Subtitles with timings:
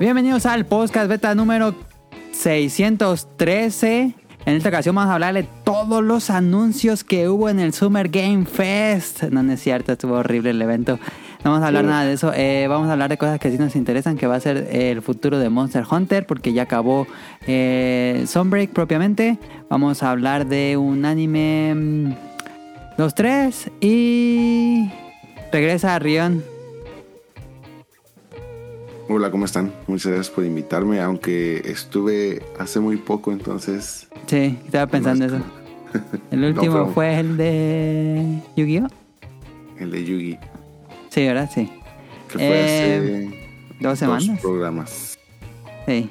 [0.00, 1.74] Bienvenidos al podcast beta número
[2.32, 4.14] 613.
[4.46, 8.08] En esta ocasión vamos a hablar de todos los anuncios que hubo en el Summer
[8.08, 9.24] Game Fest.
[9.24, 10.98] No, no es cierto, estuvo horrible el evento.
[11.44, 11.88] No vamos a hablar Sí.
[11.90, 12.32] nada de eso.
[12.34, 15.02] Eh, vamos a hablar de cosas que sí nos interesan, que va a ser el
[15.02, 17.06] futuro de Monster Hunter, porque ya acabó
[17.46, 19.38] eh, Sunbreak propiamente.
[19.68, 21.74] Vamos a hablar de un anime...
[21.74, 22.14] mm,
[22.96, 24.90] Los tres y...
[25.52, 26.42] Regresa a Rion.
[29.12, 29.72] Hola, ¿cómo están?
[29.88, 34.06] Muchas gracias por invitarme, aunque estuve hace muy poco, entonces...
[34.26, 35.44] Sí, estaba pensando No, eso.
[35.94, 38.86] es El No, último fue- fue el de Yu-Gi-Oh.
[39.80, 40.38] El de Yugi,
[41.08, 41.50] Sí, ¿verdad?
[41.52, 41.68] Sí.
[42.28, 43.36] que fue Eh, hace
[43.80, 44.40] Dos dos semanas.
[44.40, 45.18] programas.
[45.86, 46.08] Sí.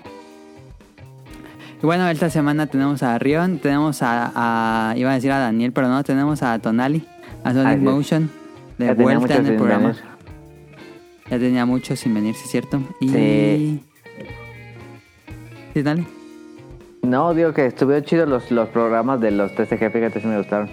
[1.81, 5.71] Y bueno, esta semana tenemos a Rion, tenemos a, a- Iba a decir a Daniel,
[5.71, 7.05] pero no, tenemos a Tonali,
[7.45, 7.77] a Sonic.
[7.79, 8.29] Motion,
[8.77, 9.95] de Ya vuelta en el programa.
[11.29, 12.81] Ya tenía mucho sin venir, sí es cierto.
[12.99, 13.09] Y...
[13.09, 13.79] Sí.
[15.73, 16.07] Sí, Tonali.
[17.03, 20.69] No, digo que estuvieron chidos los, los programas de los TCG, fíjate si me gustaron.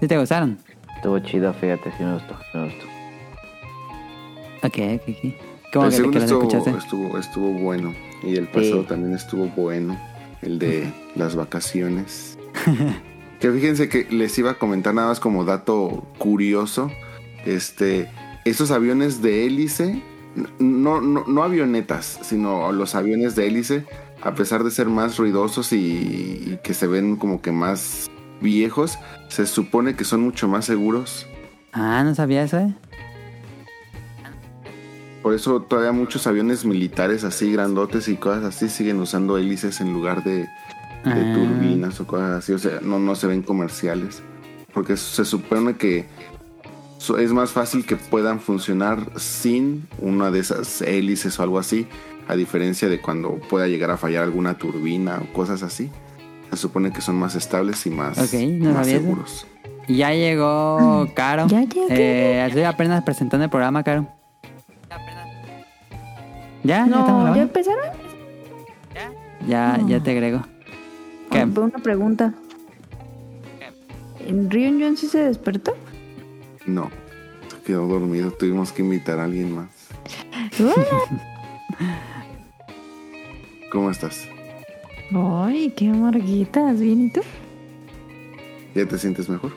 [0.00, 0.58] ¿Sí te gustaron?
[0.96, 2.86] Estuvo chido, fíjate si me gustó, me gustó.
[4.64, 5.34] Ok, ok, ok.
[5.72, 6.70] ¿Cómo el que, segundo que estuvo, escuchaste?
[6.78, 8.88] estuvo, estuvo bueno, y el pasado Sí.
[8.88, 9.98] también estuvo bueno,
[10.42, 12.38] el de las vacaciones.
[13.40, 16.90] que fíjense que les iba a comentar nada más como dato curioso,
[17.46, 18.08] este,
[18.44, 20.02] esos aviones de hélice,
[20.58, 23.84] no, no, no avionetas, sino los aviones de hélice,
[24.22, 28.98] a pesar de ser más ruidosos y, y que se ven como que más viejos,
[29.28, 31.26] se supone que son mucho más seguros.
[31.72, 32.74] Ah, no sabía eso, ¿eh?
[35.22, 39.92] Por eso todavía muchos aviones militares así grandotes y cosas así siguen usando hélices en
[39.92, 40.46] lugar de, de
[41.04, 41.32] Ah.
[41.34, 42.52] turbinas o cosas así.
[42.52, 44.22] O sea, no, no se ven comerciales.
[44.74, 46.06] Porque se supone que
[47.18, 51.86] es más fácil que puedan funcionar sin una de esas hélices o algo así.
[52.28, 55.90] A diferencia de cuando pueda llegar a fallar alguna turbina o cosas así.
[56.50, 59.46] Se supone que son más estables y más, no más seguros.
[59.88, 61.46] Ya llegó Caro.
[61.48, 61.86] Ya llegué.
[61.90, 64.06] Eh, estoy apenas presentando el programa, Caro.
[66.62, 66.84] ¿Ya?
[66.84, 67.36] ¿Ya No, grabando?
[67.36, 67.84] ¿ya empezaron?
[69.48, 70.02] Ya, ya No.
[70.02, 70.42] te agrego.
[71.30, 71.42] ¿Qué?
[71.44, 72.34] Una pregunta.
[74.24, 75.74] ¿En Rion John sí se despertó?
[76.66, 76.90] No,
[77.48, 78.30] se quedó dormido.
[78.30, 79.68] Tuvimos que invitar a alguien más.
[83.70, 84.28] ¿Cómo estás?
[85.14, 86.80] Ay, qué amarguitas.
[86.80, 87.20] ¿Bien y tú?
[88.74, 89.52] ¿Ya te sientes mejor?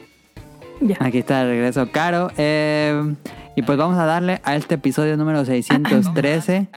[0.81, 0.97] Ya.
[0.99, 2.31] Aquí está de regreso Caro.
[2.37, 3.15] Eh,
[3.55, 6.69] y pues vamos a darle a este episodio número 613.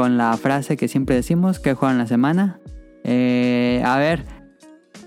[0.00, 2.58] Con la frase que siempre decimos, que juegan la semana.
[3.04, 4.24] Eh, a ver,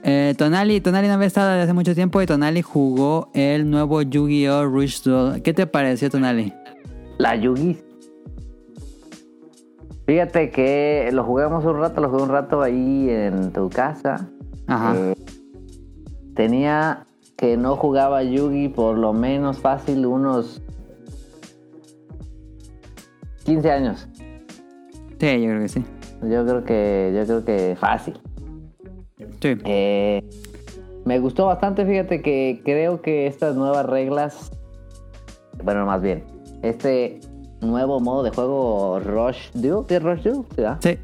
[0.03, 4.03] eh, Tonali, Tonali no había estado desde hace mucho tiempo y Tonali jugó el nuevo
[4.03, 4.65] Yu-Gi-Oh!
[4.65, 5.41] Rush Duel.
[5.41, 6.53] ¿Qué te pareció, Tonali?
[7.17, 7.81] La Yugi.
[10.05, 14.29] Fíjate que lo jugamos un rato, lo jugué un rato ahí en tu casa.
[14.67, 14.93] Ajá.
[14.95, 15.15] Eh,
[16.35, 20.61] tenía que no jugaba Yugi por lo menos fácil unos
[23.45, 24.07] 15 años.
[25.23, 25.85] Sí, yo creo que sí.
[26.23, 28.19] Yo creo que, yo creo que fácil.
[29.39, 29.55] Sí.
[29.63, 30.21] Eh,
[31.05, 34.51] me gustó bastante, fíjate que creo que estas nuevas reglas,
[35.63, 36.25] bueno, más bien,
[36.61, 37.21] este
[37.61, 40.43] nuevo modo de juego Rush Duel, ¿qué es Rush Duel?
[40.81, 40.89] ¿Sí?
[40.89, 40.99] Sí.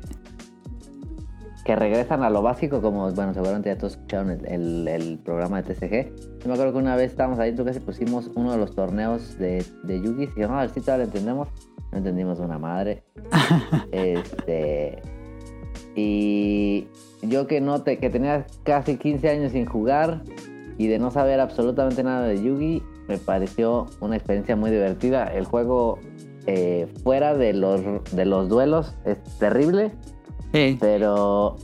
[1.70, 5.62] Que regresan a lo básico, como, bueno, seguramente ya todos escucharon el, el- el programa
[5.62, 6.40] de TCG.
[6.40, 8.58] Yo me acuerdo que una vez estábamos ahí en tu casa y pusimos uno de
[8.58, 11.48] los torneos de, de Yugi, y dijimos, a ver si todavía lo entendemos.
[11.92, 13.04] No entendimos una madre.
[13.92, 15.00] este...
[15.96, 16.88] Y
[17.22, 20.24] yo que no te, que tenía casi 15 años sin jugar
[20.80, 25.26] y de no saber absolutamente nada de Yugi, me pareció una experiencia muy divertida.
[25.26, 26.00] El juego
[26.48, 27.82] eh, fuera de los,
[28.12, 29.92] de los duelos es terrible,
[30.52, 30.78] Sí.
[30.80, 31.58] pero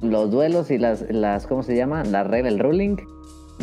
[0.00, 2.02] los duelos y las, las ¿cómo se llama?
[2.04, 2.96] La regla, el ruling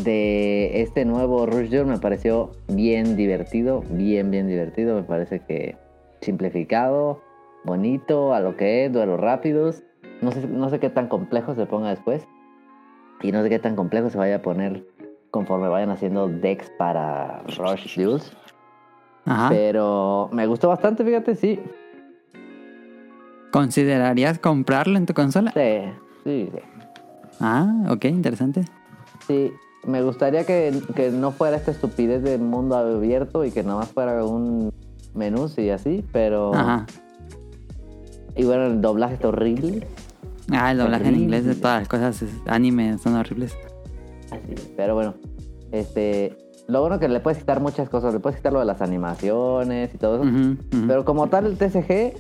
[0.04, 4.96] de este nuevo Rush Duel me pareció bien divertido, bien, bien divertido.
[4.96, 5.78] Me parece que
[6.22, 7.22] simplificado,
[7.64, 9.84] bonito, a lo que es, duelos rápidos.
[10.22, 12.28] No sé, no sé qué tan complejo se ponga después.
[13.22, 14.86] Y no sé qué tan complejo se vaya a poner
[15.32, 18.36] conforme vayan haciendo decks para Rush Duels.
[19.26, 19.50] Ajá.
[19.50, 21.60] Pero me gustó bastante, fíjate, sí.
[23.52, 25.52] ¿Considerarías comprarlo en tu consola?
[25.54, 25.92] Sí,
[26.24, 26.60] sí, sí.
[27.40, 28.66] Ah, ok, interesante.
[29.28, 29.52] Sí,
[29.86, 33.90] me gustaría que, que no fuera esta estupidez de mundo abierto y que nada más
[33.90, 34.72] fuera un
[35.14, 36.86] menú y así, pero Ajá.
[38.36, 39.86] Y bueno, el doblaje está horrible.
[40.52, 43.56] Ah, el doblaje en inglés de todas las cosas es- anime son horribles.
[44.32, 45.14] Así, pero bueno,
[45.72, 46.38] este,
[46.68, 49.94] lo bueno que le puedes quitar muchas cosas, le puedes quitar lo de las animaciones
[49.94, 50.56] y todo eso.
[50.88, 52.14] Pero como tal el TCG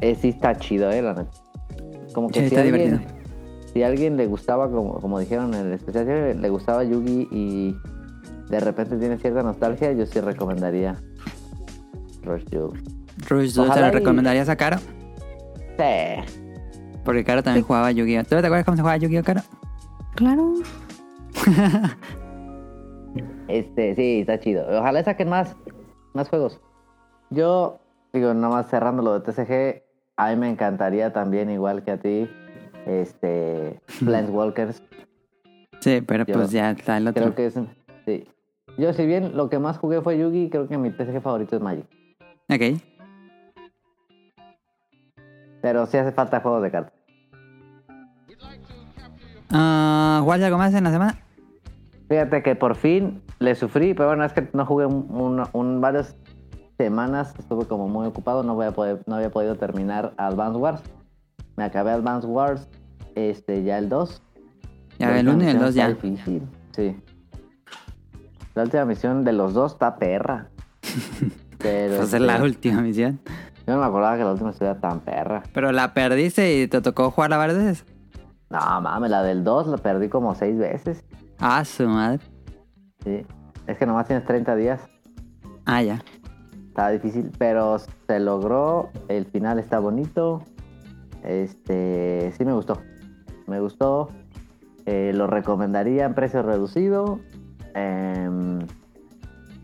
[0.00, 1.30] eh, sí está chido, eh, la neta.
[2.14, 3.12] Como que Sí, si está alguien, divertido.
[3.72, 7.28] si a alguien le gustaba, como, como dijeron en el especial, si le gustaba Yugi
[7.30, 7.76] y
[8.48, 10.96] de repente tiene cierta nostalgia, yo sí recomendaría
[12.24, 12.78] Rush Yugi.
[13.28, 14.78] Rush, ¿tú se Ojalá lo y- recomendarías a Caro?
[15.76, 16.38] Sí.
[17.04, 18.22] Porque Caro también jugaba Yu-Gi-Oh!
[18.24, 19.40] ¿Tú te acuerdas cómo se jugaba Yu-Gi-Oh, Caro?
[20.14, 20.54] Claro.
[23.48, 24.66] Este, sí, está chido.
[24.68, 25.56] Ojalá saquen más,
[26.12, 26.60] más juegos.
[27.30, 27.78] Yo,
[28.12, 29.82] digo, nomás cerrando lo de TCG,
[30.18, 32.28] a mí me encantaría también, igual que a ti,
[32.86, 34.82] este, Planeswalkers.
[35.80, 37.22] Sí, pero Yo pues ya está el otro.
[37.22, 37.54] Creo que es,
[38.04, 38.24] sí.
[38.76, 41.62] Yo, si bien lo que más jugué fue Yugi, creo que mi TCG favorito es
[41.62, 41.86] Magic.
[42.50, 42.80] Ok.
[45.62, 46.92] Pero sí hace falta juegos de cartas.
[49.50, 51.18] Ah, ¿Jugaste algo más en la semana?
[52.08, 55.80] Fíjate que por fin le sufrí, pero bueno, es que no jugué un, un- un-
[55.80, 56.16] varias
[56.78, 60.80] semanas, estuve como muy ocupado, no, voy a poder, no había podido terminar Advance Wars.
[61.56, 62.68] Me acabé Advance Wars,
[63.16, 64.22] este, ya el 2.
[64.98, 65.88] Ya La el 1 y el última 2 ya.
[65.88, 66.42] difícil,
[66.72, 66.96] sí.
[68.54, 70.48] La última misión de los dos está perra.
[71.58, 73.20] Pero Pues es la este, última misión.
[73.66, 75.42] yo no me acordaba que la última estuviera tan perra.
[75.52, 77.84] Pero la perdiste y te tocó jugarla varias veces.
[78.50, 81.04] No, mames, la del 2 la perdí como seis veces.
[81.40, 82.20] Ah, su madre.
[83.04, 83.26] Sí.
[83.66, 84.80] Es que nomás tienes 30 días.
[85.66, 86.02] Ah, ya.
[86.78, 87.76] Estaba difícil, pero
[88.06, 88.90] se logró.
[89.08, 90.44] El final está bonito.
[91.24, 92.80] Este, sí me gustó.
[93.48, 94.10] Me gustó.
[94.86, 97.18] Eh, lo recomendaría en precio reducido.
[97.74, 98.60] Em,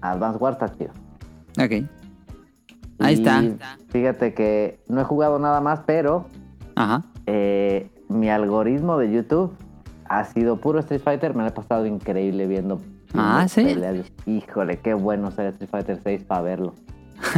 [0.00, 0.90] Advance Wars está chido.
[1.56, 1.88] Ok.
[2.98, 3.44] Ahí está.
[3.90, 6.26] Fíjate que no he jugado nada más, pero
[6.74, 7.04] Ajá.
[7.26, 9.54] eh, mi algoritmo de YouTube
[10.06, 11.32] ha sido puro Street Fighter.
[11.36, 12.80] Me lo he pasado increíble viendo.
[13.14, 13.62] Ah, ¿sí?
[13.62, 14.10] peleas.
[14.26, 16.74] Híjole, qué bueno ser Street Fighter 6 para verlo.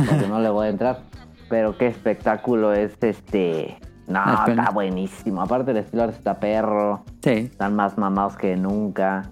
[0.09, 1.01] Porque no le voy a entrar.
[1.49, 3.79] Pero qué espectáculo es este.
[4.09, 4.59] No, peleas.
[4.67, 5.43] está buenísimo.
[5.43, 7.03] Aparte el estilo está perro.
[7.23, 7.31] Sí.
[7.31, 9.29] Están más mamados que nunca.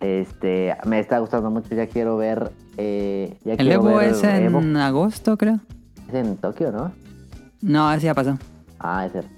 [0.00, 1.74] Este, me está gustando mucho.
[1.74, 2.52] Ya quiero ver.
[2.76, 4.78] eh, ya El quiero Evo ver es en Evo.
[4.80, 5.60] agosto, creo.
[6.08, 6.92] Es en Tokio, ¿no?
[7.62, 8.36] No, ese ya pasó.
[8.78, 9.30] Ah, es cierto.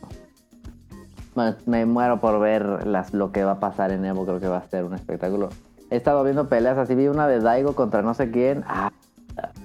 [1.35, 4.25] Bueno, me muero por ver las, lo que va a pasar en Evo.
[4.25, 5.51] Creo que va a ser un espectáculo.
[5.91, 6.95] He estado viendo peleas así.
[6.95, 8.65] Vi una de Daigo contra no sé quién.
[8.67, 8.91] Ah,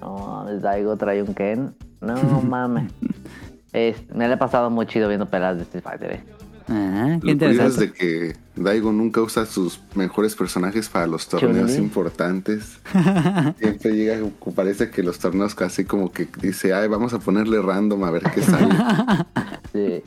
[0.02, 1.74] no, Daigo trae un Ken.
[2.02, 2.92] No mames.
[3.74, 6.12] Es- me la he pasado muy chido viendo peleas de Street Fighter.
[6.12, 6.24] eh.
[6.68, 7.86] Ah, qué Lo curioso es interesante.
[7.88, 12.80] de que Daigo nunca usa sus mejores personajes para los torneos importantes.
[13.60, 14.18] Siempre llega,
[14.56, 18.24] parece que los torneos casi como que dice, ay, vamos a ponerle random a ver
[18.34, 18.68] qué sale.
[19.74, 20.04] Sí.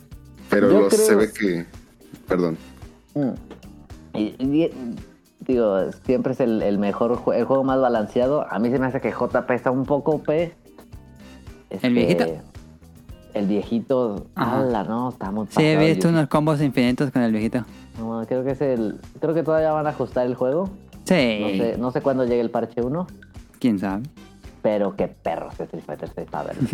[0.50, 1.66] Pero Yo los- creo- se ve que,
[2.28, 2.58] perdón,
[3.14, 3.31] Mm.
[4.14, 4.70] Y, y-
[5.46, 8.46] digo, siempre es el, el mejor jue- el juego más balanceado.
[8.50, 10.29] A mí se me hace que JP está un poco OP.
[11.70, 12.25] Este, viejito?
[13.35, 17.32] El viejito, ala, no, está muy Sí, he el visto unos combos infinitos con el
[17.32, 17.64] viejito.
[17.99, 19.00] No, creo que es el.
[19.20, 20.70] Creo que todavía van a ajustar el juego.
[21.05, 21.38] Sí.
[21.41, 23.07] No sé, no sé cuándo llegue el parche 1,
[23.59, 24.04] ¿Quién sabe?
[24.62, 26.68] pero qué perro este Street Fighter 6 para verlo.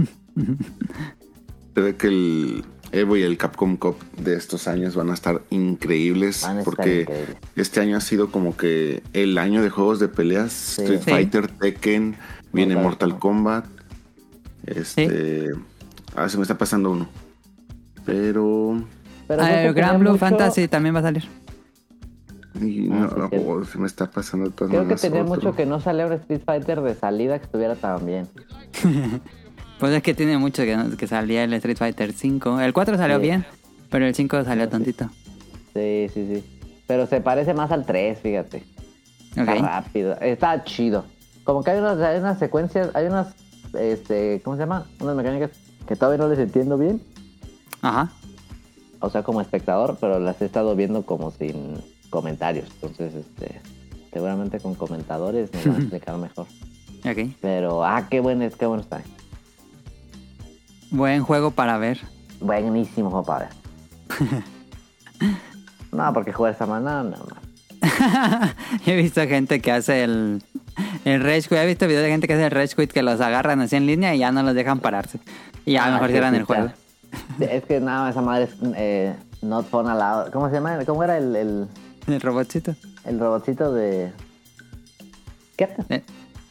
[1.74, 5.42] se ve que el Evo y el Capcom Cup de estos años van a estar
[5.50, 7.36] increíbles Van a estar porque increíbles.
[7.56, 11.10] este año ha sido como que el año de juegos de peleas, Street Sí.
[11.10, 12.16] Fighter, Tekken,
[12.52, 13.64] viene Mortal Mortal Kombat.
[14.66, 15.50] Este,
[16.16, 17.08] ah, se me está pasando uno.
[18.04, 18.82] Pero
[19.28, 21.24] Pero Ah, el Gran Blue mucho- Fantasy también va a salir.
[22.60, 23.36] y Ah, no, sí.
[23.46, 25.34] oh, se me está pasando todas Creo que tenía otro.
[25.36, 28.26] mucho que no un Street Fighter de salida que estuviera tan bien.
[29.80, 32.60] Pues es que tiene mucho que, que salía el Street Fighter 5.
[32.60, 33.22] El 4 salió Sí.
[33.22, 33.46] bien,
[33.90, 35.06] pero el 5 salió tontito.
[35.74, 36.44] Sí, sí, sí.
[36.86, 38.64] Pero se parece más al 3, fíjate.
[39.30, 39.60] Está Ok.
[39.62, 40.16] rápido.
[40.20, 41.04] Está chido.
[41.44, 43.34] Como que hay unas, hay unas secuencias, hay unas,
[43.78, 44.86] este, ¿cómo se llama?
[45.00, 45.50] Unas mecánicas
[45.88, 47.00] que todavía no les entiendo bien.
[47.80, 48.10] Ajá.
[49.00, 51.78] O sea, como espectador, pero las he estado viendo como sin
[52.10, 52.68] comentarios.
[52.74, 53.60] Entonces, este,
[54.12, 56.46] seguramente con comentadores me van a explicar mejor.
[57.06, 57.34] Ok.
[57.40, 59.00] Pero, ah, qué bueno, es, qué bueno está.
[60.90, 62.00] Buen juego para ver.
[62.40, 64.42] Buenísimo, juego para ver.
[65.92, 67.36] no, porque jugar esta semana, no, no.
[68.86, 70.42] He visto gente que hace el,
[71.04, 71.58] el Rage Quit.
[71.58, 73.86] He visto videos de gente que hace el Rage Quit que los agarran así en
[73.86, 75.20] línea y ya no los dejan pararse.
[75.64, 76.70] Y ya Ah, mejor cierran el juego.
[77.40, 80.30] Es que nada, esa madre es eh, not fun allowed.
[80.32, 80.78] ¿Cómo se llama?
[80.84, 81.68] ¿Cómo era el, el,
[82.06, 82.74] El robotcito.
[83.04, 84.12] el robotcito de.
[85.56, 85.68] ¿Qué?
[85.88, 86.02] Eh,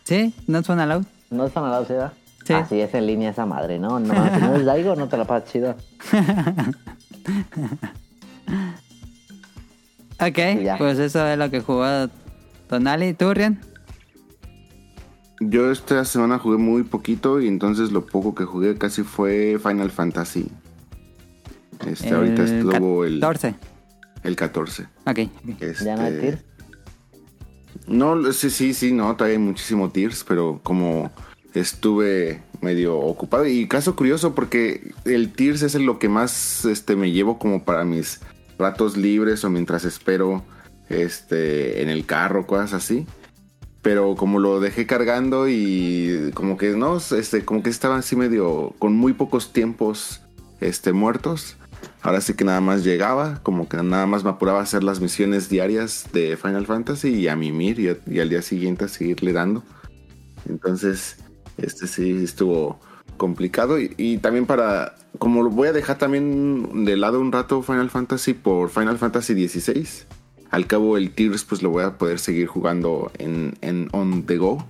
[0.03, 1.05] Sí, not fun allowed.
[1.29, 1.93] No es fun allowed, ¿sí?
[1.93, 2.13] verdad?
[2.49, 2.53] Sí.
[2.55, 3.99] Así es en línea esa madre, ¿no?
[3.99, 5.75] No, si no es Daigo, no te la pasas chido.
[10.21, 10.37] Ok,
[10.79, 11.85] pues eso es lo que jugó
[12.67, 13.13] Tonali.
[13.13, 13.61] ¿Tú, Rian?
[15.39, 19.91] Yo esta semana jugué muy poquito y entonces lo poco que jugué casi fue Final
[19.91, 20.51] Fantasy.
[21.87, 23.55] Este, ahorita estuvo el, 14.
[24.23, 24.87] el 14.
[25.05, 25.19] Ok.
[25.59, 26.43] Este, ¿Ya no hay Tears?
[27.87, 31.11] No, sí, sí, sí, no, todavía hay muchísimo Tears, pero como
[31.53, 37.11] estuve medio ocupado y caso curioso porque el Tears es lo que más este me
[37.11, 38.19] llevo como para mis
[38.57, 40.43] ratos libres o mientras espero
[40.89, 43.05] este en el carro, cosas así.
[43.81, 48.75] Pero como lo dejé cargando y como que no, este como que estaba así medio
[48.77, 50.21] con muy pocos tiempos
[50.59, 51.55] este muertos.
[52.01, 54.99] Ahora sí que nada más llegaba, como que nada más me apuraba a hacer las
[54.99, 59.31] misiones diarias de Final Fantasy y a mimir y, y al día siguiente a seguirle
[59.31, 59.63] dando.
[60.47, 61.17] Entonces,
[61.63, 62.79] este sí estuvo
[63.17, 67.61] complicado y, y también para, como lo voy a dejar también de lado un rato
[67.61, 69.87] Final Fantasy por Final Fantasy XVI,
[70.51, 74.37] al cabo el Tears pues lo voy a poder seguir jugando en, en on the
[74.37, 74.65] go.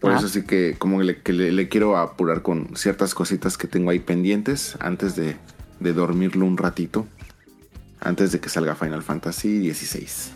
[0.00, 0.18] Por Ah.
[0.18, 3.90] eso sí que como le, que le, le quiero apurar con ciertas cositas que tengo
[3.90, 5.36] ahí pendientes antes de,
[5.80, 7.06] de dormirlo un ratito.
[8.00, 10.32] Antes de que salga Final Fantasy XVI.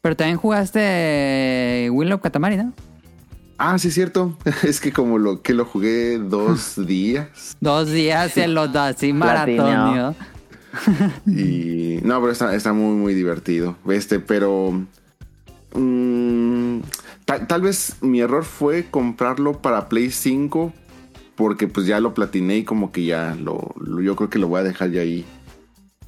[0.00, 2.72] Pero también jugaste Willow Katamari, ¿no?
[3.62, 4.36] Ah, sí, es cierto.
[4.62, 7.56] Es que como lo que lo jugué dos días.
[7.60, 10.14] Dos días se lo da así maratonio.
[11.26, 11.98] Y.
[12.02, 13.76] No, pero está, está muy, muy divertido.
[13.88, 14.72] Este, pero.
[15.74, 16.78] mm,
[17.24, 20.72] tal, tal vez mi error fue comprarlo para Play 5.
[21.36, 24.48] Porque pues ya lo platiné y como que ya lo, lo- yo creo que lo
[24.48, 25.24] voy a dejar ya ahí.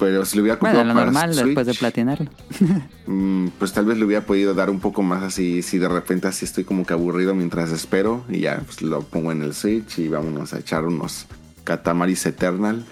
[0.03, 2.29] Pero si lo hubiera Bueno, comprado lo para normal después de platinarlo.
[3.07, 5.61] mm, pues tal vez le hubiera podido dar un poco más así.
[5.61, 8.23] Si de repente así estoy como que aburrido mientras espero.
[8.29, 11.25] Y ya pues lo pongo en el Switch y vámonos a echar unos
[11.63, 12.83] Catamaris Eternal.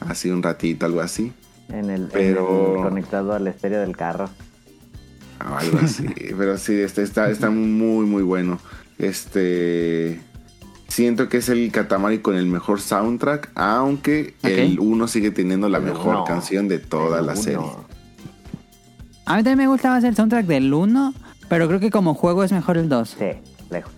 [0.00, 1.32] Así un ratito, algo así.
[1.68, 4.28] En el, en Pero- el conectado al estéreo del carro.
[5.40, 6.06] o algo así.
[6.38, 8.58] Pero sí, este está, está muy, muy bueno.
[8.98, 10.20] Este.
[10.88, 15.78] Siento que es el Katamari con el mejor soundtrack, aunque el 1 sigue teniendo la
[15.78, 16.24] El mejor uno.
[16.24, 17.42] canción de toda la Uno.
[17.42, 17.66] serie.
[19.26, 21.14] A mí también me gustaba el soundtrack del 1,
[21.48, 23.16] pero creo que como juego es mejor el 2.
[23.18, 23.24] Sí,
[23.70, 23.92] lejos.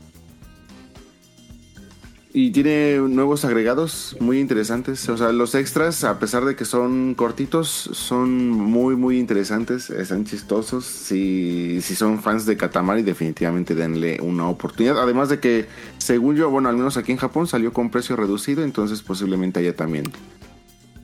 [2.38, 5.08] Y tiene nuevos agregados muy interesantes.
[5.08, 9.88] O sea, los extras, a pesar de que son cortitos, son muy, muy interesantes.
[9.88, 10.84] Están chistosos.
[10.84, 15.00] Si, si son fans de Katamari, definitivamente denle una oportunidad.
[15.02, 15.66] Además de que,
[15.96, 19.74] según yo, bueno, al menos aquí en Japón salió con precio reducido, entonces posiblemente allá
[19.74, 20.04] también.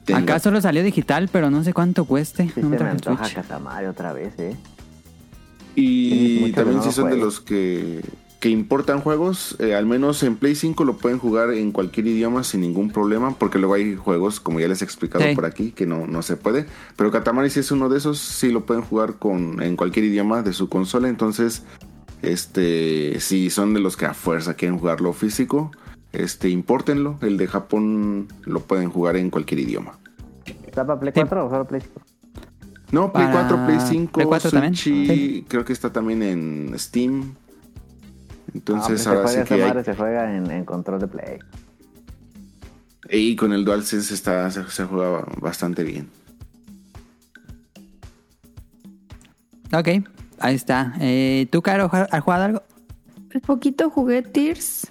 [0.04, 2.50] tenga- Acá solo salió digital, pero no sé cuánto cueste.
[2.54, 3.30] Sí no me se me antoja.
[3.32, 4.54] Katamari otra vez, ¿eh?
[5.74, 8.02] Y también si son de los que,
[8.42, 12.42] que importan juegos, eh, al menos en Play 5 lo pueden jugar en cualquier idioma
[12.42, 15.32] sin ningún problema, porque luego hay juegos, como ya les he explicado Sí.
[15.36, 16.66] por aquí, que no, no se puede.
[16.96, 20.42] Pero Katamari si es uno de esos, sí lo pueden jugar con, en cualquier idioma
[20.42, 21.08] de su consola.
[21.08, 21.62] Entonces,
[22.20, 25.70] este, si son de los que a fuerza quieren jugarlo físico,
[26.12, 27.18] este, impórtenlo.
[27.22, 30.00] El de Japón lo pueden jugar en cualquier idioma.
[30.66, 31.20] ¿Está para Play Sí.
[31.20, 32.00] 4 o solo Play 5?
[32.90, 34.74] No, Play Para 4, Play 5, Play 4 también.
[34.74, 35.44] Switch Sí.
[35.48, 37.34] creo que está también en Steam.
[38.54, 39.60] Entonces Ah, ahora sí que hay...
[39.62, 41.38] madre se juega en, en control de Play.
[43.10, 46.08] Y con el DualSense está, se, se juega bastante bien.
[49.74, 49.88] Ok,
[50.38, 50.94] ahí está.
[51.00, 52.62] Eh, ¿Tú, Caro, has jugado algo?
[53.30, 54.86] Pues poquito jugué Tears.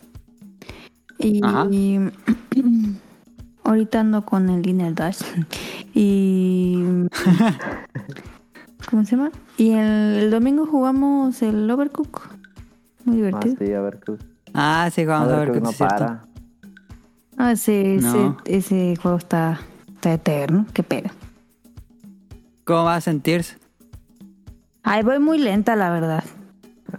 [1.19, 1.67] Y Ajá.
[3.63, 5.21] ahorita ando con el Dinner Dash.
[5.93, 6.77] Y.
[8.89, 9.29] ¿Cómo se llama?
[9.57, 12.29] Y el, el domingo jugamos el Overcook.
[13.05, 13.55] Muy Ah, divertido.
[13.59, 13.99] sí, a ver.
[14.53, 15.95] Ah, sí, vamos a ver no cierto.
[15.95, 16.25] para.
[17.37, 18.37] Ah, ese, No.
[18.45, 18.57] ese,
[18.93, 19.59] ese juego está,
[19.95, 20.65] está eterno.
[20.73, 21.11] Qué pena.
[22.65, 23.57] ¿Cómo vas a sentirse?
[24.83, 26.23] Ay, voy muy lenta, la verdad.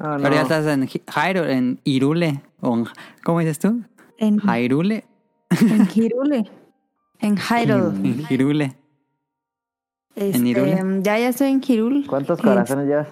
[0.01, 2.43] No, Pero ya estás en Hyrule, en Irule.
[2.61, 2.87] o en-
[3.25, 3.83] ¿Cómo dices tú?
[4.19, 5.05] En, Hyrule.
[5.51, 6.51] en Hirule.
[7.21, 8.09] En Hyrule.
[8.09, 8.77] En Hyrule.
[10.15, 11.01] Este, Hyrule?
[11.03, 12.07] ya, ya estoy en Hirule.
[12.07, 13.09] ¿Cuántos Eh, corazones llevas?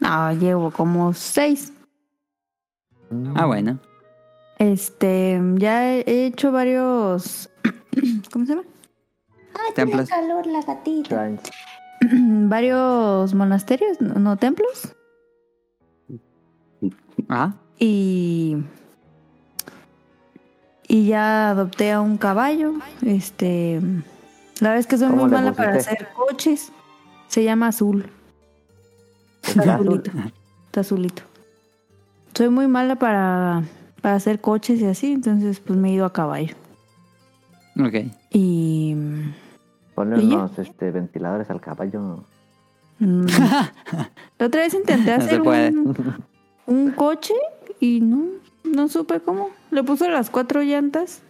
[0.00, 1.72] No, llevo como seis.
[3.34, 3.78] Ah, bueno.
[4.58, 7.50] Este, ya he hecho varios.
[8.32, 8.64] ¿Cómo se llama?
[9.74, 10.08] Templos.
[10.08, 11.30] calor la gatita.
[12.10, 14.94] Varios monasterios, no, templos.
[17.28, 18.56] Ah, Y.
[20.88, 22.74] Y ya adopté a un caballo.
[23.02, 23.80] Este.
[24.60, 26.70] La verdad es que soy ¿Cómo muy mala para hacer coches.
[27.28, 28.08] Se llama Azul.
[29.42, 29.88] ¿Está Está azul?
[29.88, 30.10] azulito.
[30.66, 31.22] Está azulito.
[32.36, 33.62] Soy muy mala para,
[34.02, 36.54] para hacer coches y así, entonces pues me he ido a caballo.
[37.80, 38.12] Ok.
[38.30, 38.94] Y.
[39.94, 42.24] Ponle ¿Y unos este, ventiladores al caballo.
[42.98, 43.24] mm,
[44.38, 46.14] la otra vez intenté hacer un,
[46.66, 47.32] un coche
[47.80, 48.26] y no,
[48.64, 49.48] no supe cómo.
[49.70, 51.22] Le puse las cuatro llantas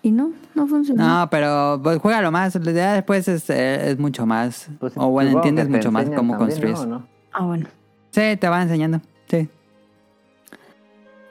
[0.00, 1.06] y no, no funcionó.
[1.06, 2.54] No, pero pues, juégalo más.
[2.54, 4.70] Ya después es, eh, es mucho más.
[4.80, 6.78] Pues, o bueno, entiendes mucho más cómo construir.
[6.86, 7.06] ¿no?
[7.30, 7.66] Ah, bueno.
[8.10, 9.02] Sí, te van enseñando.
[9.28, 9.50] Sí.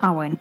[0.02, 0.38] Ah, bueno.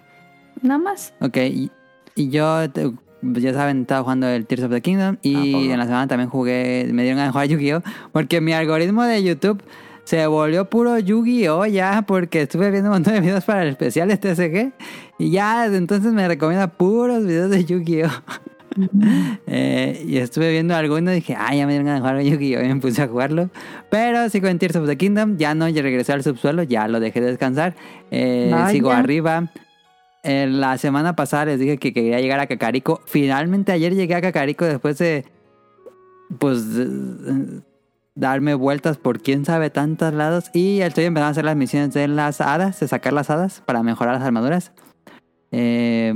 [0.62, 1.14] Nada más.
[1.21, 1.37] Ok.
[1.37, 1.71] Y,
[2.17, 2.90] y yo, te-
[3.23, 5.17] ya saben, estaba jugando el Tears of the Kingdom.
[5.23, 6.88] Y Ah, en la semana también jugué.
[6.93, 7.83] Me dieron ganas de jugar Yu-Gi-Oh!
[8.12, 9.62] Porque mi algoritmo de YouTube
[10.05, 11.67] se volvió puro Yu-Gi-Oh!
[11.67, 12.02] ya.
[12.07, 14.73] Porque estuve viendo un montón de videos para el especial de TSG.
[15.19, 18.09] Y ya desde entonces me recomienda puros videos de Yu-Gi-Oh!
[19.46, 22.62] Eh, y estuve viendo alguno y dije, ah, ya me dieron ganas de jugar Yu-Gi-Oh!
[22.64, 23.50] Y me puse a jugarlo.
[23.90, 25.37] Pero sigo en Tears of the Kingdom.
[25.37, 26.62] Ya no, ya regresé al subsuelo.
[26.62, 27.75] Ya lo dejé descansar.
[28.10, 29.50] Eh, sigo arriba.
[30.22, 33.00] Eh, la semana pasada les dije que quería llegar a Cacarico.
[33.06, 35.25] Finalmente ayer llegué a Cacarico después de,
[36.38, 37.62] pues, de-
[38.14, 40.50] darme vueltas por quién sabe tantos lados.
[40.52, 43.82] Y estoy empezando a hacer las misiones de las hadas, de sacar las hadas para
[43.82, 44.72] mejorar las armaduras.
[45.52, 46.12] Eh,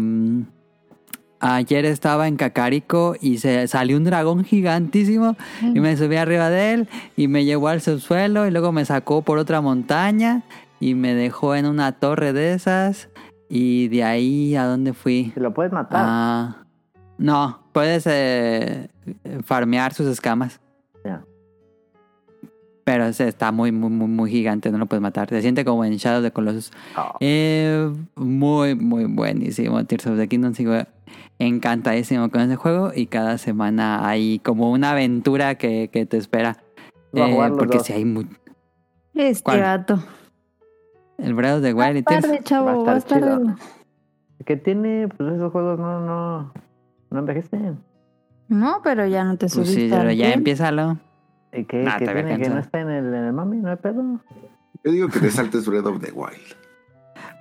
[1.44, 6.72] ayer estaba en Cacarico y se salió un dragón gigantísimo y me subí arriba de
[6.72, 10.42] él y me llevó al subsuelo y luego me sacó por otra montaña
[10.80, 13.10] y me dejó en una torre de esas
[13.48, 15.32] y de ahí a dónde fui.
[15.36, 16.02] Lo puedes matar.
[16.06, 16.56] Ah,
[17.18, 18.88] no, puedes eh,
[19.44, 20.60] farmear sus escamas.
[22.84, 25.28] Pero ese está muy, muy, muy, muy gigante, no lo puedes matar.
[25.30, 26.70] Se siente como en Shadow of the Colossus.
[26.94, 29.82] Ah, Eh, muy, muy buenísimo.
[29.86, 30.74] Tears of the Kingdom sigo
[31.38, 36.58] encantadísimo con ese juego y cada semana hay como una aventura que, que te espera.
[37.14, 37.86] Eh, porque dos.
[37.86, 38.24] si hay mu-
[39.14, 39.60] Este ¿Cuál?
[39.60, 40.02] gato.
[41.18, 42.24] el Breath of the Wild y Va a Tears.
[42.24, 42.98] estar de chavo, Va de-
[44.56, 46.52] tiene, pues esos juegos no, no,
[47.10, 47.78] no envejecen.
[48.48, 49.80] No, pero ya no te Pues subiste.
[49.80, 50.40] sí, pero ya tren.
[51.54, 53.32] ¿Y que, Nah, que te voy a tiene que no está en el, en el
[53.32, 53.58] mami?
[53.58, 54.02] No hay pedo.
[54.84, 56.56] Yo digo que te saltes Breath of the Wild.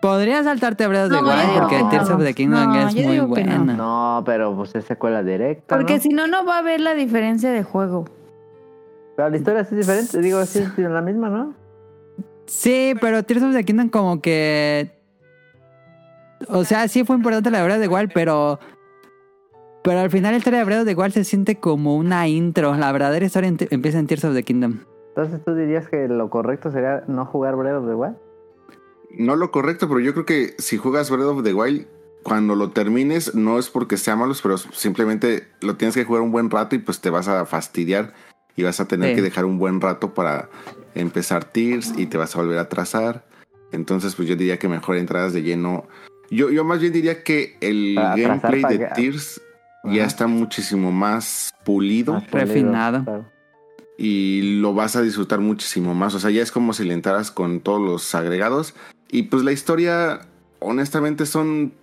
[0.01, 2.15] Podría saltarte Breath of the No, Wild porque que Tears no.
[2.15, 3.27] of the Kingdom No, es muy no.
[3.27, 3.57] buena.
[3.57, 5.75] No, pero pues es secuela directa.
[5.75, 6.01] Porque ¿no?
[6.01, 8.05] si no, no va a haber la diferencia de juego.
[9.15, 10.21] Pero la historia sí es diferente.
[10.21, 11.53] Digo, sí es la misma, ¿no?
[12.45, 14.99] Sí, pero Tears of the Kingdom como que...
[16.49, 18.59] O sea, sí fue importante la Breath of the Wild, pero...
[19.83, 22.75] Pero al final la historia de Breath of the Wild se siente como una intro.
[22.75, 24.79] La verdadera historia empieza en Tears of the Kingdom.
[25.09, 28.15] Entonces tú dirías que lo correcto sería no jugar Breath of the Wild.
[29.17, 31.85] No lo correcto, pero yo creo que si juegas Breath of the Wild,
[32.23, 36.31] cuando lo termines, no es porque sea malos, pero simplemente lo tienes que jugar un
[36.31, 38.13] buen rato y pues te vas a fastidiar
[38.55, 39.15] y vas a tener Sí.
[39.15, 40.49] que dejar un buen rato para
[40.95, 43.25] empezar Tears y te vas a volver a trazar.
[43.73, 45.85] Entonces, pues yo diría que mejor entradas de lleno.
[46.31, 49.41] Yo, yo más bien diría que el Para gameplay de que- Tears
[49.83, 49.93] Ajá.
[49.93, 53.03] ya está muchísimo más pulido Más Refinado.
[53.03, 53.25] claro.
[53.97, 56.15] y lo vas a disfrutar muchísimo más.
[56.15, 58.73] O sea, ya es como si le entraras con todos los agregados.
[59.11, 60.21] Y pues la historia,
[60.59, 61.73] honestamente, son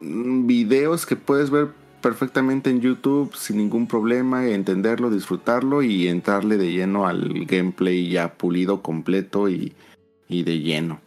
[0.00, 1.68] videos que puedes ver
[2.00, 8.34] perfectamente en YouTube sin ningún problema, entenderlo, disfrutarlo y entrarle de lleno al gameplay ya
[8.34, 9.74] pulido, completo y,
[10.26, 11.00] y de lleno.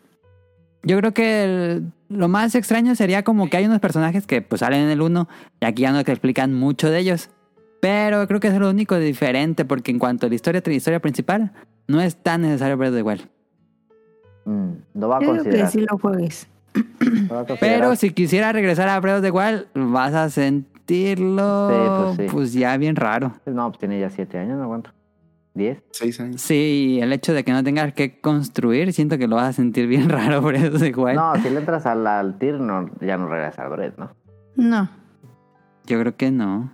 [0.84, 4.60] Yo creo que el- lo más extraño sería como que hay unos personajes que pues
[4.60, 5.28] salen en el 1
[5.62, 7.30] y aquí ya no te explican mucho de ellos.
[7.82, 11.00] Pero creo que es lo único diferente porque en cuanto a la historia, la historia
[11.02, 11.52] principal,
[11.88, 13.28] no es tan necesario of the Wild.
[14.46, 15.72] Mm, lo va a Yo digo que considerar.
[15.72, 16.48] sí lo juegues.
[16.74, 17.80] lo va a considerar.
[17.80, 21.76] Pero si quisiera regresar a Breath of the Wild, vas a sentirlo Sí,
[22.15, 22.36] pues sí.
[22.36, 23.34] pues ya bien raro.
[23.46, 24.91] No, pues tiene ya siete años, no aguanto.
[25.54, 25.84] ¿Diez?
[25.92, 26.42] Seis años.
[26.42, 29.88] Sí, el hecho de que no tengas que construir, siento que lo vas a sentir
[29.88, 31.16] bien raro Breath of the Wild.
[31.16, 34.16] No, si le entras al, al tir, no, ya no regresa al Breath, ¿no?
[34.56, 34.89] No.
[35.86, 36.74] Yo creo que no.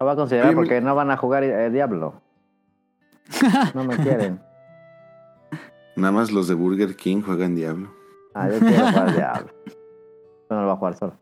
[0.00, 2.20] Lo va a considerar Oye, porque no van a jugar eh, Diablo.
[3.74, 4.40] No me quieren.
[5.96, 7.94] Nada más los de Burger King juegan Diablo.
[8.34, 9.52] Ah, yo quiero jugar Diablo.
[10.50, 11.14] No lo va a jugar solo.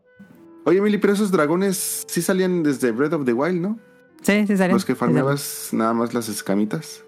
[0.65, 3.79] Oye, Emily, pero esos dragones sí salían desde Breath of the Wild, ¿no?
[4.23, 4.55] Sí, sí.
[4.69, 7.03] Los que farmeabas nada más las escamitas.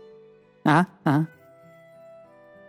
[0.65, 1.29] Ajá, ajá.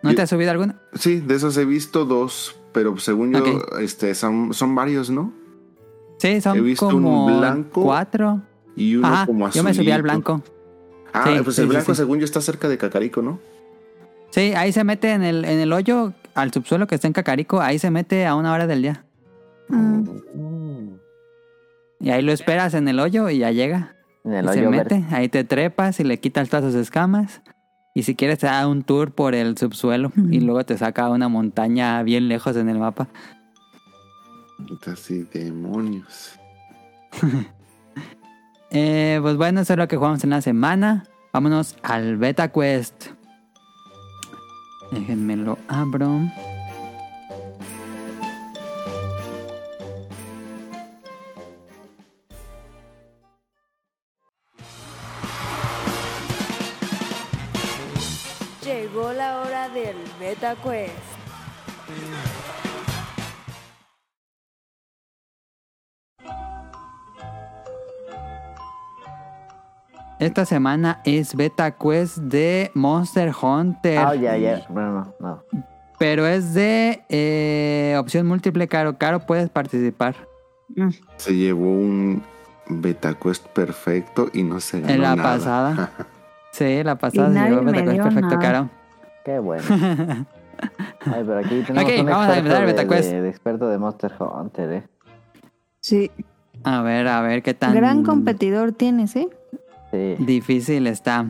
[0.03, 0.79] ¿No Yo- te has subido alguna?
[0.93, 5.34] Sí, de esos he visto dos, pero según yo, este, son, son varios, ¿no?
[6.19, 8.41] Sí, son He visto un como blanco cuatro.
[8.75, 10.43] Y uno Ajá, como yo me subí al blanco.
[11.13, 11.97] Ah, Sí, pues sí, el sí, blanco, sí.
[11.97, 13.39] según yo, está cerca de Cacarico, ¿no?
[14.31, 17.62] Sí, ahí se mete en el, en el hoyo, al subsuelo que está en Cacarico,
[17.62, 19.05] ahí se mete a una hora del día.
[19.69, 20.10] Mm.
[20.36, 20.99] Mm.
[22.01, 23.94] Y ahí lo esperas en el hoyo y ya llega.
[24.25, 24.99] En el y se verde.
[24.99, 27.41] mete, ahí te trepas y le quitas todas sus escamas.
[27.93, 31.09] Y si quieres te da un tour por el subsuelo y luego te saca a
[31.09, 33.07] una montaña bien lejos en el mapa.
[34.85, 36.39] Así, demonios.
[38.71, 41.05] Eh, pues bueno, eso es lo que jugamos en la semana.
[41.31, 43.05] Vámonos al Beta Quest.
[44.91, 46.19] Déjenme lo abro.
[58.95, 60.93] Llegó la hora del Beta Quest.
[70.17, 73.97] Esta semana es Beta Quest de Monster Hunter.
[73.97, 74.65] Ah, ya, ya.
[74.69, 75.43] Bueno, no, no.
[75.99, 78.97] Pero es de eh, opción múltiple, Caro.
[78.97, 80.15] Caro, puedes participar.
[81.17, 82.23] Se llevó un
[82.69, 85.34] beta quest perfecto y no se ganó En la nada.
[85.34, 85.91] pasada.
[86.53, 88.39] Sí, la pasada Y se llevó Beta Quest perfecto, nada.
[88.39, 88.85] Caro.
[89.25, 89.63] Qué bueno.
[89.69, 92.67] Ay, pero aquí tenemos Ok, un vamos a experto empezar el
[93.11, 94.83] de- de experto de Monster Hunter, ¿eh?
[95.81, 96.11] Sí.
[96.63, 99.27] A ver, a ver qué tan Gran competidor tienes, ¿eh?
[99.91, 101.25] Sí, difícil está.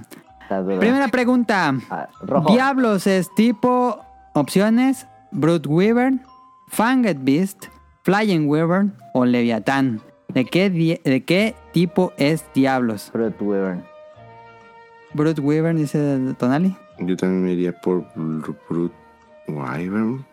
[0.80, 1.74] Primera pregunta.
[1.90, 2.54] Ah, rojo.
[2.54, 4.00] Diablos es tipo
[4.34, 6.22] opciones Brute Wyvern,
[6.68, 7.66] Fanged Beast,
[8.04, 10.02] Flying Wyvern o Leviatán.
[10.30, 13.10] ¿De qué, ¿De qué tipo es Diablos?
[13.12, 13.84] Fruit Wyvern.
[15.14, 16.76] Brute Wyvern dice Tonali.
[17.00, 18.96] Yo también me iría por Br- Brute
[19.48, 20.26] Wyvern.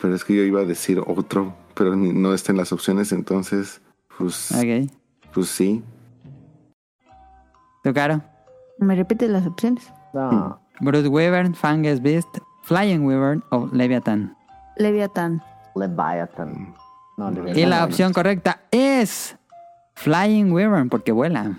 [0.00, 3.12] Pero es que yo iba a decir otro, pero ni- no está en las opciones,
[3.12, 3.80] entonces,
[4.18, 4.90] pues, Ok.
[5.32, 5.82] pues sí.
[7.82, 8.22] ¿Tu caro?
[8.78, 9.90] ¿Me repites las opciones?
[10.12, 10.60] No.
[10.80, 12.28] Brute Wyvern, Fanged Beast,
[12.64, 14.36] Flying Wyvern o Leviatán.
[14.76, 15.42] Leviatán.
[15.74, 16.74] Leviathan.
[17.16, 17.58] No, Leviathan.
[17.62, 19.36] Y la opción correcta es
[19.94, 21.56] Flying Wyvern porque vuela.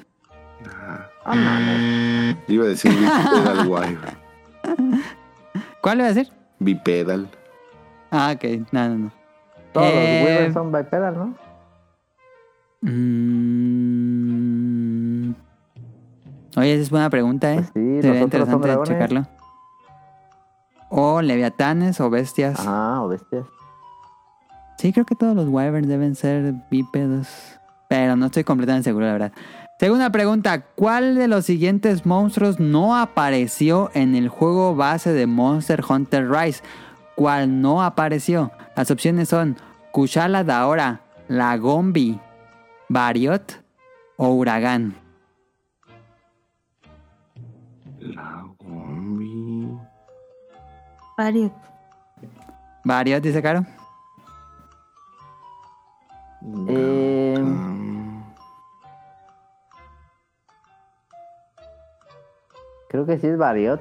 [1.27, 2.37] Ah, mames.
[2.47, 4.17] Iba a decir Bipedal Wyvern.
[5.81, 6.31] ¿Cuál iba a decir?
[6.59, 7.27] Bipedal.
[8.11, 8.43] Ah, ok.
[8.71, 9.11] No, no, no.
[9.73, 11.35] Todos Eh, los Wyvern son bipedal, ¿no?
[13.57, 15.31] Mm.
[16.55, 17.55] Oye, esa es buena pregunta, ¿eh?
[17.57, 19.27] Pues sí, Sería interesante checarlo.
[20.89, 22.57] O leviatanes o bestias.
[22.65, 23.45] Ah, o bestias.
[24.77, 27.27] Sí, creo que todos los wyverns deben ser bípedos.
[27.89, 29.31] Pero no estoy completamente seguro, la verdad.
[29.79, 30.61] Segunda pregunta.
[30.61, 36.63] ¿Cuál de los siguientes monstruos no apareció en el juego base de Monster Hunter Rise?
[37.15, 38.51] ¿Cuál no apareció?
[38.75, 39.55] Las opciones son
[39.91, 42.19] Kushala Daora, Lagombi,
[42.89, 43.63] Variot
[44.15, 44.95] o Huracán.
[47.99, 49.77] La Gombi.
[51.15, 51.51] Varios.
[52.83, 53.63] Variot, dice Caro.
[56.67, 57.86] Eh,
[62.89, 63.79] creo que sí es Variot.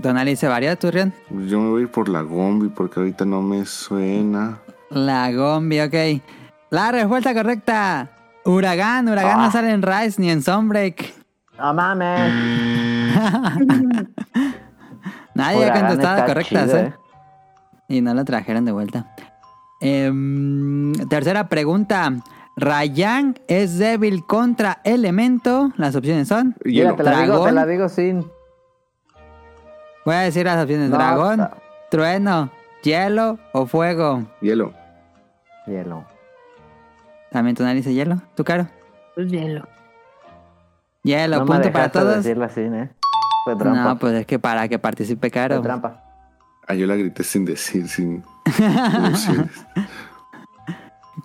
[0.00, 1.12] Tonali dice Variot, ¿tú, Rion?
[1.46, 4.58] yo me voy a ir por la Gombi porque ahorita no me suena.
[4.90, 5.94] Lagombi, ok.
[6.70, 8.08] La respuesta correcta.
[8.44, 11.12] Huracán, Huracán no sale en Rise ni en Sunbreak.
[11.58, 12.32] ¡No mames!
[15.34, 16.94] Nadie ha contestado correctas, chido, ¿eh?
[17.88, 19.14] Y no lo trajeron de vuelta.
[19.80, 22.12] Em, tercera pregunta.
[22.56, 25.72] Rayan es débil contra elemento.
[25.76, 26.54] Las opciones son.
[26.64, 26.96] Mira, Hielo.
[26.96, 27.54] te la digo, te Dragón.
[27.54, 28.26] la digo sin.
[30.04, 30.90] Voy a decir las opciones.
[30.90, 31.56] No, Dragón, está-
[31.90, 32.50] trueno,
[32.82, 34.24] hielo o fuego.
[34.40, 34.72] Hielo.
[35.66, 36.04] Hielo.
[37.30, 38.20] También tú dice hielo.
[38.34, 38.66] ¿Tu caro?
[39.14, 39.66] Pues hielo.
[41.04, 42.16] Hielo, no me punto para dejaste todos.
[42.16, 42.90] decirla sin, ¿eh?
[43.44, 43.82] Fue trampa.
[43.84, 45.60] No, pues es que para que participe Fue caro.
[45.62, 46.02] trampa.
[46.68, 48.22] Ah, yo la grité sin decir, sin
[48.54, 48.66] sin
[49.06, 49.66] opciones.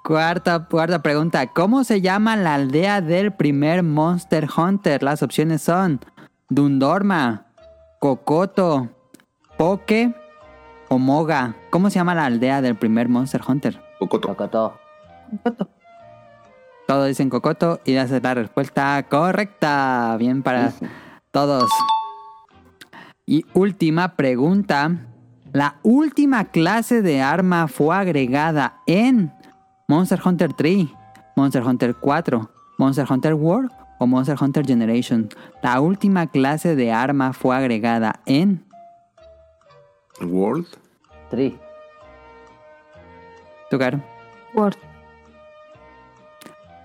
[0.04, 1.48] Cuarta, cuarta pregunta.
[1.48, 5.02] ¿Cómo se llama la aldea del primer Monster Hunter?
[5.02, 6.02] Las opciones son
[6.50, 7.46] Dundorma,
[8.00, 8.90] Cocoto,
[9.58, 10.14] Poke
[10.90, 11.56] o Moga.
[11.70, 13.82] ¿Cómo se llama la aldea del primer Monster Hunter?
[14.00, 14.28] Cocoto.
[14.28, 14.78] Tocotó.
[15.44, 15.70] Foto.
[16.86, 20.18] Todos dicen Cocoto y esa es la respuesta correcta.
[20.20, 20.74] Bien para
[21.32, 21.70] todos.
[23.26, 24.92] Y última pregunta.
[25.54, 29.34] La última clase de arma fue agregada en
[29.88, 30.90] Monster Hunter 3,
[31.36, 35.30] Monster Hunter 4, Monster Hunter World o Monster Hunter Generation.
[35.64, 38.66] La última clase de arma fue agregada en...
[40.22, 40.68] World.
[41.30, 41.58] Tri.
[43.70, 44.02] ¿Tu caro?
[44.54, 44.76] Word.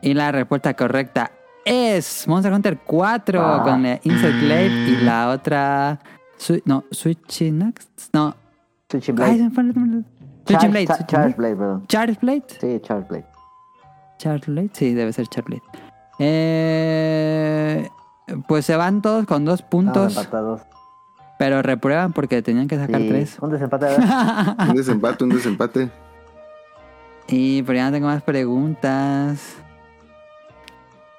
[0.02, 1.30] Y la respuesta correcta
[1.64, 3.62] es Monster Hunter 4 Ah.
[3.62, 5.98] con la Insect Glaive y la otra...
[6.64, 8.12] No, Switch Next.
[8.12, 8.34] No.
[8.90, 9.50] Switching Ay, Blade.
[9.50, 10.04] se
[10.44, 10.86] Charge, Blade.
[10.86, 11.86] Cha- perdón.
[11.86, 12.44] Charge Blade.
[12.60, 13.26] Sí, Charge Blade.
[14.18, 14.70] Charge Blade.
[14.72, 15.62] Sí, debe ser Charge Blade.
[16.18, 17.88] Eh,
[18.46, 20.62] pues se van todos con dos puntos, empatados.
[21.38, 23.38] pero reprueban porque tenían que sacar Sí, tres.
[23.40, 23.86] Un desempate.
[24.68, 25.90] Un desempate, un desempate.
[27.28, 29.56] y pero ya no tengo más preguntas.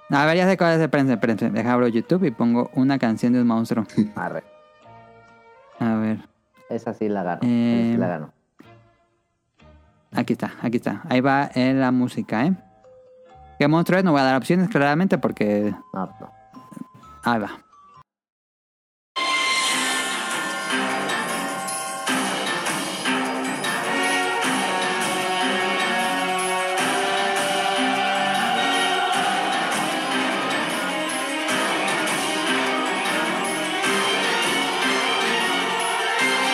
[0.09, 0.79] A ver, ya sé cuál es.
[0.81, 1.49] Espérense, espérense.
[1.49, 3.85] Deja abro YouTube y pongo una canción de un monstruo.
[4.15, 4.43] Arre.
[5.79, 6.19] A ver.
[6.69, 7.39] Esa sí la gano.
[7.43, 8.33] Eh, Esa sí la gano.
[10.15, 11.01] Aquí está, aquí está.
[11.09, 12.53] Ahí va eh, la música, ¿eh?
[13.57, 14.05] ¿Qué monstruo es?
[14.05, 15.73] No voy a dar opciones claramente porque...
[15.93, 16.09] No.
[17.23, 17.63] Ahí va.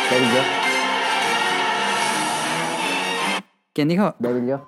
[0.10, 0.59] Devil yo.
[3.80, 4.14] ¿Quién dijo?
[4.20, 4.68] Devil yo.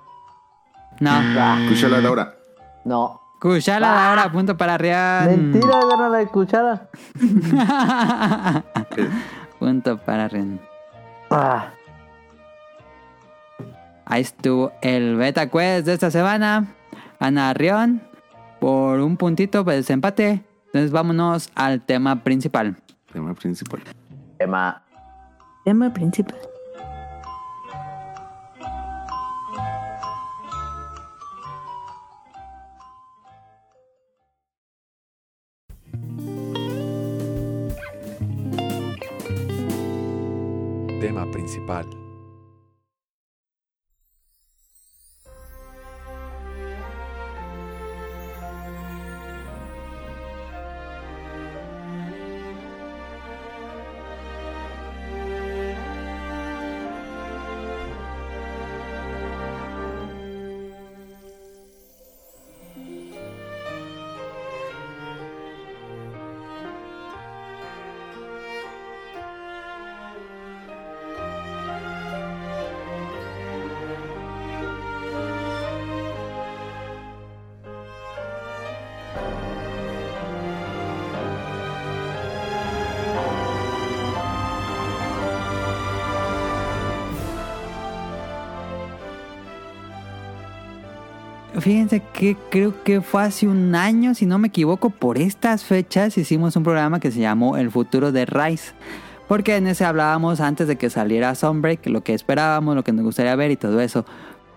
[1.00, 1.10] No.
[1.12, 2.34] Ah, Escúchala Laura.
[2.86, 3.20] no.
[3.38, 5.26] Cuchala ahora, punto para Rian.
[5.26, 6.88] Mentira, gana la cuchara.
[9.58, 10.58] punto para Rian.
[11.30, 11.72] Ah,
[14.06, 16.68] Ahí estuvo el beta quest de esta semana.
[17.18, 18.00] Ana Rion
[18.60, 20.42] por un puntito de desempate.
[20.68, 22.78] Entonces vámonos al tema principal.
[23.12, 23.82] Tema principal.
[24.38, 24.82] Emma.
[25.66, 26.38] Tema principal.
[41.52, 42.01] Principal.
[91.62, 96.18] Fíjense que creo que fue hace un año, si no me equivoco, por estas fechas
[96.18, 98.72] hicimos un programa que se llamó El futuro de Rise.
[99.28, 103.04] Porque en ese hablábamos antes de que saliera Sunbreak, lo que esperábamos, lo que nos
[103.04, 104.04] gustaría ver y todo eso.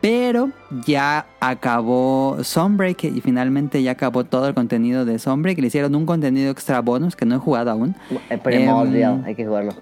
[0.01, 0.49] Pero
[0.87, 5.59] ya acabó Sunbreak y finalmente ya acabó todo el contenido de Sunbreak.
[5.59, 7.95] Le hicieron un contenido extra bonus que no he jugado aún.
[8.31, 9.19] El primordial.
[9.19, 9.73] Em, Hay que jugarlo.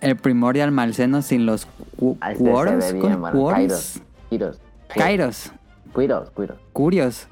[0.00, 1.66] El Primordial Malseno sin los
[2.20, 2.44] Ah, este.
[2.44, 2.84] Quoros.
[3.52, 4.00] Kairos.
[4.30, 4.60] Kiros.
[4.94, 5.52] Kairos.
[5.92, 6.58] Cuiros, cuiros.
[6.72, 7.28] Curios.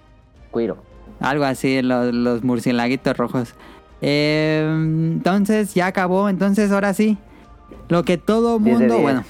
[0.51, 0.77] Cuiro.
[1.21, 3.55] Algo así, los, los murciélaguitos rojos.
[4.01, 6.29] Eh, entonces ya acabó.
[6.29, 7.19] Entonces ahora sí.
[7.89, 9.25] Lo que todo mundo, bueno,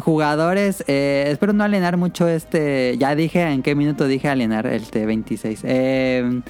[0.00, 2.96] jugadores, eh, espero no alienar mucho este.
[2.98, 5.60] Ya dije en qué minuto dije alienar el T26.
[5.64, 6.42] Eh,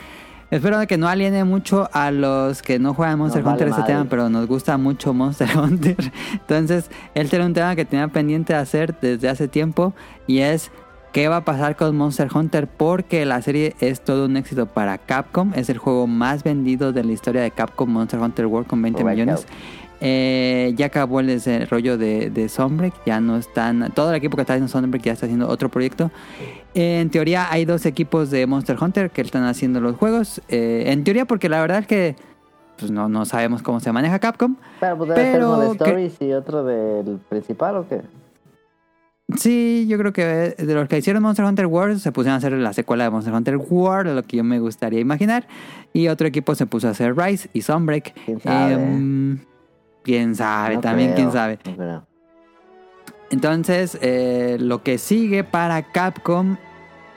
[0.51, 3.81] espero que no aliene mucho a los que no juegan Monster Nos vale Hunter este
[3.81, 3.95] madre.
[3.95, 6.13] tema, pero nos gusta mucho Monster Hunter.
[6.33, 9.95] Entonces, este era un tema que tenía pendiente de hacer desde hace tiempo
[10.27, 10.71] y es
[11.13, 14.99] qué va a pasar con Monster Hunter porque la serie es todo un éxito para
[14.99, 15.53] Capcom.
[15.55, 19.03] Es el juego más vendido de la historia de Capcom Monster Hunter World con 20
[19.03, 19.21] Correcto.
[19.23, 19.47] millones.
[20.03, 24.41] Eh, ya acabó el desarrollo de, de Sunbreak, ya no están, todo el equipo que
[24.43, 26.11] está haciendo Sunbreak ya está haciendo otro proyecto.
[26.75, 30.41] Eh, en teoría hay dos equipos de Monster Hunter que están haciendo los juegos.
[30.49, 32.17] Eh, en teoría porque la verdad es que
[32.79, 34.57] pues no, no sabemos cómo se maneja Capcom.
[34.81, 38.01] Pero pues debe ser uno de que- Stories y otro del principal o qué?
[39.37, 42.53] Sí, yo creo que de los que hicieron Monster Hunter World se pusieron a hacer
[42.53, 45.47] la secuela de Monster Hunter World, lo que yo me gustaría imaginar.
[45.93, 48.15] Y otro equipo se puso a hacer Rise y Sunbreak.
[48.25, 48.73] ¿Quién sabe?
[48.75, 49.39] Em,
[50.03, 51.59] quién sabe, No también creo, quién sabe.
[51.65, 52.07] no creo.
[53.31, 56.57] Entonces, eh, lo que sigue para Capcom,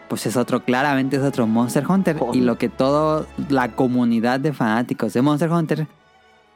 [0.09, 2.17] pues es otro, claramente es otro Monster Hunter.
[2.33, 5.87] Y lo que toda la comunidad de fanáticos de Monster Hunter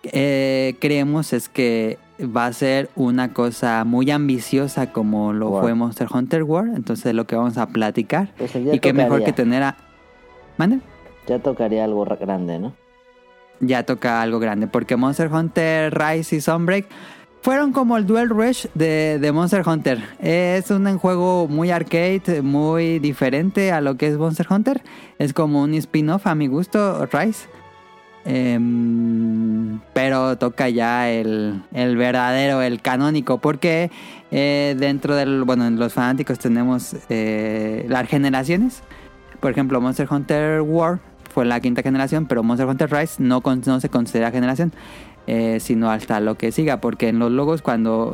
[0.03, 5.61] eh, creemos es que va a ser una cosa muy ambiciosa como lo Wow.
[5.61, 6.75] fue Monster Hunter World.
[6.75, 8.33] Entonces, lo que vamos a platicar.
[8.37, 9.77] Pues Y qué mejor que tener a...
[10.57, 10.79] ¿Mande?
[11.27, 12.73] Ya tocaría algo ra- grande, ¿no?
[13.59, 14.67] ya toca algo grande.
[14.67, 16.85] Porque Monster Hunter Rise y Sunbreak
[17.41, 19.99] fueron como el Duel Rush de, de Monster Hunter.
[20.19, 24.81] Es un juego muy arcade, muy diferente a lo que es Monster Hunter.
[25.17, 27.47] Es como un spin-off a mi gusto, Rise.
[28.29, 33.89] Em, pero toca ya el, el verdadero, el canónico, porque
[34.31, 38.83] eh, dentro del, bueno, en los fanáticos tenemos eh, las generaciones.
[39.39, 40.99] Por ejemplo, Monster Hunter World
[41.33, 44.73] fue la quinta generación, pero Monster Hunter Rise no, no se considera generación,
[45.25, 48.13] eh, sino hasta lo que siga, porque en los logos cuando,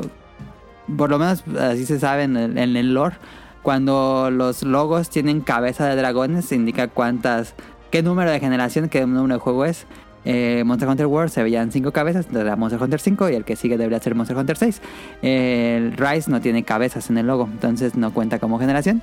[0.95, 3.15] por lo menos así se sabe en el, en el lore,
[3.63, 7.55] cuando los logos tienen cabeza de dragones, indica cuántas,
[7.89, 9.87] qué número de generación, qué número de juego es.
[10.25, 13.55] Eh, Monster Hunter World se veían 5 cabezas, era Monster Hunter 5 y el que
[13.55, 14.81] sigue debería ser Monster Hunter 6.
[15.21, 19.01] el Rise no tiene cabezas en el logo, entonces no cuenta como generación.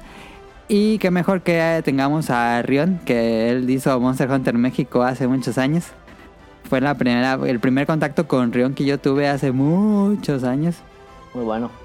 [0.68, 5.58] Y qué mejor que tengamos a Rion, que él hizo Monster Hunter México hace muchos
[5.58, 5.86] años.
[6.68, 10.76] Fue la primera, el primer contacto con Rion que yo tuve hace muchos años.
[11.34, 11.79] Muy bueno.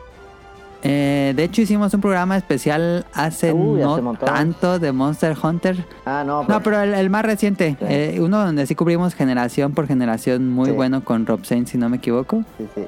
[0.88, 5.84] Eh, de hecho, hicimos un programa especial hace Uy, no tanto de Monster Hunter.
[6.06, 7.72] Ah, no, No, pero el, el más reciente.
[7.80, 7.86] Sí.
[7.90, 10.76] eh, uno donde sí cubrimos generación por generación muy Sí.
[10.76, 12.44] bueno con Rob Sainz, si no me equivoco.
[12.60, 12.84] Sí, sí.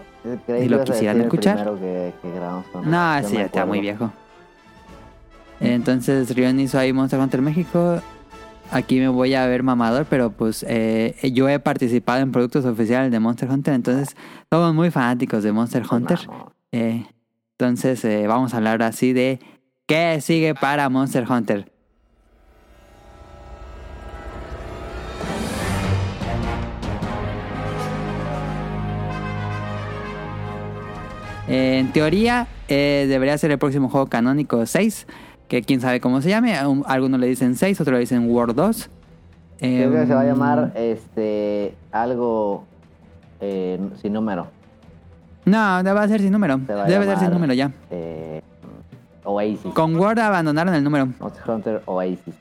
[0.45, 1.55] Creí ¿Y lo quisieran escuchar?
[1.55, 4.11] primero que, que grabamos con No, sí, ya está muy viejo.
[5.59, 7.99] Entonces Rion hizo ahí Monster Hunter México.
[8.69, 13.11] Aquí me voy a ver mamador, pero pues eh, yo he participado en productos oficiales
[13.11, 14.15] de Monster Hunter, entonces
[14.51, 16.19] somos muy fanáticos de Monster Hunter.
[16.73, 17.05] Eh,
[17.59, 19.39] entonces eh, vamos a hablar así de
[19.87, 21.71] qué sigue para Monster Hunter.
[31.47, 35.07] En teoría eh, debería ser el próximo juego canónico 6,
[35.47, 36.55] que quién sabe cómo se llame.
[36.85, 38.89] Algunos le dicen 6, otros le dicen World 2.
[39.57, 42.65] Creo que se va a Em, llamar este algo
[43.41, 44.56] eh, sin número.
[45.47, 46.59] No, va a ser sin número.
[46.65, 47.71] Se Debe ser sin número ya.
[47.89, 48.41] eh,
[49.23, 49.73] Oasis.
[49.73, 51.07] Con Word abandonaron el número.
[51.19, 52.35] Monster Hunter Oasis.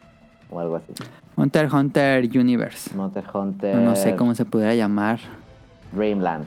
[0.50, 0.92] O algo así.
[1.36, 2.94] X Hunter Universe.
[2.94, 3.74] Monster Hunter.
[3.76, 5.18] No, no sé cómo se pudiera llamar.
[5.92, 6.46] Dreamland.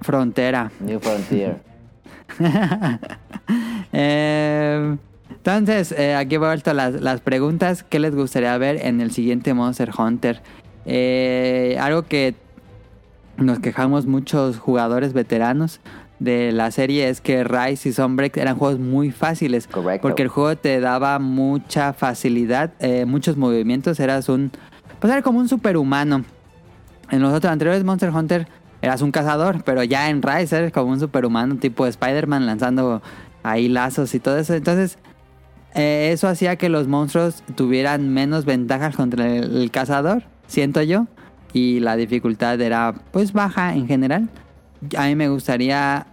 [0.00, 0.70] Frontera.
[0.80, 1.56] New Frontier.
[3.90, 4.96] Eh,
[5.30, 7.82] entonces, eh, aquí he vuelto las, las preguntas.
[7.82, 10.42] ¿Qué les gustaría ver en el siguiente Monster Hunter?
[10.84, 12.34] Eh, algo que
[13.38, 15.80] nos quejamos muchos jugadores veteranos
[16.18, 19.68] de la serie es que Rise y Sunbreak eran juegos muy fáciles.
[19.68, 20.02] Correcto.
[20.02, 24.00] Porque el juego te daba mucha facilidad, eh, muchos movimientos.
[24.00, 24.50] Eras un.
[24.98, 26.24] Pues era como un superhumano.
[27.10, 28.48] En los otros anteriores Monster Hunter
[28.82, 33.00] eras un cazador, pero ya en Rise eres como un superhumano tipo Spider-Man lanzando
[33.42, 34.54] ahí lazos y todo eso.
[34.54, 34.98] Entonces,
[35.74, 41.06] eh, eso hacía que los monstruos tuvieran menos ventajas contra el, el cazador, siento yo.
[41.52, 44.28] Y la dificultad era pues baja en general.
[44.96, 46.06] A mí me gustaría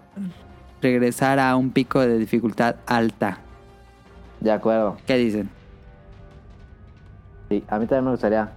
[0.82, 3.40] regresar a un pico de dificultad alta.
[4.40, 4.98] De acuerdo.
[5.06, 5.50] ¿Qué dicen?
[7.50, 8.50] Sí, a mí también me gustaría.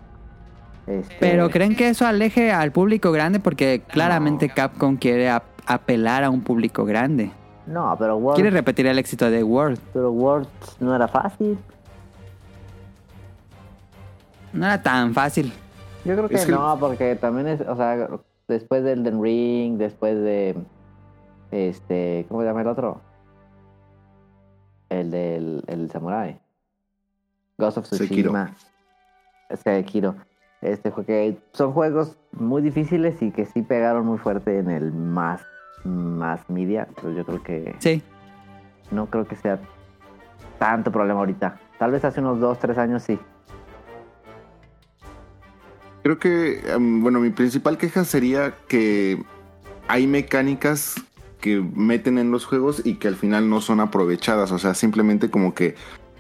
[0.87, 3.41] Este, Pero ¿creen que eso aleje al público grande?
[3.41, 7.31] Porque claramente Capcom quiere ap- apelar a un público grande.
[7.67, 9.79] No, pero World, Quiere repetir el éxito de World.
[9.93, 10.49] pero World
[10.81, 11.59] no era fácil.
[14.53, 15.53] No era tan fácil.
[16.09, 18.09] Yo creo que, Es que- no, porque también es, o sea,
[18.49, 20.57] después del Den Ring, después de
[21.51, 23.01] este, ¿cómo se llama el otro?
[24.89, 26.41] El del el samurai.
[27.59, 27.85] Ghost of.
[27.85, 28.55] Tsushima.
[29.63, 30.15] Sekiro.
[30.63, 34.93] Este fue que son juegos muy difíciles y que sí pegaron muy fuerte en el
[34.93, 35.43] más
[35.85, 38.03] más media, pero yo creo que Sí.
[38.91, 39.59] no creo que sea
[40.59, 41.57] tanto problema ahorita.
[41.79, 43.19] Tal vez hace unos 2, 3 años sí.
[46.03, 49.23] Creo que, em, bueno, mi principal queja sería que
[49.89, 50.97] hay mecánicas
[51.41, 54.53] que meten en los juegos y que al final no son aprovechadas.
[54.53, 55.75] O sea, simplemente como que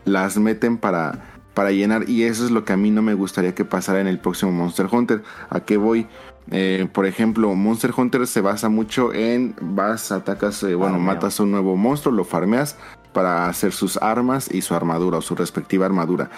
[0.04, 2.08] las meten para, para llenar.
[2.08, 4.52] Y eso es lo que a mí no me gustaría que pasara en el próximo
[4.52, 5.22] Monster Hunter.
[5.50, 6.06] ¿A qué voy?
[6.50, 11.14] Eh, por ejemplo, Monster Hunter se basa mucho en vas, atacas, eh, bueno, Farmeo.
[11.14, 12.76] matas a un nuevo monstruo, lo farmeas
[13.12, 16.30] para hacer sus armas y su armadura o su respectiva armadura.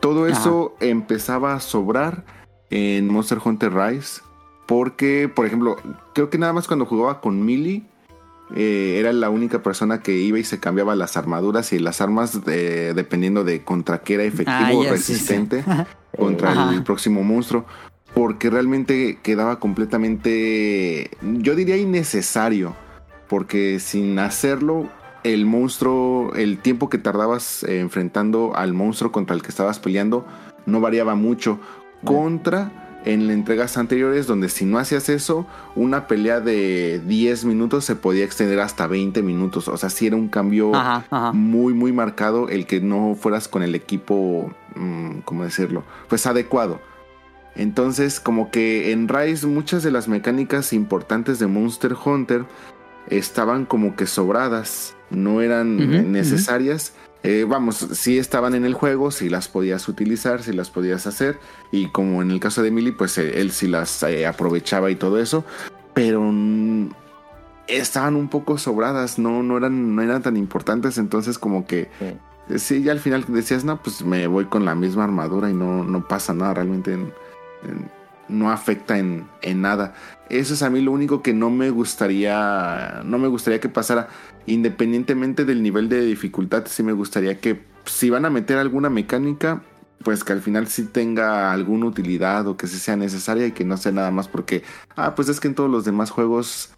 [0.00, 0.32] Todo Ajá.
[0.32, 2.24] eso empezaba a sobrar
[2.70, 4.22] en Monster Hunter Rise.
[4.66, 5.76] Porque, por ejemplo,
[6.14, 7.82] creo que nada más cuando jugaba con Millie,
[8.54, 12.44] eh, era la única persona que iba y se cambiaba las armaduras y las armas
[12.44, 15.12] de- dependiendo de contra qué era efectivo Ah, o ya, sí, sí.
[15.12, 15.64] resistente
[16.18, 16.74] contra Ajá.
[16.74, 17.64] el próximo monstruo.
[18.14, 22.74] Porque realmente quedaba completamente, yo diría innecesario.
[23.28, 24.88] Porque sin hacerlo,
[25.22, 30.26] el monstruo, el tiempo que tardabas eh, enfrentando al monstruo contra el que estabas peleando,
[30.66, 31.60] no variaba mucho.
[32.04, 32.70] Contra
[33.04, 38.24] en entregas anteriores, donde si no hacías eso, una pelea de 10 minutos se podía
[38.24, 39.68] extender hasta 20 minutos.
[39.68, 41.32] O sea, sí era un cambio Ajá, ajá.
[41.32, 45.84] muy, muy marcado el que no fueras con el equipo, mm, ¿cómo decirlo?
[46.08, 46.80] Pues adecuado.
[47.56, 52.44] Entonces, como que en Rise muchas de las mecánicas importantes de Monster Hunter
[53.08, 56.94] estaban como que sobradas, no eran necesarias.
[57.22, 61.38] Eh, vamos, sí estaban en el juego, sí las podías utilizar, sí las podías hacer.
[61.70, 64.96] Y como en el caso de Emily, pues eh, él sí las eh, aprovechaba y
[64.96, 65.44] todo eso.
[65.92, 66.90] Pero mm,
[67.68, 71.90] estaban un poco sobradas, no, no, eran, no eran tan importantes, entonces como que
[72.48, 72.58] Sí.
[72.58, 75.84] sí, ya al final decías, no, pues me voy con la misma armadura y no,
[75.84, 77.12] no pasa nada, realmente en-
[77.64, 77.90] en-
[78.30, 79.94] no afecta en, en nada.
[80.28, 84.08] Eso es a mí lo único que no me gustaría, no me gustaría que pasara,
[84.46, 89.62] independientemente del nivel de dificultad, sí me gustaría que si van a meter alguna mecánica,
[90.02, 93.64] pues que al final sí tenga alguna utilidad o que sí sea necesaria y que
[93.64, 94.62] no sea nada más porque,
[94.96, 96.70] ah, pues es que en todos los demás juegos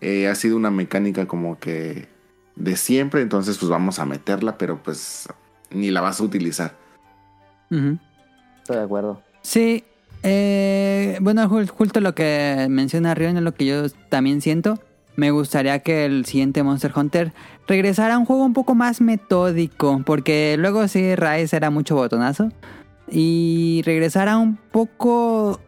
[0.00, 2.08] eh, ha sido una mecánica como que
[2.54, 5.28] de siempre, entonces pues vamos a meterla, pero pues
[5.70, 6.76] ni la vas a utilizar.
[7.70, 9.22] Estoy de acuerdo.
[9.42, 9.84] Sí,
[10.22, 14.78] eh, bueno, ju- justo lo que menciona Rion es lo que yo también siento.
[15.16, 17.32] Me gustaría que el siguiente Monster Hunter
[17.66, 22.50] regresara a un juego un poco más metódico, porque luego sí, Rise era mucho botonazo.
[23.10, 25.60] Y regresara un poco,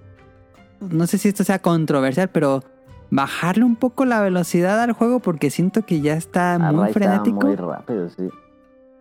[0.80, 2.62] no sé si esto sea controversial, pero
[3.11, 7.40] bajarle un poco la velocidad al juego porque siento que ya está Ah, muy frenético.
[7.40, 8.28] muy rápido, sí.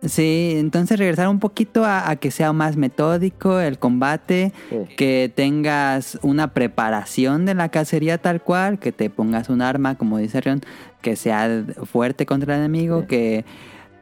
[0.02, 4.76] Sí, entonces regresar un poquito a, a que sea más metódico el combate, Sí.
[4.96, 10.16] que tengas una preparación de la cacería tal cual, que te pongas un arma, como
[10.16, 10.62] dice Rion,
[11.02, 13.06] que sea fuerte contra el enemigo, Sí.
[13.08, 13.44] que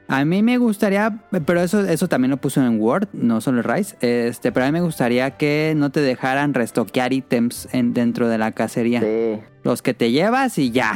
[0.07, 3.64] a mí me gustaría, pero eso, eso también lo puso en Word, no solo en
[3.76, 8.28] Rise, este, pero a mí me gustaría que no te dejaran restoquear ítems en, dentro
[8.28, 9.01] de la cacería.
[9.01, 9.40] Sí.
[9.64, 10.94] Los que te llevas y ya.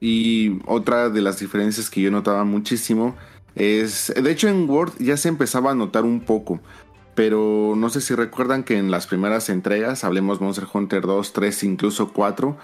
[0.00, 3.14] Y otra de las diferencias que yo notaba muchísimo
[3.54, 6.60] es, de hecho en Word ya se empezaba a notar un poco,
[7.14, 11.64] pero no sé si recuerdan que en las primeras entregas, hablemos Monster Hunter 2, 3,
[11.64, 12.56] incluso 4,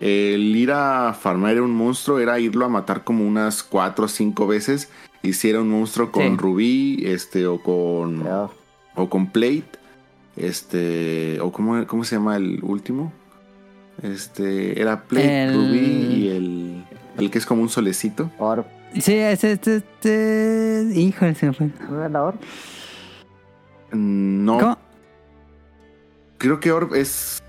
[0.00, 4.46] el ir a farmar un monstruo era irlo a matar como unas 4 o 5
[4.46, 4.90] veces,
[5.22, 6.36] y si era un monstruo con Sí.
[6.36, 8.26] rubí, este, o con,
[8.96, 9.64] o con plate,
[10.36, 13.12] este, o cómo, cómo se llama el último,
[14.02, 16.81] este, era plate, El- rubí y el,
[17.18, 18.30] el que es como un solecito.
[18.38, 18.64] Orb.
[19.00, 20.86] Sí, es este, este...
[20.94, 21.70] Híjole, se me fue.
[21.88, 22.38] ¿No era Orb?
[23.92, 24.78] No, ¿Cómo?
[26.38, 27.42] creo que Orb es.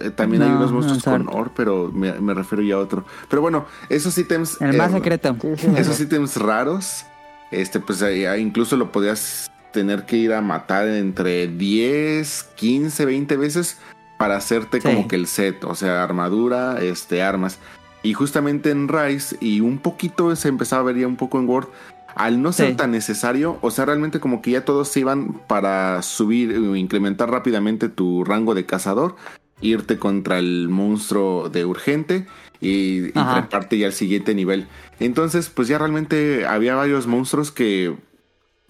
[0.00, 1.52] eh, También hay No, unos no monstruos con Orb.
[1.56, 3.04] Pero me, me refiero ya a otro.
[3.28, 4.60] Pero bueno, esos ítems.
[4.60, 5.36] El más eh, secreto.
[5.40, 5.66] Sí, sí.
[5.76, 7.04] Esos ítems raros,
[7.50, 8.02] este, pues
[8.38, 13.78] incluso lo podías tener que ir a matar entre 10, 15, 20 veces
[14.18, 14.88] para hacerte Sí.
[14.88, 17.58] como que el set, o sea, armadura, este, armas.
[18.02, 21.48] Y justamente en Rise, y un poquito se empezaba a ver ya un poco en
[21.48, 21.68] Word,
[22.14, 22.76] al no ser Sí.
[22.76, 27.30] tan necesario, o sea, realmente como que ya todos se iban para subir o incrementar
[27.30, 29.16] rápidamente tu rango de cazador,
[29.60, 32.26] irte contra el monstruo de urgente
[32.60, 34.66] y, y treparte ya al siguiente nivel.
[35.00, 37.94] Entonces, pues ya realmente había varios monstruos que...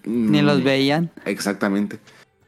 [0.05, 1.11] Ni mm, los veían.
[1.25, 1.99] Exactamente.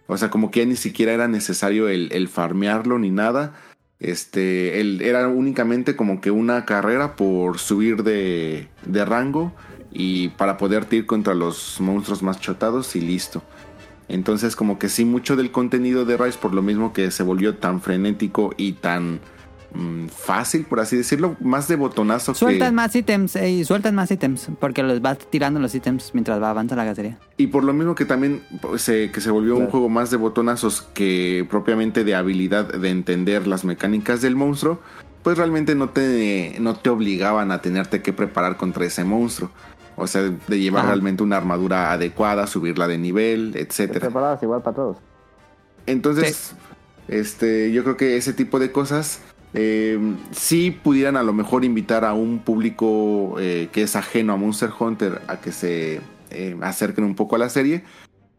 [0.08, 3.54] O sea, como que ya ni siquiera era necesario el, el farmearlo ni nada.
[4.02, 9.54] Este, el, era únicamente como que una carrera por subir de, de rango
[9.92, 13.44] y para poderte ir contra los monstruos más chotados y listo.
[14.08, 17.58] Entonces como que sí, mucho del contenido de Rise, por lo mismo que se volvió
[17.58, 19.20] tan frenético y tan
[20.10, 22.76] fácil, por así decirlo, más de botonazo Sueltan que...
[22.76, 26.50] más ítems, eh, y sueltan más ítems, porque los vas tirando los ítems mientras va
[26.50, 27.18] avanza la cacería.
[27.38, 30.18] Y por lo mismo que también pues, se, que se volvió un juego más de
[30.18, 34.80] botonazos que propiamente de habilidad de entender las mecánicas del monstruo,
[35.24, 39.52] pues realmente no te, no te obligaban a tenerte que preparar contra ese monstruo.
[39.96, 40.94] O sea, de llevar Ajá.
[40.94, 44.00] realmente una armadura adecuada, subirla de nivel, Te etcétera.
[44.00, 44.98] preparabas igual para todos.
[45.86, 46.54] Entonces,
[47.08, 49.20] este, yo creo que ese tipo de cosas
[49.54, 50.00] eh,
[50.32, 54.70] sí pudieran a lo mejor invitar a un público eh, que es ajeno a Monster
[54.78, 57.84] Hunter a que se eh, acerquen un poco a la serie.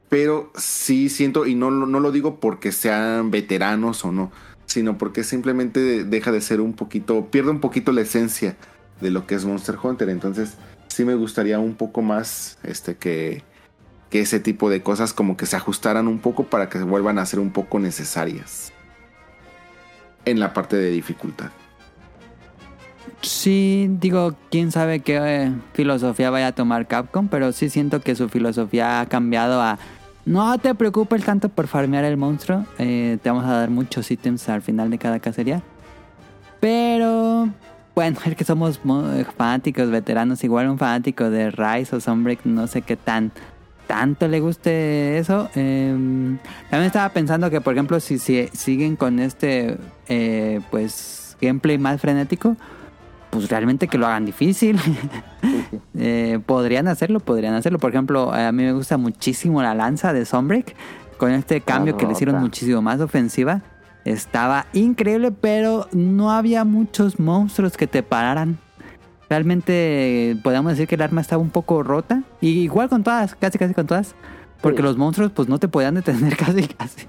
[0.08, 4.30] Pero sí siento, y no, no lo digo porque sean veteranos o no,
[4.66, 8.56] sino porque simplemente deja de ser un poquito, pierde un poquito la esencia
[9.00, 10.10] de lo que es Monster Hunter.
[10.10, 10.54] Entonces,
[10.88, 13.42] sí me gustaría un poco más este que,
[14.10, 17.18] que ese tipo de cosas como que se ajustaran un poco para que se vuelvan
[17.18, 18.71] a ser un poco necesarias
[20.24, 21.50] en la parte de dificultad.
[23.20, 28.14] Sí, digo, quién sabe qué eh, filosofía vaya a tomar Capcom, pero sí siento que
[28.14, 29.78] su filosofía ha cambiado a
[30.24, 34.48] no te preocupes tanto por farmear el monstruo, eh, te vamos a dar muchos ítems
[34.48, 35.62] al final de cada cacería.
[36.60, 37.48] Pero
[37.94, 39.04] bueno, es que somos mo-
[39.36, 43.32] fanáticos veteranos, igual un fanático de Rise o Sunbreak, no sé qué tan
[43.87, 45.49] tanto le guste eso.
[45.55, 45.93] Eh,
[46.70, 49.76] también estaba pensando que, por ejemplo, si, si siguen con este
[50.09, 52.57] eh, pues gameplay más frenético,
[53.30, 54.78] pues realmente que lo hagan difícil.
[54.78, 54.97] Sí,
[55.41, 55.78] sí.
[55.99, 57.78] Eh, podrían hacerlo, podrían hacerlo.
[57.78, 60.74] Por ejemplo, a mí me gusta muchísimo la lanza de Sunbreak.
[61.18, 63.62] Con este cambio que le hicieron muchísimo más ofensiva.
[64.05, 68.59] estaba increíble, pero no había muchos monstruos que te pararan.
[69.33, 72.22] Realmente podemos decir que el arma estaba un poco rota.
[72.43, 74.14] Y igual con todas, casi casi con todas.
[74.61, 74.83] Porque Sí.
[74.83, 77.07] los monstruos pues no te podían detener casi casi.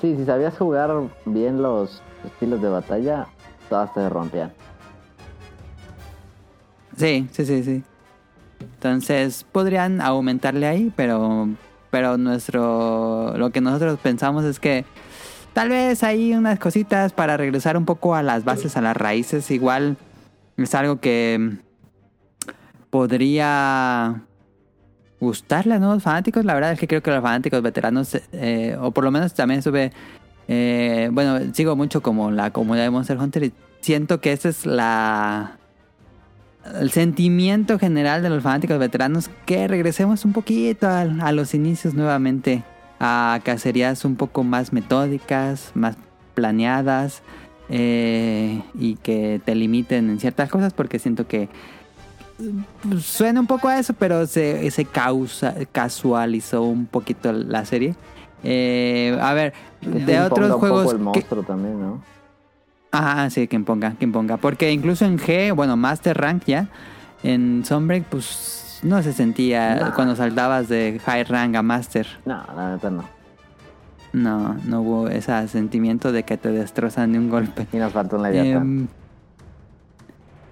[0.00, 0.90] Sí, si sabías jugar
[1.26, 3.26] bien los estilos de batalla,
[3.68, 4.52] todas te rompían.
[6.96, 7.82] Sí, sí, sí, sí.
[8.60, 11.46] Entonces podrían aumentarle ahí, pero
[11.90, 14.86] pero nuestro lo que nosotros pensamos es que
[15.52, 19.50] tal vez hay unas cositas para regresar un poco a las bases, a las raíces.
[19.50, 19.98] Igual
[20.56, 21.58] es algo que
[22.90, 24.22] podría
[25.20, 26.44] gustarle a nuevos fanáticos.
[26.44, 29.62] La verdad es que creo que los fanáticos veteranos, eh, o por lo menos también
[29.62, 29.92] sube,
[30.48, 34.66] eh, bueno, sigo mucho como la comunidad de Monster Hunter y siento que esa es
[34.66, 35.58] la
[36.80, 41.94] el sentimiento general de los fanáticos veteranos que regresemos un poquito a, a los inicios
[41.94, 42.62] nuevamente
[43.00, 45.96] a cacerías un poco más metódicas, más
[46.34, 47.22] planeadas
[47.74, 51.48] eh, y que te limiten en ciertas cosas porque siento que
[53.00, 57.94] suena un poco a eso, pero se, se causa, casualizó un poquito la serie.
[58.44, 60.92] Eh, a ver, Que de otros un poco juegos...
[60.92, 62.02] el que- monstruo también, ¿no?
[62.90, 64.36] Ajá, sí, que imponga, que imponga.
[64.36, 66.68] Porque incluso en G, bueno, Master Rank ya,
[67.22, 69.94] en Sunbreak, pues no se sentía Nah.
[69.94, 72.06] cuando saltabas de High Rank a Master.
[72.26, 73.04] No, la neta no.
[74.12, 77.66] No, no hubo ese sentimiento de que te destrozan de un golpe.
[77.72, 78.62] Y nos falta un Leviatán.
[78.62, 78.88] Em,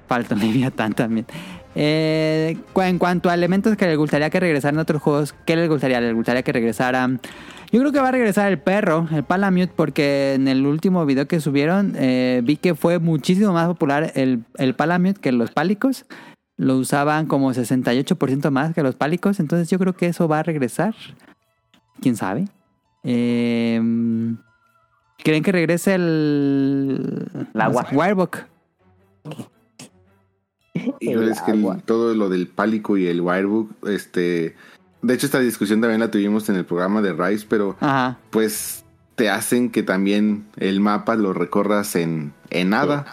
[0.08, 1.26] falta un Leviatán también.
[1.74, 5.68] Eh, en cuanto a elementos que les gustaría que regresaran a otros juegos, ¿qué les
[5.68, 6.00] gustaría?
[6.00, 7.20] ¿Les gustaría que regresaran?
[7.70, 11.28] Yo creo que va a regresar el perro, el Palamute, porque en el último video
[11.28, 16.06] que subieron eh, vi que fue muchísimo más popular el, el Palamute que los pálicos.
[16.56, 20.42] Lo usaban como 68% más que los pálicos, entonces yo creo que eso va a
[20.42, 20.94] regresar.
[22.00, 22.48] ¿Quién sabe?
[23.04, 23.80] Eh,
[25.22, 27.26] ¿Creen que regrese el...
[27.52, 27.86] La agua.
[27.92, 28.38] Wirebook?
[31.00, 34.54] Híjole, es que el- todo lo del pálico y el wirebook, este...
[35.02, 38.18] De hecho, esta discusión también la tuvimos en el programa de Rise, pero Ajá.
[38.30, 38.84] pues
[39.14, 43.06] te hacen que también el mapa lo recorras en, en nada.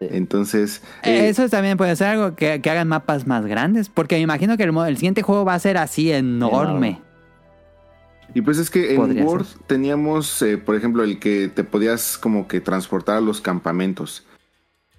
[0.00, 0.08] Sí.
[0.10, 3.88] Entonces, Eh, eh, Eso también puede ser algo que, que hagan mapas más grandes.
[3.88, 6.58] Porque me imagino que el, el siguiente juego va a ser así enorme.
[6.58, 7.00] Enorme.
[8.34, 9.46] Y pues es que en ser.
[9.66, 14.26] teníamos, eh, por ejemplo, el que te podías como que transportar a los campamentos.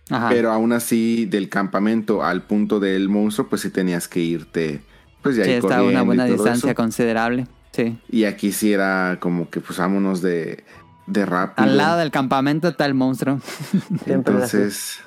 [0.10, 0.30] Ajá.
[0.30, 4.82] Pero aún así, del campamento al punto del monstruo, pues sí tenías que irte,
[5.22, 6.76] pues ya sí, ir está a corriendo una y buena distancia eso.
[6.76, 7.48] considerable.
[7.72, 7.98] Sí.
[8.10, 10.64] Y aquí sí era como que pues vámonos de,
[11.08, 11.64] de rápido.
[11.68, 13.40] Al lado del campamento está el monstruo.
[14.06, 15.00] Entonces,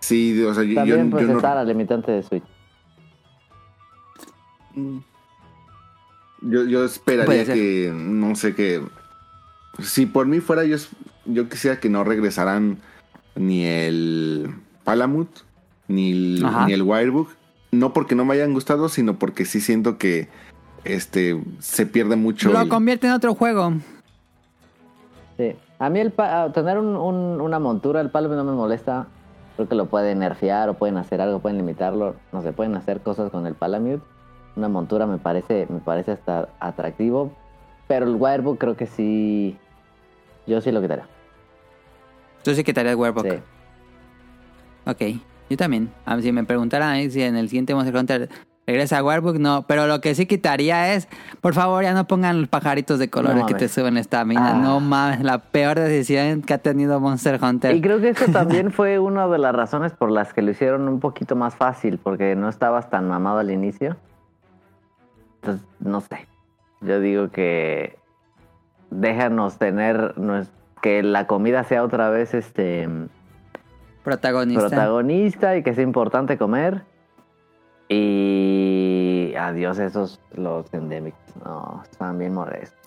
[0.00, 2.44] sí, o sea, yo, También yo- pues yo no- está la limitante de Switch.
[6.42, 8.82] Yo, yo esperaría que, no sé, que...
[9.82, 10.76] Si por mí fuera, yo,
[11.26, 12.78] yo quisiera que no regresaran
[13.34, 15.28] ni el Palamut,
[15.88, 16.66] ni el, Ajá.
[16.66, 17.28] ni el Wirebook.
[17.72, 20.28] No porque no me hayan gustado, sino porque sí siento que
[20.84, 22.50] este se pierde mucho.
[22.52, 23.74] Lo el- convierte en otro juego.
[25.36, 25.54] Sí.
[25.78, 29.08] A mí el pa- tener un- un- una montura, el palo no me molesta.
[29.56, 32.14] Creo que lo pueden nerfear o pueden hacer algo, pueden limitarlo.
[32.32, 34.02] No sé, pueden hacer cosas con el Palamute.
[34.56, 37.30] Una montura me parece, me parece hasta atractivo.
[37.86, 39.56] Pero el Wirebook creo que sí.
[40.46, 41.06] Yo sí lo quitaría.
[42.46, 43.26] Tú sí quitarías Warbook.
[43.26, 43.38] Sí.
[44.86, 45.20] Ok.
[45.50, 45.90] Yo también.
[46.04, 48.28] A mí, si me preguntaran ahí si en el siguiente Monster Hunter
[48.66, 49.64] regresa a Warbook, no.
[49.66, 51.08] Pero lo que sí quitaría es,
[51.40, 54.52] por favor, ya no pongan los pajaritos de colores No que te suben esta mina.
[54.52, 54.60] Ah.
[54.60, 57.74] No mames, la peor decisión que ha tenido Monster Hunter.
[57.74, 60.88] Y creo que eso también fue una de las razones por las que lo hicieron
[60.88, 63.96] un poquito más fácil, porque no estabas tan mamado al inicio.
[65.36, 66.26] Entonces, no sé.
[66.80, 67.98] Yo digo que
[68.90, 70.14] déjanos tener
[70.82, 72.88] que la comida sea otra vez este
[74.04, 74.68] Protagonista.
[74.68, 76.82] protagonista y que sea importante comer.
[77.88, 81.20] Y adiós esos los endémicos.
[81.44, 82.78] No, están bien molestos.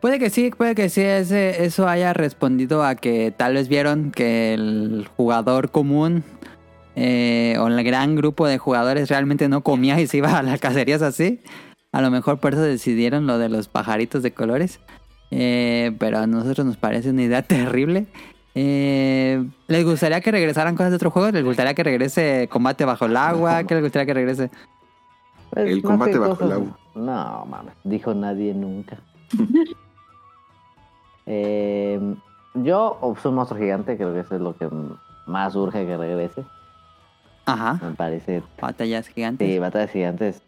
[0.00, 4.12] Puede que sí, puede que sí, ese, eso haya respondido a que tal vez vieron
[4.12, 6.22] que el jugador común
[6.96, 10.58] eh, o el gran grupo de jugadores realmente no comía y se iba a las
[10.60, 11.40] cacerías así.
[11.92, 14.80] A lo mejor por eso decidieron lo de los pajaritos de colores.
[15.30, 18.06] Eh, pero a nosotros nos parece una idea terrible.
[18.54, 21.32] Eh, ¿Les gustaría que regresaran cosas de otros juegos?
[21.34, 23.64] ¿Les gustaría que regrese combate bajo el agua?
[23.64, 24.50] ¿Qué les gustaría que regrese?
[25.50, 26.78] Pues, El más combate bajo el agua.
[26.94, 28.98] No, mames, dijo nadie nunca.
[31.28, 31.98] Eh,
[32.54, 34.68] yo, o un monstruo gigante, creo que eso es lo que
[35.26, 36.44] más urge que regrese.
[37.46, 38.42] Ajá, Me parece.
[38.60, 39.48] batallas gigantes.
[39.48, 40.42] Sí, batallas gigantes,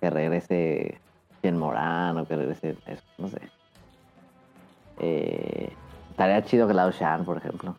[0.00, 0.98] que regrese
[1.42, 3.40] Jen Morán o que regrese eso, no sé.
[5.00, 5.72] Eh,
[6.10, 7.76] estaría chido que Lao Shan, por ejemplo.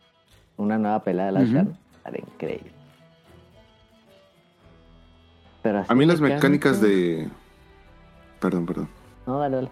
[0.58, 1.52] Una nueva pelea de Lao Ujú.
[1.52, 1.78] Shan.
[1.96, 2.70] Estaría increíble.
[5.62, 7.28] Pero así A mí las mecánicas- mecánicas de...
[8.40, 8.88] Perdón, perdón.
[9.26, 9.70] No, dale, dale.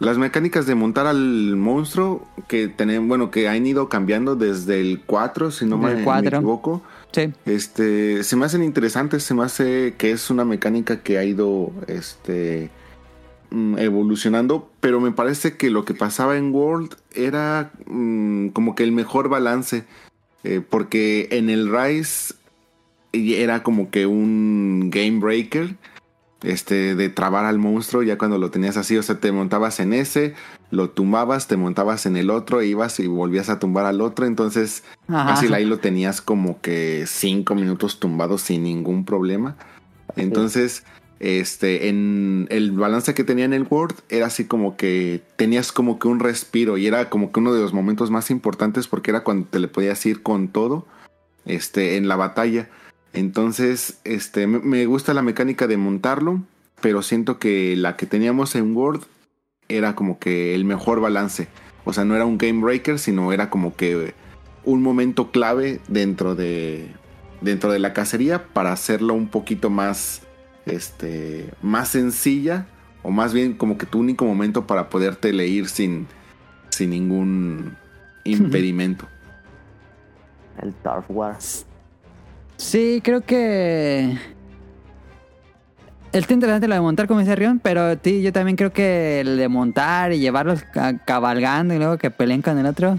[0.00, 5.02] Las mecánicas de montar al monstruo que tienen, bueno, que han ido cambiando desde el
[5.06, 6.38] 4, si no me, me 4.
[6.38, 6.82] equivoco.
[7.12, 7.32] Sí.
[7.46, 11.70] Este, se me hacen interesantes, se me hace que es una mecánica que ha ido
[11.86, 12.70] este
[13.50, 18.82] mm, evolucionando, pero me parece que lo que pasaba en World era mm, como que
[18.82, 19.84] el mejor balance,
[20.42, 22.34] eh, porque en el Rise
[23.12, 25.76] era como que un game breaker,
[26.44, 29.92] este, de trabar al monstruo ya cuando lo tenías así, o sea, te montabas en
[29.92, 30.34] ese,
[30.70, 34.26] lo tumbabas, te montabas en el otro, e ibas y volvías a tumbar al otro,
[34.26, 35.34] entonces Ajá.
[35.34, 39.56] Fácil ahí lo tenías como que cinco minutos tumbado sin ningún problema.
[40.16, 40.84] Entonces,
[41.20, 45.98] este, en el balance que tenía en el Word era así como que tenías como
[45.98, 49.24] que un respiro y era como que uno de los momentos más importantes porque era
[49.24, 50.86] cuando te le podías ir con todo,
[51.44, 52.68] este, en la batalla.
[53.14, 56.42] Entonces, este, me, gusta la mecánica de montarlo,
[56.80, 59.02] pero siento que la que teníamos en Word
[59.68, 61.46] era como que el mejor balance.
[61.84, 64.14] O sea, no era un game breaker, sino era como que
[64.64, 66.88] un momento clave dentro de
[67.40, 70.22] dentro de la cacería para hacerlo un poquito más
[70.64, 72.66] este más sencilla
[73.02, 76.08] o más bien como que tu único momento para poderte leer sin
[76.70, 77.76] sin ningún
[78.24, 79.06] impedimento.
[80.60, 81.36] El Turf War.
[82.64, 84.16] Sí, creo que.
[86.12, 89.36] Está interesante lo de montar, como dice Rion, pero sí, yo también creo que el
[89.36, 92.98] de montar y llevarlos ca- cabalgando y luego que peleen con el otro.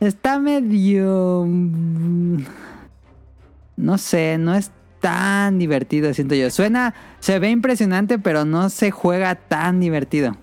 [0.00, 1.44] Está medio.
[1.48, 2.42] mm,
[3.76, 4.70] No sé, no es
[5.00, 6.50] tan divertido, siento yo.
[6.50, 10.36] Suena, se ve impresionante, pero no se juega tan divertido.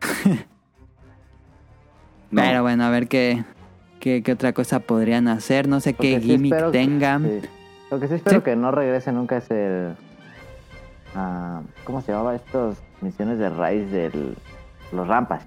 [2.30, 2.40] No.
[2.40, 3.44] Pero bueno, a ver qué,
[4.00, 5.68] qué, qué otra cosa podrían hacer.
[5.68, 7.24] No sé qué sí gimmick que- tengan.
[7.42, 7.48] sí.
[7.92, 8.42] Lo que sí espero Sí.
[8.44, 9.94] que no regrese nunca es el.
[11.14, 14.34] ah, ¿Cómo se llamaba estos misiones de raíz del.
[14.92, 15.42] Los rampas?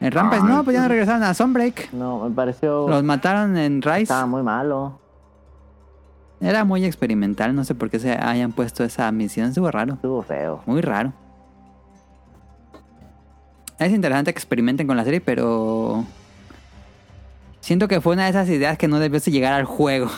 [0.00, 1.92] En Rampage, Ay, no, pues ya no regresaron a Sunbreak.
[1.92, 2.86] No, me pareció.
[2.88, 4.02] Los mataron en Rise.
[4.02, 5.00] Estaba muy malo.
[6.40, 9.48] Era muy experimental, no sé por qué se hayan puesto esa misión.
[9.48, 10.62] Estuvo raro, Estuvo feo.
[10.66, 11.12] muy raro.
[13.78, 16.04] Es interesante que experimenten con la serie, pero...
[17.68, 20.08] Siento que fue una de esas ideas que no debió llegar al juego.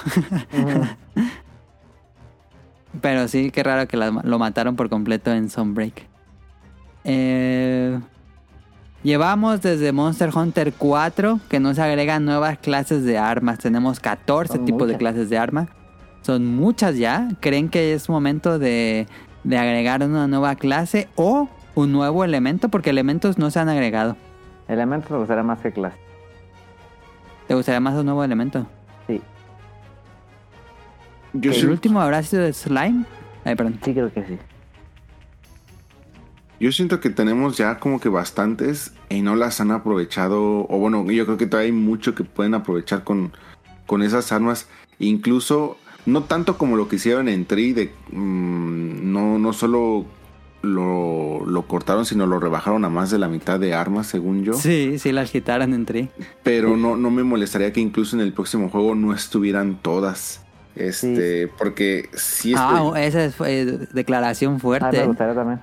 [3.00, 6.06] pero sí, qué raro que la- lo mataron por completo en Sunbreak.
[7.02, 7.98] Eh,
[9.02, 13.58] llevamos desde Monster Hunter 4 que nos agregan nuevas clases de armas.
[13.58, 15.68] Tenemos 14 Son tipos de clases de armas.
[16.22, 17.30] Son muchas ya.
[17.40, 19.08] ¿Creen que es momento de,
[19.42, 22.68] de agregar una nueva clase o un nuevo elemento?
[22.68, 24.16] Porque elementos no se han agregado.
[24.68, 25.96] Elementos me gustaría más que clase.
[27.50, 28.64] ¿Te gustaría más un nuevo elemento?
[29.08, 29.20] Sí,
[31.32, 33.04] Yo ¿El sí- último habrá sido de Slime?
[33.44, 33.80] Ay, perdón.
[33.84, 34.38] sí creo que sí.
[36.60, 40.64] Yo siento que tenemos ya como que bastantes y no las han aprovechado.
[40.68, 43.32] O bueno, yo creo que todavía hay mucho que pueden aprovechar con,
[43.84, 44.68] con esas armas.
[45.00, 45.76] Incluso,
[46.06, 50.06] no tanto como lo que hicieron en Tree, de mm, no, no solo
[50.62, 54.52] lo, lo cortaron, sino lo rebajaron a más de la mitad de armas, según yo.
[54.54, 56.08] Sí, sí, las quitaron en Tree.
[56.42, 60.42] Pero no, no me molestaría que incluso en el próximo juego no estuvieran todas.
[60.76, 64.96] Este, porque si Ah, esa es eh, declaración Ah, fuerte.
[64.98, 65.06] me ¿eh?
[65.06, 65.60] gustaría también.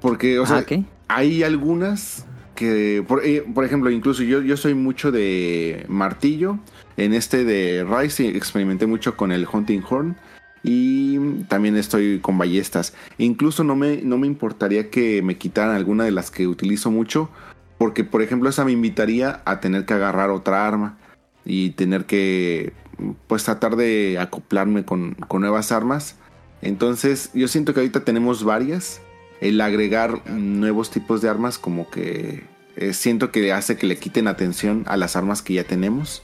[0.00, 4.74] porque, o sea, Ah, hay algunas que, por, eh, por ejemplo, incluso yo, yo soy
[4.74, 6.58] mucho de martillo.
[6.96, 10.16] En este de Rise experimenté mucho con el Hunting Horn.
[10.62, 12.94] Y también estoy con ballestas.
[13.18, 17.30] Incluso no me, no me importaría que me quitaran alguna de las que utilizo mucho.
[17.78, 20.98] Porque, por ejemplo, esa me invitaría a tener que agarrar otra arma.
[21.44, 22.74] Y tener que,
[23.26, 26.16] pues, tratar de acoplarme con, con nuevas armas.
[26.62, 29.00] Entonces, yo siento que ahorita tenemos varias
[29.40, 32.44] el agregar nuevos tipos de armas como que
[32.76, 36.22] eh, siento que hace que le quiten atención a las armas que ya tenemos.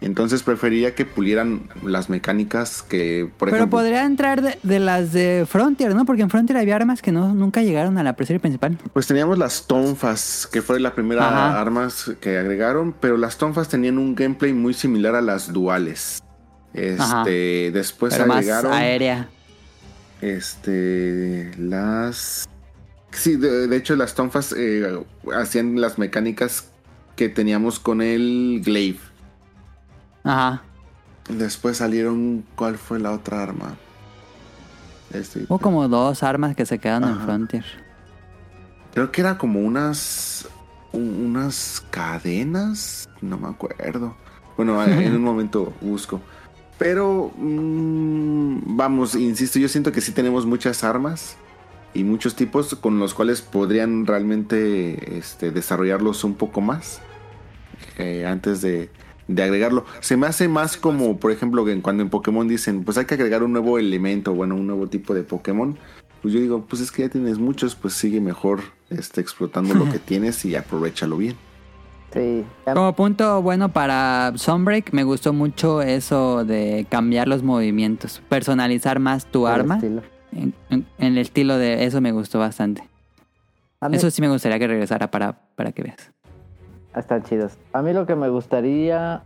[0.00, 3.78] Entonces preferiría que pulieran las mecánicas que, por Pero ejemplo...
[3.78, 6.04] podría entrar de, de las de Frontier, ¿no?
[6.04, 8.78] Porque en Frontier había armas que no, nunca llegaron a la serie principal.
[8.92, 11.60] Pues teníamos las tonfas, que fue la primera Ajá.
[11.60, 16.22] armas que agregaron, pero las tonfas tenían un gameplay muy similar a las duales.
[16.74, 17.24] Este, Ajá.
[17.24, 19.28] después Pero más agregaron aérea.
[20.20, 22.48] este las
[23.10, 24.96] sí, de, de hecho las tonfas eh,
[25.34, 26.68] hacían las mecánicas
[27.16, 28.98] que teníamos con el glaive.
[30.24, 30.62] Ajá.
[31.28, 32.44] Después salieron.
[32.56, 33.76] ¿Cuál fue la otra arma?
[35.12, 37.24] Este, Hubo como dos armas que se quedaron en Ajá.
[37.24, 37.64] Frontier.
[38.94, 40.48] Creo que era como unas.
[40.92, 44.16] un- unas cadenas, no me acuerdo.
[44.56, 46.20] Bueno, en un momento busco.
[46.78, 51.36] Pero mm, vamos, insisto, yo siento que sí tenemos muchas armas
[51.92, 57.00] y muchos tipos con los cuales podrían realmente este, desarrollarlos un poco más
[57.98, 58.90] eh, antes de,
[59.28, 59.84] de agregarlo.
[60.00, 63.14] Se me hace más como, por ejemplo, que cuando en Pokémon dicen, pues hay que
[63.14, 65.78] agregar un nuevo elemento, bueno, un nuevo tipo de Pokémon.
[66.22, 68.60] Pues yo digo, pues es que ya tienes muchos, pues sigue mejor
[68.90, 71.36] este, explotando lo que tienes y aprovechalo bien.
[72.12, 72.42] Sí.
[72.64, 79.26] Como punto bueno para Sunbreak, me gustó mucho eso de cambiar los movimientos, personalizar más
[79.26, 79.74] tu el arma.
[79.76, 80.02] estilo.
[80.32, 82.82] En, en- en el estilo de eso me gustó bastante.
[83.82, 86.10] Mí- Eso sí me gustaría que regresara para, para que veas.
[86.98, 87.58] Están chidos.
[87.72, 89.22] A mí lo que me gustaría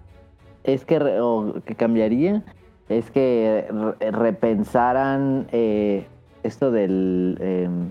[0.64, 2.42] es que, o que cambiaría,
[2.88, 3.66] es que
[3.98, 6.06] re- repensaran eh,
[6.42, 7.88] esto del, em,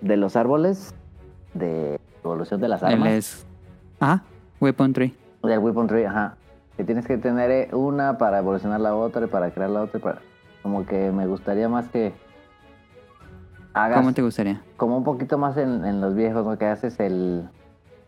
[0.00, 0.94] de los árboles,
[1.54, 3.08] de evolución de las armas.
[3.12, 3.46] es...
[4.00, 4.22] Ah,
[4.60, 5.14] Weapon Tree.
[5.42, 6.36] Del Weapon Tree, ajá.
[6.76, 10.00] Que tienes que tener eh, una para evolucionar la otra y para crear la otra.
[10.00, 10.18] para...
[10.62, 12.12] Como que me gustaría más que
[13.72, 14.60] hagas ¿Cómo te gustaría?
[14.76, 16.58] como un poquito más en, en los viejos, ¿no?
[16.58, 17.48] Que haces el...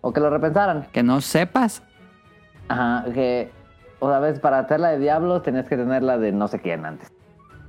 [0.03, 0.87] O que lo repensaran.
[0.93, 1.83] Que no sepas.
[2.69, 3.51] Ajá, que...
[4.01, 6.59] O sea, ves, para hacer la de Diablos tenías que tener la de no sé
[6.61, 7.11] quién antes.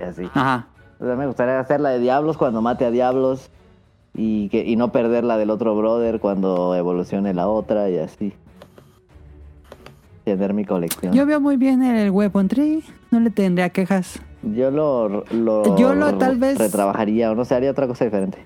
[0.00, 0.24] Y así.
[0.34, 0.66] Ajá.
[0.98, 3.50] O sea, me gustaría hacer la de Diablos cuando mate a Diablos.
[4.16, 8.32] Y, que, y no perder la del otro brother cuando evolucione la otra y así.
[10.24, 11.12] Tener mi colección.
[11.12, 12.82] Yo veo muy bien el Weapon Tree.
[13.10, 14.20] No le tendría quejas.
[14.42, 18.38] Yo lo, lo, Yo lo, tal vez- retrabajaría o no sé, haría otra cosa diferente.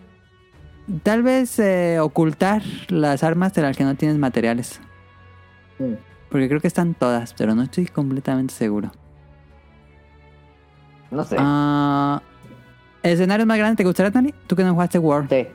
[1.03, 4.81] Tal vez eh, ocultar las armas de las que no tienes materiales.
[6.31, 8.91] Porque creo que están todas, pero no estoy completamente seguro.
[11.11, 11.37] No sé.
[11.39, 12.23] Ah,
[13.03, 14.35] ¿Escenarios más grandes te gustaría, Tony?
[14.47, 15.27] ¿Tú que no jugaste War?
[15.29, 15.47] Sí,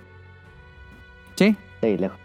[1.36, 1.55] ¿Sí?
[1.81, 2.17] sí, lejos.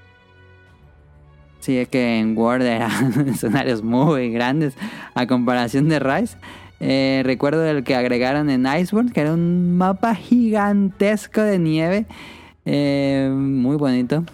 [1.61, 4.75] Sí, es que en Word eran escenarios muy grandes
[5.15, 6.39] a comparación de Rise.
[6.81, 12.07] Eh, recuerdo el que agregaron en Iceborne, que era un mapa gigantesco de nieve.
[12.71, 14.25] Eh, muy bonito.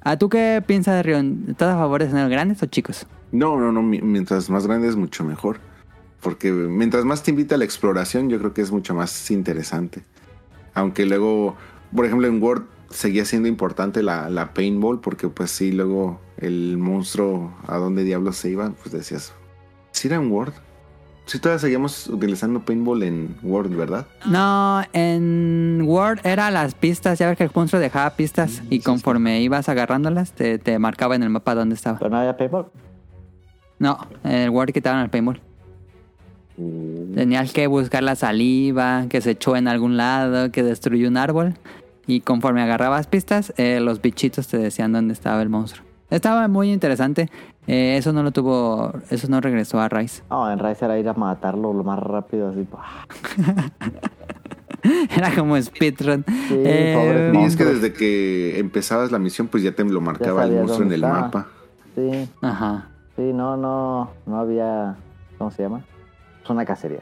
[0.00, 1.44] ¿A tú qué piensas, Rion?
[1.48, 3.06] ¿Estás a favor de escenarios grandes o chicos?
[3.30, 5.60] No, no, no, mi- mientras más grande es mucho mejor.
[6.20, 10.02] Porque mientras más te invita a la exploración, yo creo que es mucho más interesante.
[10.74, 11.54] Aunque luego,
[11.94, 16.78] por ejemplo, en Word seguía siendo importante la, la paintball, porque pues sí, luego el
[16.78, 19.32] monstruo a dónde diablos se iba, pues decías,
[19.92, 20.52] ¿sí era en Word?
[21.28, 24.06] Sí, todavía seguíamos utilizando paintball en Word, ¿verdad?
[24.24, 27.18] No, en Word era las pistas.
[27.18, 31.22] Ya ves que el monstruo dejaba pistas y conforme ibas agarrándolas, te, te marcaba en
[31.22, 31.98] el mapa dónde estaba.
[31.98, 32.68] Pero no había paintball.
[33.78, 35.42] No, en el Word quitaron el paintball.
[37.14, 41.56] Tenías que buscar la saliva que se echó en algún lado, que destruyó un árbol.
[42.06, 45.84] Y conforme agarrabas pistas, eh, los bichitos te decían dónde estaba el monstruo.
[46.08, 47.28] Estaba muy interesante.
[47.68, 50.22] Eh, eso no lo tuvo, eso no regresó a Rise.
[50.30, 52.66] No, en Rise era ir a matarlo lo más rápido, así.
[55.14, 56.24] Era como speedrun.
[56.26, 60.44] Sí, Eh, Y es que desde que empezabas la misión, pues ya te lo marcaba
[60.44, 61.20] el monstruo en el estaba.
[61.20, 61.46] mapa.
[61.94, 62.88] Sí, Ajá.
[63.16, 64.96] sí, no, no, no había.
[65.36, 65.84] ¿Cómo se llama?
[66.42, 67.00] Es una cacería.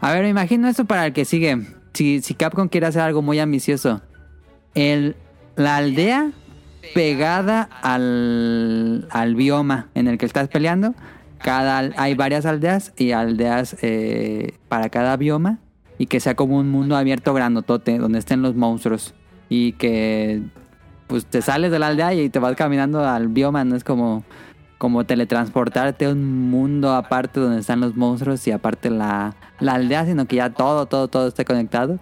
[0.00, 1.66] A ver, me imagino esto para el que sigue.
[1.94, 4.00] Si, si Capcom quiere hacer algo muy ambicioso.
[4.74, 5.16] El,
[5.56, 6.30] la aldea
[6.94, 10.94] pegada al, al bioma en el que estás peleando.
[11.38, 15.58] Cada, hay varias aldeas y aldeas eh, para cada bioma.
[15.98, 19.14] Y que sea como un mundo abierto grandotote donde estén los monstruos.
[19.48, 20.42] Y que
[21.06, 23.64] pues te sales de la aldea y te vas caminando al bioma.
[23.64, 24.24] No es como,
[24.78, 30.06] como teletransportarte a un mundo aparte donde están los monstruos y aparte la, la aldea,
[30.06, 31.98] sino que ya todo, todo, todo esté conectado.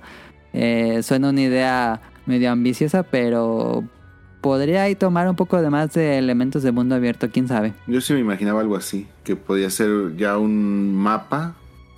[0.52, 3.84] Eh, suena una idea medio ambiciosa, pero
[4.40, 7.74] podría ahí tomar un poco de más de elementos de mundo abierto, quién sabe.
[7.86, 11.54] Yo sí me imaginaba algo así, que podía ser ya un mapa,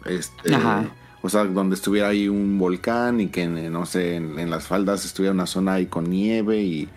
[0.07, 0.84] este, Ajá.
[1.22, 4.66] o sea, donde estuviera ahí un volcán y que, en- no sé, en, en las
[4.66, 6.88] faldas estuviera una zona ahí con nieve y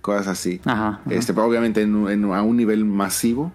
[0.00, 0.60] cosas así.
[0.64, 0.88] Ajá.
[0.88, 1.00] ajá.
[1.10, 3.52] Este, pero obviamente en, a un nivel masivo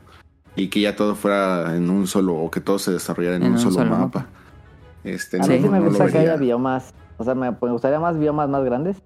[0.56, 3.58] y que ya todo fuera en un solo, o que todo se desarrollara en, un,
[3.58, 4.28] solo, mapa.
[5.04, 5.54] Este, A Sí.
[5.54, 6.94] mí sí me no gusta que haya biomas.
[7.18, 8.98] O sea, me, me gustaría más biomas más grandes.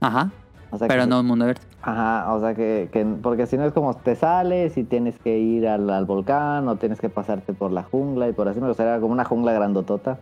[0.00, 0.30] Ajá.
[0.72, 1.66] O sea, Pero que- no un mundo abierto.
[1.82, 5.38] Ajá, o sea que, que- porque si no es como te sales y tienes que
[5.38, 8.68] ir al, al volcán o tienes que pasarte por la jungla y por así me
[8.68, 10.18] gustaría como una jungla grandotota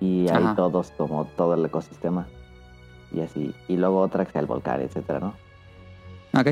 [0.00, 0.54] y ahí Ajá.
[0.56, 2.26] todos como todo el ecosistema
[3.12, 5.34] y así y luego otra que sea el volcán, etcétera, ¿no?
[6.38, 6.48] Ok.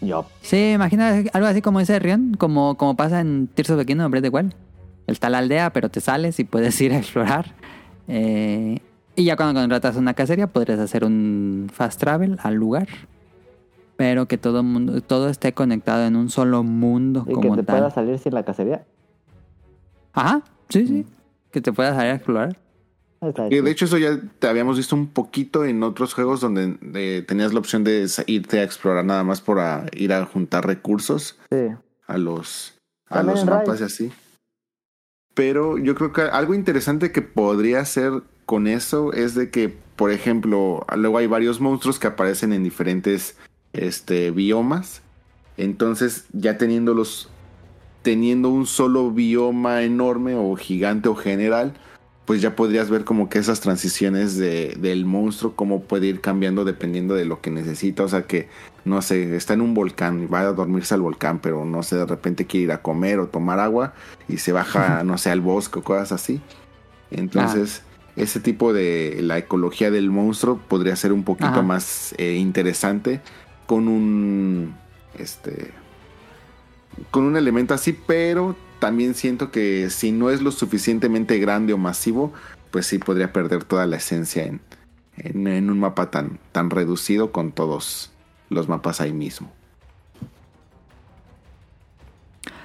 [0.00, 3.86] Yo, Sí, imagina algo así como ese Rion, como, como pasa en Tears of the
[3.86, 4.52] Kingdom, the Wild.
[5.06, 7.46] Está la aldea, pero te sales y puedes ir a explorar.
[8.08, 8.80] Eh,
[9.16, 12.88] y ya cuando contratas una cacería, podrías hacer un fast travel al lugar.
[13.96, 17.62] pero que todo mundo, todo esté conectado en un solo mundo Y que como te
[17.62, 17.76] tal.
[17.76, 18.84] pueda salir sin la cacería.
[20.12, 20.86] Ajá, sí, Mm.
[20.88, 21.06] sí.
[21.52, 22.56] Que te puedas salir a explorar.
[23.20, 23.62] Que chido.
[23.64, 27.52] de hecho eso ya te habíamos visto un poquito en otros juegos donde eh, tenías
[27.52, 31.68] la opción de irte a explorar nada más por a- ir a juntar recursos Sí.
[32.08, 32.76] a los,
[33.08, 33.82] a También los mapas Rise.
[33.82, 34.12] y así.
[35.34, 38.22] Pero yo creo que algo interesante que podría hacer
[38.52, 43.38] con eso es de que, por ejemplo, luego hay varios monstruos que aparecen en diferentes
[43.72, 45.00] este, biomas.
[45.56, 47.30] Entonces, ya teniéndolos,
[48.02, 51.72] teniendo un solo bioma enorme o gigante o general,
[52.26, 56.66] pues ya podrías ver como que esas transiciones de, del monstruo, cómo puede ir cambiando
[56.66, 58.02] dependiendo de lo que necesita.
[58.02, 58.50] O sea que,
[58.84, 61.96] no sé, está en un volcán y va a dormirse al volcán, pero no sé,
[61.96, 63.94] de repente quiere ir a comer o tomar agua
[64.28, 66.42] y se baja, no sé, al bosque o cosas así.
[67.10, 67.82] Entonces,
[68.16, 71.62] ese tipo de la ecología del monstruo podría ser un poquito Ajá.
[71.62, 73.20] más eh, interesante
[73.66, 74.74] con un,
[75.18, 75.72] este,
[77.10, 81.78] con un elemento así, pero también siento que si no es lo suficientemente grande o
[81.78, 82.32] masivo,
[82.70, 84.60] pues sí podría perder toda la esencia en,
[85.16, 88.12] en, en un mapa tan, tan reducido con todos
[88.50, 89.50] los mapas ahí mismo.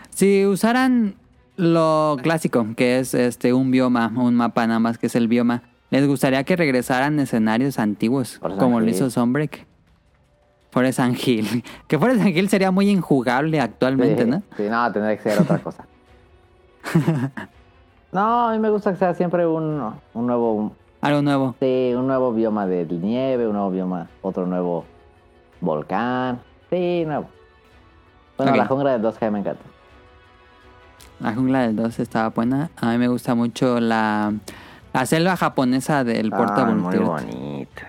[0.09, 1.15] Si usaran
[1.57, 5.63] lo clásico, que es este un bioma, un mapa nada más que es el bioma,
[5.89, 9.09] ¿les gustaría que regresaran escenarios antiguos, Forest como lo hizo.
[9.09, 9.65] Sunbreak?
[10.71, 11.63] Forest Hill.
[11.87, 14.43] Que Forest Hill sería muy injugable actualmente, sí, ¿no?
[14.55, 15.85] Sí, no, tendría que ser otra cosa.
[18.11, 21.55] no, a mí me gusta que sea siempre un, un nuevo, un- Algo nuevo.
[21.59, 24.85] sí, un nuevo bioma de nieve, un nuevo bioma, otro nuevo
[25.59, 26.39] volcán.
[26.69, 27.27] Sí, nuevo.
[28.37, 29.63] Bueno, la jungla del 2G me encanta.
[31.19, 32.69] La jungla del 2 estaba buena.
[32.77, 34.33] A mí me gusta mucho la,
[34.93, 37.81] la selva japonesa del Porta Ah, muy bonito.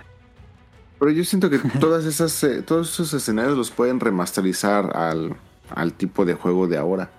[0.98, 5.36] Pero yo siento que todas esas, eh, todos esos escenarios los pueden remasterizar al,
[5.74, 7.10] al tipo de juego de ahora.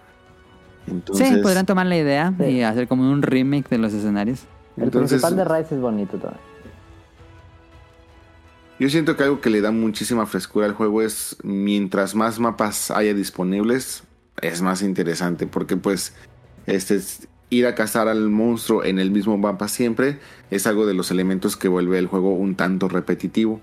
[0.87, 2.45] Entonces, Sí, podrían tomar la idea Sí.
[2.45, 4.41] y hacer como un remake de los escenarios.
[4.75, 6.41] El entonces principal de Rise es bonito también.
[8.79, 12.91] yo siento que algo que le da muchísima frescura al juego es mientras más mapas
[12.91, 14.03] haya disponibles,
[14.41, 16.13] es más interesante porque pues
[16.65, 20.19] este es- ir a cazar al monstruo en el mismo mapa siempre
[20.51, 23.59] es algo de los elementos que vuelve el juego un tanto repetitivo.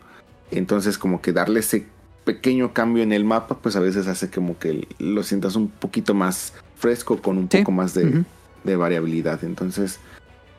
[0.50, 1.86] Entonces como que darle ese
[2.24, 6.14] pequeño cambio en el mapa pues a veces hace como que lo sientas un poquito
[6.14, 7.58] más fresco con un Sí.
[7.58, 8.24] poco más de,
[8.64, 9.44] de variabilidad.
[9.44, 10.00] Entonces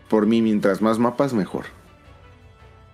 [0.10, 1.66] por mí mientras más mapas mejor.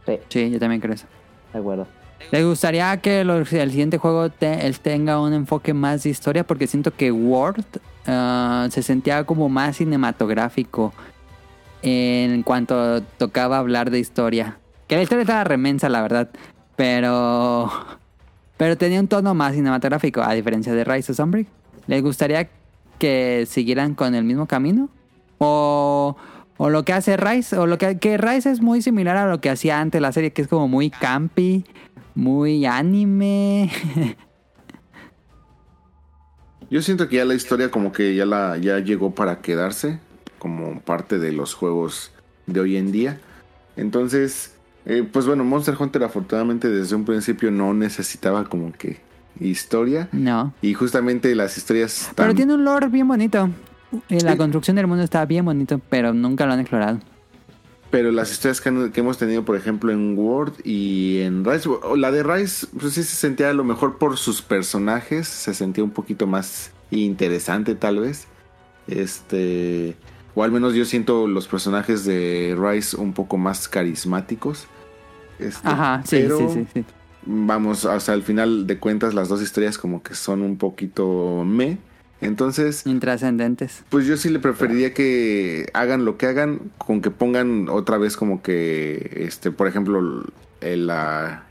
[0.07, 1.05] Sí, Sí, yo también creo eso.
[1.53, 1.87] de acuerdo.
[2.31, 6.43] ¿Les gustaría que el siguiente juego él tenga un enfoque más de historia?
[6.43, 7.65] Porque siento que World
[8.07, 10.93] ah, se sentía como más cinematográfico
[11.83, 14.57] en cuanto tocaba hablar de historia.
[14.87, 16.29] Que la historia estaba remensa, la verdad.
[16.75, 17.69] Pero.
[18.57, 21.47] Pero tenía un tono más cinematográfico, a diferencia de Rise of Sunbreak.
[21.87, 22.49] ¿Les gustaría
[22.99, 24.89] que siguieran con el mismo camino?
[25.37, 26.15] O.
[26.57, 29.41] O lo que hace Rise, o lo que, que Rise es muy similar a lo
[29.41, 31.65] que hacía antes la serie, que es como muy campy,
[32.15, 33.71] muy anime.
[36.69, 39.99] Yo siento que ya la historia como que ya la ya llegó para quedarse
[40.39, 42.11] como parte de los juegos
[42.47, 43.19] de hoy en día.
[43.75, 44.55] Entonces,
[44.85, 49.01] eh, pues bueno, Monster Hunter afortunadamente desde un principio no necesitaba como que
[49.39, 50.53] historia no.
[50.61, 53.49] y justamente las historias Pero tiene un lore bien bonito.
[54.09, 54.37] La Sí.
[54.37, 56.99] construcción del mundo está bien bonito, pero nunca lo han explorado.
[57.93, 61.69] Pero las historias que, han- que hemos tenido, por ejemplo, en Word y en Rise,
[61.69, 65.53] o la de Rise, pues sí se sentía a lo mejor por sus personajes, se
[65.53, 68.25] sentía un poquito más interesante tal vez.
[68.87, 69.95] Este,
[70.33, 74.65] o al menos yo siento los personajes de Rise un poco más carismáticos.
[75.37, 76.85] Este, Ajá, sí, pero, sí, sí, sí.
[77.27, 81.43] Vamos, o sea, al final de cuentas las dos historias como que son un poquito
[81.45, 81.77] me.
[82.25, 83.83] Entonces, Intrascendentes.
[83.89, 88.15] pues yo sí le preferiría que hagan lo que hagan, con que pongan otra vez
[88.17, 90.23] como que, este, por ejemplo,
[90.61, 91.43] el, la-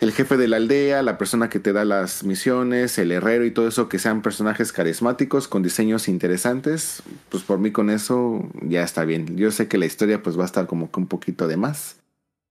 [0.00, 3.50] el jefe de la aldea, la persona que te da las misiones, el herrero y
[3.50, 8.82] todo eso, que sean personajes carismáticos, con diseños interesantes, pues por mí con eso ya
[8.82, 9.36] está bien.
[9.38, 11.96] Yo sé que la historia pues va a estar como que un poquito de más,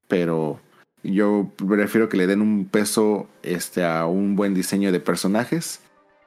[0.07, 0.59] pero
[1.03, 5.81] yo prefiero que le den un peso este, a un buen diseño de personajes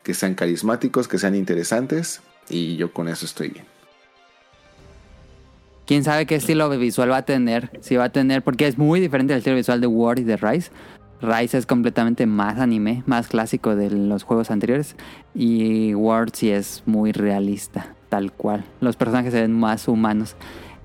[0.08, 3.66] que sean carismáticos, que sean interesantes, y yo con eso estoy bien.
[5.84, 7.78] Quién sabe qué estilo visual va a tener.
[7.82, 10.38] Si va a tener, porque es muy diferente el estilo visual de War y de
[10.38, 10.70] Rise.
[11.20, 14.96] Rise es completamente más anime, más clásico de los juegos anteriores.
[15.34, 18.64] Y War sí es muy realista, tal cual.
[18.80, 20.36] Los personajes se ven más humanos.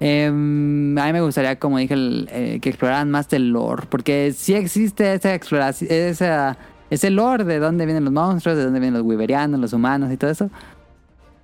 [0.02, 4.54] Em, a mí me gustaría, como dije, eh, que exploraran más del lore, porque sí
[4.54, 6.58] existe esa exploración, esa,
[6.94, 10.18] ese lore de dónde vienen los monstruos, de dónde vienen los Wyverianos, los humanos y
[10.18, 10.50] todo eso.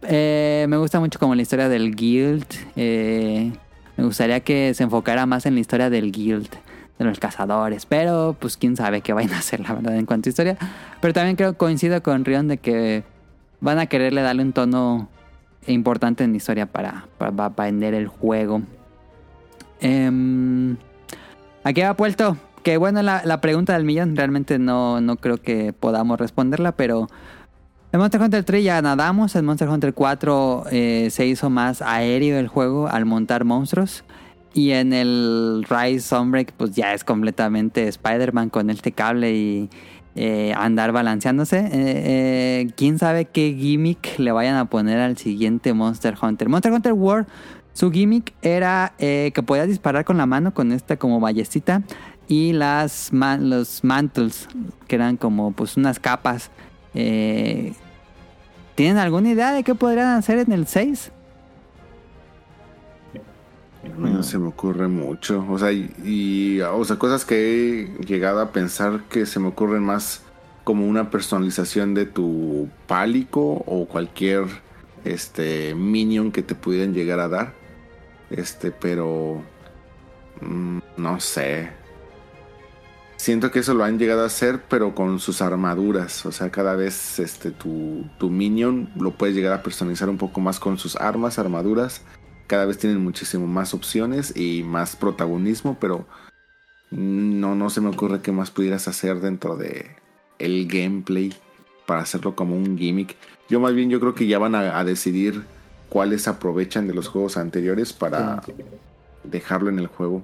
[0.03, 2.45] Eh, me gusta mucho como la historia del guild.
[2.75, 3.51] eh,
[3.97, 6.49] me gustaría que se enfocara más en la historia del guild,
[6.99, 7.85] de los cazadores.
[7.85, 10.57] Pero, pues, quién sabe qué vayan a hacer, la verdad, en cuanto a historia.
[11.01, 13.03] Pero también creo coincido con Rion de que
[13.59, 15.09] van a quererle darle un tono
[15.67, 18.61] importante en la historia para, para, vender el juego.
[19.81, 20.77] Em,
[21.63, 22.37] aquí va puesto.
[22.63, 24.15] Que bueno, la, la pregunta del millón.
[24.15, 27.07] Realmente no, no creo que podamos responderla, pero.
[27.91, 29.35] En Monster Hunter 3 ya nadamos.
[29.35, 34.03] En Monster Hunter 4 eh, se hizo más aéreo el juego al montar monstruos.
[34.53, 39.69] Y en el Rise Sunbreak, pues ya es completamente Spider-Man con este cable y
[40.15, 41.67] eh, andar balanceándose.
[41.71, 46.47] Eh, Quién sabe qué gimmick le vayan a poner al siguiente Monster Hunter.
[46.47, 47.27] Monster Hunter World,
[47.73, 51.83] su gimmick era que podías disparar con la mano con esta como ballecita
[52.29, 54.47] y las los mantles,
[54.87, 56.51] que eran como pues unas capas.
[56.93, 57.73] Eh,
[58.75, 61.11] ¿Tienen alguna idea de qué podrían hacer en el 6?
[63.97, 65.43] No se me ocurre mucho.
[65.49, 69.47] O sea, y, y, o sea, cosas que he llegado a pensar que se me
[69.47, 70.21] ocurren más
[70.63, 74.45] como una personalización de tu pálico o cualquier
[75.03, 77.53] este minion que te pudieran llegar a dar.
[78.29, 79.41] Este, pero
[80.41, 81.78] mm, no sé.
[83.19, 86.25] Siento que eso lo han llegado a hacer, pero con sus armaduras.
[86.25, 90.39] O sea, cada vez este tu, tu minion lo puedes llegar a personalizar un poco
[90.39, 92.01] más con sus armas, armaduras
[92.49, 96.07] cada vez tienen muchísimo más opciones y más protagonismo, pero
[96.89, 99.85] no, no se me ocurre qué más pudieras hacer dentro de
[100.39, 101.31] el gameplay
[101.85, 103.15] para hacerlo como un gimmick.
[103.49, 105.43] Yo más bien yo creo que ya van a, a decidir
[105.89, 108.41] cuáles aprovechan de los juegos anteriores para
[109.23, 110.23] dejarlo en el juego.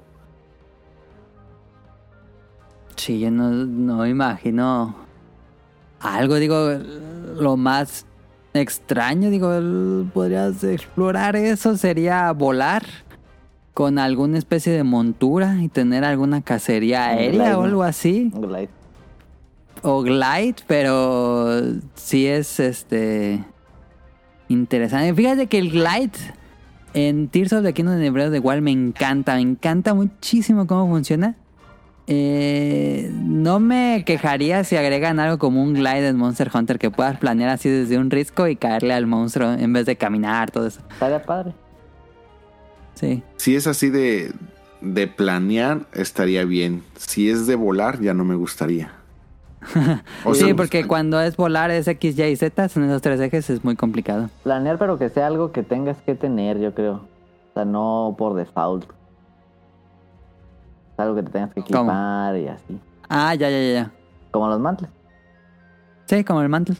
[2.95, 4.95] Sí, yo no, no imagino
[5.99, 6.71] algo, digo,
[7.37, 8.05] lo más
[8.53, 9.49] extraño, digo,
[10.13, 12.83] podrías explorar eso, sería volar
[13.73, 18.69] con alguna especie de montura y tener alguna cacería aérea glide, o algo así, glide.
[19.81, 21.61] o glide, pero
[21.95, 23.43] sí es este
[24.47, 25.13] interesante.
[25.13, 26.17] Fíjate que el glide
[26.93, 30.87] en Tears of the Kingdom de of the Wild me encanta, me encanta muchísimo cómo
[30.87, 31.35] funciona.
[32.07, 37.17] Eh, no me quejaría si agregan algo como un glide en Monster Hunter que puedas
[37.17, 40.81] planear así desde un risco y caerle al monstruo en vez de caminar, todo eso.
[40.91, 41.53] Estaría padre.
[42.93, 43.23] Sí.
[43.37, 44.31] Si es así de,
[44.81, 46.83] de planear, estaría bien.
[46.95, 48.93] Si es de volar, ya no me gustaría.
[50.25, 53.49] O sí, porque cuando es volar es X, Y y Z, en esos tres ejes
[53.49, 54.29] es muy complicado.
[54.43, 57.07] Planear, pero que sea algo que tengas que tener, yo creo.
[57.51, 58.85] O sea, no por default.
[60.97, 61.91] Algo que te tengas que ¿Cómo?
[61.91, 62.79] equipar y así.
[63.09, 63.91] Ah, ya, ya, ya, ya.
[64.31, 64.89] Como los mantles.
[66.05, 66.75] Sí, como el mantle.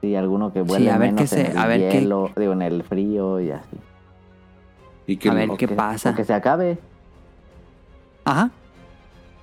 [0.00, 2.30] Sí, alguno que vuele a ver menos qué se- en el a ver qué- hielo,
[2.36, 3.76] digo, en el frío y así.
[5.06, 6.14] y que A ver qué que- pasa.
[6.14, 6.78] que se acabe.
[8.24, 8.50] Ajá.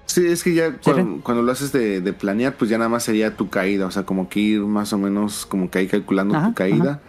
[0.08, 1.22] Sí, es que ya Sí, cuando, sí.
[1.24, 3.86] cuando lo haces de, de planear, pues ya nada más sería tu caída.
[3.86, 7.00] O sea, como que ir más o menos, como que ahí calculando Ajá, tu caída.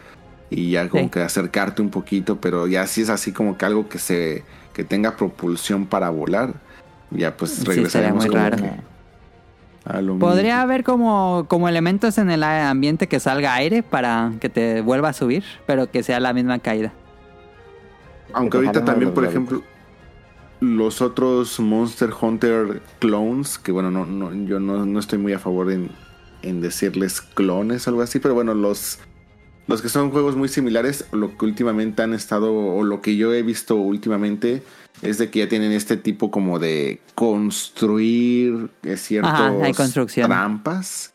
[0.51, 1.09] Y ya como Sí.
[1.11, 2.41] que acercarte un poquito.
[2.43, 6.55] Pero ya si es así como que algo que se que tenga propulsión para volar.
[7.11, 8.57] Ya pues Sí, regresaremos sería muy raro.
[9.85, 10.63] a lo Podría mismo.
[10.63, 15.13] haber como, como elementos en el ambiente que salga aire para que te vuelva a
[15.13, 16.93] subir, pero que sea la misma caída.
[18.33, 19.63] Aunque ahorita también, por ejemplo,
[20.61, 25.39] los otros Monster Hunter clones, que bueno, no, no, yo no, no estoy muy a
[25.39, 25.91] favor en,
[26.43, 29.01] en decirles clones o algo así, pero bueno, los,
[29.67, 33.33] los que son juegos muy similares, lo que últimamente han estado, o lo que yo
[33.33, 34.63] he visto últimamente,
[35.03, 38.71] es de que ya tienen este tipo como de construir
[39.75, 40.29] construcción.
[40.29, 41.15] trampas,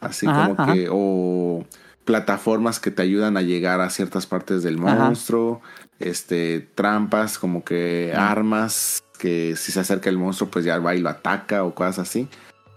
[0.00, 0.72] así Ajá, como ajá.
[0.72, 1.66] que, o
[2.04, 4.94] plataformas que te ayudan a llegar a ciertas partes del Ajá.
[4.94, 5.60] monstruo,
[5.98, 11.00] este, trampas, como que armas, que si se acerca el monstruo, pues ya va y
[11.00, 12.28] lo ataca o cosas así.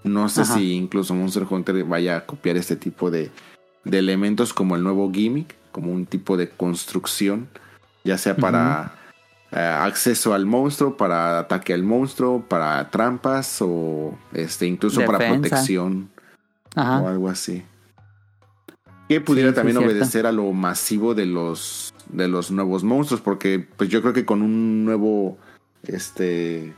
[0.03, 3.31] No sé si incluso Monster Hunter vaya a copiar este tipo de,
[3.83, 7.47] de elementos como el nuevo gimmick, como un tipo de construcción,
[8.03, 8.93] ya sea para
[9.51, 16.09] eh, acceso al monstruo, para ataque al monstruo, para trampas o este incluso para protección
[16.75, 17.63] o algo así.
[19.07, 19.91] Que pudiera Sí, sí, también cierto.
[19.91, 24.25] obedecer a lo masivo de los de los nuevos monstruos, porque pues yo creo que
[24.25, 25.37] con un nuevo
[25.83, 26.75] este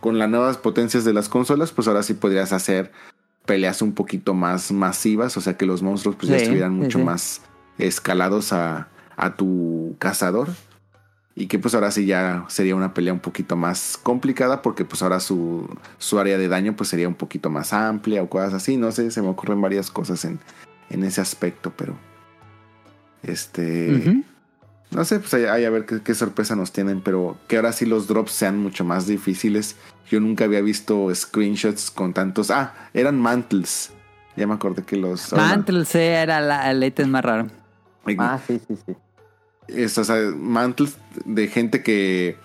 [0.00, 2.92] con las nuevas potencias de las consolas, pues ahora sí podrías hacer
[3.46, 7.04] peleas un poquito más masivas, o sea que los monstruos pues ya estuvieran mucho sí.
[7.04, 7.40] más
[7.78, 10.48] escalados a, a tu cazador.
[11.38, 15.02] Y que pues ahora sí ya sería una pelea un poquito más complicada porque pues
[15.02, 15.68] ahora su,
[15.98, 18.78] su área de daño pues sería un poquito más amplia o cosas así.
[18.78, 20.38] No sé, se me ocurren varias cosas en,
[20.88, 21.94] en ese aspecto, pero...
[23.22, 24.22] Este...
[24.90, 27.84] No sé, pues ahí a ver qué, qué sorpresa nos tienen, pero que ahora sí
[27.84, 29.76] los drops sean mucho más difíciles.
[30.10, 32.50] Yo nunca había visto screenshots con tantos...
[32.50, 33.92] Ah, eran mantles.
[34.36, 35.32] Ya me acordé que los...
[35.32, 37.46] Mantle sí era la, el ítem más raro.
[38.18, 38.94] Ah, sí, sí, sí.
[39.68, 42.36] Es, o sea, mantles de gente que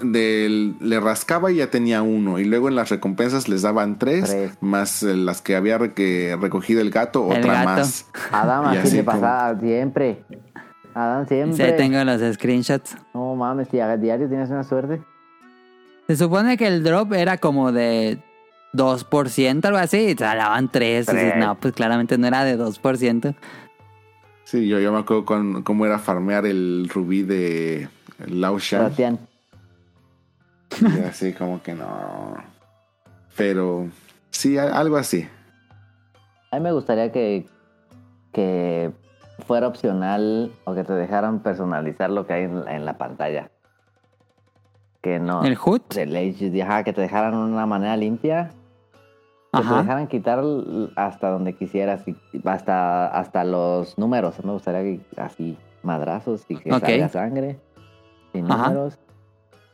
[0.00, 2.38] del- le rascaba y ya tenía uno.
[2.38, 4.52] Y luego en las recompensas les daban tres, Tres.
[4.62, 7.66] más eh, las que había re- que recogido el gato, El otra gato.
[7.80, 8.06] más.
[8.30, 10.24] Adam así así le como- pasaba siempre.
[10.94, 11.70] Adam siempre.
[11.70, 12.96] Sí, tengo los screenshots.
[13.12, 15.02] No mames, si a diario tienes una suerte.
[16.08, 18.16] Se supone que el drop era como de
[18.72, 21.04] 2%, algo así, y te daban 3.
[21.04, 21.36] Tres.
[21.36, 23.34] no, pues claramente no era de 2%.
[24.44, 27.90] Sí, yo, yo me acuerdo con, cómo era farmear el rubí de
[28.26, 29.18] Lao Shan.
[30.80, 32.36] Y así como que no.
[33.36, 33.88] Pero
[34.30, 35.28] sí, algo así.
[36.50, 37.46] A mí me gustaría que,
[38.32, 38.92] que
[39.46, 43.50] fuera opcional o que te dejaran personalizar lo que hay en la, en la pantalla.
[45.00, 45.44] Que no.
[45.44, 45.82] El HUD.
[45.90, 48.50] HD, ajá, que te dejaran una manera limpia.
[49.52, 50.44] Que te dejaran quitar
[50.94, 52.04] hasta donde quisieras,
[52.44, 54.44] hasta, hasta los números.
[54.44, 56.80] Me gustaría que así madrazos y que Ok.
[56.80, 57.58] salga sangre
[58.32, 58.68] sin Ajá.
[58.68, 58.98] números.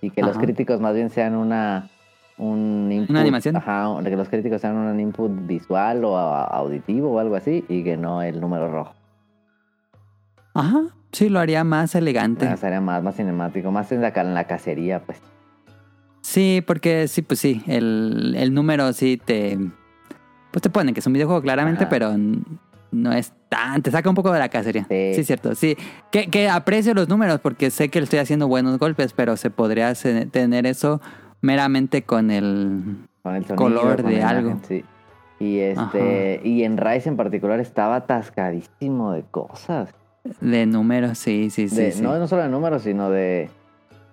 [0.01, 1.89] Y que los críticos más bien sean una
[2.37, 3.57] un input, ¿Una animación?
[3.57, 7.97] Ajá, que los críticos sean un input visual o auditivo o algo así y que
[7.97, 8.93] no el número rojo.
[10.55, 10.83] Ajá.
[11.15, 12.47] Sí, lo haría más elegante.
[12.47, 15.23] Ah, Sería más, más cinemático, más en la, en la cacería, pues.
[16.21, 19.59] Sí, porque sí, pues sí, el, el número sí te...
[20.51, 21.91] Pues te pone que es un videojuego claramente, Ajá.
[21.91, 22.15] pero
[22.91, 23.83] no es tan...
[23.83, 24.87] Te saca un poco de la cacería.
[24.89, 25.23] Sí.
[25.25, 25.55] Cierto.
[25.55, 25.77] Sí,
[26.11, 29.95] que, que aprecio los números porque sé que estoy haciendo buenos golpes, pero se podría
[29.95, 31.01] tener eso
[31.43, 32.97] meramente con el...
[33.23, 34.61] con el sonido, color con de imagen, algo.
[34.67, 34.85] sí.
[35.41, 39.93] Y este y en Rise en particular estaba atascadísimo de cosas.
[40.41, 41.77] De números, sí, sí, sí.
[41.77, 42.03] De- sí.
[42.03, 43.51] No, no solo de números, sino de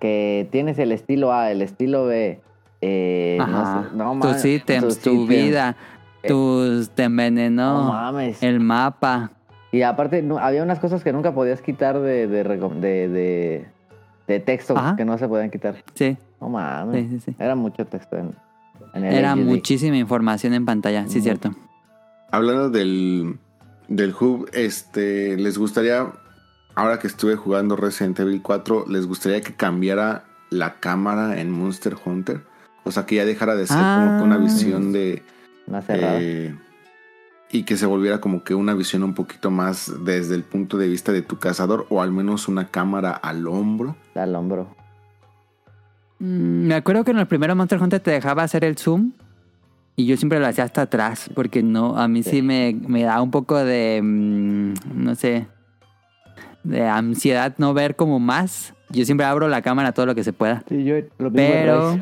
[0.00, 2.40] que tienes el estilo A, el estilo B.
[2.80, 3.88] Eh, Ajá.
[3.94, 5.28] no, no tus ítems, tus tu ítems.
[5.28, 5.76] vida,
[6.22, 6.90] Eh, tus...
[6.90, 8.42] Te No envenenó, mames.
[8.42, 9.30] el mapa.
[9.70, 13.66] Y aparte no- había unas cosas que nunca podías quitar de, de, de, de,
[14.26, 14.96] de texto Ajá.
[14.96, 15.76] que no se podían quitar.
[15.94, 17.08] Sí, No mames.
[17.08, 17.32] sí, sí.
[17.32, 17.36] sí.
[17.38, 18.34] Era mucho texto en,
[18.94, 19.44] en el Era HD.
[19.44, 21.22] muchísima información en pantalla, sí, Ujú.
[21.24, 21.50] cierto.
[22.30, 23.38] Hablando del,
[23.96, 26.06] del hub, este, les gustaría,
[26.74, 31.96] ahora que estuve jugando Resident Evil 4, les gustaría que cambiara la cámara en Monster
[32.04, 32.42] Hunter.
[32.84, 34.38] O sea, que ya dejara de ser como que una Ah.
[34.38, 35.22] visión de...
[35.66, 36.18] Más cerrada.
[36.20, 36.56] eh,
[37.54, 40.88] y que se volviera como que una visión un poquito más desde el punto de
[40.88, 43.94] vista de tu cazador o al menos una cámara al hombro.
[44.14, 44.74] Al hombro.
[46.18, 49.12] Mm, Me acuerdo que en el primero Monster Hunter te dejaba hacer el zoom
[49.96, 52.42] y yo siempre lo hacía hasta atrás porque no, a mí sí, Sí.
[52.42, 55.46] me, me da un poco de, mm, no sé,
[56.64, 58.74] de ansiedad no ver como más.
[58.90, 60.62] Yo siempre abro la cámara todo lo que se pueda.
[60.68, 61.94] Sí, yo lo Pero...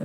[0.00, 0.04] Eh,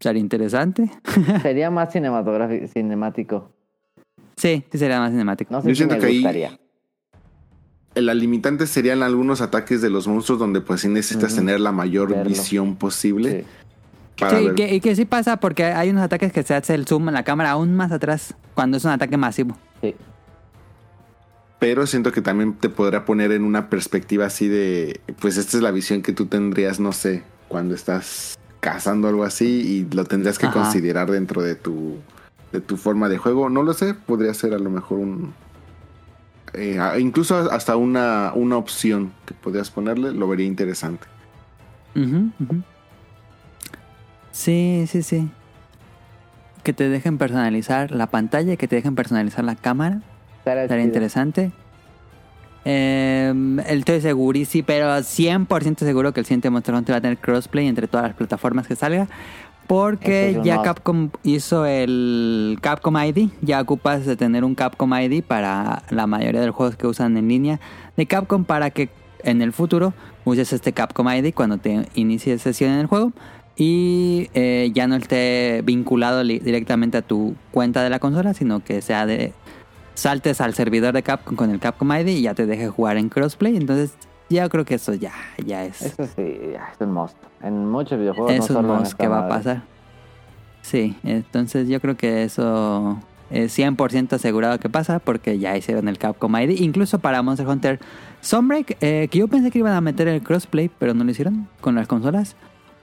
[0.00, 0.90] sería interesante.
[1.42, 3.52] Sería más cinematográfico, cinemático.
[4.36, 5.52] Sí, sí sería más cinemático.
[5.52, 6.58] No sé Yo si siento me que ahí- gustaría.
[7.94, 12.10] La limitante serían algunos ataques de los monstruos donde pues sí necesitas tener la mayor
[12.10, 12.24] Verlo.
[12.28, 13.40] visión posible.
[13.40, 13.46] Sí.
[14.18, 17.08] Sí, que- y que sí pasa porque hay unos ataques que se hace el zoom
[17.08, 19.56] en la cámara aún más atrás cuando es un ataque masivo.
[19.82, 19.94] Sí.
[21.58, 25.62] Pero siento que también te podrá poner en una perspectiva así de, pues esta es
[25.62, 29.46] la visión que tú tendrías, no sé, cuando estás cazando algo así
[29.90, 30.62] y lo tendrías que Ajá.
[30.62, 31.96] considerar dentro de tu,
[32.52, 33.48] de tu forma de juego.
[33.48, 35.34] No lo sé, podría ser a lo mejor un...
[36.54, 41.06] eh, a- incluso hasta una, una opción que podrías ponerle, lo vería interesante.
[41.94, 42.62] Ujú, ujú.
[44.36, 45.30] Sí, sí, sí.
[46.62, 50.02] Que te dejen personalizar la pantalla que te dejen personalizar la cámara.
[50.44, 51.52] Estaría interesante.
[52.66, 53.32] Eh,
[53.66, 57.88] estoy segurísimo, pero 100% seguro que el siguiente Monster Hunter va a tener crossplay entre
[57.88, 59.08] todas las plataformas que salga.
[59.66, 60.60] Porque es ya.
[60.60, 63.30] Capcom hizo el Capcom ID.
[63.40, 67.16] Ya ocupas de tener un Capcom ID para la mayoría de los juegos que usan
[67.16, 67.58] en línea
[67.96, 68.90] de Capcom para que
[69.24, 69.94] en el futuro
[70.26, 73.12] uses este Capcom ID cuando te inicies sesión en el juego.
[73.56, 78.82] Y eh, ya no esté vinculado directamente a tu cuenta de la consola, sino que
[78.82, 79.32] sea de
[79.94, 83.08] saltes al servidor de Capcom con el Capcom ID y ya te deje jugar en
[83.08, 83.56] crossplay.
[83.56, 83.96] Entonces,
[84.28, 85.12] ya creo que eso ya,
[85.44, 87.16] ya es, Eso sí, ya, es un must.
[87.42, 89.62] En muchos videojuegos es no un must que va a pasar.
[90.62, 92.98] Sí, entonces yo creo que eso
[93.30, 96.60] eh, 100% asegurado que pasa porque ya hicieron el Capcom ID.
[96.60, 97.80] Incluso para Monster Hunter
[98.20, 101.48] Sunbreak, eh, que yo pensé que iban a meter el crossplay, pero no lo hicieron
[101.60, 102.36] con las consolas.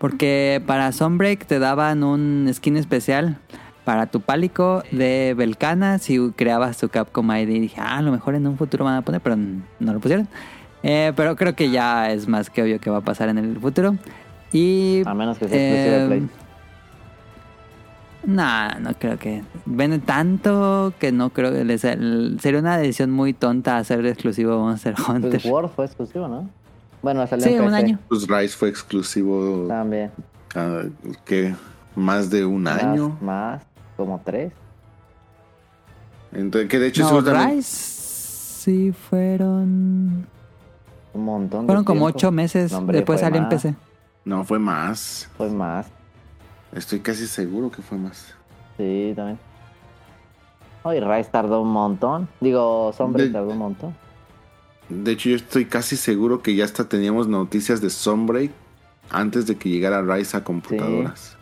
[0.03, 3.37] Porque para Sunbreak te daban un skin especial
[3.85, 7.47] para tu pálico de Belcana si creabas tu Capcom ID.
[7.47, 10.01] Y dije, ah, a lo mejor en un futuro van a poner, pero no lo
[10.01, 10.27] pusieron.
[10.83, 13.57] Eh, pero creo que ya es más que obvio que va a pasar en el
[13.61, 13.95] futuro.
[14.51, 15.03] Y.
[15.05, 16.29] A menos que sea exclusivo de eh, Play.
[18.25, 19.41] Nah, no creo que.
[19.65, 24.95] Vende tanto que no creo que les sería una decisión muy tonta hacer exclusivo Monster
[24.99, 25.31] Hunter.
[25.31, 26.49] Pues World fue exclusivo, ¿no?
[27.03, 27.99] Bueno, salió Sí, en un año.
[28.07, 30.09] Pues Rise fue exclusivo, También.
[30.55, 30.83] ah,
[31.25, 31.53] ¿qué?
[31.95, 33.15] Más de un Más- año.
[33.21, 33.61] Más,
[33.95, 34.51] como tres.
[36.31, 40.25] Entonces, que de hecho No, Rise sí fueron.
[41.13, 41.61] Un montón.
[41.61, 42.17] de Fueron como tiempo.
[42.17, 42.71] ocho meses.
[42.71, 43.49] No, hombre, Después salió en.
[43.49, 43.75] PC.
[44.25, 45.29] No, fue más.
[45.37, 45.87] Fue más.
[46.73, 48.33] Estoy casi seguro que fue más.
[48.77, 49.37] Sí, también.
[50.81, 52.27] Oye, Rise tardó un montón.
[52.41, 53.95] Digo, Sombre De- tardó un montón.
[54.89, 58.51] De hecho, yo estoy casi seguro que ya hasta teníamos noticias de Sunbreak
[59.09, 61.37] antes de que llegara Rise a computadoras.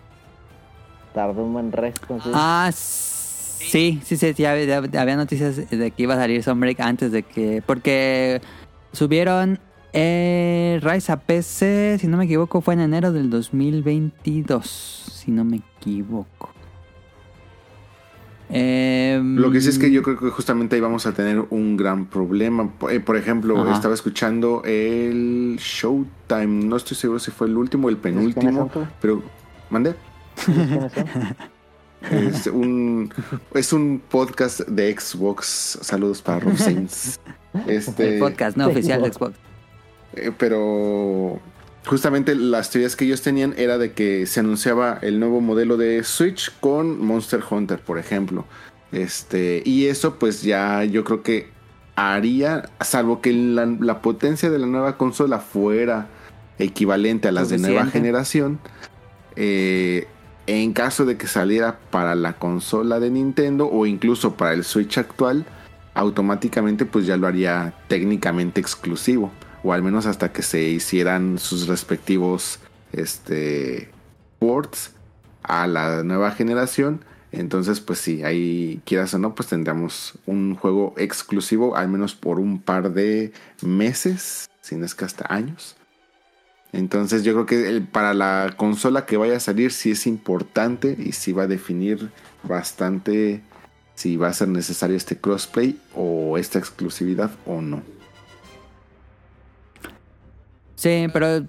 [1.13, 2.19] Tardó un buen resto.
[2.23, 2.29] sí.
[2.33, 7.11] Ah, sí, sí, sí, sí, había, había noticias de que iba a salir Sunbreak antes
[7.11, 7.61] de que.
[7.65, 8.41] Porque
[8.93, 9.59] subieron
[9.93, 14.65] eh, Rise a PC, si no me equivoco, fue en enero del 2022.
[14.65, 16.50] Si no me equivoco.
[18.53, 21.77] Em, Lo que sí es que yo creo que justamente ahí vamos a tener un
[21.77, 22.69] gran problema.
[22.69, 23.73] Por, eh, por ejemplo, Ajá.
[23.73, 26.65] estaba escuchando el Showtime.
[26.65, 28.87] No estoy seguro si fue el último o el ¿Quiénes son penúltimo.
[29.01, 29.23] Pero,
[29.69, 29.95] ¿mande?
[30.45, 31.35] ¿Quiénes son?
[32.01, 33.13] Es un,
[33.53, 35.77] es un podcast de Xbox.
[35.81, 37.19] Saludos para Rob Sainz.
[37.67, 39.35] Este, El podcast no oficial de Xbox.
[40.13, 41.39] Eh, pero
[41.85, 46.03] justamente las teorías que ellos tenían era de que se anunciaba el nuevo modelo de
[46.03, 48.45] Switch con Monster Hunter, por ejemplo.
[48.91, 51.49] Este, y eso pues ya yo creo que
[51.95, 56.07] haría, salvo que la, la potencia de la nueva consola fuera
[56.59, 58.59] equivalente a las de nueva generación,
[59.35, 60.07] eh,
[60.47, 64.97] en caso de que saliera para la consola de Nintendo o incluso para el Switch
[64.97, 65.45] actual,
[65.93, 69.31] automáticamente pues ya lo haría técnicamente exclusivo
[69.63, 72.59] o al menos hasta que se hicieran sus respectivos
[72.93, 73.89] este
[74.39, 74.91] ports
[75.43, 80.93] a la nueva generación entonces pues sí ahí quieras o no pues tendríamos un juego
[80.97, 83.31] exclusivo al menos por un par de
[83.61, 85.75] meses si no es que hasta años
[86.73, 90.95] entonces yo creo que el- para la consola que vaya a salir sí es importante
[90.99, 92.09] y sí va a definir
[92.43, 93.41] bastante
[93.95, 97.83] si va a ser necesario este crossplay o esta exclusividad o no.
[100.81, 101.43] Sí, pero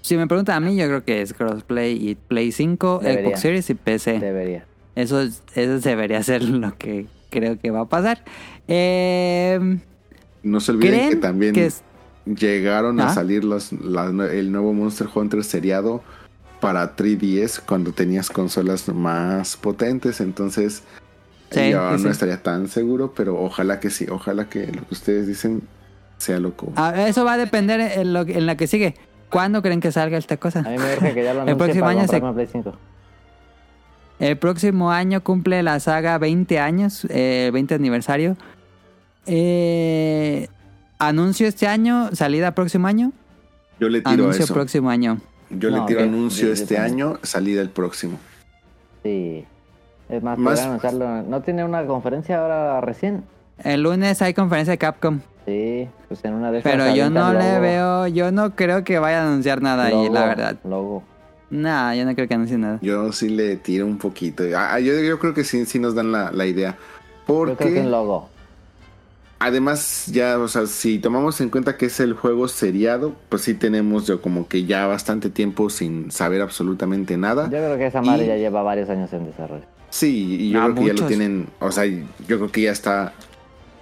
[0.00, 3.22] si me preguntan a mí, yo creo que es crossplay y Play 5, Debería.
[3.28, 4.18] Xbox Series y PC.
[4.20, 4.64] Debería.
[4.94, 8.24] Eso, es- eso debería ser lo que creo que va a pasar.
[8.68, 9.78] Eh,
[10.42, 11.82] No se olviden ¿Creen que también que es-
[12.26, 16.02] llegaron a salir los, la- el nuevo Monster Hunter seriado
[16.60, 20.82] para 3DS cuando tenías consolas más potentes, entonces
[21.50, 24.94] Sí, yo sí, no estaría tan seguro, pero ojalá que sí, ojalá que lo que
[24.94, 25.62] ustedes dicen
[26.24, 26.72] sea loco.
[26.76, 28.94] ah, eso va a depender en, lo, en la que sigue.
[29.30, 30.60] ¿Cuándo creen que salga esta cosa?
[30.60, 32.72] A mí me urge que ya lo El próximo año se- Play 5.
[34.20, 38.36] El próximo año cumple la saga 20 años, eh, 20 aniversario.
[39.26, 40.48] Eh,
[40.98, 43.12] anuncio este año, salida próximo año.
[43.80, 44.54] Yo le tiro a Anuncio eso.
[44.54, 45.18] próximo año.
[45.50, 48.18] Yo No, le tiro anuncio Yo- yo este año, salida el próximo.
[49.02, 49.44] Sí.
[50.08, 51.22] Es más, Más- anunciarlo.
[51.22, 53.24] ¿No tiene una conferencia ahora recién?
[53.62, 55.20] El lunes hay conferencia de Capcom.
[55.46, 56.72] Sí, pues en una de esas.
[56.72, 60.08] Pero yo no le logo- veo, yo no creo que vaya a anunciar nada ahí,
[60.10, 60.56] la verdad.
[60.64, 61.02] Logo.
[61.50, 62.78] No, yo no creo que anuncie nada.
[62.82, 64.42] Yo sí le tiro un poquito.
[64.56, 66.76] Ah, yo, yo creo que sí, sí nos dan la, la idea.
[67.28, 68.28] Yo creo que Porque logo.
[69.38, 73.54] además ya, o sea, si tomamos en cuenta que es el juego seriado, pues sí
[73.54, 77.44] tenemos yo como que ya bastante tiempo sin saber absolutamente nada.
[77.44, 79.64] Yo creo que esa madre Y- ya lleva varios años en desarrollo.
[79.90, 82.72] Sí, y yo Ah, creo que ya lo tienen, o sea, yo creo que ya
[82.72, 83.12] está,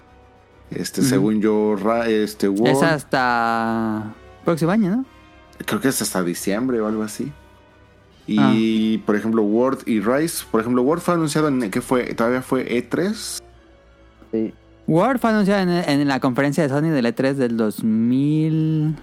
[0.76, 4.12] Este, según yo, Ra- este Es hasta
[4.44, 5.04] próximo año, ¿no?
[5.64, 7.30] creo que es hasta diciembre o algo así.
[8.26, 12.42] Y por ejemplo, World y Rise, por ejemplo, World fue anunciado en que fue, todavía
[12.42, 13.40] fue E E3.
[14.32, 14.54] Sí.
[14.86, 15.70] World fue anunciado en,
[16.00, 18.94] en la conferencia de Sony del E3 del 2000.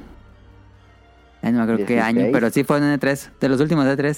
[1.42, 2.04] Ya no me acuerdo qué 16.
[2.04, 4.18] año, pero sí fue en E3, de los últimos E3.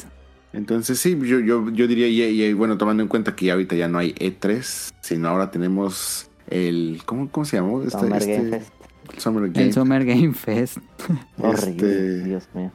[0.54, 3.76] Entonces sí, yo, yo, yo diría, y, y, bueno, tomando en cuenta que ya ahorita
[3.76, 7.82] ya no hay E3, sino ahora tenemos el, ¿cómo, cómo se llamó?
[7.82, 8.74] Este, Summer este- Game Fest.
[9.18, 9.66] Summer Game.
[9.68, 10.78] El Summer Game Fest.
[11.40, 12.72] Horrible, Este- Dios mío.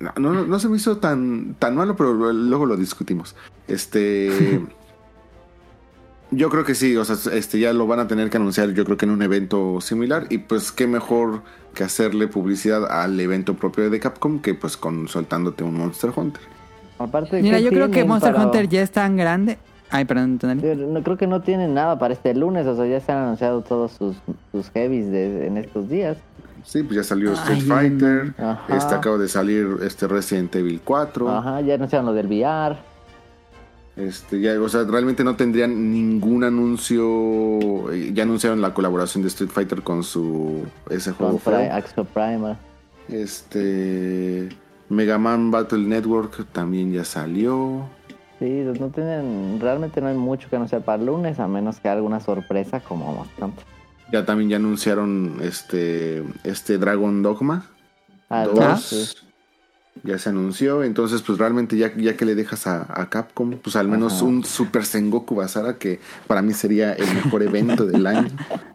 [0.00, 3.34] No, no, no se me hizo tan, tan malo, pero luego lo discutimos.
[3.66, 4.60] Este.
[6.30, 8.84] yo creo que sí, o sea, este ya lo van a tener que anunciar, yo
[8.84, 10.26] creo que en un evento similar.
[10.30, 11.42] Y pues qué mejor
[11.74, 16.42] que hacerle publicidad al evento propio de Capcom que pues con soltándote un Monster Hunter.
[16.98, 19.58] Aparte, Mira, ¿qué yo creo que Monster para- Hunter ya es tan grande.
[19.90, 20.38] Ay, perdón,
[20.92, 23.62] no, creo que no tienen nada para este lunes, o sea, ya se han anunciado
[23.62, 24.16] todos sus,
[24.52, 26.18] sus heavies de, en estos días.
[26.64, 28.34] Sí, pues ya salió Street Ay, Fighter.
[28.36, 28.76] Ajá.
[28.76, 31.30] Este acaba de salir este Resident Evil 4.
[31.30, 32.76] Ajá, ya anunciaron lo del VR.
[33.96, 37.90] Este, ya, o sea, realmente no tendrían ningún anuncio.
[37.92, 41.38] eh, Ya anunciaron la colaboración de Street Fighter con su ese juego.
[41.38, 41.54] Con.
[41.54, 42.56] Axel Primer.
[43.08, 44.48] Este
[44.88, 47.86] Mega Man Battle Network también ya salió.
[48.38, 48.44] Sí,
[48.78, 52.20] no tienen, realmente no hay mucho que anunciar para el lunes, a menos que alguna
[52.20, 53.64] sorpresa como Hunter.
[54.12, 57.66] Ya también ya anunciaron este este Dragon Dogma
[58.30, 58.54] Ah, 2.
[58.54, 59.18] dos, sí.
[60.04, 63.74] Ya se anunció, entonces pues realmente ya, ya que le dejas a, a Capcom, pues
[63.74, 64.24] al menos Ajá.
[64.26, 65.98] un Super Sengoku Basara que
[66.28, 68.28] para mí sería el mejor evento del año.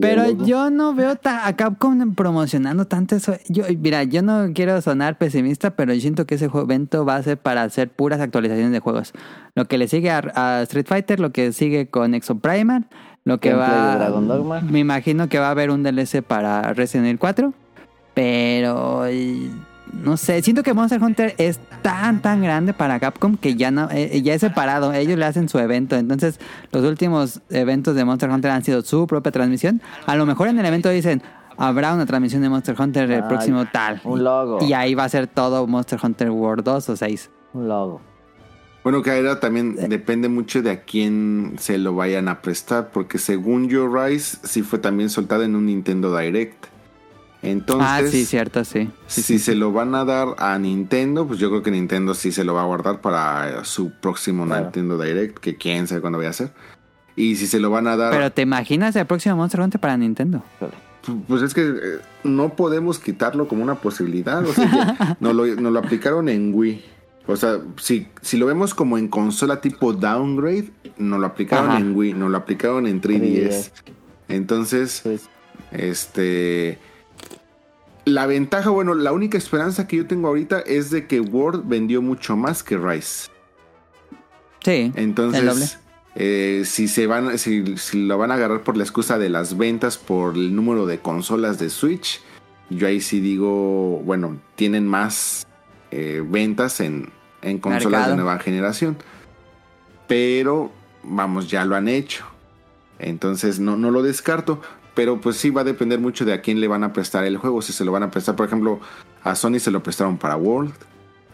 [0.00, 0.46] Pero loco.
[0.46, 3.34] yo no veo ta- a Capcom promocionando tanto eso.
[3.48, 7.22] Yo, mira, yo no quiero sonar pesimista, pero yo siento que ese evento va a
[7.22, 9.12] ser para hacer puras actualizaciones de juegos.
[9.54, 12.86] Lo que le sigue a, a Street Fighter, lo que sigue con Exoprimal,
[13.24, 13.96] lo que va...
[13.96, 14.60] Dragon Dogma.
[14.62, 17.52] Me imagino que va a haber un DLC para Resident Evil 4,
[18.14, 19.06] pero...
[19.92, 23.88] No sé, siento que Monster Hunter es tan, tan grande para Capcom que ya no,
[23.90, 24.92] eh, ya es separado.
[24.92, 25.96] Ellos le hacen su evento.
[25.96, 26.40] Entonces,
[26.72, 29.82] los últimos eventos de Monster Hunter han sido su propia transmisión.
[30.06, 31.22] A lo mejor en el evento dicen,
[31.58, 34.00] habrá una transmisión de Monster Hunter el Ay, próximo tal.
[34.04, 34.64] un logo.
[34.64, 37.30] Y ahí va a ser todo Monster Hunter World 2 o 6.
[37.52, 38.00] Un logo.
[38.82, 43.18] Bueno, que ahora también depende mucho de a quién se lo vayan a prestar, porque
[43.18, 46.66] según yo, Rise sí fue también soltada en un Nintendo Direct.
[47.42, 48.88] Entonces, ah, sí, cierto, sí.
[49.08, 52.14] Sí, si sí, se lo van a dar a Nintendo, pues yo creo que Nintendo
[52.14, 54.62] sí se lo va a guardar para su próximo Claro.
[54.64, 56.52] Nintendo Direct, que quién sabe cuándo vaya a ser.
[57.16, 59.96] Y si se lo van a dar, Pero te imaginas el próximo Monster Hunter para
[59.96, 60.42] Nintendo.
[61.04, 64.46] pu- pues es que eh, no podemos quitarlo como una posibilidad.
[64.46, 66.84] O sea, nos, lo, nos lo aplicaron en Wii.
[67.26, 71.78] O sea, si, si lo vemos como en consola tipo downgrade, nos lo aplicaron Ajá.
[71.80, 73.72] en Wii, nos lo aplicaron en 3DS.
[74.28, 75.28] Entonces, Pues,
[75.72, 76.78] este.
[78.04, 82.02] La ventaja, bueno, la única esperanza que yo tengo ahorita es de que World vendió
[82.02, 83.30] mucho más que Rise.
[84.64, 84.92] Sí.
[84.96, 85.78] Entonces,
[86.14, 89.56] eh, si se van, si, si lo van a agarrar por la excusa de las
[89.56, 92.20] ventas, por el número de consolas de Switch,
[92.70, 95.46] yo ahí sí digo, bueno, tienen más
[95.90, 97.10] eh, ventas en,
[97.40, 98.10] en consolas Mercado.
[98.10, 98.96] de nueva generación.
[100.08, 100.72] Pero,
[101.04, 102.24] vamos, ya lo han hecho.
[102.98, 104.60] Entonces, no, no lo descarto.
[104.94, 107.36] Pero pues sí va a depender mucho de a quién le van a prestar el
[107.38, 107.62] juego.
[107.62, 108.80] Si se lo van a prestar, por ejemplo,
[109.22, 110.72] a Sony se lo prestaron para World.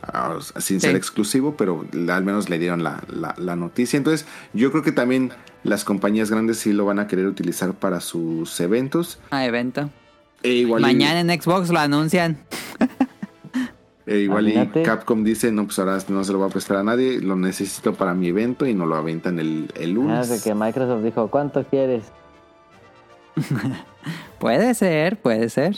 [0.03, 3.97] ah, sin ser exclusivo, pero al menos le dieron la, la- la noticia.
[3.97, 5.33] Entonces, yo creo que también
[5.65, 9.19] las compañías grandes sí lo van a querer utilizar para sus eventos.
[9.31, 9.91] Ah, evento.
[10.45, 12.39] E igual y- Mañana en Xbox lo anuncian.
[14.07, 14.83] e igual y.
[14.85, 17.93] Capcom dice, no, pues ahora no se lo va a prestar a nadie, lo necesito
[17.95, 20.31] para mi evento y no lo aventan el, el lunes.
[20.31, 22.05] hace que Microsoft dijo, ¿cuánto quieres?
[24.39, 25.77] Puede ser, puede ser.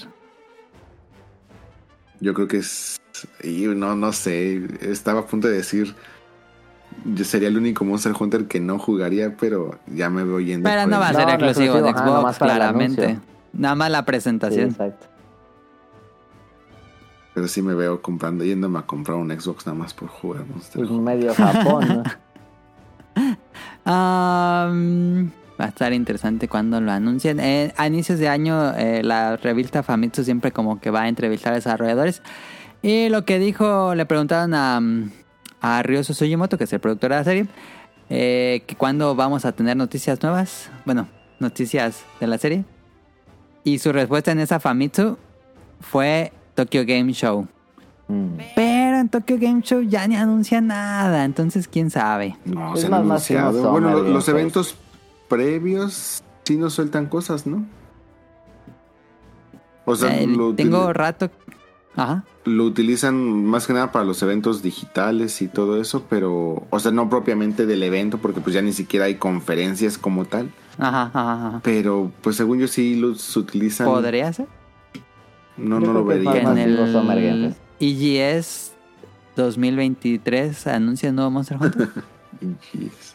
[2.20, 3.00] Yo creo que es.
[3.42, 4.60] Y no, no sé.
[4.82, 5.94] Estaba a punto de decir.
[7.04, 10.68] Yo sería el único Monster Hunter que no jugaría, pero ya me voy yendo.
[10.68, 13.18] Pero no va a ser no exclusivo de Xbox, claramente.
[13.54, 14.68] Nada más la Sí, presentación.
[14.70, 15.06] exacto.
[17.32, 20.80] Pero sí me veo comprando, yéndome a comprar un Xbox nada más por jugar Monster
[20.80, 21.14] Pues Hunter.
[21.16, 22.02] medio Japón,
[23.86, 25.30] ¿no?
[25.60, 27.38] va a estar interesante cuando lo anuncien.
[27.38, 31.52] Eh, a inicios de año, eh, la revista Famitsu siempre como que va a entrevistar
[31.52, 32.22] a desarrolladores.
[32.82, 35.10] Y lo que dijo, le preguntaron a, mm,
[35.60, 37.46] a Ryoso Sugimoto, que es el productor de la serie,
[38.08, 40.70] eh, que cuando vamos a tener noticias nuevas.
[40.86, 41.08] Bueno,
[41.38, 42.64] noticias de la serie.
[43.62, 45.18] Y su respuesta en esa Famitsu
[45.80, 47.46] fue Tokyo Game Show.
[48.08, 48.38] Mm.
[48.56, 52.36] Pero en Tokyo Game Show ya ni anuncia nada, entonces quién sabe.
[52.46, 53.70] No, Es se han anunciado.
[53.70, 54.76] Bueno, los eventos
[55.30, 57.64] previos sí nos sueltan cosas, ¿no?
[59.86, 61.30] O sea, Eh, lo, tengo rato.
[61.96, 62.24] Ajá.
[62.44, 66.92] lo utilizan más que nada para los eventos digitales y todo eso, pero, o sea,
[66.92, 70.50] no propiamente del evento, porque pues ya ni siquiera hay conferencias como tal.
[70.78, 71.60] Ajá, ajá, ajá.
[71.64, 73.86] Pero, pues según yo sí los utilizan.
[73.86, 74.46] Podría ser.
[75.56, 76.40] No, Yo no lo vería.
[76.40, 77.54] En el.
[77.80, 78.72] EGS
[79.36, 81.88] 2023 anuncia el nuevo Monster Hunter.
[82.72, 83.09] Yes.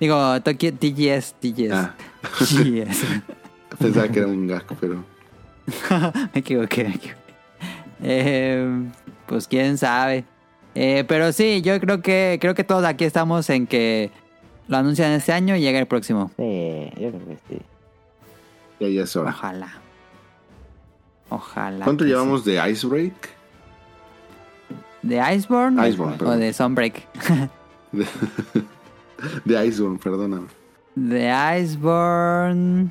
[0.00, 1.72] Digo, Tokyo TGS, TGS.
[1.72, 1.94] Ah,
[2.38, 3.04] TGS.
[3.78, 5.04] pensaba que era un gajo, pero.
[6.34, 7.14] me equivoqué, me equivoqué.
[8.02, 8.88] Eh,
[9.26, 10.24] pues quién sabe.
[10.74, 14.10] Eh, pero sí, yo creo que creo que todos aquí estamos en que
[14.68, 16.30] lo anuncian este año y llega el próximo.
[16.36, 17.62] Sí, yo creo que sí.
[18.80, 19.30] Ya, ya es hora.
[19.30, 19.72] Ojalá.
[21.28, 21.84] Ojalá.
[21.84, 23.40] ¿Cuánto llevamos de Icebreak?
[25.02, 25.88] ¿De Iceborne?
[25.88, 26.40] Iceborne, o perdón.
[26.40, 27.06] de Sunbreak.
[29.44, 30.46] De, Iceborne, perdóname.
[30.94, 32.90] De Iceborne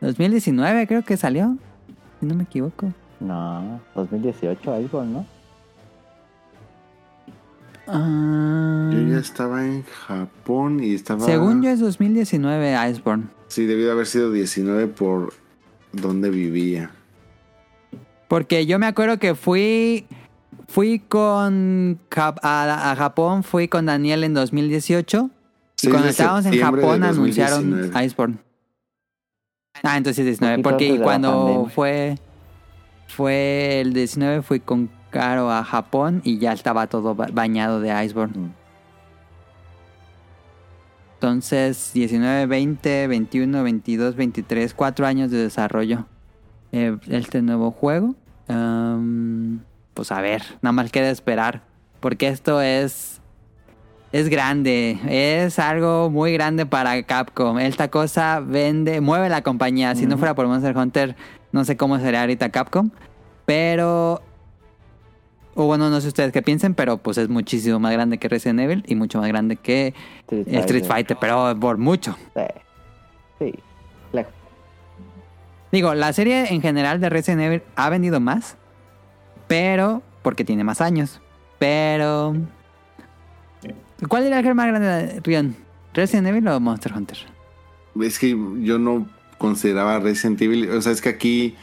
[0.00, 1.56] 2019 creo que salió.
[2.18, 2.92] Si no me equivoco.
[3.20, 5.26] No, 2018 Iceborne, ¿no?
[7.86, 11.24] Ah, Yo ya estaba en Japón y estaba.
[11.24, 13.24] Según yo es 2019 Iceborne.
[13.48, 15.34] Sí, debió de haber sido 19 por
[15.92, 16.92] donde vivía.
[18.28, 20.06] Porque yo me acuerdo que fui
[20.68, 25.30] fui con a Japón, fui con Daniel en 2018
[25.82, 28.06] y 6 cuando estábamos en Japón anunciaron 2019.
[28.06, 28.38] Iceborne.
[29.82, 32.18] Ah, entonces sí, 19, Poquito porque cuando fue
[33.08, 38.04] fue el 19 fui con Caro a Japón y ya estaba todo ba- bañado de
[38.04, 38.38] Iceborne.
[38.38, 38.50] Mm.
[41.14, 46.06] Entonces, 19, 20, 21, 22, 23, 4 años de desarrollo.
[46.72, 48.14] eh, este nuevo juego.
[49.94, 51.62] Pues a ver, nada más queda esperar.
[52.00, 53.19] Porque esto es.
[54.12, 54.98] Es grande.
[55.08, 57.58] Es algo muy grande para Capcom.
[57.58, 59.94] Esta cosa vende, mueve la compañía.
[59.94, 61.16] Si no fuera por Monster Hunter,
[61.52, 62.90] no sé cómo sería ahorita Capcom.
[63.46, 64.20] Pero.
[65.54, 68.60] O bueno, no sé ustedes qué piensen, pero pues es muchísimo más grande que Resident
[68.60, 72.16] Evil y mucho más grande que Street Street Fighter, pero por mucho.
[72.34, 72.42] Sí.
[73.38, 73.54] Sí.
[74.12, 74.32] Lejos.
[75.72, 78.56] Digo, la serie en general de Resident Evil ha vendido más,
[79.48, 81.20] pero porque tiene más años.
[81.58, 82.34] Pero.
[84.08, 85.56] ¿Cuál era el más grande, Rion?
[85.94, 87.18] ¿Resident Evil o Monster Hunter?
[88.00, 89.08] Es que yo no
[89.38, 90.70] consideraba Resident Evil.
[90.70, 91.56] O sea, es que aquí,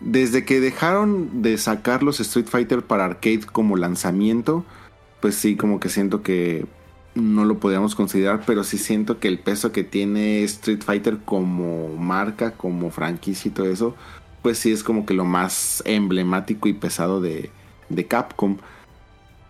[0.00, 4.64] desde que dejaron de sacar los Street Fighter para arcade como lanzamiento,
[5.20, 6.66] pues sí, como que siento que
[7.14, 11.96] no lo podríamos considerar, pero sí siento que el peso que tiene Street Fighter como
[11.96, 13.96] marca, como franquicia y todo eso,
[14.42, 17.50] pues sí es como que lo más emblemático y pesado de,
[17.88, 18.58] de Capcom.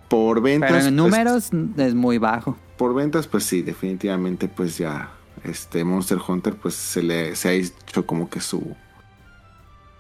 [0.09, 0.71] Por ventas.
[0.71, 2.57] Pero en pues, números es muy bajo.
[2.77, 5.11] por ventas, pues sí, definitivamente, pues ya,
[5.45, 8.77] este Monster Hunter, pues se le se ha hecho como que su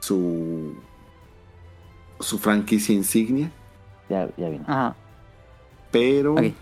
[0.01, 0.74] su
[2.20, 3.51] su franquicia insignia,
[4.09, 4.65] Ya, ya vino.
[4.69, 4.95] Ajá.
[5.91, 6.53] pero Ok.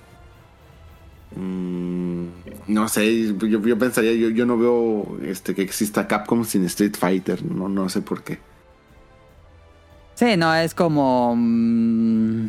[1.37, 2.27] mm,
[2.69, 6.95] no sé, yo, yo pensaría, yo, yo no veo este que exista Capcom sin Street
[6.99, 8.39] Fighter, no, no sé por qué.
[10.15, 11.35] Sí, no, es como.
[11.37, 12.49] mm,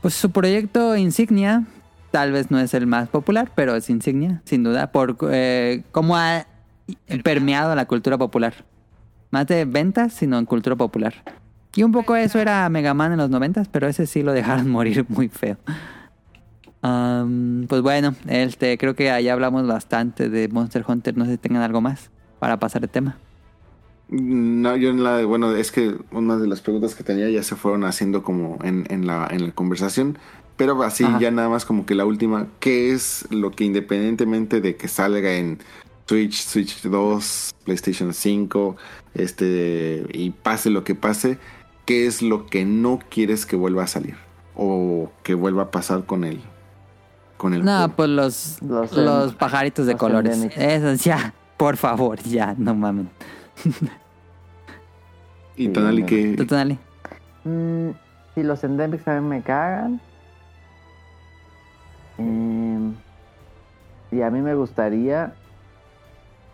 [0.00, 1.64] pues su proyecto insignia.
[2.10, 6.16] Tal vez no es el más popular, pero es insignia, sin duda, por eh, cómo
[6.16, 6.46] ha
[7.22, 8.54] permeado la cultura popular.
[9.30, 11.14] Más de ventas, sino en cultura popular.
[11.74, 14.70] Y un poco eso era Mega Man en los noventas, pero ese sí lo dejaron
[14.70, 15.58] morir muy feo.
[16.80, 21.16] Am, pues bueno, este, creo que allá hablamos bastante de Monster Hunter.
[21.16, 23.18] No sé si tengan algo más para pasar el tema.
[24.08, 27.56] No, yo en la, bueno, es que una de las preguntas que tenía ya se
[27.56, 30.18] fueron haciendo como en, en la, en la conversación,
[30.56, 31.18] pero así Ajá.
[31.18, 35.34] ya nada más como que la última, ¿qué es lo que independientemente de que salga
[35.34, 35.58] en
[36.06, 38.76] Switch, Switch 2, PlayStation 5,
[39.14, 41.38] este, y pase lo que pase,
[41.84, 44.14] qué es lo que no quieres que vuelva a salir?
[44.56, 46.40] O que vuelva a pasar con el,
[47.36, 47.92] con el No, juego?
[47.94, 50.32] pues los, Los los, en- pajaritos de los colores.
[50.34, 50.56] endemics.
[50.58, 53.10] Esos ya, por favor, ya, no mamen.
[55.56, 56.78] Y Tonali, Tú, Tonali.
[57.44, 57.90] Mm,
[58.34, 60.00] si los endemics a mí me cagan.
[62.18, 62.94] Em,
[64.10, 65.32] y a mí me gustaría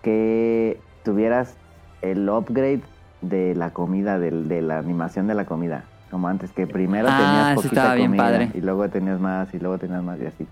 [0.02, 1.56] que tuvieras
[2.02, 2.82] el upgrade
[3.22, 5.84] de la comida, del- de, la animación de la comida.
[6.10, 8.50] Como antes, que primero Ah, tenías poquita estaba bien comida padre.
[8.54, 10.46] y luego tenías más y luego tenías más y así.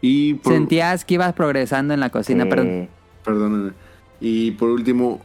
[0.00, 2.88] Y por, Sentías que ibas progresando en la cocina, perdón.
[3.24, 3.74] perdón,
[4.22, 5.20] y por último,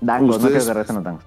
[0.00, 1.24] Dangos, no Ustedes- quiero que regresen los dangos.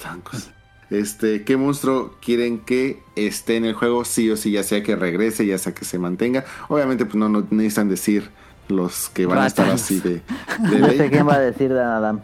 [0.00, 0.50] Zancos.
[0.90, 4.04] Este, ¿qué monstruo quieren que esté en el juego?
[4.04, 6.44] Sí o sí, ya sea que regrese, ya sea que se mantenga.
[6.68, 8.30] Obviamente, pues no, no necesitan decir
[8.68, 10.20] los que van a estar así de,
[10.70, 12.20] de No sé quién va a decir de Adam.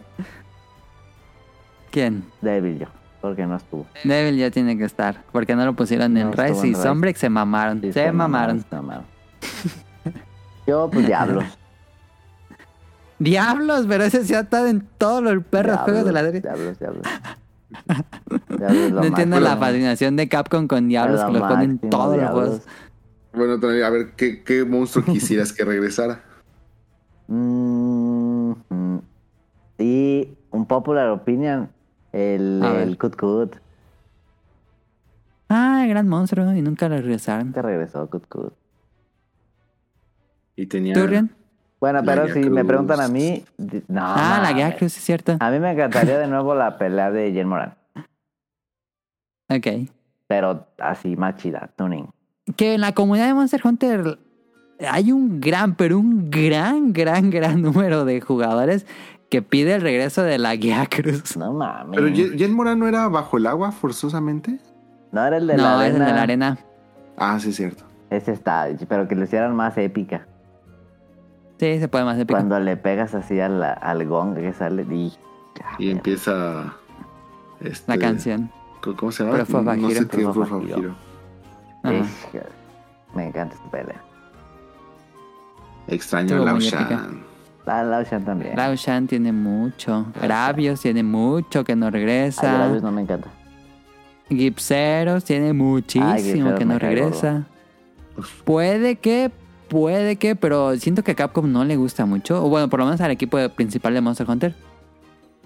[1.91, 2.23] ¿Quién?
[2.41, 2.87] Devil yo,
[3.21, 3.87] porque no estuvo.
[4.03, 6.69] Devil ya tiene que estar, porque no lo pusieron en No estuvo Rise en y
[6.73, 6.83] Rise.
[6.83, 7.81] Sombreak se mamaron.
[7.81, 8.59] Sí, se mamaron.
[8.69, 9.05] se mamaron.
[10.67, 11.45] Yo, pues diablos.
[13.19, 16.41] Diablos, pero ese sí ha estado en todos los perros Diablos, juegos de la serie.
[16.41, 17.03] Diablos, diablos.
[18.57, 19.39] Diablos No entiendo máximo.
[19.39, 22.61] la fascinación de Capcom con Diablos que lo ponen en todos los juegos.
[23.33, 26.23] Bueno, a ver, ¿qué, qué monstruo quisieras que regresara?
[27.27, 28.99] Mm, mm.
[29.77, 31.69] y un popular opinion,
[32.11, 33.55] el, el Kut Kut.
[35.49, 37.53] Ah, gran monstruo y nunca lo regresaron.
[37.53, 38.53] Que regresó Kut Kut.
[40.55, 40.93] Y tenía...
[40.93, 41.31] ¿Tú, Rian?
[41.79, 43.43] Bueno, pero si me preguntan a mí,
[43.87, 44.01] no.
[44.03, 45.37] ah, la guía Cruz, es cierto.
[45.39, 47.75] A mí me encantaría de nuevo la pelea de Jen Moran.
[49.49, 49.67] Ok.
[50.27, 52.07] Pero así más chida, tuning.
[52.55, 54.19] Que en la comunidad de Monster Hunter
[54.89, 58.85] hay un gran, pero un gran, gran, gran número de jugadores
[59.29, 61.37] que pide el regreso de la guía Cruz.
[61.37, 61.99] No mames.
[61.99, 64.59] Pero Jen Moran no era bajo el agua forzosamente.
[65.11, 66.05] no era el de no, la es el arena.
[66.07, 66.57] de la arena.
[67.17, 67.83] Ah, sí, cierto.
[68.09, 70.25] Ese está, pero que lo hicieran más épica.
[71.59, 72.35] Sí, se puede más épico.
[72.37, 75.13] Cuando le pegas así al, al gong que sale y...
[75.77, 76.73] Y empieza...
[77.59, 78.49] Este, La canción.
[78.95, 79.39] ¿Cómo se llama?
[79.39, 80.21] No sé qué.
[81.83, 82.27] Es-
[83.13, 84.01] Me encanta esta pelea.
[85.87, 87.23] Extraño a Estuvo Lao Shan.
[87.65, 88.55] La Lao Shan también.
[88.55, 90.05] Lao Shan tiene mucho.
[90.21, 92.53] Gravios tiene mucho que no regresa.
[92.53, 93.27] Gravios no me encanta.
[94.29, 97.43] Gipseros tiene muchísimo Gipseros que no regresa.
[98.45, 99.31] Puede que,
[99.69, 102.43] puede que, pero siento que a Capcom no le gusta mucho.
[102.43, 104.55] O bueno, por lo menos al equipo principal de Monster Hunter.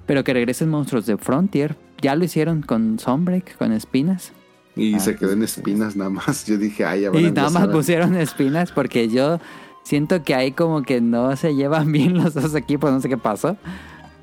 [0.06, 1.76] Pero que regresen monstruos de Frontier.
[2.02, 4.34] Ya lo hicieron con Sunbreak, con espinas.
[4.76, 6.46] Y Ah, se quedó en espinas nada más.
[6.48, 9.40] Yo dije, ay, ya van a Y nada más pusieron espinas porque yo
[9.84, 13.18] siento que ahí como que no se llevan bien los dos equipos, no sé qué
[13.18, 13.56] pasó.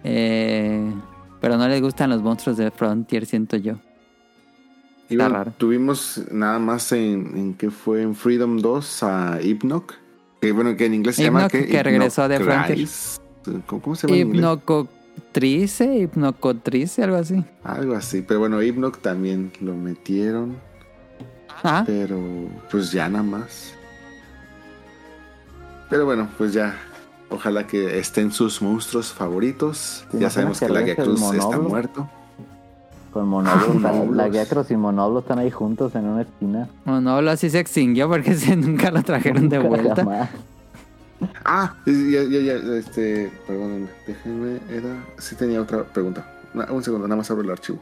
[0.03, 0.93] Eh,
[1.41, 3.77] pero no les gustan los monstruos de Frontier, siento yo.
[5.11, 5.53] Está raro.
[5.59, 9.95] Tuvimos nada más en, en que fue en Freedom 2 a Hypnoc.
[10.41, 13.21] Que bueno, que en inglés se llama que, que regresó de Hypnocrize.
[13.67, 14.19] ¿Cómo, se llama?
[14.19, 17.45] Hipnocotrice, hipnocotrice, algo así.
[17.65, 18.23] Algo así.
[18.23, 20.57] Pero bueno, Hypnoc también lo metieron.
[21.63, 22.19] Ah, Pero
[22.71, 23.75] pues ya nada más.
[25.91, 26.79] Pero bueno, pues ya.
[27.29, 30.05] Ojalá que estén sus monstruos favoritos.
[30.11, 32.11] ¿Te Ya sabemos que la Cruz está muerto.
[33.13, 34.17] Con Monoblo, la, Monoblos.
[34.17, 36.69] la Guiacros y Monoblo están ahí juntos en una esquina.
[36.85, 39.97] no, no, lo así se extinguió porque nunca lo trajeron de vuelta.
[39.97, 40.31] jamás.
[41.45, 46.25] Ah, ya, ya, ya, este, perdónenme, déjenme, era, sí tenía otra pregunta.
[46.55, 47.79] Na- un segundo, nada más abro el archivo.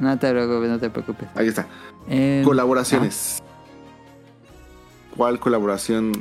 [0.00, 1.28] No te preocupes, no te preocupes.
[1.36, 1.66] Ahí está.
[2.08, 3.40] Eh, Colaboraciones.
[5.16, 6.12] ¿Cuál colaboración?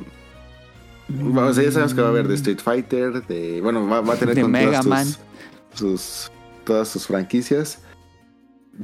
[1.35, 4.13] O sea, ya sabemos que va a haber de Street Fighter, de, bueno, va, va
[4.13, 5.05] a tener De con Mega todas Man.
[5.07, 5.19] sus,
[5.73, 6.31] sus-
[6.65, 7.79] todas sus franquicias.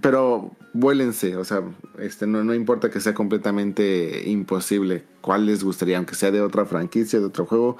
[0.01, 1.61] Pero vuélense, o sea,
[1.99, 5.03] este, no, no importa que sea completamente imposible.
[5.21, 5.97] ¿Cuál les gustaría?
[5.97, 7.77] Aunque sea de otra franquicia, de otro juego.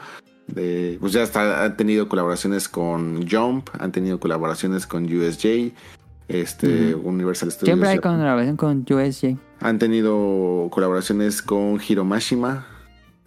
[0.48, 5.74] De, pues ya está, han tenido colaboraciones con Jump, han tenido colaboraciones con USJ,
[6.28, 7.76] este, Universal Studios.
[7.76, 9.38] Siempre hay colaboración con USJ.
[9.60, 12.68] Han tenido colaboraciones con Hiromashima,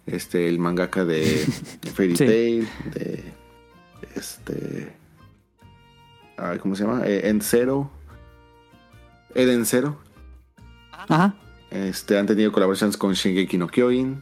[0.05, 1.23] este, el mangaka de
[1.93, 2.25] Fairy Sí.
[2.25, 3.23] Tail, de
[4.15, 4.93] este,
[6.61, 7.05] ¿cómo se llama?
[7.05, 7.91] Eh, End Zero,
[9.35, 9.97] Eden Zero.
[10.91, 11.35] Ajá.
[11.71, 14.21] Este, han tenido colaboraciones con Shingeki no Kyojin.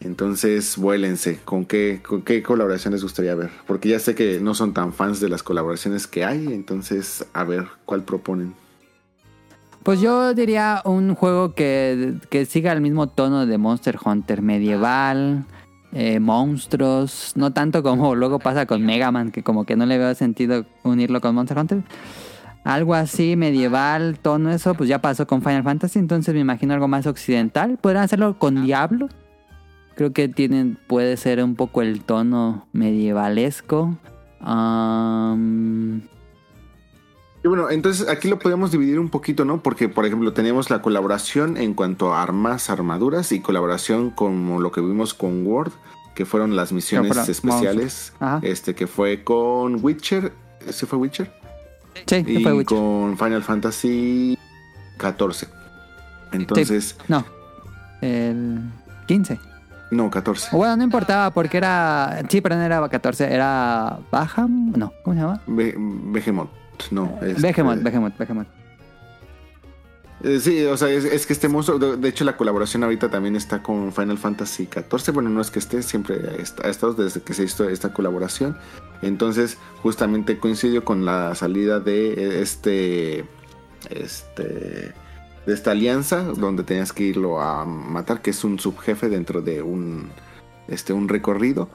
[0.00, 1.40] Entonces, vuélense.
[1.44, 3.50] ¿Con qué, ¿Con qué colaboración les gustaría ver?
[3.66, 6.46] Porque ya sé que no son tan fans de las colaboraciones que hay.
[6.46, 8.54] Entonces, a ver cuál proponen.
[9.82, 15.46] Pues yo diría un juego que, que siga el mismo tono de Monster Hunter medieval,
[15.92, 19.96] eh, monstruos, no tanto como luego pasa con Mega Man, que como que no le
[19.96, 21.82] veo sentido unirlo con Monster Hunter.
[22.68, 26.86] Algo así medieval, tono eso, pues ya pasó con Final Fantasy, entonces me imagino algo
[26.86, 27.78] más occidental.
[27.80, 29.08] Podrían hacerlo con Diablo.
[29.94, 33.96] Creo que tienen, puede ser un poco el tono medievalesco.
[34.42, 34.44] Y
[37.48, 39.62] bueno, entonces aquí lo podemos dividir un poquito, ¿no?
[39.62, 44.72] Porque, por ejemplo, teníamos la colaboración en cuanto a armas, armaduras y colaboración como lo
[44.72, 45.72] que vimos con Word,
[46.14, 48.12] que fueron las misiones especiales.
[48.42, 50.34] Este que fue con Witcher.
[50.66, 51.32] ¿Ese fue Witcher?
[52.06, 52.76] Sí, Y fue Witcher.
[52.78, 54.38] con Final Fantasy
[54.96, 55.48] 14.
[56.32, 57.24] Entonces, No,
[58.00, 58.60] el
[59.06, 59.38] 15.
[59.90, 60.48] No, 14.
[60.52, 62.20] O bueno, no importaba porque era.
[62.28, 63.98] Sí, pero no era 14, era.
[64.10, 64.46] Baja.
[64.48, 65.40] No, ¿cómo se llama?
[65.46, 66.50] Be- Behemoth.
[66.90, 68.46] No, este- Behemoth, Behemoth, Behemoth.
[70.22, 73.36] Eh, sí, o sea, es, que este monstruo, de, de hecho la colaboración ahorita también
[73.36, 76.18] está con Final Fantasy XIV, bueno, no es que esté, siempre
[76.64, 78.56] ha estado desde que se hizo esta colaboración,
[79.00, 83.24] entonces justamente coincidió con la salida de eh, este,
[83.90, 89.40] este, de esta alianza, donde tenías que irlo a matar, que es un subjefe dentro
[89.40, 90.10] de un,
[90.66, 91.68] este, un recorrido,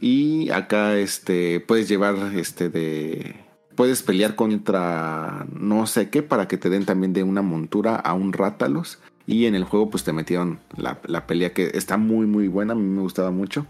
[0.00, 3.45] y acá, este, puedes llevar, este, de
[3.76, 8.14] puedes pelear contra no sé qué para que te den también de una montura a
[8.14, 8.98] un Rátalos.
[9.28, 12.72] Y en el juego pues te metieron la, la pelea que está muy muy buena,
[12.72, 13.66] a mí me gustaba mucho.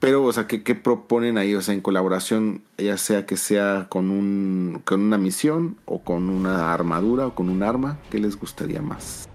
[0.00, 1.54] Pero, o sea, ¿qué, qué proponen ahí?
[1.54, 6.30] O sea, en colaboración, ya sea que sea con, un, con una misión o con
[6.30, 9.28] una armadura o con un arma, ¿qué les gustaría más?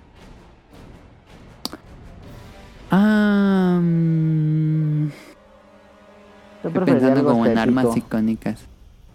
[6.64, 8.66] Yo estoy pensando como en armas icónicas.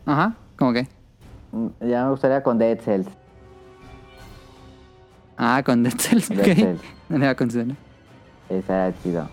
[0.07, 0.87] Ajá, ¿cómo qué?
[1.51, 3.09] Mm, Ya me gustaría con Dead Cells.
[5.37, 6.55] Ah, con Dead Cells, Dead.
[6.55, 6.81] Cells.
[7.09, 7.77] No le va a considerar.
[8.49, 9.29] Esa era chido.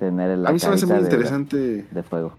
[0.00, 1.86] Tener la a mí se me hace muy de- interesante.
[1.90, 2.32] De fuego.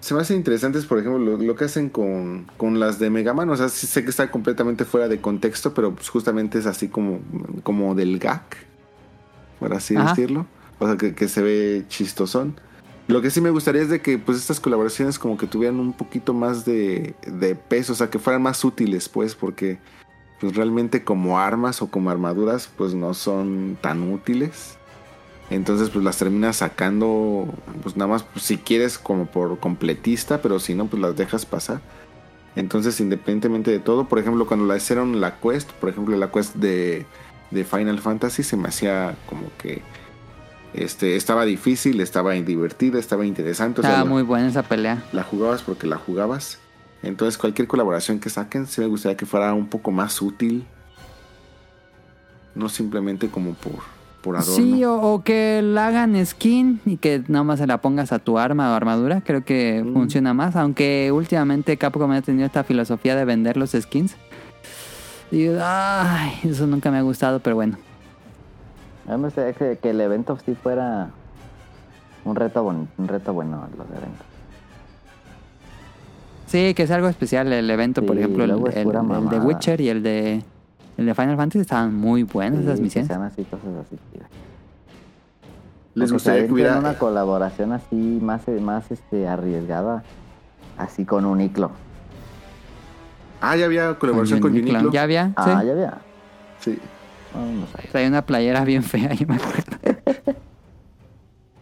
[0.00, 3.34] Se me hace interesantes, por ejemplo, lo, lo que hacen con, con las de Mega
[3.34, 3.50] Man.
[3.50, 6.88] O sea, sí sé que está completamente fuera de contexto, pero pues justamente es así
[6.88, 7.18] como,
[7.64, 8.44] como del gag,
[9.58, 10.10] por así Ajá.
[10.10, 10.46] decirlo.
[10.78, 12.58] O sea, que, que se ve chistosón.
[13.10, 15.92] Lo que sí me gustaría es de que pues estas colaboraciones como que tuvieran un
[15.92, 19.78] poquito más de, de peso, o sea, que fueran más útiles, pues, porque
[20.40, 24.76] pues realmente como armas o como armaduras, pues no son tan útiles.
[25.50, 30.60] Entonces, pues las terminas sacando, pues nada más, pues, si quieres, como por completista, pero
[30.60, 31.80] si no, pues las dejas pasar.
[32.54, 36.54] Entonces, independientemente de todo, por ejemplo, cuando la hicieron la quest, por ejemplo, la quest
[36.54, 37.06] de,
[37.50, 39.82] de Final Fantasy, se me hacía como que
[40.74, 43.80] este, estaba difícil, estaba divertida, estaba interesante.
[43.80, 45.02] O sea, Estaba la- muy buena esa pelea.
[45.12, 46.58] la jugabas porque la jugabas.
[47.02, 50.66] Entonces, cualquier colaboración que saquen, sí me gustaría que fuera un poco más útil.
[52.54, 53.76] No simplemente como por,
[54.22, 54.54] por adorno.
[54.56, 58.18] Sí, o, o que la hagan skin y que nada más se la pongas a
[58.18, 59.22] tu arma o armadura.
[59.24, 59.92] Creo que Mm.
[59.94, 60.56] funciona más.
[60.56, 64.16] Aunque últimamente Capcom ha tenido esta filosofía de vender los skins.
[65.30, 67.78] Y ay, eso nunca me ha gustado, pero bueno.
[69.10, 71.08] A mí me gustaría que, que el evento sí fuera
[72.24, 74.26] un reto, bon- un reto bueno, los eventos.
[76.46, 78.50] Sí, que es algo especial el evento, por ejemplo, el,
[79.30, 79.38] de.
[79.40, 80.42] Witcher y el de
[80.96, 83.08] el de Final Fantasy estaban muy buenas esas Sí, misiones.
[83.08, 83.96] sean así, cosas así.
[84.12, 84.28] chidas.
[85.94, 86.78] Les gustaría que hubiera.
[86.78, 90.02] una colaboración así más, más este, arriesgada,
[90.76, 91.70] así con un Uniclo.
[93.40, 94.52] Ah, ya había colaboración con.
[94.52, 94.92] Uniqlo.
[94.92, 95.66] Ya había, Ah, sí.
[95.66, 95.94] ya había.
[96.60, 96.78] Sí.
[97.92, 99.76] Traía una playera bien fea, yo me acuerdo.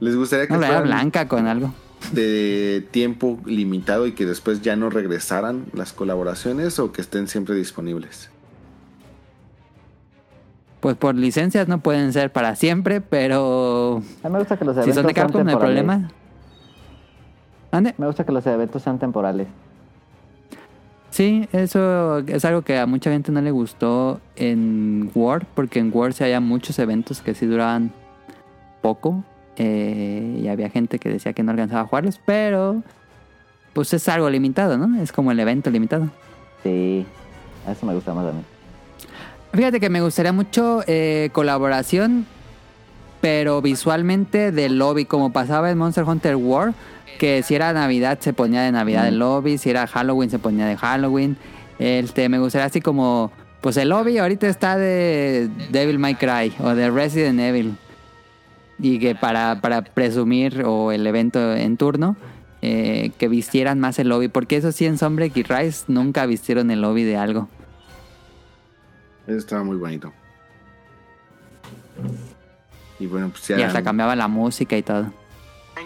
[0.01, 1.73] Les gustaría que Una playera fueran blanca con algo.
[2.13, 7.55] de tiempo limitado y que después ya no regresaran las colaboraciones o que estén siempre
[7.55, 8.31] disponibles.
[10.81, 14.77] Pues por licencias no pueden ser para siempre, pero A mí me gusta que los
[14.77, 15.85] si eventos son de sean Capcom no hay temporales.
[15.85, 16.11] problema.
[17.73, 17.95] ¿Ande?
[17.99, 19.49] Me gusta que los eventos sean temporales.
[21.11, 25.91] Sí, eso es algo que a mucha gente no le gustó en War, porque en
[25.93, 27.93] War sí había muchos eventos que sí duraban
[28.83, 29.25] poco
[29.57, 32.83] eh, y había gente que decía que no alcanzaba a jugarlos, pero
[33.73, 35.01] pues es algo limitado, ¿no?
[35.01, 36.09] Es como el evento limitado.
[36.63, 37.07] Sí,
[37.69, 38.43] eso me gusta más a mí.
[39.53, 42.27] Fíjate que me gustaría mucho eh, colaboración,
[43.21, 46.75] pero visualmente del lobby, como pasaba en Monster Hunter War,
[47.19, 50.67] que si era Navidad se ponía de Navidad el lobby, si era Halloween se ponía
[50.67, 51.37] de Halloween.
[51.79, 53.31] Este, me gustaría así como,
[53.61, 57.77] pues el lobby ahorita está de Devil May Cry o de Resident Evil.
[58.81, 62.17] Y que para, para presumir o el evento en turno,
[62.63, 66.71] eh, que vistieran más el lobby, porque eso sí en Sunbreak y Rise nunca vistieron
[66.71, 67.49] el lobby de algo.
[69.27, 70.13] Eso estaba muy bonito.
[72.99, 73.67] Y bueno, pues Y ya.
[73.67, 75.13] hasta cambiaba la música y todo.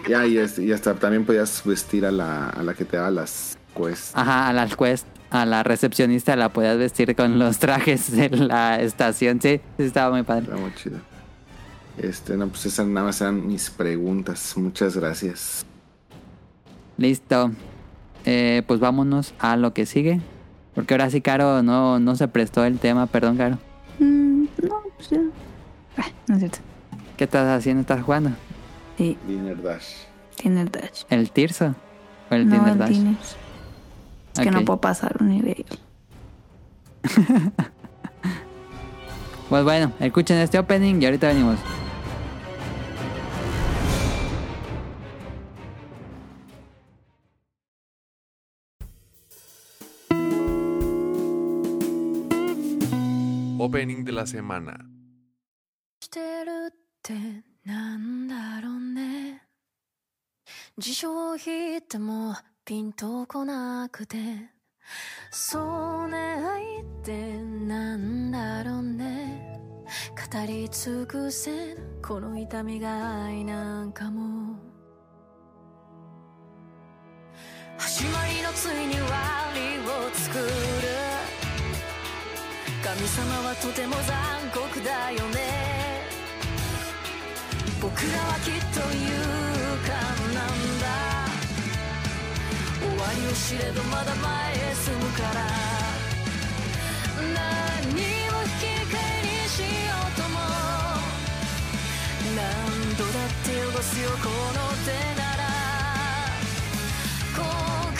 [0.09, 3.11] Ya, y, es- y hasta también podías vestir a la, a la que te daba
[3.11, 4.11] las quests.
[4.15, 8.79] Ajá, a la quest, a la recepcionista la podías vestir con los trajes de la
[8.81, 9.41] estación.
[9.41, 10.43] Sí, sí estaba muy padre.
[10.45, 10.97] Está muy chido.
[11.97, 14.53] Este, no, pues esas nada más eran mis preguntas.
[14.57, 15.65] Muchas gracias.
[16.97, 17.51] Listo.
[18.25, 20.21] Eh, pues vámonos a lo que sigue.
[20.73, 23.05] Porque ahora sí, Caro, no, no se prestó el tema.
[23.05, 23.57] Perdón, Caro.
[23.99, 25.19] Mm, no, pues ya.
[25.97, 26.57] Ah, no es cierto.
[27.17, 27.81] ¿Qué estás haciendo?
[27.81, 28.31] ¿Estás jugando?
[28.97, 29.17] Sí.
[29.61, 30.05] Dash.
[30.41, 31.03] Dinner Dash.
[31.09, 31.75] ¿El Tirso?
[32.29, 33.25] ¿O el no, Dinner el Dash?
[34.35, 35.65] Es que no puedo pasar un nivel.
[39.49, 41.59] pues bueno, escuchen este opening y ahorita venimos.
[53.59, 54.77] Opening de la semana.
[57.65, 59.41] なんだろうね。
[60.77, 62.35] 辞書を引いても
[62.65, 64.17] ピンとこなくて。
[65.31, 69.57] そうね愛ってなんだろうね。
[70.11, 74.59] 語り尽くせこの痛みが愛なんかも。
[77.77, 79.07] 始まりのついに終わ
[79.55, 80.43] りを作る。
[82.83, 85.62] 神様はとても残酷だよね。
[87.83, 88.87] 僕らはきっと勇
[89.83, 89.91] 敢
[90.33, 90.47] なん
[90.79, 90.87] だ。
[92.79, 95.43] 終わりを知れどまだ前へ進むから。
[97.35, 97.99] 何を
[98.39, 100.39] 引き換えにしようとも。
[102.33, 102.39] 何
[102.95, 105.43] 度だって汚すよこの手なら。
[107.35, 107.43] 後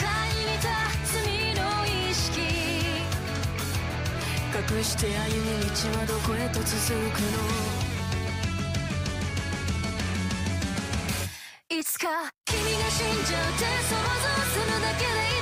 [0.32, 0.64] に立
[1.04, 1.28] つ罪
[1.60, 2.40] の意識。
[4.48, 6.72] 隠して歩む道はどこへと続
[7.10, 7.83] くの。
[12.04, 14.04] か君が死んじゃうって想像
[14.52, 15.33] するだけでいい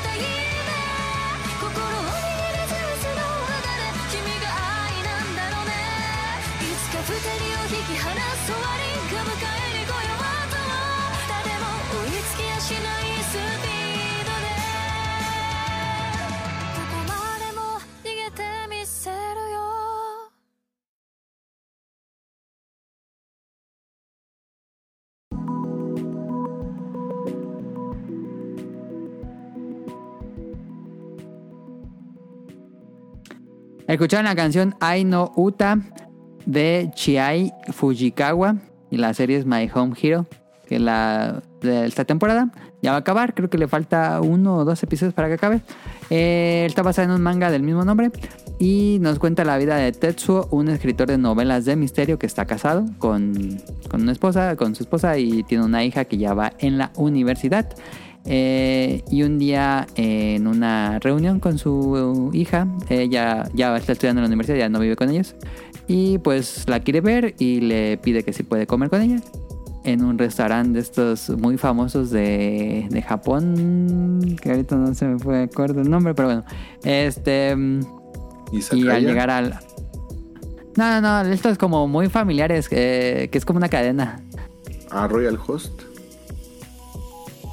[33.93, 35.78] Escucharon la canción I No Uta
[36.47, 38.56] de Chiai Fujikawa
[38.90, 40.24] y la serie es My Home Hero,
[40.66, 42.51] que la de esta temporada
[42.81, 45.60] ya va a acabar, creo que le falta uno o dos episodios para que acabe.
[46.09, 48.10] Eh, está basada en un manga del mismo nombre
[48.59, 52.47] y nos cuenta la vida de Tetsuo, un escritor de novelas de misterio que está
[52.47, 53.60] casado con,
[53.90, 56.93] con una esposa, con su esposa y tiene una hija que ya va en la
[56.97, 57.69] universidad.
[58.24, 64.20] Eh, y un día eh, en una reunión con su hija, ella ya está estudiando
[64.20, 65.35] en la universidad, ya no vive con ellos.
[65.89, 69.20] Y pues la quiere ver y le pide que si puede comer con ella.
[69.85, 75.19] En un restaurante de estos muy famosos de, de Japón, que ahorita no se me
[75.19, 76.44] fue acuerdo el nombre, pero bueno.
[76.85, 77.57] Este.
[78.53, 79.59] ¿Y, al llegar al...
[80.77, 84.23] No, no, no, esto es como muy familiares, eh, que es como una cadena.
[84.90, 85.91] A Royal Host.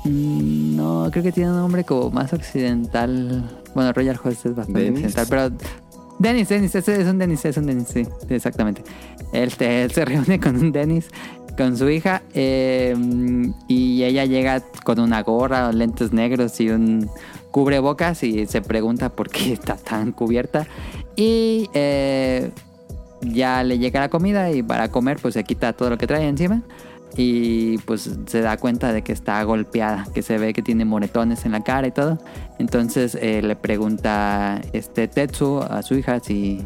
[0.05, 3.49] Mm, No, creo que tiene un nombre como más occidental.
[3.75, 5.05] Bueno, Royal Host es bastante ¿Dennis?
[5.05, 5.73] occidental, pero...
[6.19, 8.83] Dennis, Dennis, ese es un Dennis, es un Dennis, sí, exactamente.
[9.31, 11.07] Él, se reúne con un Dennis,
[11.55, 12.93] con su hija, eh,
[13.69, 17.09] y ella llega con una gorra, lentes negros y un
[17.51, 20.67] cubrebocas y se pregunta por qué está tan cubierta.
[21.15, 22.51] Y eh,
[23.21, 26.27] ya le llega la comida y para comer pues se quita todo lo que trae
[26.27, 26.63] encima
[27.15, 31.45] y pues se da cuenta de que está golpeada, que se ve que tiene moretones
[31.45, 32.19] en la cara y todo.
[32.59, 36.65] Entonces eh, le pregunta este Tetsu a su hija si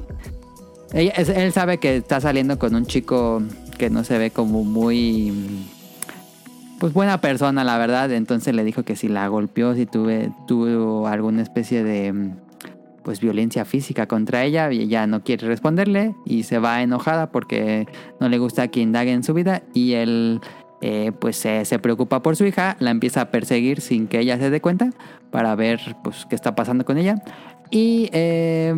[0.93, 3.41] él sabe que está saliendo con un chico
[3.77, 5.33] que no se ve como muy
[6.79, 8.11] pues buena persona, la verdad.
[8.11, 12.31] Entonces le dijo que si la golpeó, si tuve, tuvo alguna especie de
[13.03, 17.87] pues violencia física contra ella y ella no quiere responderle y se va enojada porque
[18.19, 20.41] no le gusta que indague en su vida y él
[20.81, 24.49] eh, pues se, preocupa por su hija, la empieza a perseguir sin que ella se
[24.49, 24.89] dé cuenta
[25.31, 27.21] para ver pues qué está pasando con ella.
[27.71, 28.73] Y eh,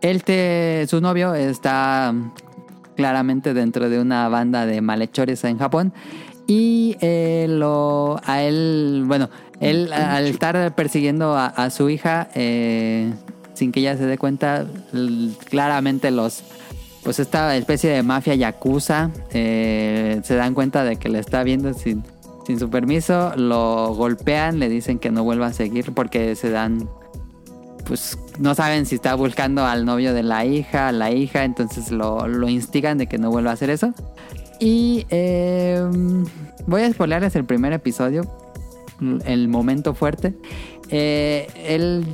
[0.00, 2.14] él te, su novio está
[2.96, 5.92] claramente dentro de una banda de malhechores en Japón
[6.46, 9.30] y eh, lo a él bueno
[9.62, 13.12] él al estar persiguiendo a, a su hija eh,
[13.54, 14.66] sin que ella se dé cuenta
[15.48, 16.42] claramente los
[17.02, 21.72] pues esta especie de mafia yakuza eh, se dan cuenta de que le está viendo
[21.74, 22.04] sin,
[22.46, 26.88] sin su permiso lo golpean le dicen que no vuelva a seguir porque se dan
[27.84, 31.90] pues no saben si está buscando al novio de la hija, a la hija, entonces
[31.90, 33.92] lo, lo instigan de que no vuelva a hacer eso.
[34.58, 35.82] Y eh,
[36.66, 38.22] voy a spoilerles el primer episodio,
[39.24, 40.34] el momento fuerte.
[40.90, 42.04] Eh, él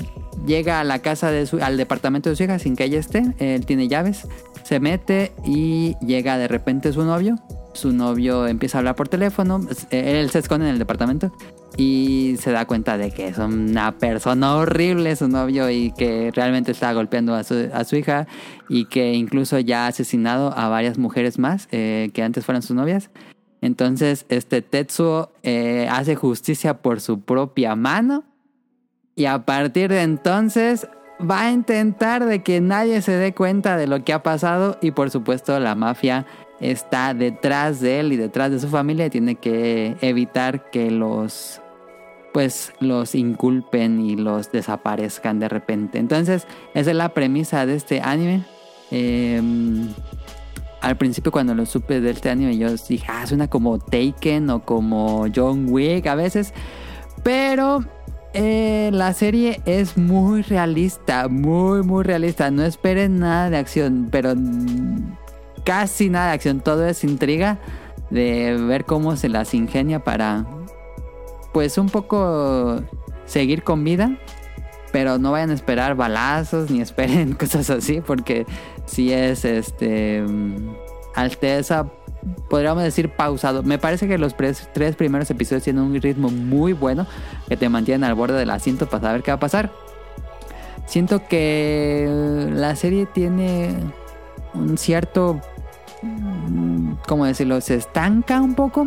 [0.47, 3.35] llega a la casa de su, al departamento de su hija sin que ella esté,
[3.39, 4.29] él tiene llaves,
[4.63, 7.37] se mete y llega de repente su novio.
[7.75, 9.61] Su novio empieza a hablar por teléfono,
[9.91, 11.33] él se esconde en el departamento
[11.77, 16.73] y se da cuenta de que es una persona horrible su novio y que realmente
[16.73, 18.27] está golpeando a su, a su hija
[18.69, 22.75] y que incluso ya ha asesinado a varias mujeres más eh, que antes fueran sus
[22.75, 23.11] novias.
[23.61, 28.25] Entonces este Tetsuo eh, hace justicia por su propia mano
[29.17, 30.89] y a partir de entonces
[31.21, 34.93] va a intentar de que nadie se dé cuenta de lo que ha pasado y
[34.93, 36.27] por supuesto la mafia
[36.61, 41.61] está detrás de él y detrás de su familia y tiene que evitar que los
[42.33, 45.99] pues los inculpen y los desaparezcan de repente.
[45.99, 48.45] Entonces, esa es la premisa de este anime.
[48.91, 49.43] Eh,
[50.81, 54.65] al principio cuando lo supe de este anime yo dije, ah, suena como Taken o
[54.65, 56.55] como John Wick a veces.
[57.23, 57.85] Pero
[58.35, 62.51] eh, la serie es muy realista, muy, muy realista.
[62.51, 64.35] No esperen nada de acción, pero
[65.65, 66.61] casi nada de acción.
[66.61, 67.59] Todo es intriga
[68.11, 70.47] de ver cómo se las ingenia para,
[71.53, 72.81] pues, un poco
[73.27, 74.17] seguir con vida.
[74.93, 78.47] Pero no vayan a esperar balazos ni esperen cosas así, porque
[78.89, 80.25] si es este.
[81.15, 81.87] Alteza,
[82.49, 83.63] podríamos decir pausado.
[83.63, 87.07] Me parece que los tres, primeros episodios tienen un ritmo muy bueno
[87.49, 89.71] que te mantienen al borde del asiento para saber qué va a pasar.
[90.87, 92.09] Siento que
[92.53, 93.75] la serie tiene
[94.55, 95.41] un cierto.
[97.07, 97.61] ¿Cómo decirlo?
[97.61, 98.87] Se estanca un poco.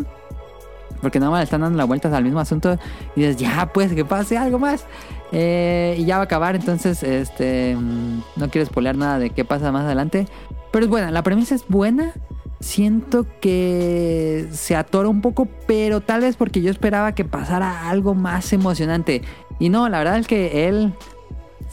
[1.02, 2.78] Porque nada más le están dando las vueltas al mismo asunto.
[3.16, 4.86] Y dices, ya pues, que pase algo más.
[5.32, 9.46] Eh, y ya va a acabar, entonces este mm, no quiero spoilear nada de qué
[9.46, 10.28] pasa más adelante.
[10.72, 12.14] Pero es buena, la premisa es buena.
[12.60, 18.14] Siento que se atora un poco, pero tal vez porque yo esperaba que pasara algo
[18.14, 19.24] más emocionante.
[19.60, 20.94] Y no, la verdad es que él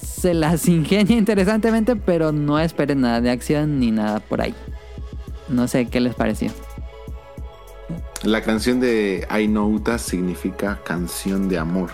[0.01, 4.55] se las ingenia interesantemente, pero no esperen nada de acción ni nada por ahí.
[5.49, 6.51] No sé qué les pareció.
[8.23, 11.91] La canción de Ainouta significa canción de amor.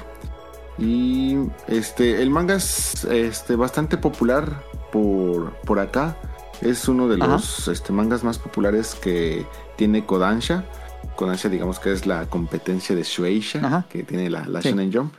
[0.79, 1.37] Y
[1.69, 6.17] este, el manga es este, bastante popular por, por acá.
[6.61, 7.33] Es uno de Ajá.
[7.33, 9.47] los este, mangas más populares que
[9.77, 10.65] tiene Kodansha.
[11.17, 13.87] Kodansha, digamos que es la competencia de Shueisha, Ajá.
[13.89, 14.71] que tiene la, la Sí.
[14.71, 15.13] Shonen Jump.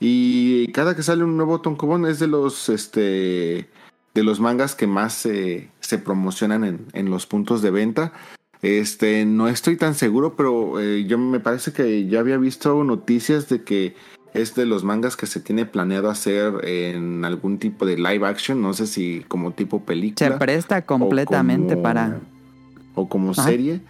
[0.00, 3.68] Y cada que sale un nuevo Tonkobon es de los este
[4.14, 8.12] de los mangas que más se, se promocionan en, en los puntos de venta.
[8.62, 13.48] Este, no estoy tan seguro, pero eh, yo me parece que ya había visto noticias
[13.50, 13.94] de que
[14.40, 18.60] es de los mangas que se tiene planeado hacer en algún tipo de live action,
[18.62, 22.20] no sé si como tipo Se película presta completamente como- para...
[22.94, 23.44] o como Ajá.
[23.44, 23.80] serie,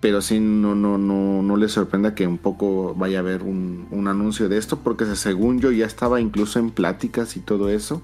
[0.00, 3.86] pero sí no no no no les sorprenda que un poco vaya a haber un,
[3.90, 8.02] un anuncio de esto porque según yo ya estaba incluso en pláticas y todo eso.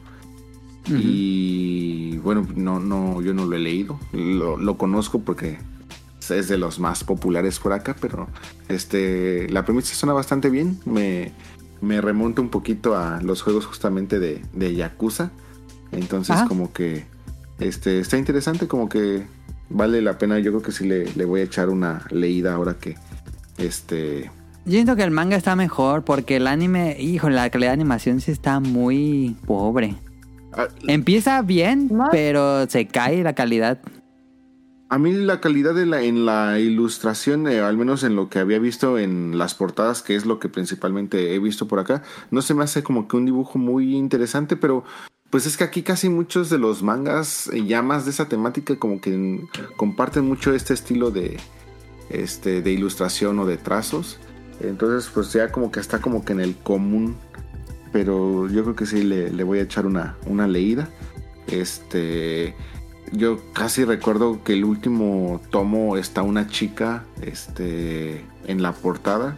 [0.89, 3.99] Y bueno, no, no, yo no lo he leído.
[4.13, 5.59] Lo, lo conozco porque
[6.29, 8.29] es de los más populares por acá, pero
[8.69, 10.79] este la premisa suena bastante bien.
[10.85, 11.33] Me,
[11.81, 15.31] me remonta un poquito a los juegos justamente de, de Yakuza.
[15.93, 16.47] Entonces, Ajá.
[16.47, 17.07] como que
[17.59, 19.27] este está interesante, como que
[19.69, 20.39] vale la pena.
[20.39, 22.97] Yo creo que sí le, le voy a echar una leída ahora que
[23.59, 24.31] este
[24.65, 28.21] Yo siento que el manga está mejor porque el anime, hijo, la calidad de animación
[28.21, 29.97] sí está muy pobre.
[30.53, 33.79] ah, Empieza bien, pero se cae la calidad.
[34.91, 38.41] A mí la calidad de la, en la ilustración, eh, al menos en lo que
[38.41, 42.03] había visto en las portadas, que es lo que principalmente he visto por acá,
[42.33, 44.83] no se me hace como que un dibujo muy interesante, pero
[45.31, 49.01] pues es que aquí casi muchos de los mangas ya más de esa temática como
[49.01, 49.47] que
[49.77, 51.39] comparten mucho este estilo de,
[52.09, 54.19] este, de ilustración o de trazos.
[54.59, 57.17] Entonces pues ya como que está como que en el común,
[57.93, 60.89] pero yo creo que sí le, le voy a echar una, una leída.
[61.47, 62.57] Este,
[63.13, 69.37] yo casi recuerdo que el último tomo está una chica este, en la portada.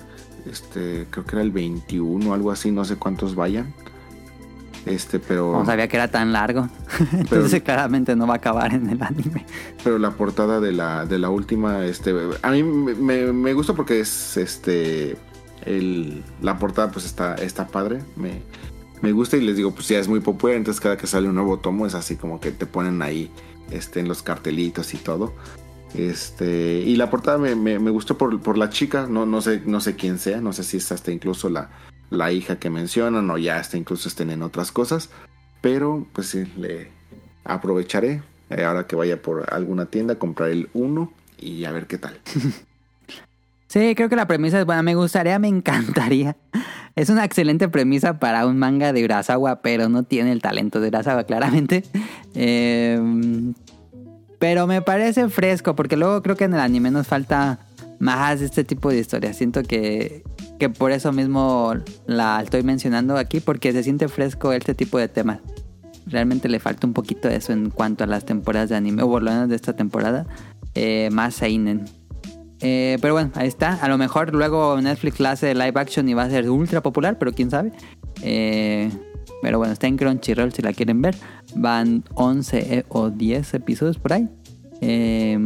[0.51, 3.73] Este, creo que era el 21 algo así, no sé cuántos vayan.
[4.85, 6.69] Este, pero, No sabía que era tan largo.
[7.13, 9.47] Entonces claramente no va a acabar en el anime.
[9.85, 12.13] pero la portada de la, de la última, este,
[12.43, 15.17] a mí me, me- me gusta porque es, este,
[15.65, 18.01] el, la portada pues está, está padre.
[18.17, 18.43] Me,
[19.03, 21.37] me gusta y les digo, pues ya es muy popular, entonces cada que sale un
[21.37, 23.31] nuevo tomo es así como que te ponen ahí,
[23.73, 25.33] este, los cartelitos y todo.
[25.95, 29.63] Este, y la portada me, me- me gustó por, por la chica, no, no, sé,
[29.67, 31.69] no sé quién sea, no sé si es hasta incluso la,
[32.11, 35.11] la hija que mencionan o ya hasta incluso estén en otras cosas,
[35.61, 36.91] pero pues sí, le
[37.45, 41.99] aprovecharé eh, ahora que vaya por alguna tienda, comprar el uno y a ver qué
[41.99, 42.19] tal.
[43.73, 44.83] Sí, creo que la premisa es buena.
[44.83, 46.37] Me gustaría, me encantaría.
[46.95, 50.89] Es una excelente premisa para un manga de Urasawa, pero no tiene el talento de
[50.89, 51.83] Urasawa, claramente.
[52.35, 53.01] Eh,
[54.39, 57.61] pero me parece fresco, porque luego creo que en el anime nos falta
[57.99, 59.39] más de este tipo de historias.
[59.39, 60.23] Siento que,
[60.59, 61.73] que por eso mismo
[62.07, 65.39] la estoy mencionando aquí, porque se siente fresco este tipo de temas.
[66.07, 69.09] Realmente le falta un poquito de eso en cuanto a las temporadas de anime, o
[69.09, 70.27] por lo menos de esta temporada.
[70.75, 71.87] Eh, más Seinen.
[72.65, 73.75] Eh, pero bueno, ahí está.
[73.75, 77.19] A lo mejor luego Netflix la hace live action y va a ser ultra popular,
[77.19, 77.73] pero quién sabe.
[78.23, 78.89] Eh,
[79.43, 81.17] Pero bueno, está en Crunchyroll si la quieren ver.
[81.57, 84.29] Van 11 e- o 10 episodios por ahí.
[84.81, 85.37] Eh,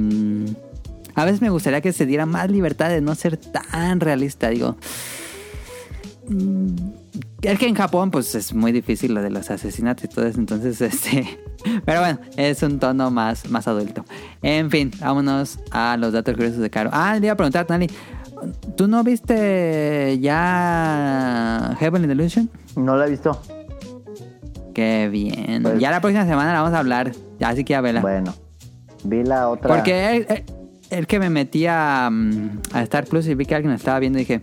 [1.14, 4.51] a veces me gustaría que se diera más libertad de no ser tan realista.
[4.51, 4.76] Digo,
[6.28, 6.66] mm,
[7.43, 10.38] es que en Japón pues es muy difícil lo de los asesinatos y todo eso.
[10.38, 11.38] Entonces, este...
[11.84, 14.05] Pero bueno, es un tono más, más adulto.
[14.43, 16.90] En fin, vámonos a los datos curiosos de Caro.
[16.93, 17.88] Ah, le iba a preguntar, Nali.
[18.76, 22.51] ¿Tú no viste ya Heavenly Delusion?
[22.76, 23.40] No la he visto.
[24.74, 25.62] Qué bien.
[25.62, 27.12] Pues- ya la próxima semana la vamos a hablar.
[27.40, 28.01] Así que ya vela.
[28.01, 28.34] Bueno,
[29.05, 29.68] vi la otra.
[29.74, 30.44] Porque el, el-
[30.90, 33.98] el que me metí a, mm, a Star Plus y vi que alguien lo estaba
[33.98, 34.43] viendo y dije,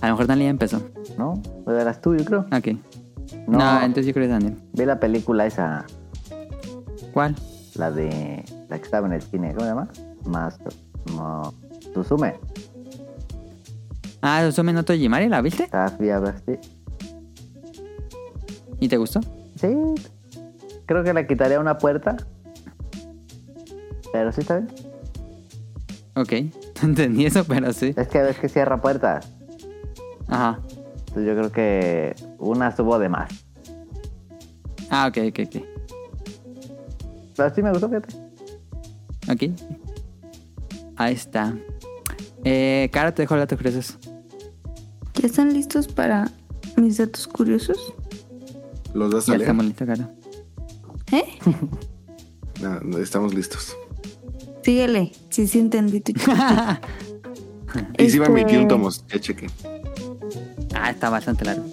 [0.00, 0.88] a lo mejor Daniel ya empezó.
[1.20, 1.34] ¿No?
[1.64, 2.40] Pues eras tú, yo creo.
[2.50, 2.68] Ok.
[3.46, 3.58] No.
[3.58, 4.56] No, entonces yo creo que es Daniel.
[4.72, 5.84] Vi la película esa,
[7.12, 7.36] ¿Cuál?
[7.74, 8.42] la de.
[8.70, 9.88] La que estaba en el cine, ¿cómo se llama?
[10.24, 10.58] Más.
[11.14, 11.52] No.
[11.92, 12.36] Susume.
[14.22, 15.68] Ah, Susume no Tojimari, ¿la viste?
[15.72, 16.54] Ah, fui a ver, sí.
[18.80, 19.20] ¿Y te gustó?
[19.56, 19.68] Sí.
[20.86, 22.16] Creo que le quitaría una puerta.
[24.10, 24.68] Pero sí está bien.
[26.16, 26.32] Ok.
[26.82, 27.92] No entendí eso, pero sí.
[27.94, 29.28] Es que ves que cierra puertas.
[30.28, 30.58] Ajá.
[31.10, 33.30] Entonces yo creo que una estuvo de más.
[34.90, 35.62] Ah, ok, ok, ok.
[37.36, 38.14] Pero sí me gustó, fíjate.
[39.30, 39.42] Ok.
[40.96, 41.54] Ahí está.
[42.44, 43.98] Eh, Caro, te dejo los datos curiosos.
[45.14, 46.30] ¿Ya están listos para
[46.76, 47.92] mis datos curiosos?
[48.94, 49.42] ¿Los das a Ya leer?
[49.50, 50.08] estamos listos, Caro.
[51.12, 51.24] ¿Eh?
[52.60, 53.76] No, no, estamos listos.
[54.62, 55.12] Síguele.
[55.30, 56.12] Sí, sí entendí tu
[57.98, 59.46] Y si me Este- metí un tomos, ya chequé.
[60.74, 61.64] Ah, está bastante largo.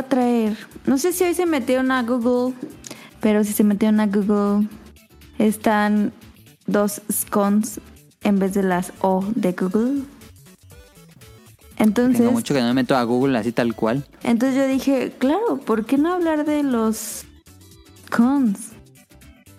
[0.00, 0.56] A traer.
[0.86, 2.54] No sé si hoy se metieron a Google,
[3.20, 4.68] pero si se metieron a Google,
[5.38, 6.12] están
[6.66, 7.80] dos scones
[8.22, 10.02] en vez de las O de Google.
[11.78, 14.04] Entonces, Tengo mucho que no me meto a Google así tal cual.
[14.22, 17.24] entonces yo dije, claro, ¿por qué no hablar de los
[18.06, 18.72] scones?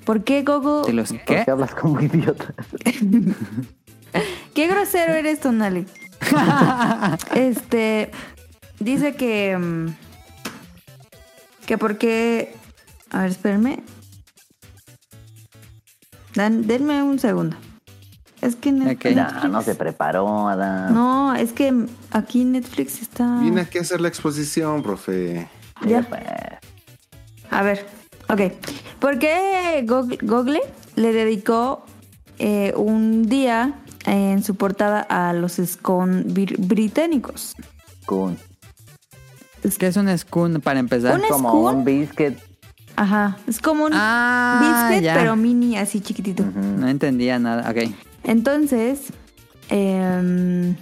[0.05, 0.85] ¿Por qué Google?
[0.85, 1.41] ¿De los ¿Por qué?
[1.45, 2.53] qué hablas como idiota?
[4.53, 5.85] Qué grosero eres, Tonali.
[7.35, 8.11] este
[8.79, 9.87] dice que mm,
[11.71, 12.53] que porque
[13.11, 13.81] a ver, espérenme.
[16.35, 17.55] Dan, denme un segundo.
[18.41, 19.05] Es que Net- Ok.
[19.15, 20.93] No, no se preparó, Adán.
[20.93, 25.47] No, es que aquí Netflix está Vine aquí a hacer la exposición, profe.
[25.87, 26.01] Ya.
[26.01, 26.21] Pues,
[27.51, 27.85] A ver,
[28.27, 28.41] ok.
[28.99, 30.59] ¿Por qué Google, Google
[30.97, 31.85] le dedicó
[32.37, 33.75] eh, un día
[34.05, 37.53] en su portada a los scone br- británicos?
[38.05, 38.37] con
[39.77, 41.19] ¿Qué es un Skun para empezar?
[41.19, 41.77] Un como Scone.
[41.77, 42.37] un biscuit.
[42.95, 45.13] Ajá, es como un Ah, biscuit, ya.
[45.15, 46.43] pero mini, así chiquitito.
[46.45, 47.69] No entendía nada.
[47.69, 47.91] Ok.
[48.23, 49.05] Entonces,
[49.69, 50.75] em,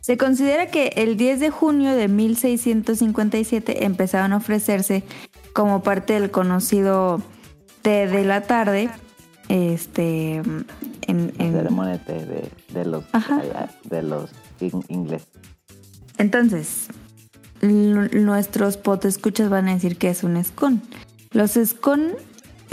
[0.00, 5.04] se considera que el 10 de junio de 1657 empezaron a ofrecerse
[5.52, 7.20] como parte del conocido
[7.82, 8.90] té de la tarde,
[9.48, 10.64] este, en,
[11.06, 13.42] en- ceremonia de, de, de los Ajá.
[13.84, 14.30] de los
[14.62, 15.28] in- ingleses.
[16.18, 16.88] Entonces,
[17.62, 20.80] nuestros potescuchas van a decir que es un scone.
[21.30, 22.14] Los scone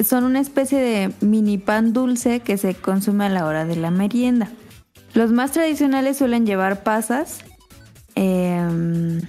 [0.04, 3.92] son una especie de mini pan dulce que se consume a la hora de la
[3.92, 4.50] merienda.
[5.14, 7.40] Los más tradicionales suelen llevar pasas.
[8.16, 9.22] em,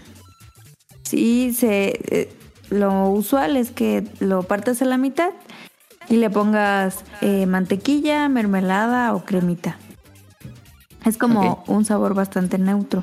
[1.03, 2.33] sí, se, eh,
[2.71, 5.31] lo usual es que lo partas a la mitad
[6.09, 9.79] y le pongas eh, mantequilla, mermelada o cremita.
[11.05, 13.03] Es como un sabor bastante neutro.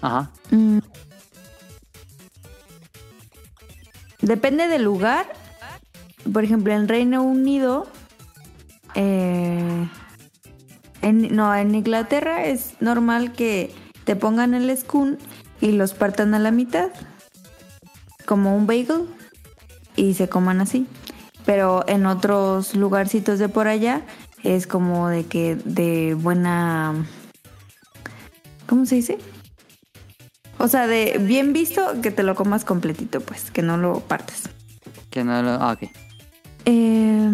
[0.00, 0.30] Ajá.
[0.50, 0.78] Mm.
[4.20, 5.26] Depende del lugar.
[6.32, 7.86] Por ejemplo, en Reino Unido.
[8.94, 9.88] eh,
[11.02, 13.74] en, no, en Inglaterra es normal que
[14.04, 15.18] te pongan el scone
[15.60, 16.90] y los partan a la mitad.
[18.24, 19.08] Como un bagel.
[19.96, 20.86] Y se coman así.
[21.44, 24.02] Pero en otros lugarcitos de por allá
[24.44, 26.94] es como de que de buena.
[28.66, 29.18] ¿Cómo se dice?
[30.58, 34.42] O sea, de bien visto que te lo comas completito, pues, que no lo partes.
[35.10, 35.50] Que no lo.
[35.50, 35.90] Ah, ok.
[36.66, 37.30] Eh,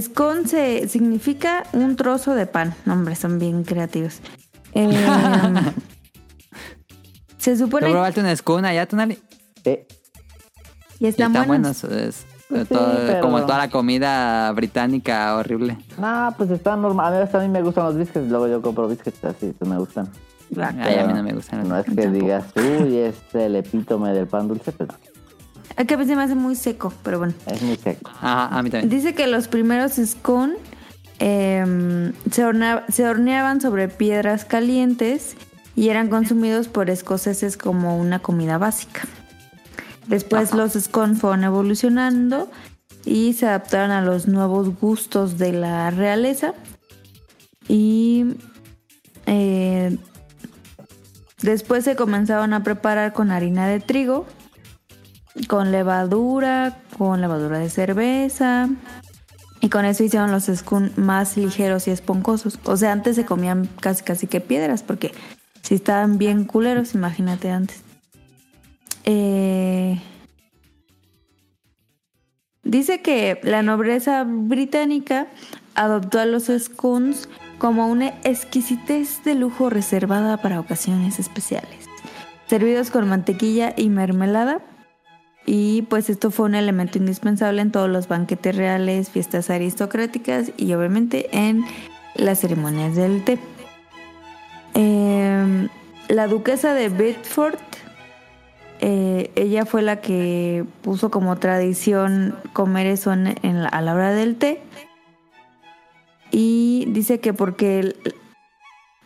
[0.00, 2.74] scone se significa un trozo de pan.
[2.86, 4.20] No, hombre, son bien creativos.
[4.72, 4.88] Eh,
[7.38, 7.90] se ¿Tú supone.
[7.90, 9.18] probaste un Skun allá, Tonali?
[9.64, 9.78] Sí,
[10.98, 11.82] Y Y están, están buenos.
[11.82, 11.98] buenos.
[12.08, 15.76] es- sí, todo- pero- Como toda la comida británica horrible.
[15.98, 17.12] No, pues está normal.
[17.14, 18.28] A mí hasta a mí me gustan los biscuits.
[18.28, 20.08] Luego yo compro biscuits así, pues me gustan.
[20.56, 21.66] Ay, a mí no me gustan.
[21.68, 22.12] No es que Tampoco.
[22.24, 24.94] digas, uy, es el epítome del pan dulce, pero
[25.76, 27.32] Es que a veces se me hace muy seco, pero bueno.
[27.46, 28.10] es muy seco.
[28.14, 28.90] Ajá, a mí también.
[28.90, 30.54] Dice que los primeros scone
[31.18, 35.36] se, horna- se horneaban sobre piedras calientes
[35.76, 39.02] y eran consumidos por escoceses como una comida básica.
[40.06, 42.50] Después los scone fueron evolucionando
[43.04, 46.54] y se adaptaron a los nuevos gustos de la realeza.
[47.68, 48.36] Y
[49.26, 49.96] eh,
[51.42, 54.26] después se comenzaron a preparar con harina de trigo,
[55.48, 58.68] con levadura, con levadura de cerveza.
[59.60, 62.58] Y con eso hicieron los scone más ligeros y esponjosos.
[62.64, 65.12] O sea, antes se comían casi casi que piedras, porque
[65.62, 67.82] si estaban bien culeros, imagínate antes.
[69.04, 69.98] Eh,
[72.64, 75.28] Dice que la nobleza británica
[75.74, 77.28] adoptó a los scones
[77.58, 81.88] como una exquisitez de lujo reservada para ocasiones especiales,
[82.48, 84.60] servidos con mantequilla y mermelada.
[85.46, 90.72] Y pues esto fue un elemento indispensable en todos los banquetes reales, fiestas aristocráticas y
[90.72, 91.64] obviamente en
[92.16, 93.38] las ceremonias del té.
[94.72, 95.68] Eh,
[96.08, 97.58] la duquesa de Bedford
[98.86, 103.94] eh, ella fue la que puso como tradición comer eso en- en la- a la
[103.94, 104.60] hora del té.
[106.30, 107.96] Y dice que porque el-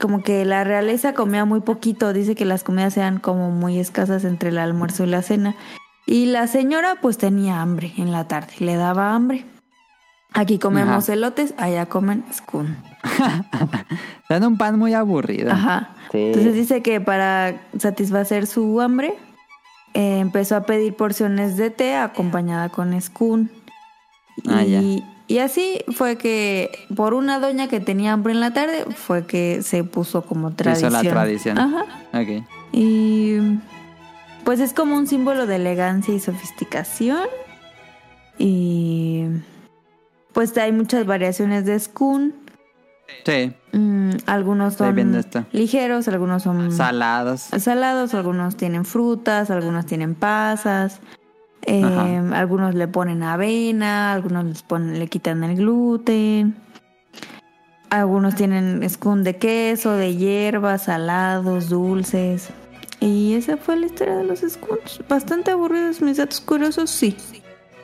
[0.00, 4.24] como que la realeza comía muy poquito, dice que las comidas eran como muy escasas
[4.24, 5.54] entre el almuerzo y la cena.
[6.06, 9.44] Y la señora pues tenía hambre en la tarde, le daba hambre.
[10.32, 11.12] Aquí comemos Ajá.
[11.14, 12.76] elotes, allá comen scone.
[14.28, 15.52] Dan un pan muy aburrido.
[15.52, 15.90] Ajá.
[16.12, 16.18] Sí.
[16.18, 19.14] Entonces dice que para satisfacer su hambre,
[19.94, 23.48] eh, empezó a pedir porciones de té acompañada con scone.
[24.46, 24.80] Ah, ya.
[24.80, 29.62] y, así fue que por una doña que tenía hambre en la tarde, fue que
[29.62, 30.92] se puso como tradición.
[30.92, 31.58] hizo la tradición.
[31.58, 31.84] Ajá.
[32.12, 32.44] Ok.
[32.72, 33.38] Y
[34.44, 37.26] pues es como un símbolo de elegancia y sofisticación.
[38.38, 39.24] Y
[40.32, 42.32] pues hay muchas variaciones de scone.
[43.24, 43.52] Sí.
[43.72, 47.40] Mm, algunos son ligeros, algunos son Salados.
[47.58, 51.00] salados, algunos tienen frutas, algunos tienen pasas,
[51.62, 52.38] eh, Ajá.
[52.38, 56.56] algunos le ponen avena, algunos les ponen, le quitan el gluten,
[57.90, 62.48] algunos tienen scone de queso, de hierbas, salados, dulces.
[63.00, 65.00] Y esa fue la historia de los scones.
[65.08, 67.16] Bastante aburridos mis datos curiosos, sí,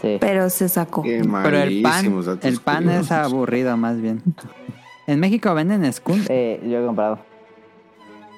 [0.01, 0.17] Sí.
[0.21, 1.03] pero se sacó.
[1.03, 2.07] Qué Pero el pan,
[2.43, 4.23] el pan es aburrido más bien.
[5.07, 6.25] En México venden scone.
[6.29, 7.19] Eh, yo he comprado.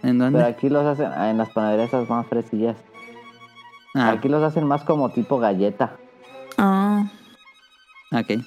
[0.03, 0.39] ¿En dónde?
[0.39, 2.77] Pero aquí los hacen en las panaderías esas más fresillas.
[3.95, 5.93] Ah, Aquí los hacen más como tipo galleta.
[6.59, 7.05] Ah,
[8.13, 8.41] ok.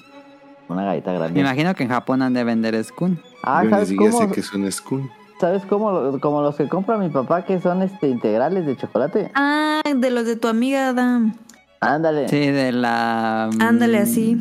[0.68, 1.40] Una galleta Me grande.
[1.40, 3.16] imagino que en Japón han de vender scone.
[3.42, 4.12] Ah, Yo ¿sabes cómo?
[4.18, 5.10] sé que es un Skun.
[5.40, 6.18] ¿Sabes cómo?
[6.20, 9.30] Como los que compra mi papá que son este integrales de chocolate.
[9.34, 11.34] ah, de los de tu amiga Adam.
[11.80, 12.28] Ándale.
[12.28, 13.48] Sí, de la...
[13.52, 14.38] mm, Ándale así.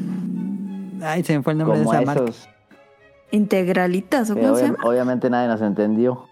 [1.01, 2.31] Ay, se me fue el nombre como de esa marca.
[3.31, 4.83] Integralitas, ¿o Que cómo se obvia- llama?
[4.89, 6.27] obviamente nadie nos entendió.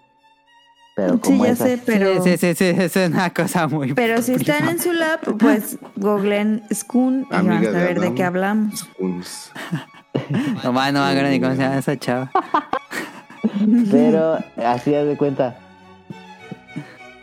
[0.96, 1.68] Pero Sí, como ya esas.
[1.68, 2.22] sé, pero...
[2.24, 3.94] Sí, sí, sí, sí, es una cosa muy...
[3.94, 8.06] Pero si están en su lab, pues googleen Skun y van a de saber de
[8.06, 8.14] Adam.
[8.16, 8.78] qué hablamos.
[8.80, 9.52] Skuns.
[10.64, 12.30] No, ma, no me ni cómo se llama esa chava.
[13.90, 15.56] Pero así haz de cuenta.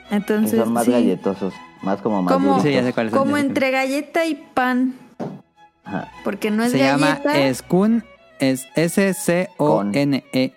[0.09, 1.53] Que Entonces, son más sí, galletosos.
[1.81, 2.61] Más como más ¿Cómo?
[2.61, 3.13] Sí, ya sé cuál es.
[3.13, 4.93] como entre galleta y pan,
[5.83, 6.09] Ajá.
[6.23, 7.53] porque no es Se llama galleta.
[7.53, 8.03] Skun,
[8.39, 10.53] es S-C-O-N-E-E.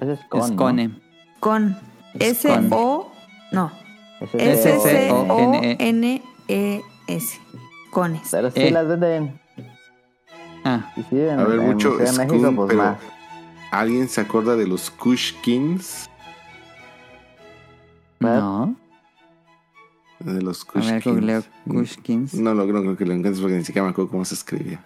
[0.00, 0.46] Ese es con, ¿no?
[0.48, 1.00] Scone.
[1.40, 1.76] con
[2.18, 3.12] S-O...
[3.52, 3.70] No,
[4.20, 4.34] es.
[5.92, 7.40] S-C-O-N-E-S.
[7.90, 8.28] Cones.
[8.30, 8.70] Pero sí Eh.
[8.70, 9.38] las venden.
[10.64, 12.98] Ah, Y sí, en, A ver, en mucho de México, Skun, pues pero más.
[13.72, 16.08] ¿alguien se acuerda de los Kushkins?
[18.20, 18.40] ¿Verdad?
[18.40, 18.76] no.
[20.20, 21.04] De los A Kushkins.
[21.04, 22.34] ver, googleo Kushkins.
[22.34, 24.80] No, lo- no creo que lo encuentres porque ni siquiera me acuerdo cómo se escribía.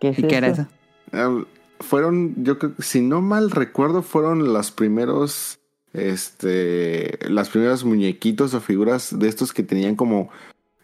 [0.00, 0.66] ¿Qué es ¿Y qué era eso?
[1.12, 1.42] Ah,
[1.80, 5.58] fueron, yo creo que si no mal recuerdo, fueron los primeros,
[5.92, 10.30] este, las primeros muñequitos o figuras de estos que tenían como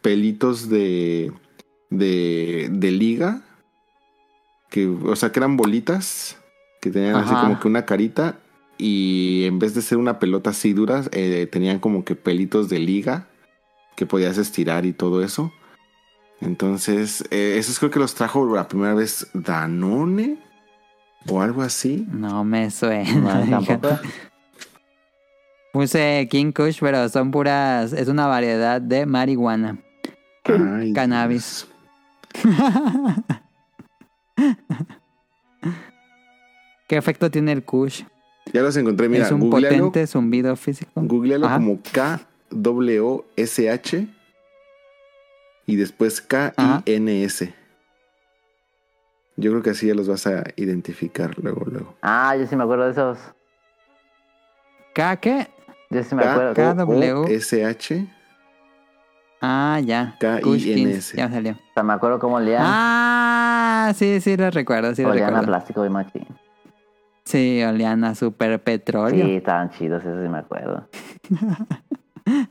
[0.00, 1.32] pelitos de,
[1.90, 3.42] de, de liga,
[4.70, 6.38] que, o sea, que eran bolitas,
[6.80, 8.38] que tenían así como que una carita
[8.78, 12.80] y en vez de ser una pelota así dura, eh, tenían como que pelitos de
[12.80, 13.28] liga
[13.96, 15.52] que podías estirar y todo eso.
[16.42, 20.38] Entonces, eh, esos creo que los trajo la primera vez Danone
[21.28, 22.04] o algo así.
[22.10, 23.44] No me suena.
[23.44, 23.98] No, tampoco.
[25.72, 27.92] Puse King Kush, pero son puras.
[27.92, 29.78] Es una variedad de marihuana.
[30.44, 31.68] Ay, Cannabis.
[36.88, 38.02] ¿Qué efecto tiene el Kush?
[38.52, 40.90] Ya los encontré, mira, es un googlealo, potente zumbido físico.
[40.96, 41.54] googlealo Ajá.
[41.56, 41.78] como
[42.50, 44.08] K-W-S-H
[45.66, 47.54] y después K-I-N-S.
[49.36, 51.96] Yo creo que así ya los vas a identificar luego, luego.
[52.02, 53.18] Ah, yo sí me acuerdo de esos.
[54.94, 55.48] ¿K qué?
[55.90, 56.54] Yo sí me acuerdo.
[56.54, 57.34] K- W.
[57.36, 58.06] S-H.
[59.40, 60.16] Ah, ya.
[60.20, 61.16] K-I-N-S.
[61.16, 61.52] Ya me salió.
[61.52, 62.62] O sea, me acuerdo cómo olían.
[62.64, 65.46] Ah, sí, sí lo recuerdo, sí lo recuerdo.
[65.46, 66.26] plástico y machín.
[67.24, 69.26] Sí, olían a super petróleo.
[69.26, 70.88] Sí, estaban chidos, eso sí me acuerdo.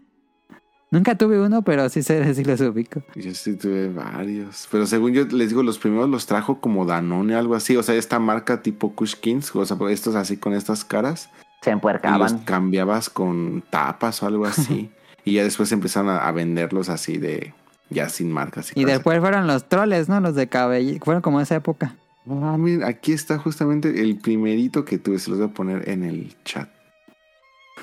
[0.91, 3.01] Nunca tuve uno, pero sí sé sí los ubico.
[3.15, 4.67] Yo sí tuve varios.
[4.69, 7.77] Pero según yo les digo, los primeros los trajo como Danone, algo así.
[7.77, 11.29] O sea, esta marca tipo Kush Kings, o sea, estos así con estas caras.
[11.61, 12.39] Se Y los empuercaban.
[12.39, 14.91] cambiaban con tapas o algo así.
[15.23, 17.53] y ya después empezaron a, a venderlos así de.
[17.89, 18.71] Ya sin marcas.
[18.71, 18.87] Y cosas.
[18.87, 20.19] después fueron los troles, ¿no?
[20.19, 20.97] Los de cabello.
[21.03, 21.95] Fueron como esa época.
[22.29, 25.19] Ah, miren, aquí está justamente el primerito que tuve.
[25.19, 26.69] Se los voy a poner en el chat.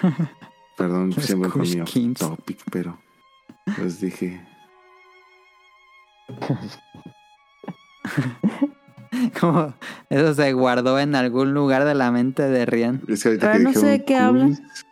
[0.79, 1.51] Perdón, Los siempre
[1.83, 2.19] off Kings.
[2.21, 2.99] topic, pero
[3.79, 4.41] les dije.
[9.41, 9.75] Como
[10.11, 13.03] eso se guardó en algún lugar de la mente de Rian.
[13.09, 14.51] Es que ahorita Pero que no sé de qué hablan.
[14.55, 14.85] Kush-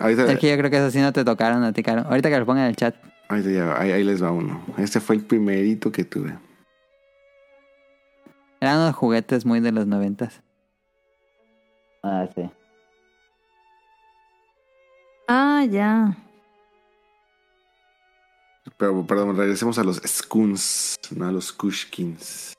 [0.00, 2.02] Ahorita, Es que yo creo que eso sí no te tocaron a ti, Caro.
[2.08, 2.96] Ahorita que lo pongan en el chat.
[3.28, 4.62] ahorita ya, ahí, ahí les va uno.
[4.78, 6.38] Este fue el primerito que tuve.
[8.60, 10.42] Eran unos juguetes muy de los noventas.
[12.02, 12.50] Ah, sí.
[15.32, 16.16] Ah, ya.
[18.76, 22.54] Pero, perdón, regresemos a los Skuns, no a los Kushkins.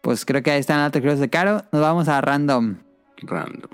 [0.00, 1.62] Pues creo que ahí están altos cruces de Caro.
[1.70, 2.78] Nos vamos a random.
[3.22, 3.70] Random.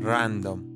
[0.00, 0.69] Random.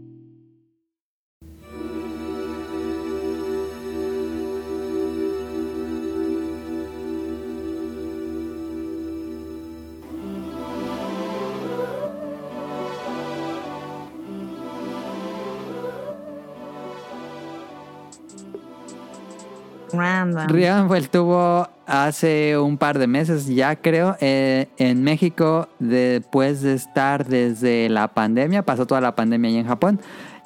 [19.97, 20.49] Random.
[20.49, 26.63] Rian fue el tuvo hace un par de meses, ya creo, eh, en México, después
[26.63, 30.01] de estar desde la pandemia, pasó toda la pandemia ahí en Japón.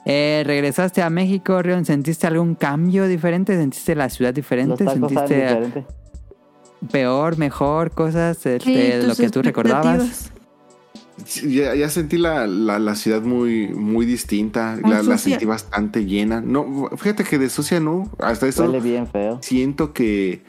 [0.05, 3.57] Eh, regresaste a México, Rion, ¿sentiste algún cambio diferente?
[3.57, 4.85] ¿Sentiste la ciudad Los diferente?
[4.89, 5.87] ¿Sentiste diferente.
[6.91, 8.61] peor, mejor, cosas este,
[9.01, 10.33] Sí, lo que tú recordabas?
[11.43, 14.77] Ya, ya sentí la, la, la ciudad muy, muy distinta.
[14.82, 16.40] La, sentí bastante llena.
[16.40, 18.11] No, fíjate que de sucia no.
[18.19, 19.39] Hasta eso Huele bien feo.
[19.43, 20.43] siento que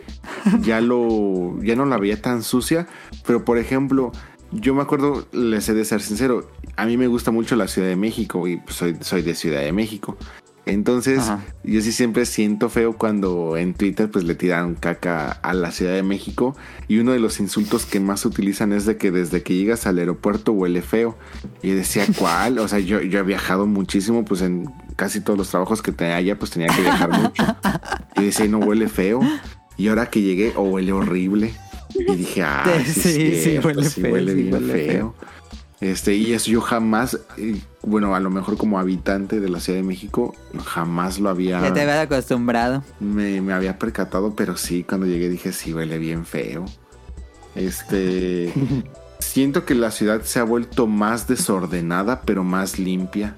[0.61, 2.87] ya lo ya no la veía tan sucia.
[3.25, 4.11] Pero por ejemplo,
[4.51, 7.87] yo me acuerdo, les he de ser sincero, a mí me gusta mucho la Ciudad
[7.87, 10.17] de México y pues, soy, soy de Ciudad de México.
[10.69, 11.43] Entonces, Ajá.
[11.63, 15.93] yo sí siempre siento feo cuando en Twitter pues le tiran caca a la Ciudad
[15.93, 16.55] de México
[16.87, 19.97] y uno de los insultos que más utilizan es de que desde que llegas al
[19.99, 21.17] aeropuerto huele feo.
[21.61, 22.59] Y decía, ¿cuál?
[22.59, 26.15] O sea, yo, yo he viajado muchísimo, pues en casi todos los trabajos que tenía
[26.17, 27.43] allá, pues tenía que viajar mucho.
[28.17, 29.21] Y decía, "¿Y no huele feo.
[29.77, 31.53] Y ahora que llegué, oh, huele horrible.
[31.95, 34.87] Y dije, ah, sí, Sí, huele sí feo, huele bien huele feo.
[34.91, 35.15] feo.
[35.81, 39.79] Este, y eso yo jamás, eh, bueno, a lo mejor como habitante de la Ciudad
[39.79, 40.35] de México,
[40.65, 42.83] jamás lo había, Ya te habías acostumbrado.
[42.99, 46.65] me, me había percatado, pero sí, cuando llegué dije, sí, huele bien feo.
[47.55, 48.53] Este,
[49.19, 53.35] siento que la ciudad se ha vuelto más desordenada, pero más limpia.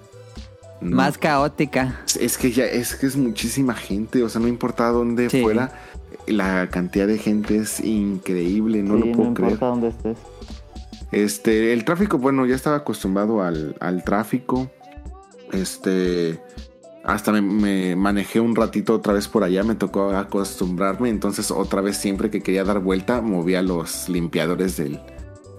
[0.82, 2.02] No, Más caótica.
[2.20, 5.44] es que ya, es que es muchísima gente, o sea, no importa dónde Sí.
[5.44, 5.74] fuera,
[6.26, 9.52] la cantidad de gente es increíble, no sí, lo no puedo creer.
[9.54, 10.18] importa dónde estés.
[11.12, 14.72] Este, el tráfico, bueno, ya estaba acostumbrado al, al tráfico.
[15.52, 16.40] Este,
[17.04, 21.10] hasta me, me manejé un ratito otra vez por allá, me tocó acostumbrarme.
[21.10, 25.02] Entonces, otra vez, siempre que quería dar vuelta, movía los limpiadores del,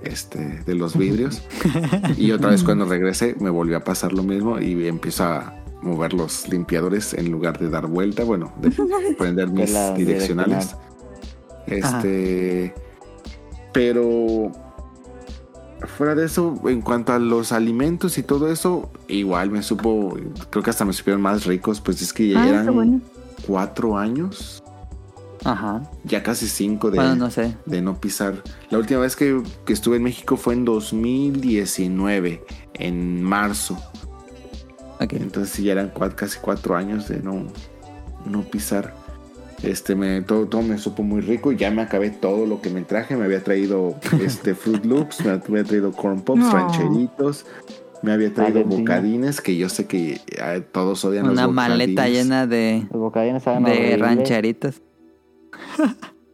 [0.02, 1.42] este, de los vidrios.
[2.16, 6.14] y otra vez, cuando regresé, me volvió a pasar lo mismo y empiezo a mover
[6.14, 8.24] los limpiadores en lugar de dar vuelta.
[8.24, 8.70] Bueno, de
[9.18, 10.76] prender mis direccionales.
[11.66, 12.74] Este,
[13.72, 14.50] pero
[15.86, 20.16] fuera de eso, en cuanto a los alimentos y todo eso, igual me supo,
[20.50, 23.00] creo que hasta me supieron más ricos, pues es que ya Ah, eran bueno.
[23.46, 24.62] cuatro años,
[25.44, 25.82] Ajá.
[26.04, 27.56] ya casi cinco de, Bueno, no sé.
[27.66, 28.42] de no pisar.
[28.70, 32.44] La última vez que, que estuve en México fue en 2019,
[32.74, 33.76] en marzo.
[35.00, 35.14] Ok.
[35.14, 37.46] Entonces sí, ya eran cua- casi cuatro años de no,
[38.24, 38.94] no pisar.
[39.62, 41.52] Este, me, todo, todo me supo muy rico.
[41.52, 43.16] Ya me acabé todo lo que me traje.
[43.16, 46.52] Me había traído este Fruit Loops, me había traído Corn Pops, No.
[46.52, 47.46] rancheritos.
[48.02, 48.80] Me había traído Valentina.
[48.80, 52.24] bocadines, que yo sé que eh, todos odian Una los maleta bocadines.
[52.24, 53.96] llena de, Los bocadines saben de horrible.
[53.98, 54.82] rancheritos.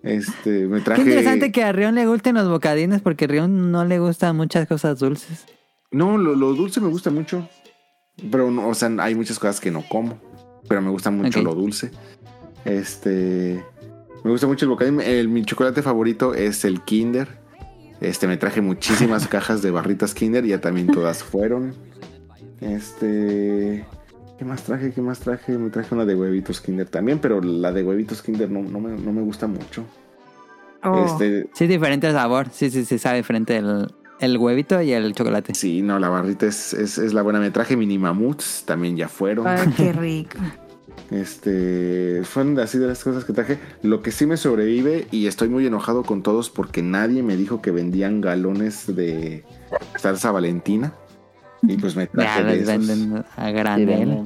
[0.03, 1.03] Este, me Qué traje.
[1.03, 4.67] interesante que a Rion le gusten los bocadines porque a Rion no le gustan muchas
[4.67, 5.45] cosas dulces.
[5.91, 7.47] No, lo, lo dulce me gusta mucho.
[8.31, 10.19] Pero, no, o sea, hay muchas cosas que no como.
[10.69, 11.91] Pero me gusta mucho lo dulce.
[12.65, 13.65] Este.
[14.25, 15.01] Me gusta mucho el bocadín.
[15.01, 17.29] El, mi chocolate favorito es el Kinder.
[18.01, 20.45] Este, me traje muchísimas cajas de barritas Kinder.
[20.45, 21.75] Ya también todas fueron.
[22.61, 23.87] Este.
[24.39, 24.93] ¿Qué más traje?
[24.93, 25.59] ¿Qué más traje?
[25.59, 27.19] Me traje una de huevitos Kinder también.
[27.19, 29.85] Pero la de huevitos Kinder no, no, me, no me gusta mucho.
[30.83, 31.05] Oh.
[31.05, 31.49] Este.
[31.55, 32.49] Sí, diferente el sabor.
[32.53, 33.89] Sí, sí, sí, sabe diferente el,
[34.21, 35.55] el huevito y el chocolate.
[35.55, 37.41] Sí, no, la barrita es, es, es la buena.
[37.41, 38.65] Me traje mini mamuts.
[38.65, 39.47] También ya fueron.
[39.47, 40.39] Ay, qué rico.
[41.11, 43.59] Este, fueron así de las cosas que traje.
[43.83, 47.63] Lo que sí me sobrevive y estoy muy enojado con todos porque nadie me dijo
[47.63, 49.45] que vendían galones de
[49.97, 50.93] salsa Valentina.
[51.63, 52.87] Y pues me Ya traje de les esos.
[52.87, 54.25] venden a granel.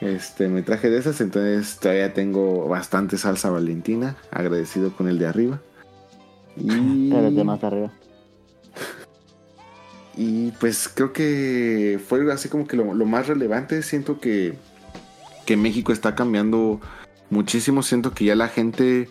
[0.00, 5.26] Este, me traje de esas, entonces todavía tengo bastante salsa Valentina, agradecido con el de
[5.26, 5.60] arriba.
[6.56, 7.92] Y, es de más arriba.
[10.16, 13.82] y pues creo que fue así como que lo, lo más relevante.
[13.82, 14.54] Siento que,
[15.50, 16.80] que México está cambiando
[17.28, 17.82] muchísimo.
[17.82, 19.08] Siento que ya la gente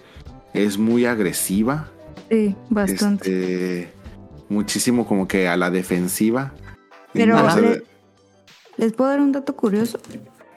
[0.54, 1.90] es muy agresiva.
[2.32, 3.82] Sí, bastante.
[3.82, 3.94] Este,
[4.48, 6.54] muchísimo como que a la defensiva.
[7.12, 7.84] Pero no sé- le-
[8.78, 10.00] les puedo dar un dato curioso.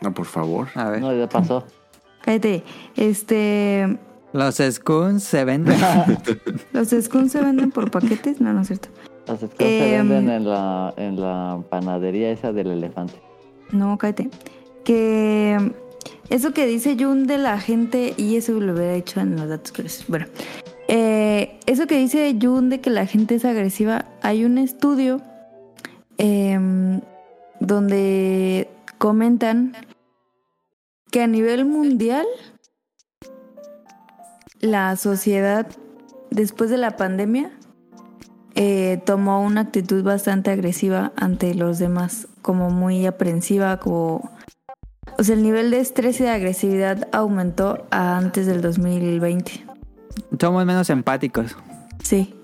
[0.01, 0.69] no, por favor.
[0.77, 1.01] A ver.
[1.01, 1.67] No, ya pasó.
[2.25, 2.63] Cállate.
[2.95, 3.99] Este.
[4.33, 5.81] Los scoons se venden.
[6.73, 8.41] Los scones se venden por paquetes.
[8.41, 8.89] No, no es cierto.
[9.27, 10.09] Los scones se Em.
[10.09, 13.15] venden en la, en la panadería esa del elefante.
[13.73, 14.31] No, cállate.
[14.85, 15.73] Que
[16.31, 19.73] eso que dice Jun de la gente, y eso lo hubiera dicho en los datos
[19.73, 20.07] curiosos.
[20.09, 20.27] Bueno,
[20.89, 25.21] eh, eso que dice Jun de que la gente es agresiva, hay un estudio
[26.19, 27.01] em,
[27.61, 28.69] donde
[28.99, 29.77] comentan
[31.11, 32.27] que a nivel mundial
[34.61, 35.67] la sociedad
[36.31, 37.51] después de la pandemia
[38.55, 44.31] eh, tomó una actitud bastante agresiva ante los demás, como muy aprensiva, como...
[45.19, 49.65] O sea, el nivel de estrés y de agresividad aumentó a antes del 2020.
[50.41, 51.57] Somos menos empáticos.
[52.03, 52.35] Sí.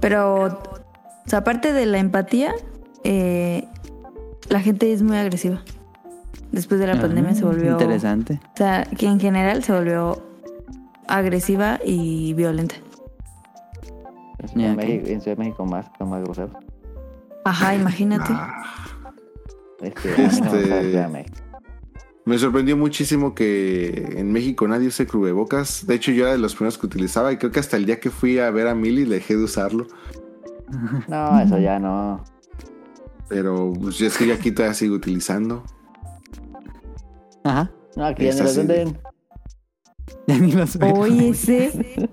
[0.00, 0.58] Pero, o
[1.28, 2.54] sea, aparte de la empatía,
[3.04, 3.64] eh,
[4.48, 5.62] la gente es muy agresiva.
[6.52, 7.72] Después de la pandemia se Ah, volvió...
[7.72, 8.40] Interesante.
[8.54, 10.22] O sea, que en general se volvió
[11.06, 12.76] agresiva y violenta.
[14.38, 14.76] En Ciudad, de.
[14.76, 16.52] México, en Ciudad de México más, son más groseros.
[17.44, 18.32] Ajá, imagínate.
[19.82, 21.38] Este, Este- Ciudad de México.
[22.28, 25.86] Me sorprendió muchísimo que en México nadie use cubrebocas.
[25.86, 28.00] De hecho, yo era de los primeros que utilizaba y creo que hasta el día
[28.00, 29.86] que fui a ver a Milly dejé de usarlo.
[31.08, 32.22] No, eso ya no.
[33.30, 35.64] Pero pues, es que yo aquí todavía sigo utilizando.
[37.44, 37.70] Ajá.
[37.96, 38.98] No, aquí ya ni los venden.
[40.26, 40.92] Ya ni los veo.
[40.92, 42.10] Oye, ese...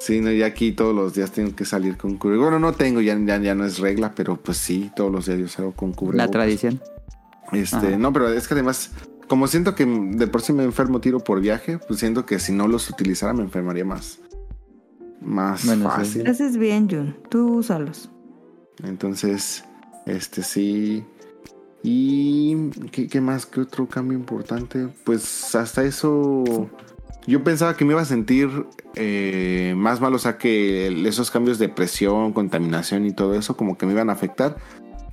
[0.00, 2.50] Sí, no, ya aquí todos los días tengo que salir con cubrebocas.
[2.50, 5.38] Bueno, no tengo, ya, ya, ya no es regla, pero pues sí, todos los días
[5.38, 6.26] yo salgo con cubrebocas.
[6.26, 6.80] La tradición.
[7.52, 7.98] Este, Ajá.
[7.98, 8.90] no, pero es que además,
[9.28, 12.52] como siento que de por sí me enfermo tiro por viaje, pues siento que si
[12.52, 14.18] no los utilizara me enfermaría más.
[15.20, 15.96] Más Bueno, sí.
[15.96, 16.26] fácil.
[16.26, 17.16] Haces bien, Jun.
[17.30, 18.10] Tú úsalos.
[18.84, 19.64] Entonces,
[20.06, 21.04] este sí.
[21.82, 23.46] ¿Y qué, qué más?
[23.46, 24.88] ¿Qué otro cambio importante?
[25.04, 26.68] Pues hasta eso.
[27.26, 28.48] Yo pensaba que me iba a sentir
[28.94, 33.76] eh, más mal, o sea, que esos cambios de presión, contaminación y todo eso, como
[33.76, 34.56] que me iban a afectar.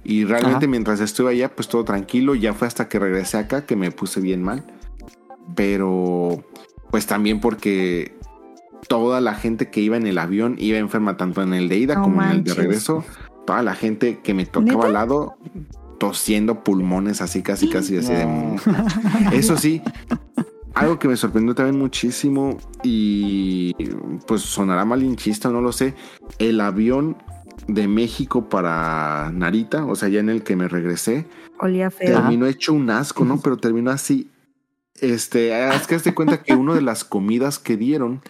[0.04, 0.68] Y realmente Ajá.
[0.68, 2.36] mientras estuve allá, pues todo tranquilo.
[2.36, 4.64] Ya fue hasta que regresé acá que me puse bien mal.
[5.56, 6.44] Pero,
[6.92, 8.16] pues también porque
[8.88, 11.96] toda la gente que iba en el avión iba enferma, tanto en el de ida
[11.96, 12.58] No como en el de manches.
[12.58, 13.06] regreso.
[13.46, 14.88] Toda la gente que me tocaba ¿Neta?
[14.88, 15.36] al lado
[16.00, 18.26] tosiendo pulmones así, casi, casi, así de.
[18.26, 18.56] No.
[19.32, 19.82] Eso sí,
[20.74, 23.74] algo que me sorprendió también muchísimo y
[24.28, 25.94] pues sonará malinchista, no lo sé.
[26.40, 27.18] El avión
[27.68, 31.26] de México para Narita, o sea, ya en el que me regresé,
[31.60, 32.14] Olía feo.
[32.20, 33.40] terminó hecho un asco, ¿no?
[33.42, 34.30] Pero terminó así.
[35.00, 38.22] Este, es que hazte cuenta que una de las comidas que dieron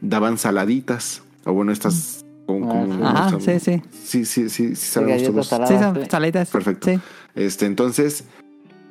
[0.00, 1.22] daban saladitas.
[1.44, 2.24] O bueno, estas.
[2.46, 2.70] como-
[3.04, 3.50] Ah, como- sí.
[3.50, 3.82] Ajá, sí, sí.
[3.92, 5.46] Sí, sí, sí, sí, sabemos galletas todos.
[5.48, 5.68] saladas.
[5.70, 6.10] Sí, Ah, son sí.
[6.10, 6.50] salitas.
[6.50, 6.88] Perfecto.
[6.90, 7.00] Sí.
[7.34, 8.24] Este, entonces,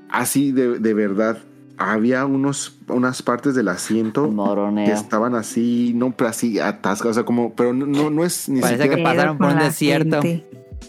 [0.10, 1.38] así de, de verdad,
[1.77, 4.30] había unos, unas partes del asiento
[4.76, 8.61] que estaban así, no, pero así atascadas, o sea, como, pero no, no, es ni
[8.61, 10.22] Parece siquiera, que pasaron por un desierto.
[10.22, 10.48] gente.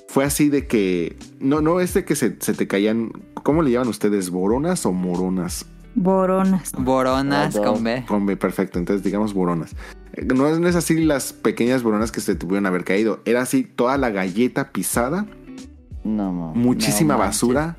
[0.08, 3.10] fue así de que, no, no es de que se, se te caían,
[3.42, 4.30] ¿cómo le llaman ustedes?
[4.30, 5.66] ¿Boronas o moronas?
[5.94, 6.72] Boronas.
[6.78, 7.66] Boronas dos.
[7.66, 8.04] con B.
[8.08, 8.78] Con B, perfecto.
[8.78, 9.74] Entonces, digamos boronas.
[10.14, 13.20] Eh, No es, no es así las pequeñas boronas que se te pudieron haber caído.
[13.26, 15.26] Era así toda la galleta pisada,
[16.04, 16.52] No, no.
[16.54, 17.36] muchísima no manches.
[17.42, 17.76] basura.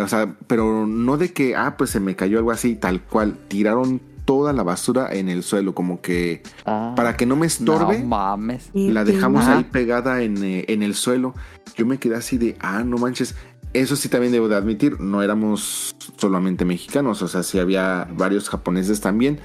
[0.00, 3.36] O sea, pero no de que, ah, pues se me cayó algo así, tal cual.
[3.48, 8.00] Tiraron toda la basura en el suelo, como que Ah, para que no me estorbe.
[8.00, 8.70] No mames.
[8.74, 9.58] la dejamos Ajá.
[9.58, 11.34] ahí pegada en, eh, en el suelo.
[11.76, 13.34] Yo me quedé así de, ah, no manches.
[13.72, 18.48] Eso sí también debo de admitir, no éramos solamente mexicanos, o sea, sí había varios
[18.48, 19.38] japoneses también.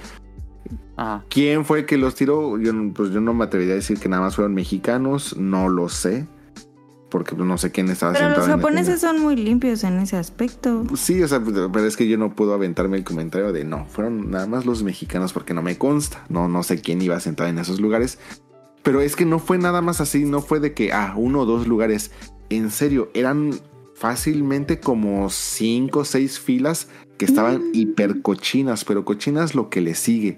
[0.96, 1.24] Ajá.
[1.30, 2.58] ¿Quién fue el que los tiró?
[2.60, 5.68] Yo, no- pues yo no me atrevería a decir que nada más fueron mexicanos, no
[5.70, 6.28] lo sé.
[7.12, 9.84] Porque pues, no sé quién estaba Pero los sentado en la japoneses son muy limpios
[9.84, 10.86] en ese aspecto.
[10.96, 14.32] Sí, o sea, pero es que yo no puedo aventarme el comentario de no, fueron
[14.32, 16.26] nada más los mexicanos porque no me consta.
[16.30, 18.18] No, no sé quién iba sentado en esos lugares.
[18.82, 21.46] Pero es que no fue nada más así, no fue de que, ah, uno o
[21.46, 22.12] dos lugares.
[22.50, 23.52] En serio, eran
[23.94, 26.88] fácilmente como cinco o seis filas
[27.20, 30.38] que estaban hiper cochinas, pero cochinas lo que le sigue.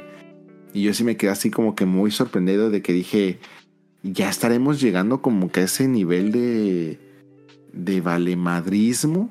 [0.74, 3.40] Y yo sí me quedé así como que muy sorprendido de que dije,
[4.04, 7.00] ya estaremos llegando como que a ese nivel de,
[7.72, 9.30] de valemadrismo.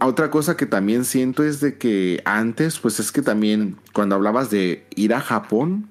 [0.00, 4.50] Otra cosa que también siento es de que antes, pues es que también cuando hablabas
[4.50, 5.88] de ir a Japón,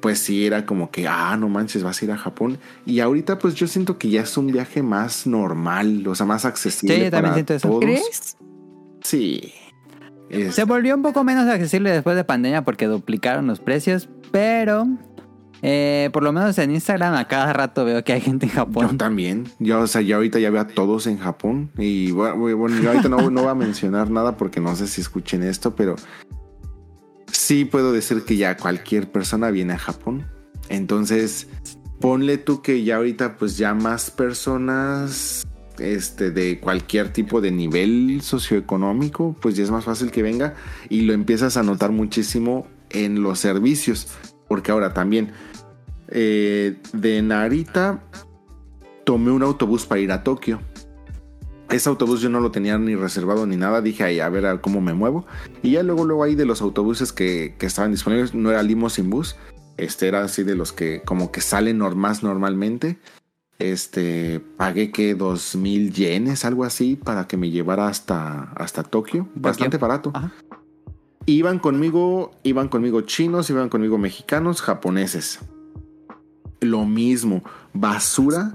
[0.00, 2.58] pues sí era como que, ah, no manches, vas a ir a Japón.
[2.86, 6.44] Y ahorita pues yo siento que ya es un viaje más normal, o sea, más
[6.44, 6.96] accesible.
[6.96, 7.68] Sí, yo también para siento eso.
[7.68, 7.80] todos.
[7.84, 8.36] ¿Crees?
[9.02, 9.52] Sí.
[10.28, 14.88] Es- Se volvió un poco menos accesible después de pandemia porque duplicaron los precios, pero
[15.62, 18.58] eh, por lo menos en Instagram a cada rato veo que hay gente en Yo
[18.58, 18.98] Japón.
[18.98, 19.48] también.
[19.58, 21.70] Yo, o sea, ya ahorita ya veo a todos en Japón.
[21.78, 25.42] Y bueno, yo ahorita no, no voy a mencionar nada porque no sé si escuchen
[25.42, 25.96] esto, pero
[27.32, 30.26] sí puedo decir que ya cualquier persona viene a Japón.
[30.68, 31.48] Entonces,
[32.00, 35.46] ponle tú que ya ahorita pues ya más personas
[35.78, 40.54] este de cualquier tipo de nivel socioeconómico, pues ya es más fácil que venga
[40.88, 44.08] y lo empiezas a notar muchísimo en los servicios,
[44.48, 45.32] porque ahora también
[46.10, 48.02] eh, de Narita
[49.04, 50.60] tomé un autobús para ir a Tokio.
[51.70, 53.80] Ese autobús yo no lo tenía ni reservado ni nada.
[53.80, 55.24] Dije, ahí, a ver a cómo me muevo.
[55.62, 59.08] Y ya luego, luego ahí de los autobuses que, que estaban disponibles, no era limousine
[59.08, 59.36] bus.
[59.76, 62.98] Este era así de los que como que salen más normalmente.
[63.60, 69.28] Este, pagué que dos mil yenes, algo así, para que me llevara hasta, hasta Tokio.
[69.34, 70.10] Bastante barato.
[70.14, 70.32] Ajá.
[71.26, 75.38] Iban conmigo, iban conmigo chinos, iban conmigo mexicanos, japoneses.
[76.60, 77.42] Lo mismo,
[77.72, 78.54] basura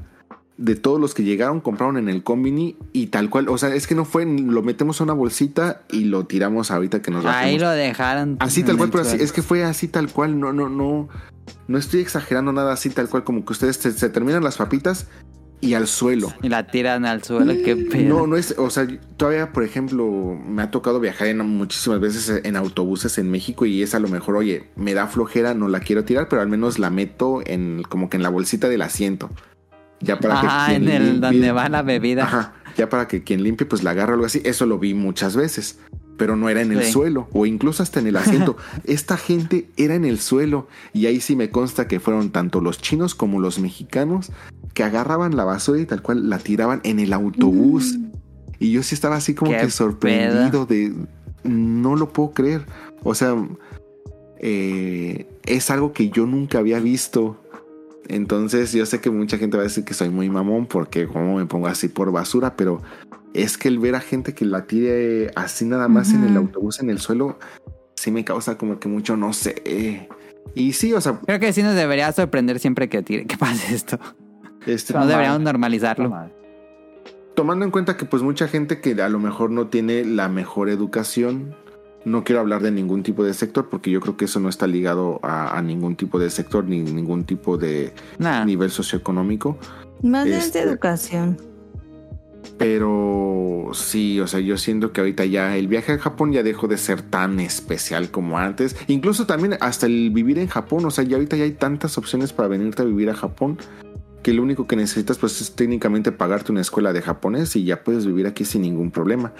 [0.58, 3.50] de todos los que llegaron, compraron en el combini y tal cual.
[3.50, 7.02] O sea, es que no fue, lo metemos a una bolsita y lo tiramos ahorita
[7.02, 7.62] que nos Ahí bajemos.
[7.62, 8.38] lo dejaron.
[8.40, 10.40] Así tal cual, pero así, es que fue así tal cual.
[10.40, 11.10] No, no, no.
[11.68, 15.08] No estoy exagerando nada así tal cual, como que ustedes se, se terminan las papitas
[15.62, 16.32] y al suelo.
[16.44, 18.08] Y la tiran al suelo, qué pedo.
[18.08, 18.88] No, no es, o sea,
[19.18, 23.82] todavía, por ejemplo, me ha tocado viajar en, muchísimas veces en autobuses en México y
[23.82, 26.78] es a lo mejor, oye, me da flojera, no la quiero tirar, pero al menos
[26.78, 29.30] la meto en, como que en la bolsita del asiento.
[30.02, 32.24] Ya para Ajá, que en quien el limpie- donde va la bebida.
[32.26, 34.42] Ajá, ya para que quien limpie pues la agarre o algo así.
[34.44, 35.80] Eso lo vi muchas veces,
[36.18, 36.92] pero no era en el Sí.
[36.92, 38.58] suelo o incluso hasta en el asiento.
[38.84, 42.78] Esta gente era en el suelo y ahí sí me consta que fueron tanto los
[42.80, 44.32] chinos como los mexicanos
[44.76, 47.98] que agarraban la basura y tal cual la tiraban en el autobús.
[48.60, 50.94] Y yo sí estaba así como Qué que sorprendido de
[51.44, 52.66] no lo puedo creer.
[53.04, 53.36] O sea,
[54.40, 57.42] eh, es algo que yo nunca había visto.
[58.10, 61.38] Entonces yo sé que mucha gente va a decir que soy muy mamón porque como
[61.38, 62.84] me pongo así por basura, pero
[63.34, 66.80] es que el ver a gente que la tire así nada más en el autobús
[66.82, 67.40] en el suelo,
[67.96, 70.08] sí me causa como que mucho, no sé.
[70.54, 73.74] Y sí, o sea, Creo que sí nos debería sorprender siempre que, tire, que pase
[73.74, 74.00] esto.
[74.66, 76.10] Este, No deberíamos normalizarlo.
[76.10, 76.32] mal.
[77.36, 80.70] tomando en cuenta que pues mucha gente que a lo mejor no tiene la mejor
[80.70, 81.54] educación,
[82.06, 84.68] no quiero hablar de ningún tipo de sector porque yo creo que eso no está
[84.68, 88.46] ligado a, a ningún tipo de sector ni ningún tipo de Nah.
[88.46, 89.58] nivel socioeconómico.
[90.02, 91.38] Más bien es Este- de educación.
[92.58, 96.68] Pero sí, o sea, yo siento que ahorita ya el viaje a Japón ya dejó
[96.68, 98.78] de ser tan especial como antes.
[98.88, 102.32] Incluso también hasta el vivir en Japón, o sea, ya ahorita ya hay tantas opciones
[102.32, 103.58] para venirte a vivir a Japón
[104.26, 107.84] que lo único que necesitas pues es técnicamente pagarte una escuela de japonés y ya
[107.84, 109.34] puedes vivir aquí sin ningún problema.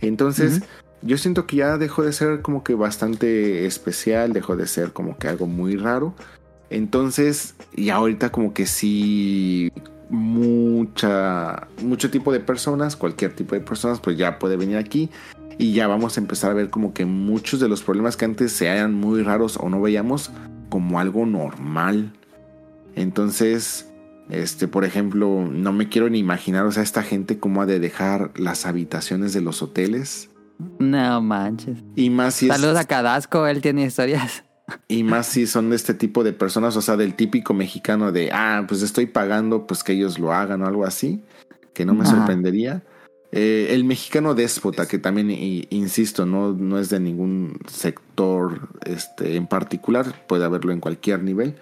[0.00, 0.66] Entonces, Ujú.
[1.02, 5.18] yo siento que ya dejó de ser como que bastante especial, dejó de ser como
[5.18, 6.14] que algo muy raro.
[6.70, 9.70] Entonces, y ahorita como que sí
[10.08, 15.10] mucha mucho tipo de personas, cualquier tipo de personas pues ya puede venir aquí
[15.58, 18.52] y ya vamos a empezar a ver como que muchos de los problemas que antes
[18.52, 20.30] se hayan muy raros o no veíamos
[20.70, 22.14] como algo normal.
[22.96, 23.91] Entonces,
[24.32, 27.78] este, por ejemplo, no me quiero ni imaginar, o sea, esta gente cómo ha de
[27.80, 30.30] dejar las habitaciones de los hoteles
[30.78, 31.78] No manches.
[31.96, 34.44] Y más si es- Saludos a Cadasco, él tiene historias.
[34.88, 38.30] Y más si son de este tipo de personas, o sea, del típico mexicano de,
[38.32, 41.22] ah, pues estoy pagando, pues que ellos lo hagan o algo así,
[41.74, 42.16] que no me Ajá.
[42.16, 42.82] sorprendería.
[43.32, 45.30] Eh, el mexicano déspota, que también,
[45.70, 51.56] insisto, no, no es de ningún sector este, en particular, puede haberlo en cualquier nivel,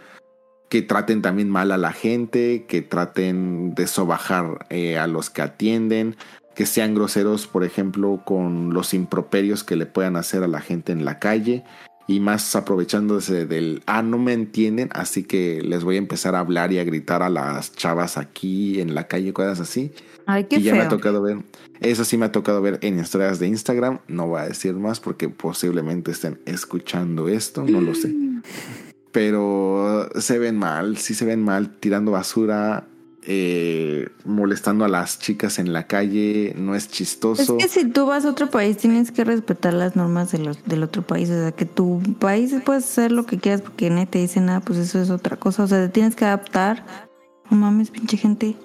[0.71, 5.43] que traten también mal a la gente, que traten de sobajar eh, a los que
[5.43, 6.17] atienden,
[6.55, 10.93] que sean groseros, por ejemplo, con los improperios que le puedan hacer a la gente
[10.93, 11.65] en la calle.
[12.07, 16.41] Y más aprovechándose del ah no me entienden así que les voy a empezar a
[16.41, 19.93] hablar y a gritar a las chavas aquí en la calle cosas así.
[20.27, 21.39] Ay, qué y ya me ha tocado ver
[21.81, 24.99] eso sí me ha tocado ver en historias de Instagram no voy a decir más
[24.99, 28.13] porque posiblemente estén escuchando esto no lo sé
[29.13, 32.87] pero se ven mal sí se ven mal tirando basura
[33.23, 38.07] eh, molestando a las chicas en la calle no es Es chistoso que si tú
[38.07, 41.29] vas a otro país tienes que respetar las normas de los, del otro país.
[41.29, 44.61] O sea, que tu país puedes hacer lo que quieras porque nadie te dice nada,
[44.61, 45.65] pues eso es otra cosa.
[45.65, 47.07] O sea, te tienes que adaptar.
[47.51, 48.57] No mames, pinche gente.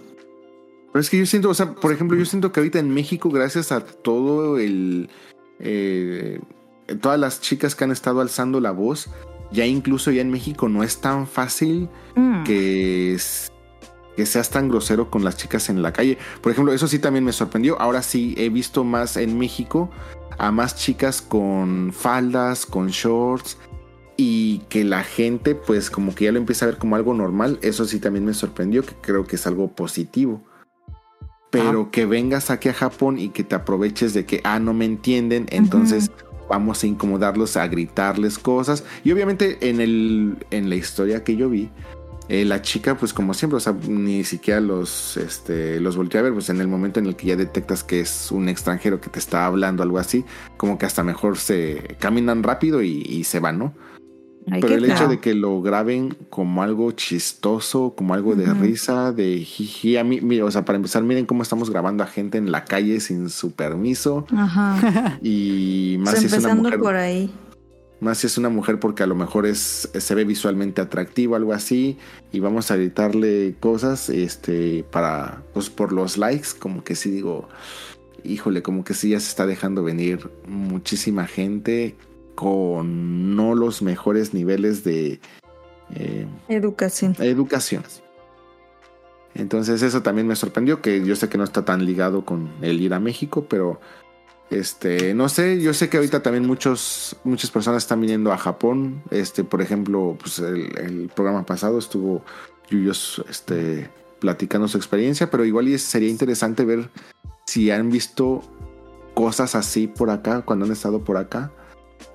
[0.93, 3.29] Pero es que yo siento, o sea, por ejemplo, yo siento que ahorita en México,
[3.29, 5.09] gracias a todo el.
[5.59, 6.39] eh,
[7.01, 9.09] todas las chicas que han estado alzando la voz,
[9.51, 12.43] ya incluso ya en México no es tan fácil Mm.
[12.43, 13.51] que, es-
[14.15, 16.17] que seas tan grosero con las chicas en la calle.
[16.41, 17.79] Por ejemplo, eso sí también me sorprendió.
[17.81, 19.89] Ahora sí he visto más en México
[20.37, 23.57] a más chicas con faldas, con shorts.
[24.17, 27.59] Y que la gente pues como que ya lo empieza a ver como algo normal.
[27.61, 30.41] Eso sí también me sorprendió, que creo que es algo positivo.
[31.51, 34.85] Pero que vengas aquí a Japón y que te aproveches de que, ah, no me
[34.85, 36.11] entienden, entonces
[36.49, 38.83] vamos a incomodarlos, a gritarles cosas.
[39.03, 41.69] Y obviamente en, el, en la historia que yo vi,
[42.27, 46.23] eh, la chica, pues como siempre, o sea, ni siquiera los, este, los volteé a
[46.23, 49.11] ver, pues en el momento en el que ya detectas que es un extranjero que
[49.11, 50.25] te está hablando, algo así,
[50.57, 53.73] como que hasta mejor se caminan rápido y, y se van, ¿no?
[54.47, 59.39] Pero el hecho de que lo graben como algo chistoso, como algo de risa, de
[59.39, 62.51] jiji, a mí, mira, o sea, para empezar, miren cómo estamos grabando a gente en
[62.51, 65.17] la calle sin su permiso Ajá.
[65.23, 67.31] y más si es una empezando mujer, por ahí.
[67.99, 71.53] más si es una mujer porque a lo mejor es se ve visualmente atractivo, algo
[71.53, 71.97] así,
[72.31, 77.49] y vamos a gritarle cosas, este, para, pues por los likes, como que sí digo,
[78.23, 81.95] híjole, como que sí ya se está dejando venir muchísima gente
[82.35, 85.19] con no los mejores niveles de
[85.93, 87.15] eh, Educación.
[87.19, 87.83] educación.
[89.33, 92.79] Entonces eso también me sorprendió, que yo sé que no está tan ligado con el
[92.81, 93.81] ir a México, pero
[94.49, 99.01] este, no sé, yo sé que ahorita también muchos, muchas personas están viniendo a Japón.
[99.11, 102.23] Este, por ejemplo, pues el, el programa pasado estuvo
[102.69, 103.89] Yuyos este,
[104.19, 106.89] platicando su experiencia, pero igual sería interesante ver
[107.45, 108.41] si han visto
[109.13, 111.51] cosas así por acá, cuando han estado por acá,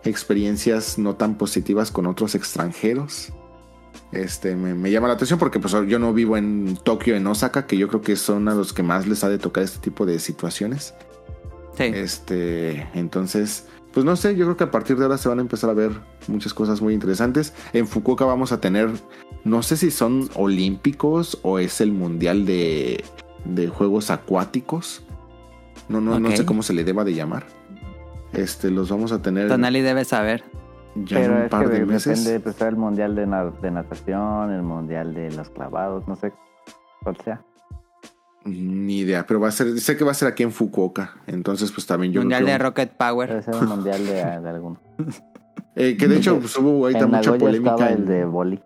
[0.04, 3.32] experiencias no tan positivas con otros extranjeros.
[4.12, 7.66] Este, me, me llama la atención porque pues yo no vivo en Tokio, en Osaka,
[7.66, 10.06] que yo creo que son a los que más les ha de tocar este tipo
[10.06, 10.94] de situaciones.
[11.76, 11.84] Sí.
[11.84, 15.42] Este, entonces, pues no sé, yo creo que a partir de ahora se van a
[15.42, 15.92] empezar a ver
[16.26, 17.52] muchas cosas muy interesantes.
[17.72, 18.90] En Fukuoka vamos a tener,
[19.44, 23.04] no sé si son olímpicos o es el mundial de,
[23.44, 25.02] de juegos acuáticos.
[25.88, 27.46] No, no, no sé cómo se le deba de llamar.
[28.32, 30.44] Este, los vamos a tener Tonali debe saber.
[30.94, 32.24] ya en Pero un es par que de de- meses.
[32.24, 36.32] depende, pues el mundial de, na- de natación, el mundial de los clavados, no sé
[37.02, 37.42] cuál sea.
[38.44, 41.14] Ni idea, pero va a ser, sé que va a ser aquí en Fukuoka.
[41.26, 43.28] Entonces, pues también yo Mundial creo de Rocket Power.
[43.28, 44.80] Debe ser un mundial de, de alguno.
[45.76, 47.70] eh, que de hecho pues, hubo ahorita en mucha Nagoya polémica.
[47.72, 48.62] estaba en- el de boli.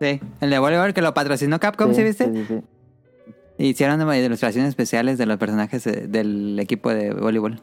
[0.00, 0.20] Sí.
[0.40, 2.26] El de voleibol que lo patrocinó Capcom, ¿sí, viste?
[2.32, 2.62] Sí, sí, sí.
[3.60, 7.62] Hicieron ilustraciones especiales de los personajes de- del equipo de voleibol.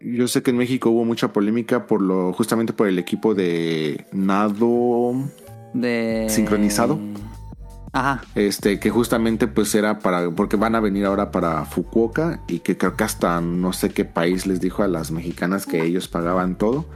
[0.00, 4.04] Yo sé que en México hubo mucha polémica por lo, justamente por el equipo de
[4.12, 5.14] nado,
[5.72, 6.26] De...
[6.28, 6.98] ¿Sincronizado?
[7.94, 8.22] Ajá.
[8.34, 12.78] este, que justamente pues era para, porque van a venir ahora para Fukuoka y que
[12.78, 16.56] creo que hasta no sé qué país les dijo a las mexicanas que ellos pagaban
[16.56, 16.86] todo.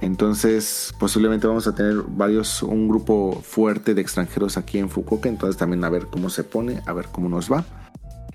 [0.00, 5.56] Entonces, posiblemente vamos a tener varios, un grupo fuerte de extranjeros aquí en Fukuoka, entonces
[5.56, 7.64] también a ver cómo se pone, a ver cómo nos va.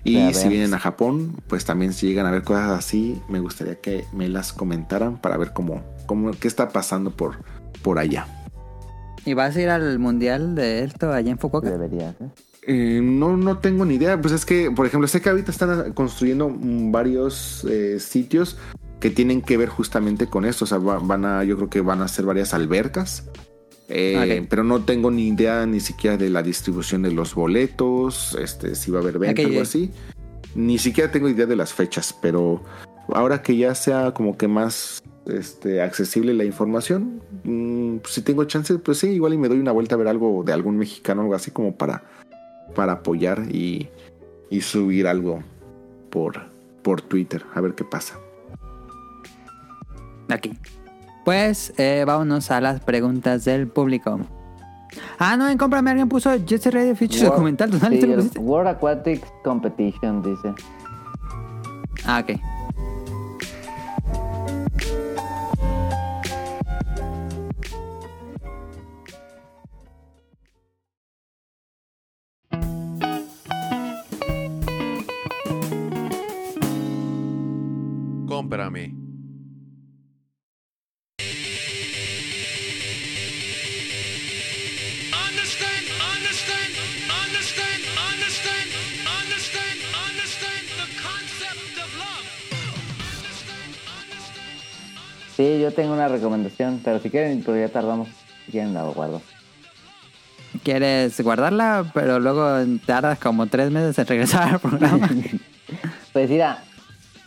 [0.04, 3.38] Y Ya si vienen a Japón, pues también si llegan a ver cosas así, me
[3.38, 7.36] gustaría que me las comentaran para ver cómo, cómo qué está pasando por,
[7.82, 8.26] por allá.
[9.24, 11.70] ¿Y vas a ir al mundial de esto allá en Fukuoka?
[11.70, 12.28] Deberías, ¿eh?
[12.64, 14.20] Eh, no, no tengo ni idea.
[14.20, 18.56] Pues es que, por ejemplo, sé que ahorita están construyendo varios eh, sitios
[19.02, 20.64] que tienen que ver justamente con esto.
[20.64, 23.28] O sea, va- van a, yo creo que van a hacer varias albercas.
[23.88, 24.46] Eh.
[24.48, 28.90] Pero no tengo ni idea ni siquiera de la distribución de los boletos, este, si
[28.92, 29.48] va a haber venta, Ok.
[29.48, 29.90] algo así.
[30.54, 32.62] Ni siquiera tengo idea de las fechas, pero
[33.08, 38.44] ahora que ya sea como que más este, accesible la información, mm, pues, si tengo
[38.44, 41.22] chance, pues sí, igual y me doy una vuelta a ver algo de algún mexicano,
[41.22, 42.04] algo así como para,
[42.74, 43.88] para apoyar y,
[44.48, 45.42] y subir algo
[46.10, 46.40] por,
[46.82, 48.18] por Twitter, a ver qué pasa.
[50.32, 50.56] Aquí.
[51.24, 54.18] Pues eh, vámonos a las preguntas del público.
[55.18, 57.70] Ah, no, en Cómprame alguien puso Jet Set Radio Features World- documental.
[57.70, 57.78] ¿Tú
[58.32, 58.38] sí.
[58.38, 60.52] World Aquatics Competition, dice.
[62.04, 62.38] Ah, ok.
[78.26, 79.01] Cómprame.
[95.42, 98.06] Sí, yo tengo una recomendación, pero si quieren, pues ya tardamos.
[98.46, 99.20] Si quieren, la guardo.
[100.62, 101.90] ¿Quieres guardarla?
[101.94, 102.46] Pero luego
[102.86, 105.08] tardas como tres meses en regresar al programa.
[106.12, 106.62] Pues mira,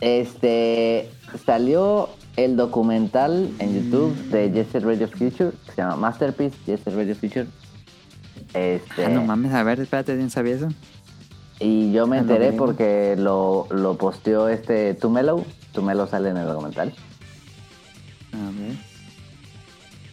[0.00, 1.10] este
[1.44, 6.84] salió el documental en YouTube de Jet Set Radio Future, que se llama Masterpiece, Jet
[6.84, 7.46] Set Radio Future.
[8.54, 10.68] Este, Ah, no mames, a ver, espérate, ¿quién sabía eso?
[11.58, 15.44] y yo me Ah, enteré porque lo, lo posteó este Tumelo.
[15.72, 16.94] Tumelo sale en el documental.
[18.36, 18.76] A ver.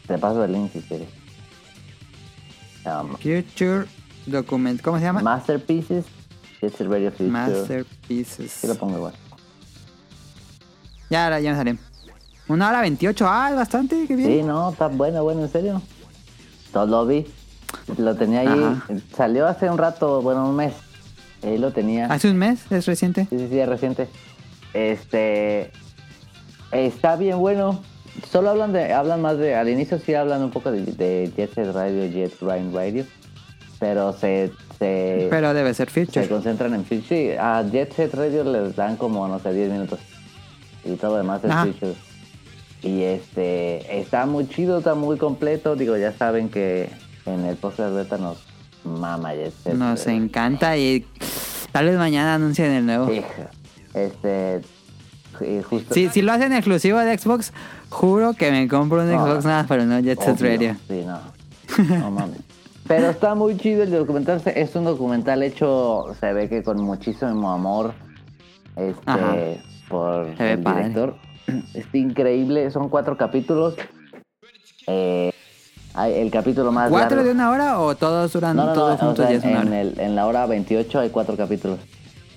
[0.08, 1.08] Te paso el link si quieres.
[2.86, 3.86] Um, Future
[4.26, 4.82] Document.
[4.82, 5.22] ¿Cómo se llama?
[5.22, 6.06] Masterpieces,
[6.62, 7.30] Radio Future.
[7.30, 8.64] Masterpieces.
[8.66, 9.14] lo pongo igual.
[11.10, 11.78] Ya, ahora ya me salió.
[12.48, 13.26] Una hora 28.
[13.28, 14.30] Ah, es bastante, qué bien.
[14.30, 15.82] Sí, no, está bueno, bueno, en serio.
[16.72, 17.26] Todo lo vi.
[17.98, 18.48] Lo tenía ahí.
[18.48, 18.86] Ajá.
[19.16, 20.74] Salió hace un rato, bueno, un mes.
[21.42, 22.08] Ahí lo tenía.
[22.08, 23.28] Hace un mes, es reciente.
[23.30, 24.10] Sí, sí, sí, es reciente.
[24.74, 25.72] Este.
[26.72, 27.82] Está bien bueno.
[28.32, 28.94] Solo hablan de.
[28.94, 29.56] Hablan más de.
[29.56, 33.06] Al inicio sí hablan un poco de, de Jet Set Radio, Jet Ryan Radio.
[33.80, 34.52] Pero se.
[34.80, 36.28] se Pero debe ser se Future.
[36.28, 37.08] concentran en Future.
[37.08, 40.00] Sí, a Jet Set Radio les dan como, no sé, 10 minutos.
[40.86, 41.66] Y todo lo demás es Ajá.
[41.66, 41.94] Future.
[42.84, 45.76] Y este, está muy chido, está muy completo.
[45.76, 46.90] Digo, ya saben que
[47.26, 48.38] en el post de beta nos
[48.84, 49.74] mama Jet Set.
[49.76, 51.06] Nos encanta y
[51.72, 53.10] tal vez mañana anuncien el nuevo.
[53.94, 54.62] Este,
[55.42, 55.94] y justo.
[55.94, 57.54] Sí, si lo hacen exclusivo de Xbox,
[57.94, 60.76] juro que me compro un No, Xbox nada, pero no Jet Set Radio.
[60.88, 61.20] Sí, no.
[62.00, 62.40] No mames.
[62.88, 64.42] Pero está muy chido el documental.
[64.56, 67.94] Es un documental hecho, se ve que con muchísimo amor.
[68.76, 69.36] Este, Ajá.
[69.88, 70.80] por Se el padre.
[70.90, 71.16] director.
[71.74, 72.70] Está increíble.
[72.72, 73.76] Son cuatro capítulos.
[74.88, 75.32] Eh,
[75.94, 77.30] hay el capítulo más ¿Cuatro largo.
[77.30, 79.62] de una hora o todos duran No, no, no, todos o juntos sea, es una
[79.62, 79.82] en, hora?
[79.82, 81.80] el- en la hora 28 hay cuatro capítulos.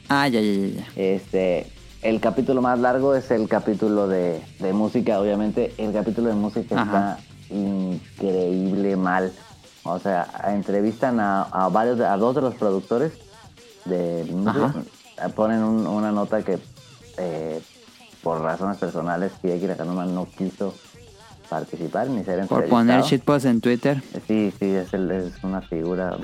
[0.08, 0.86] Ah, ya, ya, ya.
[0.94, 1.66] Este,
[2.08, 5.74] el capítulo más largo es el capítulo de, de música, obviamente.
[5.78, 7.18] El capítulo de música Ajá.
[7.18, 9.32] está increíble mal.
[9.84, 13.12] O sea, entrevistan a, a varios, a dos de los productores
[13.84, 14.74] de música.
[15.34, 16.58] Ponen un- una nota que
[17.18, 17.60] eh,
[18.22, 20.74] por razones personales Hideki Nakanuma no quiso
[21.48, 22.68] participar ni ser Por entrevistado.
[22.70, 24.02] poner shitpost en Twitter.
[24.26, 26.16] Sí, sí, es, el- es una figura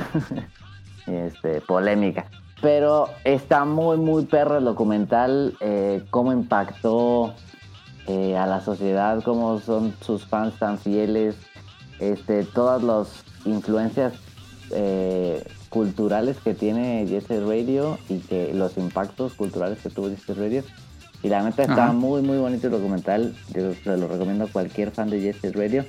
[1.07, 2.27] este, polémica.
[2.63, 7.35] Pero está muy, muy perro el documental, eh, cómo impactó
[8.07, 11.35] eh, a la sociedad, cómo son sus fans tan fieles,
[11.99, 14.15] este, todas las influencias
[14.71, 20.21] eh, culturales que tiene Jet Set Radio y que los impactos culturales que tuvo Jet
[20.21, 20.63] Set Radio.
[21.23, 21.93] Y la neta está Ajá.
[21.93, 23.35] muy, muy bonito el documental.
[23.55, 25.85] Yo se lo recomiendo a cualquier fan de Jet Set Radio.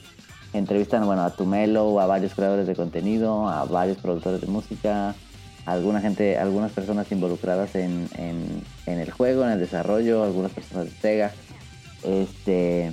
[0.53, 5.15] Entrevistan bueno, a Tumelo, a varios creadores de contenido, a varios productores de música,
[5.65, 10.85] alguna gente, algunas personas involucradas en, en- en el juego, en el desarrollo, algunas personas
[10.85, 11.31] de Sega.
[12.03, 12.91] Este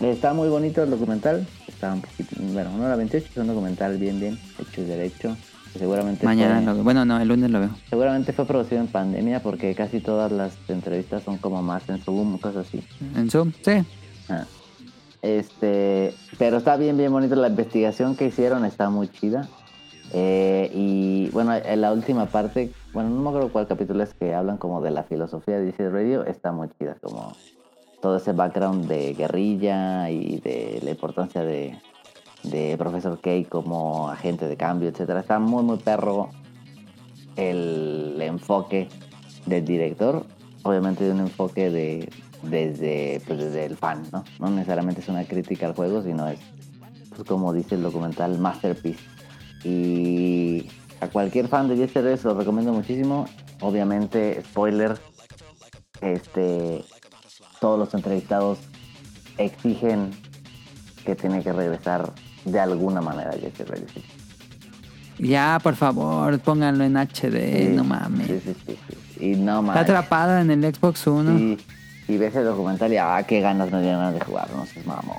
[0.00, 1.46] está muy bonito el documental.
[1.66, 5.36] Está un poquito, bueno, una hora 28, es un documental bien, bien hecho y derecho.
[5.78, 6.82] Seguramente Mañana fue- lo.
[6.82, 7.70] Bueno, no, el lunes lo veo.
[7.90, 12.38] Seguramente fue producido en pandemia porque casi todas las entrevistas son como más en Zoom,
[12.38, 12.82] cosas así.
[13.14, 13.72] En Zoom, sí.
[14.28, 14.44] Ah.
[15.22, 17.34] Este, pero está bien, bien bonito.
[17.36, 19.48] La investigación que hicieron está muy chida.
[20.12, 24.34] Eh, y bueno, en la última parte, bueno, no me acuerdo cuál capítulo es que
[24.34, 27.34] hablan como de la filosofía de DC Radio, está muy chida, como
[28.00, 31.76] todo ese background de guerrilla y de la importancia de,
[32.44, 35.20] de Profesor K como agente de cambio, etcétera.
[35.20, 36.30] Está muy, muy perro
[37.36, 38.88] el enfoque
[39.46, 40.24] del director,
[40.62, 42.08] obviamente de un enfoque de
[42.42, 44.24] desde pues desde el fan, ¿no?
[44.38, 46.38] No necesariamente es una crítica al juego, sino es
[47.10, 49.17] pues, como dice el documental Masterpiece.
[49.64, 50.68] Y
[51.00, 53.26] a cualquier fan de Yesterday se lo recomiendo muchísimo.
[53.60, 54.98] Obviamente, spoiler,
[56.00, 56.84] este
[57.60, 58.58] todos los entrevistados
[59.36, 60.10] exigen
[61.04, 62.12] que tiene que regresar
[62.44, 63.82] de alguna manera Future.
[65.18, 68.26] Ya, por favor, pónganlo en HD, Sí, no mames.
[68.28, 68.78] Sí, sí, sí,
[69.18, 69.24] sí.
[69.26, 69.82] Y no Está mames.
[69.82, 71.58] atrapado en el Xbox One.
[72.08, 74.80] Y, y ves el documental y, ah, qué ganas me dieron de jugar, no sé,
[74.84, 75.16] mamón.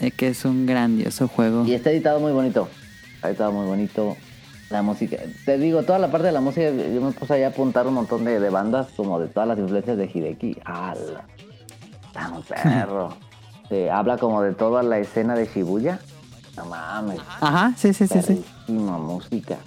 [0.00, 1.64] Es que es un grandioso juego.
[1.64, 2.68] Y está editado muy bonito.
[3.16, 4.16] Está editado muy bonito.
[4.70, 5.16] La música.
[5.46, 7.94] Te digo, toda la parte de la música, yo me puse ahí a apuntar un
[7.94, 10.58] montón de, de bandas, como de todas las influencias de Hideki.
[10.64, 11.24] ¡Hala!
[12.34, 13.16] Un perro.
[13.68, 16.00] Se habla como de toda la escena de Shibuya.
[16.56, 17.20] No mames.
[17.40, 18.44] Ajá, sí, sí, sí, sí.
[18.68, 19.58] Música.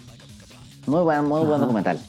[0.87, 1.99] Muy buen, muy buen documental.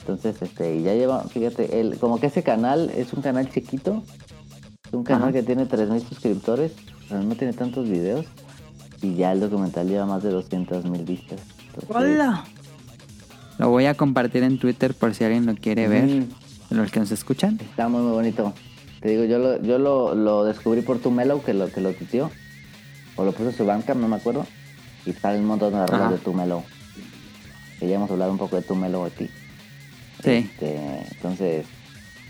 [0.00, 4.02] Entonces, este, y ya lleva, fíjate, el, como que ese canal es un canal chiquito.
[4.86, 5.32] Es un canal Ajá.
[5.32, 6.72] que tiene 3.000 suscriptores,
[7.08, 8.26] pero no tiene tantos videos.
[9.00, 11.40] Y ya el documental lleva más de 200.000 vistas.
[11.74, 12.18] Entonces,
[13.58, 16.24] Lo voy a compartir en Twitter por si alguien lo quiere ver.
[16.70, 17.58] Los que nos escuchan.
[17.60, 18.52] Está muy, muy bonito.
[19.00, 21.92] Te digo, yo lo, yo lo, lo descubrí por tu Mellow, que lo, que lo
[21.92, 22.30] tuiteó.
[23.16, 24.44] O lo puso en su banca, no me acuerdo.
[25.06, 26.62] Y sale un montón de rolas de tu Mellow.
[27.78, 29.30] Que ya hemos hablado un poco de tu Mellow aquí.
[30.22, 30.30] Sí.
[30.30, 31.66] Este, entonces,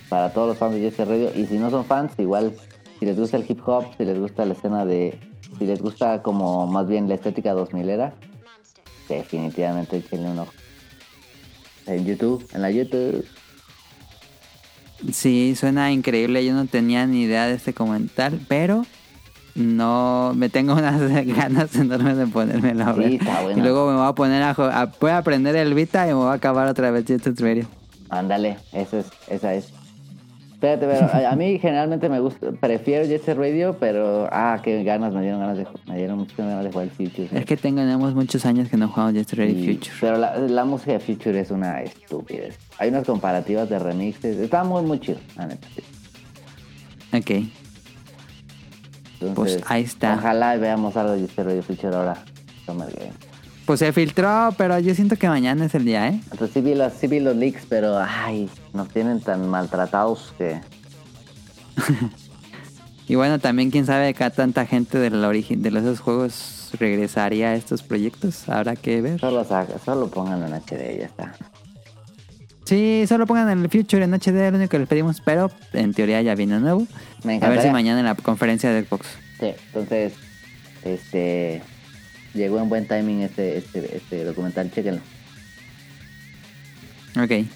[0.08, 2.54] para todos los fans de Jesse Radio, y si no son fans, igual,
[2.98, 5.18] si les gusta el hip hop, si les gusta la escena de.
[5.58, 8.12] Si les gusta como más bien la estética 2000 era,
[9.08, 10.52] definitivamente échenle un ojo.
[11.86, 13.24] En YouTube, en la YouTube.
[15.12, 16.44] Sí, suena increíble.
[16.44, 18.84] Yo no tenía ni idea de este comentario, pero
[19.54, 23.12] no me tengo unas ganas enormes de ponérmelo a Sí, ver.
[23.14, 23.58] está bueno.
[23.58, 26.14] Y luego me voy a poner a, a- voy a aprender el Vita y me
[26.14, 27.66] voy a acabar otra vez Set Radio.
[28.10, 29.72] Ándale, eso es, esa es.
[30.60, 35.14] Espérate, pero a, mí generalmente me gusta, prefiero Jet Set Radio, pero ah, qué ganas,
[35.14, 37.28] me dieron ganas de, me dieron muchas ganas de jugar el Future.
[37.32, 39.92] Es que tenemos muchos años que no jugamos Jet Set Radio Y- Future.
[40.00, 42.58] Pero la, la música de Future es una estupidez.
[42.78, 45.68] Hay unas comparativas de remixes, está muy muy chido, la neta.
[45.76, 45.82] sí.
[47.16, 47.30] Ok.
[49.20, 50.14] Entonces, Pues ahí está.
[50.14, 52.16] Ojalá veamos algo de Jet Set Radio Future ahora.
[52.66, 53.12] Summer Game.
[53.68, 56.20] Pues se filtró, pero yo siento que mañana es el día, ¿eh?
[56.32, 60.58] Entonces sí vi, los, sí vi los leaks, pero ay, nos tienen tan maltratados que...
[63.08, 67.48] Y bueno, también quién sabe acá tanta gente del origen de los esos juegos regresaría
[67.50, 68.48] a estos proyectos.
[68.48, 69.20] Habrá que ver.
[69.20, 71.34] Solo, saca, solo pongan en HD ya está.
[72.64, 76.22] Sí, solo pongan el Future en HD, lo único que les pedimos, pero en teoría
[76.22, 76.86] ya viene nuevo.
[77.22, 79.08] Me A ver si mañana en la conferencia de Xbox.
[79.38, 80.14] Sí, entonces,
[80.84, 81.62] este,
[82.34, 85.00] llegó en buen timing este, este, este documental, chéquenlo.
[87.20, 87.46] Ok.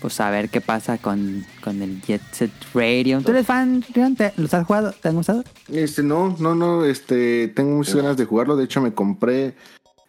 [0.00, 3.20] Pues a ver qué pasa con, con el Jet Set Radio.
[3.20, 4.16] ¿Tú eres fan, Rion?
[4.16, 4.92] ¿Te- ¿Los has jugado?
[4.92, 5.44] ¿Te han gustado?
[5.70, 8.56] Este, no, no, no, este, tengo muchas ganas de jugarlo.
[8.56, 9.54] De hecho, me compré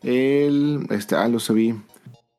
[0.01, 1.75] el, este, ah, lo subí.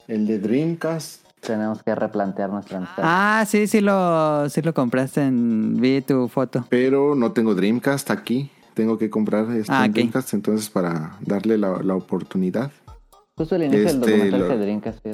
[0.09, 1.21] El de Dreamcast.
[1.41, 3.03] Tenemos que replantear nuestra amistad.
[3.05, 5.79] Ah, sí, sí lo, sí lo compraste en...
[5.81, 6.65] Vi tu foto.
[6.71, 8.51] Pero no tengo Dreamcast aquí.
[8.75, 9.89] Tengo que comprar este Ah.
[9.89, 12.71] Dreamcast entonces para darle la, la oportunidad.
[13.37, 15.07] Justo el inicio del este, documental lo- se Dreamcast.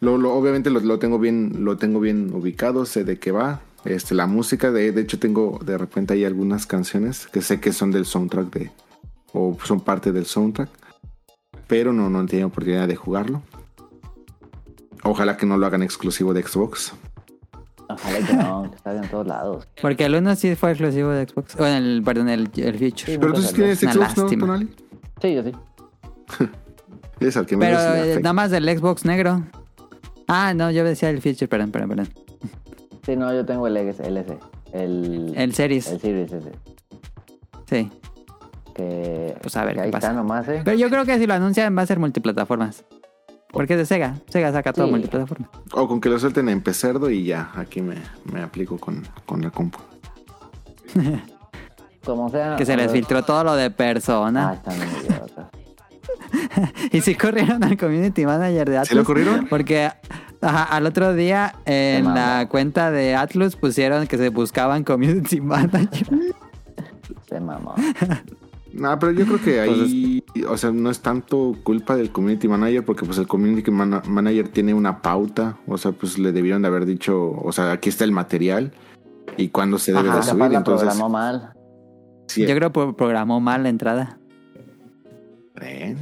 [0.00, 3.60] Lo, lo- obviamente lo, lo tengo bien, lo tengo bien ubicado, sé de qué va.
[3.84, 7.72] Este, la música, de, de hecho tengo de repente hay algunas canciones que sé que
[7.72, 8.70] son del soundtrack de,
[9.32, 10.68] o son parte del soundtrack,
[11.66, 13.42] pero no, no he tenido oportunidad de jugarlo.
[15.04, 16.92] Ojalá que no lo hagan exclusivo de Xbox.
[17.88, 19.68] Ojalá que no, que salga en todos lados.
[19.82, 21.56] Porque el 1 sí fue exclusivo de Xbox.
[21.56, 23.12] Bueno, el, perdón, el, el Future.
[23.12, 24.26] Sí, Pero tú sí tienes Xbox, ¿no.
[24.28, 24.68] Tonali?
[25.22, 25.52] Sí, yo sí.
[27.20, 29.42] Es al que me Pero eh, nada más del Xbox negro.
[30.28, 32.08] Ah, no, yo decía el Future, perdón, perdón, perdón.
[33.04, 34.38] Sí, no, yo tengo el LS, LS,
[34.72, 36.52] el, El Series, el Series ese.
[37.66, 37.90] sí.
[38.74, 40.08] Que, Pues a ver que qué ahí pasa.
[40.08, 40.60] está nomás, ¿eh?
[40.64, 42.84] Pero yo creo que si lo anuncian va a ser multiplataformas.
[43.50, 44.14] Porque es de Sega.
[44.28, 44.90] Sega saca todo Sí.
[44.92, 45.48] multiplataforma.
[45.72, 47.96] O con que lo suelten en Pecerdo y ya, aquí me,
[48.32, 49.78] me aplico con, con la compu.
[52.04, 52.56] Como sea.
[52.56, 54.62] Que se les filtró todo lo de Ah, persona.
[54.66, 55.46] bien idiotas.
[56.92, 58.88] Y sí corrieron al community manager de Atlus.
[58.88, 59.46] ¿Sí lo corrieron?
[59.48, 59.90] Porque
[60.40, 66.08] ajá, al otro día en la cuenta de Atlus pusieron que se buscaban community manager.
[67.28, 67.74] Se mamó.
[68.72, 72.48] No, pero yo creo que Pues ahí, o sea, no es tanto culpa del community
[72.48, 76.62] manager porque pues el community mana- manager tiene una pauta, o sea, pues le debieron
[76.62, 78.72] de haber dicho, o sea, aquí está el material
[79.36, 80.18] y cuándo se debe Ajá.
[80.18, 81.52] de subir, entonces programó mal.
[82.26, 84.18] sí, Yo creo que programó mal la entrada.
[85.56, 85.98] bueno.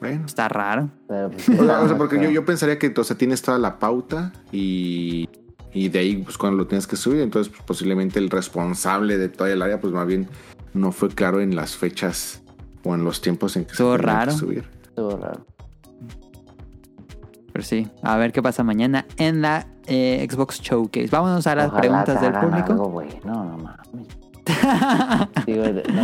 [0.00, 0.26] Bueno.
[0.26, 0.90] Está raro.
[1.08, 3.40] Pero pues, O sea, o sea, no, porque yo, yo pensaría que o sea, tienes
[3.42, 5.28] toda la pauta y,
[5.72, 9.28] y de ahí pues cuando lo tienes que subir, entonces pues, posiblemente el responsable de
[9.30, 10.28] toda el área pues más bien
[10.74, 12.42] no fue claro en las fechas
[12.84, 14.32] o en los tiempos en que Estuvo se tenía que raro.
[14.32, 14.68] subir.
[14.82, 15.46] Estuvo raro.
[17.52, 21.08] Pero sí, a ver qué pasa mañana en la eh, Xbox Showcase.
[21.08, 22.72] Vámonos a las Ojalá preguntas del público.
[22.72, 23.02] algo.
[23.24, 24.08] No, no mames.
[25.46, 26.02] Digo, no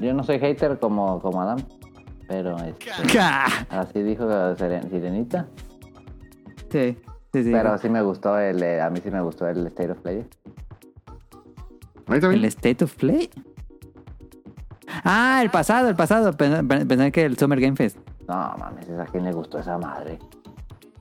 [0.00, 1.58] yo no soy hater como, como Adam,
[2.28, 2.90] pero este,
[3.68, 5.48] así dijo Sirenita.
[6.70, 6.96] Sí,
[7.32, 7.50] sí, sí.
[7.52, 10.24] Pero sí me gustó el, eh, a mí sí me gustó el State of Play.
[12.06, 13.28] ¿El State of Play?
[15.04, 16.32] Ah, el pasado, el pasado.
[16.32, 17.96] Pen- pen- Pensé que el Summer Game Fest.
[18.28, 20.18] No mames, ¿a quién le gustó esa madre?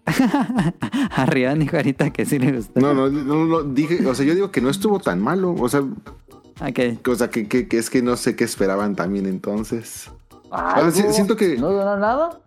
[1.15, 2.79] Arriba dijo ahorita que sí le gustó.
[2.79, 5.53] No, no, no, no, dije, o sea, yo digo que no estuvo tan malo.
[5.57, 7.07] O sea, Ok.
[7.07, 10.09] o sea que, que- que es que no sé qué esperaban también entonces.
[10.49, 10.91] ¿Algo?
[10.91, 12.39] sí- siento que- ¿No duró nada?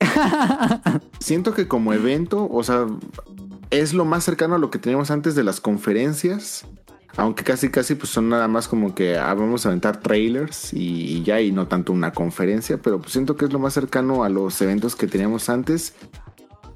[1.20, 2.86] Siento que como evento, o sea,
[3.70, 6.66] es lo más cercano a lo que teníamos antes de las conferencias.
[7.18, 11.16] Aunque casi casi pues son nada más como que ah, vamos a aventar trailers y,
[11.18, 14.22] y ya y no tanto una conferencia, pero pues siento que es lo más cercano
[14.24, 15.94] a los eventos que teníamos antes.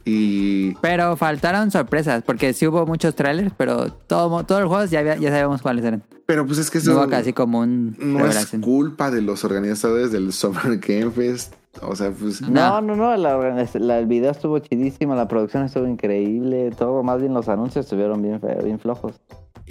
[0.04, 4.98] Y Pero faltaron sorpresas, porque sí hubo muchos trailers, pero todo, todos los juegos ya,
[4.98, 6.02] había- ya sabíamos cuáles eran.
[6.26, 9.44] pero pues es que No eso hubo casi como un no es culpa de los
[9.44, 11.54] organizadores del Summer Game Fest.
[11.82, 12.80] O sea, pues No.
[12.80, 17.04] No, no, no, la organiz- la- el video estuvo chidísimo, la producción estuvo increíble, todo,
[17.04, 19.14] más bien los anuncios estuvieron bien, bien flojos.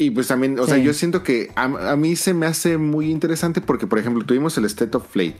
[0.01, 3.11] Y pues también, o sea, yo siento que a, a mí se me hace muy
[3.11, 5.35] interesante porque, por ejemplo, tuvimos el State of Play.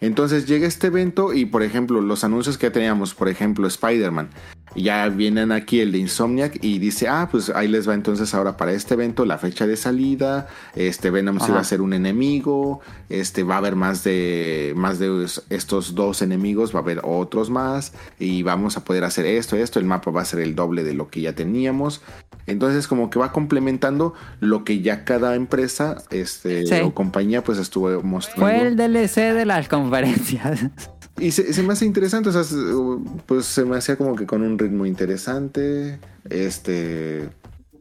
[0.00, 4.28] Entonces llega este evento y, por ejemplo, los anuncios que ya teníamos, por ejemplo, Spider-Man,
[4.74, 8.56] ya vienen aquí el de Insomniac y dice, ah, pues ahí les va entonces ahora
[8.56, 11.52] para este evento la fecha de salida, este Venom Ajá.
[11.52, 16.22] va a ser un enemigo, este va a haber más de, más de estos dos
[16.22, 20.10] enemigos, va a haber otros más y vamos a poder hacer esto, esto, el mapa
[20.10, 22.02] va a ser el doble de lo que ya teníamos.
[22.46, 26.74] Entonces como que va complementando lo que ya cada empresa este, Sí.
[26.82, 28.44] o compañía pues estuvo mostrando.
[28.46, 30.70] Fue el DLC de las conferencias.
[31.18, 32.56] Y se, se me hace interesante, o sea, se-
[33.26, 35.98] pues se me hacía como que con un ritmo interesante.
[36.28, 37.28] Este.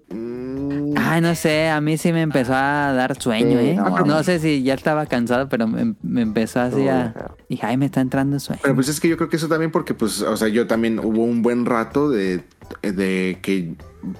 [0.09, 3.73] mm, Ay, no sé, a mí sí me empezó a dar sueño, ¿eh?
[3.75, 7.13] no No, sé si ya estaba cansado, pero me, me empezó así a...
[7.49, 8.59] Dije, ay, me está entrando sueño.
[8.61, 10.99] Pero pues es que yo creo que eso también porque, pues, o sea, yo también
[10.99, 12.43] hubo un buen rato de,
[12.83, 13.73] de que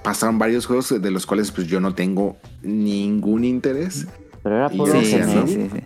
[0.04, 4.08] pasaron varios juegos de los cuales pues yo no tengo ningún interés.
[4.42, 5.82] Pero era Y puro Sí, sí, sí.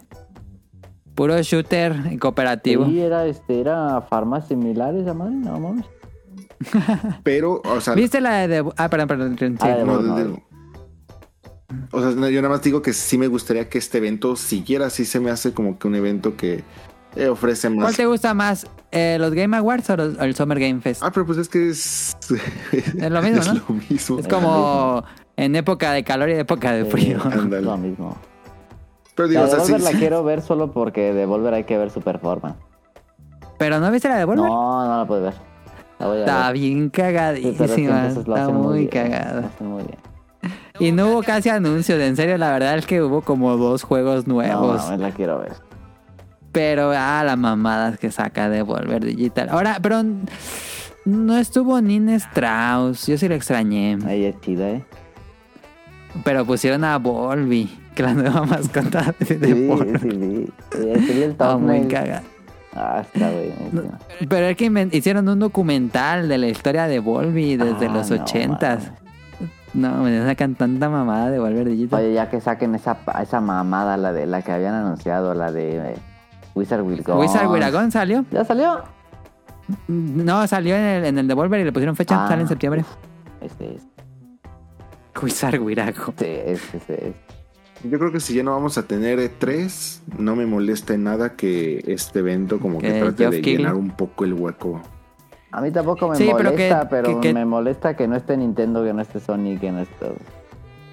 [1.17, 2.85] Puro shooter cooperativo.
[2.85, 5.85] Sí, era, este, era farmas similares, esa madre, no mames.
[7.23, 8.63] Pero, o sea, ¿Viste la de...
[8.77, 9.35] Ah, perdón, perdón.
[9.37, 9.45] sí.
[9.59, 10.43] Ah, de- no, no, de-
[11.91, 14.89] o sea, no, yo nada más digo que sí me gustaría que este evento siguiera,
[14.89, 16.63] sí se me hace como que un evento que
[17.15, 18.67] eh, ofrece más ¿Cuál te gusta más?
[18.91, 21.01] eh, ¿Los Game Awards o, los- o el Summer Game Fest?
[21.03, 22.15] Ah, pero pues es que es.
[22.71, 23.53] Es lo mismo, es ¿no?
[23.55, 24.19] lo mismo.
[24.19, 25.03] es como
[25.35, 27.19] en época de calor y época de Sí, frío.
[27.23, 27.63] Ándale.
[27.63, 28.17] lo mismo.
[29.17, 29.97] Pero digo, La o sea, sí, Devolver la sí.
[29.97, 32.55] quiero ver solo porque Devolver hay que ver su performance.
[33.57, 34.45] ¿Pero no viste la de Volver?
[34.45, 35.33] No, no la puedes ver.
[35.99, 36.53] La voy a Está ver.
[36.53, 38.07] bien cagadísima.
[38.07, 39.49] Está muy cagada.
[39.59, 39.97] muy bien.
[40.79, 41.99] Y no hubo casi anuncios.
[41.99, 44.83] En serio, la verdad es que hubo como dos juegos No, nuevos.
[44.85, 45.53] mames, la quiero ver.
[46.51, 49.49] Pero, ah, las mamadas que saca de Volver Digital.
[49.49, 50.03] Ahora, pero
[51.05, 53.07] no estuvo Nin Strauss.
[53.07, 53.97] Yo sí lo extrañé.
[54.05, 54.85] Ahí es chida, ¿eh?
[56.23, 59.99] Pero pusieron a Volvi, que la nueva mascota de Sí, Volvi.
[59.99, 60.47] sí, sí.
[60.71, 61.87] Sí, ahí sería el Estaba muy thumbnail.
[61.93, 62.23] cagada.
[62.75, 63.31] Ah, está.
[64.29, 68.91] Pero es que hicieron un documental de la historia de Volvi desde Ah, los ochentas.
[69.73, 71.99] No, me sacan tanta mamada de Volver Digital.
[72.03, 75.77] Oye, ya que saquen esa, esa mamada, la de la que habían anunciado, la de
[75.91, 75.95] eh,
[76.55, 77.03] Wizard Will.
[77.07, 78.25] Wizard Wiragón salió.
[78.31, 78.81] ¿Ya salió?
[79.87, 82.25] No, salió en el, en el Devolver y le pusieron fecha.
[82.25, 82.27] Ah.
[82.27, 82.85] Sale en septiembre.
[83.41, 83.83] Este es.
[85.21, 86.09] Wizard Wiragón.
[86.09, 87.15] Este es, este es.
[87.83, 91.35] Yo creo que si ya no vamos a tener E3, no me molesta en nada
[91.35, 94.81] que este evento como que Que trate de llenar un poco el hueco.
[95.51, 98.15] A mí tampoco me Sí, pero molesta, que- pero, que- que- me molesta que no
[98.15, 100.11] esté Nintendo, que no esté Sony, que no esté...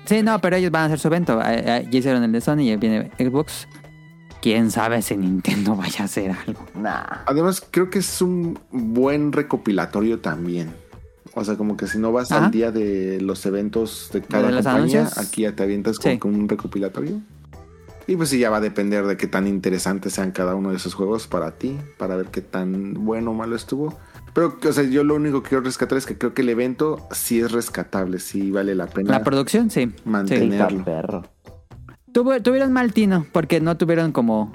[0.04, 1.40] Sí, no, pero ellos van a hacer su evento.
[1.40, 3.66] Eh, eh, Ya hicieron el de Sony y viene Xbox.
[4.42, 6.60] Quién sabe si Nintendo vaya a hacer algo.
[6.74, 7.02] Nah.
[7.26, 10.74] Además, creo que es un buen recopilatorio también.
[11.34, 12.46] O sea, como que si no vas Ajá.
[12.46, 16.20] al día de los eventos de cada de compañía, aquí ya te avientas como Sí.
[16.20, 17.20] que un recopilatorio.
[18.06, 20.76] Y pues sí, ya va a depender de qué tan interesantes sean cada uno de
[20.76, 23.98] esos juegos para ti, para ver qué tan bueno o malo estuvo.
[24.34, 27.06] Pero, o sea, yo lo único que quiero rescatar es que creo que el evento
[27.12, 29.10] sí es rescatable, sí vale la pena.
[29.10, 29.90] La producción, sí.
[30.04, 30.70] Mantener.
[30.70, 30.76] sí.
[32.12, 34.52] Tuvo- tuvieron mal tino porque no tuvieron como...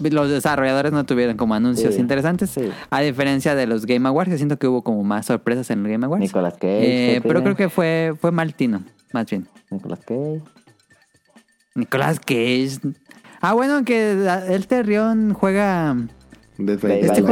[0.00, 2.50] Los desarrolladores no tuvieron como anuncios Sí, interesantes.
[2.50, 2.70] sí.
[2.90, 5.92] A diferencia de los Game Awards, que siento que hubo como más sorpresas en los
[5.92, 6.22] Game Awards.
[6.22, 7.14] Nicolas Cage.
[7.16, 9.46] Eh, ¿qué pero creo que fue, fue mal tino, más bien.
[9.70, 10.40] Nicolas Cage.
[11.74, 12.78] Nicolas Cage.
[13.40, 14.12] Ah, bueno, que
[14.48, 15.96] el Terrión juega
[16.58, 17.00] Dead by.
[17.00, 17.22] Este.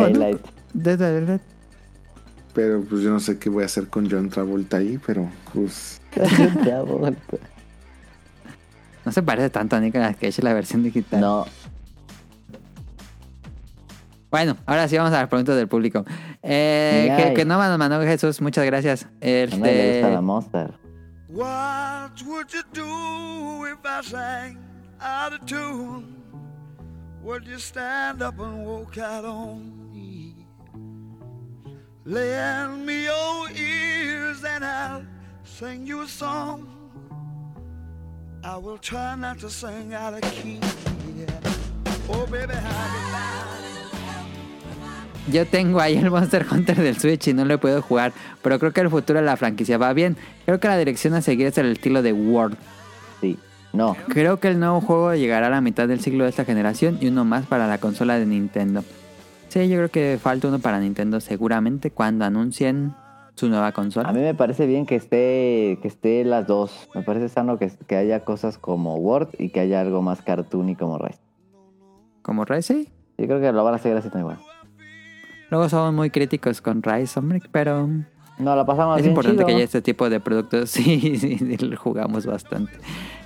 [0.75, 1.43] Dead by Daylight.
[2.55, 6.01] Pero pues yo no sé qué voy a hacer con John Travolta ahí, pero pues...
[9.05, 11.21] No se parece tanto a Nicolas Cage la versión digital.
[11.21, 11.47] No,
[14.31, 16.05] Bueno, ahora sí vamos a las preguntas del público.
[16.43, 19.07] Eh, que, que no nos mandó Jesús, muchas gracias.
[19.21, 20.75] Este, gusta la Monster.
[21.29, 24.59] What would you do if I sang
[25.01, 26.19] out of tune?
[27.23, 30.47] Would you stand up and walk out on me?
[32.05, 35.05] Lend me your ears and I'll
[35.45, 36.67] sing you a song.
[38.43, 40.61] I will try not to sing out of key.
[42.09, 43.58] Oh, baby, how
[45.31, 48.73] yo tengo ahí el Monster Hunter del Switch y no lo podido jugar, pero creo
[48.73, 50.17] que el futuro de la franquicia va bien.
[50.45, 52.57] Creo que la dirección a seguir es el estilo de World.
[53.21, 53.39] Sí.
[53.73, 53.97] No.
[54.09, 57.09] Creo que el nuevo juego llegará a la mitad del siglo de esta generación y
[57.09, 58.83] uno más para la consola de Nintendo.
[59.49, 62.95] Sí, yo creo que falta uno para Nintendo seguramente cuando anuncien
[63.35, 64.09] su nueva consola.
[64.09, 66.89] A mí me parece bien que esté, que esté las dos.
[66.95, 70.71] Me parece sano que, que haya cosas como Word y que haya algo más cartoon
[70.71, 71.21] y como Rise.
[72.23, 72.89] Como Rise, sí.
[73.17, 74.48] Yo creo que lo van a seguir así también igual.
[75.51, 77.89] Luego somos muy críticos con Rise, hombre, pero
[78.39, 79.47] No, la pasamos es bien importante chido.
[79.47, 80.71] que haya este tipo de productos.
[80.79, 82.73] Sí, sí, sí, lo jugamos bastante.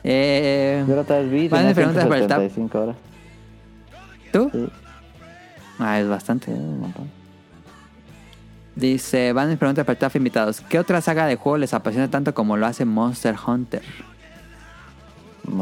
[0.04, 2.40] Eh, Yo otra vez vi, preguntas por el tab.
[2.40, 2.96] 175 horas.
[4.32, 4.50] ¿Tú?
[4.52, 4.68] Sí,
[5.78, 6.50] Ah, es sí, bastante.
[6.52, 7.10] un montón.
[8.74, 10.60] Dice, van mis preguntas para el staff invitados.
[10.62, 13.82] ¿Qué otra saga de juego les apasiona tanto como lo hace Monster Hunter?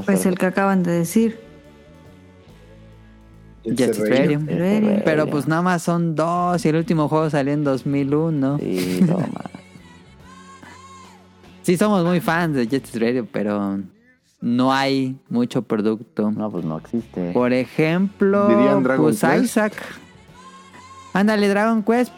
[0.05, 1.41] Pues el que acaban de decir.
[3.65, 4.39] Jet Set Radio.
[4.41, 4.59] Radio.
[4.59, 5.03] Radio.
[5.05, 8.59] Pero pues nada más son dos y el último juego salió en 2001.
[8.59, 9.29] Sí, Sí, toma.
[11.79, 13.79] somos muy fans de Jet Set Radio, pero
[14.41, 16.31] no hay mucho producto.
[16.31, 17.33] No, pues no existe.
[17.33, 19.45] Por ejemplo, ¿Dirían Dragon pues Quest?
[19.45, 19.73] Isaac.
[21.13, 22.13] Ándale, Dragon Quest.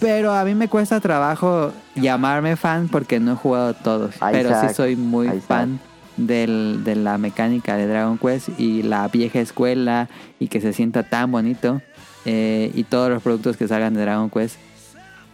[0.00, 4.14] Pero a mí me cuesta trabajo llamarme fan porque no he jugado todos.
[4.32, 5.42] pero sí soy muy Isaac.
[5.42, 5.80] fan
[6.26, 10.08] del- de la mecánica de Dragon Quest y la vieja escuela
[10.38, 11.80] y que se sienta tan bonito.
[12.26, 14.56] eh, y todos los productos que salgan de Dragon Quest.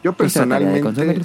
[0.05, 0.81] Yo personalmente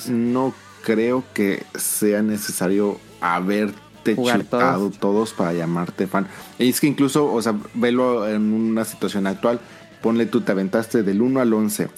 [0.10, 4.98] no creo que sea necesario haberte Jugar chutado todos.
[5.00, 5.34] todos.
[5.34, 6.26] para llamarte fan.
[6.58, 9.60] Y es que incluso, o sea, velo en una situación actual.
[10.02, 11.90] Ponle tú, te aventaste del 1 al 11.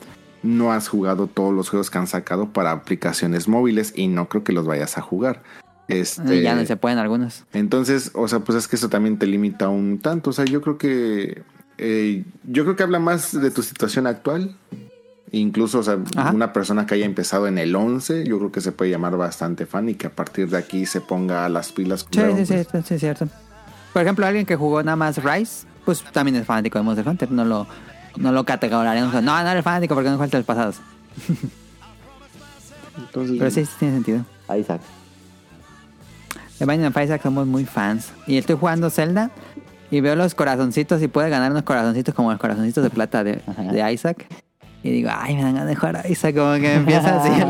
[0.44, 4.44] No has jugado todos los juegos que han sacado para aplicaciones móviles y no creo
[4.44, 5.42] que los vayas a jugar.
[5.88, 7.44] Este, ya no se pueden algunos.
[7.54, 10.30] entonces, o sea, pues es que eso también te limita un tanto.
[10.30, 11.44] O sea, yo creo que.
[11.78, 14.56] eh, yo creo que habla más de tu situación actual.
[15.32, 16.32] Incluso, o sea, Ajá.
[16.32, 19.66] una persona que haya empezado en el 11, yo creo que se puede llamar bastante
[19.66, 22.02] fan y que a partir de aquí se ponga a las pilas.
[22.12, 22.72] Sí, sí, sí, Quest.
[22.72, 23.28] sí, sí, es cierto.
[23.94, 27.32] Por ejemplo, alguien que jugó nada más Rise, pues también es fanático de Monster Hunter.
[27.32, 27.66] No lo,
[28.16, 29.12] no lo categorizaríamos.
[29.24, 30.76] No, no eres fanático porque no falta los pasados.
[32.98, 34.26] Entonces, Pero sí, sí tiene sentido.
[34.58, 34.82] Isaac.
[36.64, 38.14] De Binding of Isaac somos muy fans.
[38.26, 39.32] Y estoy jugando Zelda
[39.92, 43.42] y veo los corazoncitos y puede ganar unos corazoncitos como los corazoncitos de plata de,
[43.70, 44.26] de Isaac.
[44.82, 46.36] Y digo, ay, me dan ganas de jugar a Isaac.
[46.36, 47.30] Como que me empieza así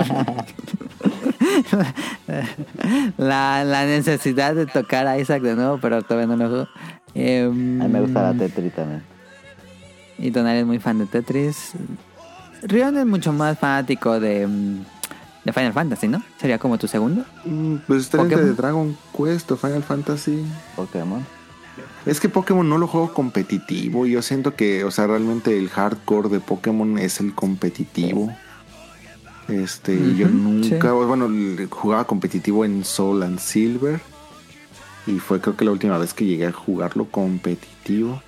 [3.19, 6.67] la, la necesidad de tocar a Isaac de nuevo, pero todavía no lo juego.
[7.13, 9.03] Em, A mí me gusta la Tetris también.
[10.17, 11.73] Y Tonali es muy fan de Tetris.
[12.63, 14.79] Rion es mucho más fanático de, mm,
[15.43, 16.23] de Final Fantasy, ¿no?
[16.39, 17.25] Sería como tu segundo.
[17.45, 18.55] mm, pues está entre Pokémon.
[18.55, 20.43] Dragon Quest o Final Fantasy.
[20.75, 21.25] Pokémon.
[22.05, 24.05] Es que Pokémon no lo juego competitivo.
[24.05, 28.33] Yo siento que, o sea, realmente el hardcore de Pokémon es el competitivo.
[29.47, 31.05] Este, y yo nunca, sí.
[31.05, 31.29] bueno,
[31.69, 34.01] jugaba competitivo en Soul and Silver.
[35.07, 38.21] Y fue creo que la última vez que llegué a jugarlo competitivo.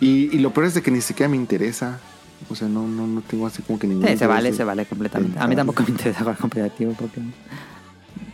[0.00, 2.00] Y, y lo peor es de que ni siquiera me interesa.
[2.48, 4.64] O sea, no, no, no tengo así como que ningún Sí, se interés vale, se
[4.64, 5.38] vale completamente.
[5.38, 7.32] A mí tampoco me interesa jugar competitivo Pokémon.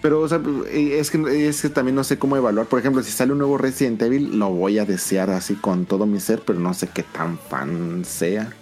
[0.00, 0.40] Pero, o sea,
[0.70, 2.66] eh, es que, es que también no sé cómo evaluar.
[2.66, 6.06] Por ejemplo, si sale un nuevo Resident Evil, lo voy a desear así con todo
[6.06, 8.52] mi ser, pero no sé qué tan fan sea.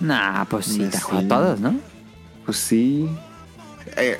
[0.00, 1.74] Nah, pues sí, te juego a todos, ¿no?
[2.44, 3.08] Pues sí.
[3.96, 4.18] Eh,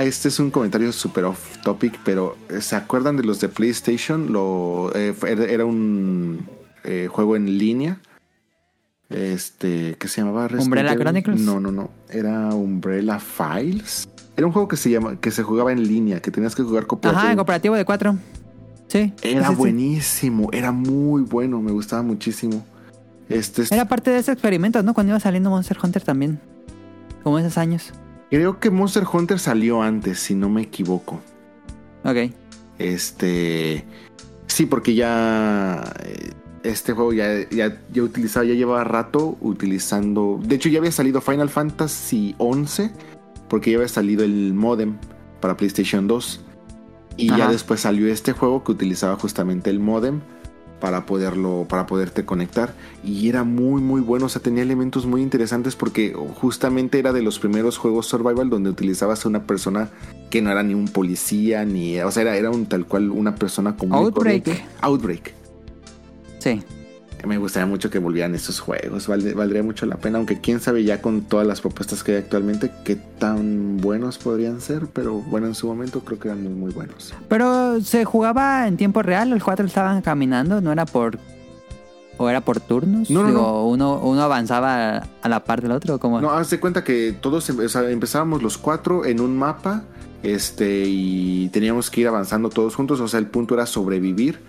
[0.00, 4.32] este es un comentario super off topic, pero eh, ¿se acuerdan de los de PlayStation?
[4.32, 6.46] Lo, eh, era, un
[6.84, 8.00] eh, juego en línea.
[9.14, 10.48] Este, ¿qué se llamaba?
[10.58, 10.96] ¿Umbrella?
[10.96, 11.40] Chronicles?
[11.40, 11.90] No, no, no.
[12.10, 14.08] Era Umbrella Files.
[14.36, 16.86] Era un juego que se llama, que se jugaba en línea, que tenías que jugar
[16.86, 17.20] cooperativo.
[17.20, 18.16] Ajá, en cooperativo de cuatro.
[18.88, 19.12] Sí.
[19.22, 19.58] Era sí, sí.
[19.58, 22.64] buenísimo, era muy bueno, me gustaba muchísimo.
[23.28, 24.92] Este es- Era parte de ese experimento, ¿no?
[24.94, 26.40] Cuando iba saliendo Monster Hunter también.
[27.22, 27.92] Como esos años.
[28.30, 31.20] creo que Monster Hunter salió antes, si no me equivoco.
[32.04, 32.32] Ok.
[32.78, 33.84] Este.
[34.46, 35.82] Sí, porque ya.
[36.62, 40.40] Este juego ya, ya, ya utilizaba, ya llevaba rato utilizando.
[40.42, 42.90] De hecho, ya había salido Final Fantasy XI
[43.48, 44.96] porque ya había salido el modem
[45.40, 46.40] para PlayStation 2.
[47.18, 50.20] Y ya después salió este juego que utilizaba justamente el modem
[50.80, 52.74] para poderlo para poderte conectar
[53.04, 57.22] y era muy muy bueno, o sea, tenía elementos muy interesantes porque justamente era de
[57.22, 59.90] los primeros juegos survival donde utilizabas a una persona
[60.28, 63.36] que no era ni un policía ni, o sea, era, era un tal cual una
[63.36, 64.64] persona como Outbreak.
[64.80, 65.34] Outbreak.
[66.42, 66.62] Sí.
[67.26, 70.82] Me gustaría mucho que volvieran estos juegos, vald- valdría mucho la pena, aunque quién sabe
[70.82, 75.46] ya con todas las propuestas que hay actualmente qué tan buenos podrían ser, pero bueno,
[75.46, 77.14] en su momento creo que eran muy muy buenos.
[77.28, 81.16] Pero se jugaba en tiempo real, los cuatro estaban caminando, no era por.
[82.18, 83.08] ¿O era por turnos?
[83.08, 83.66] No, no, Digo, no.
[83.68, 86.20] Uno, uno avanzaba a la par del otro, como.
[86.20, 89.84] No, haz de cuenta que todos em- o sea, empezábamos los cuatro en un mapa,
[90.24, 93.00] este, y teníamos que ir avanzando todos juntos.
[93.00, 94.40] O sea, el punto era sobrevivir.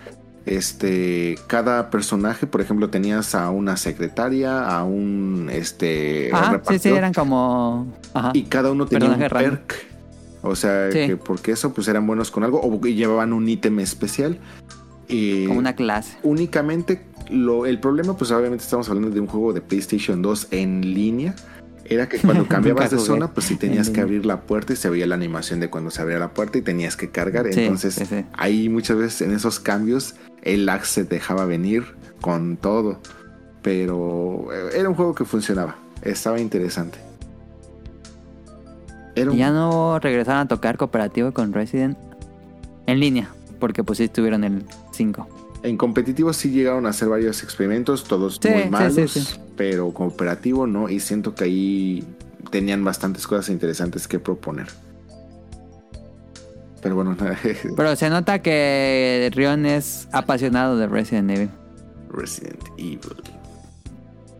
[0.46, 6.88] Este, cada personaje, por ejemplo, tenías a una secretaria, a un este Ajá, sí, sí,
[6.90, 7.86] eran como.
[8.12, 8.30] Ajá.
[8.34, 9.74] y cada uno tenía un Personaje perk.
[10.42, 11.06] O sea, Sí.
[11.06, 14.38] que porque eso pues eran buenos con algo o llevaban un ítem especial.
[15.08, 16.18] Y Como una clase.
[16.22, 20.82] únicamente lo, el problema, pues obviamente estamos hablando de un juego de PlayStation 2 en
[20.94, 21.34] línea.
[21.86, 24.76] Era que cuando cambiabas de zona, pues sí tenías en que abrir la puerta y
[24.76, 27.46] se veía la animación de cuando se abría la puerta y tenías que cargar.
[27.52, 31.84] Sí, Entonces, sí, ahí muchas veces en esos cambios el lag se dejaba venir
[32.20, 33.00] con todo.
[33.62, 35.76] Pero eh, era un juego que funcionaba.
[36.02, 36.98] Estaba interesante.
[39.14, 41.96] Era un- Y ya no regresaron a tocar cooperativo con Resident
[42.86, 43.28] en línea,
[43.60, 45.28] porque pues sí estuvieron el 5.
[45.62, 49.40] En competitivo sí llegaron a hacer varios experimentos, todos Sí, muy sí, malos, sí, sí.
[49.56, 52.04] Pero cooperativo no, y siento que ahí
[52.50, 54.66] tenían bastantes cosas interesantes que proponer.
[56.82, 57.16] Pero bueno,
[57.76, 61.50] Pero se nota que Rion es apasionado de Resident Evil.
[62.10, 63.22] Resident Evil.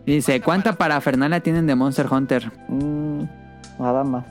[0.05, 2.51] Dice, ¿cuánta parafernalia tienen de Monster Hunter?
[2.69, 3.23] Mm,
[3.79, 4.25] nada más.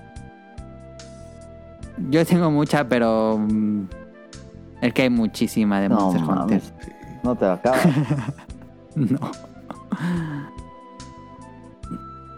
[2.11, 3.39] Yo tengo mucha, pero...
[3.39, 3.85] mm,
[4.83, 6.63] Es que hay muchísima de No Monster Hunter.
[7.25, 7.81] No te acabas.
[8.97, 9.19] No.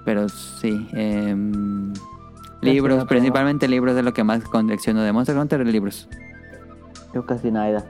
[0.06, 0.88] Pero sí.
[0.92, 1.92] em,
[2.62, 6.08] libros, principalmente libros es lo que más colecciono de Monster Hunter, libros.
[7.12, 7.84] Yo casi nada.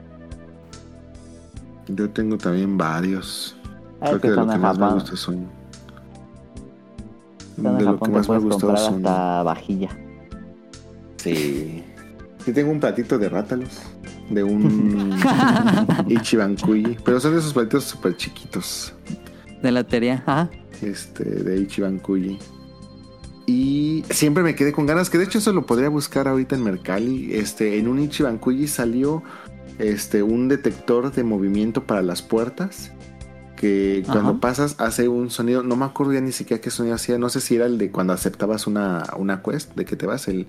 [1.87, 3.55] Yo tengo también varios.
[4.01, 4.99] Es Creo que que de lo que más me Japón.
[4.99, 5.47] gusta son.
[7.55, 8.95] De lo que Japón más me comprar son.
[8.95, 9.89] hasta vajilla.
[11.17, 11.83] Sí.
[12.43, 13.81] Sí tengo un platito de rátalos.
[14.29, 15.11] De un
[16.07, 16.97] Ichiban-kuyi.
[17.05, 18.93] Pero son de esos platitos súper chiquitos.
[19.61, 20.23] De lotería.
[20.25, 20.49] Ajá.
[20.81, 22.37] Este, de Ichiban-kuyi.
[23.45, 26.63] Y siempre me quedé con ganas, que de hecho eso lo podría buscar ahorita en
[26.63, 27.33] Mercali.
[27.33, 29.23] Este, en un Ichiban-kuyi salió
[29.79, 32.91] este, un detector de movimiento para las puertas.
[33.55, 34.39] Que cuando Ajá.
[34.39, 37.41] pasas hace un sonido, no me acuerdo ya ni siquiera qué sonido hacía, no sé
[37.41, 40.45] si era el de cuando aceptabas una, una quest, de que te vas, el,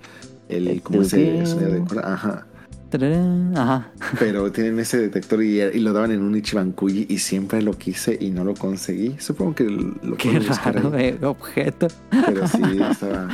[0.50, 2.46] el, El como ese sonido de ajá.
[2.90, 3.90] Tararán, Ajá.
[4.18, 7.72] Pero tienen ese detector y, y lo daban en un Ichiban Kuyi y siempre lo
[7.72, 9.16] quise y no lo conseguí.
[9.18, 11.88] Supongo que lo Qué raro de objeto.
[12.10, 13.28] Pero sí, estaba,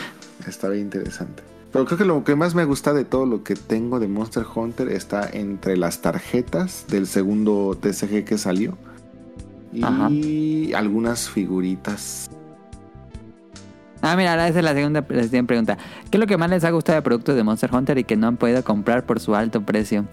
[0.46, 1.42] estaba interesante.
[1.72, 4.44] Pero creo que lo que más me gusta de todo lo que tengo de Monster
[4.54, 8.78] Hunter está entre las tarjetas del segundo TCG que salió
[9.72, 12.30] y algunas figuritas.
[14.04, 15.78] Ah, mira, ahora esa es la segunda la siguiente pregunta.
[16.10, 18.16] ¿Qué es lo que más les ha gustado de productos de Monster Hunter y que
[18.16, 20.04] no han podido comprar por su alto precio?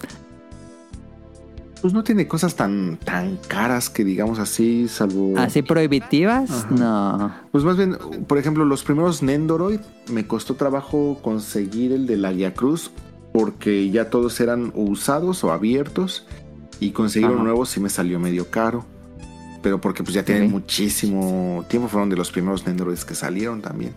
[1.82, 5.34] Pues no tiene cosas tan, tan caras que digamos así, salvo...
[5.38, 6.52] ¿Así prohibitivas?
[6.52, 6.68] Ajá.
[6.70, 7.34] No.
[7.52, 7.98] Pues más bien,
[8.28, 9.80] por ejemplo, los primeros Nendoroid
[10.10, 12.92] me costó trabajo conseguir el de la Guía Cruz
[13.34, 16.28] porque ya todos eran usados o abiertos
[16.80, 18.86] y conseguir uno nuevo sí me salió medio caro.
[19.62, 23.94] Pero porque pues ya tienen muchísimo tiempo, fueron de los primeros Nendoroids que salieron también.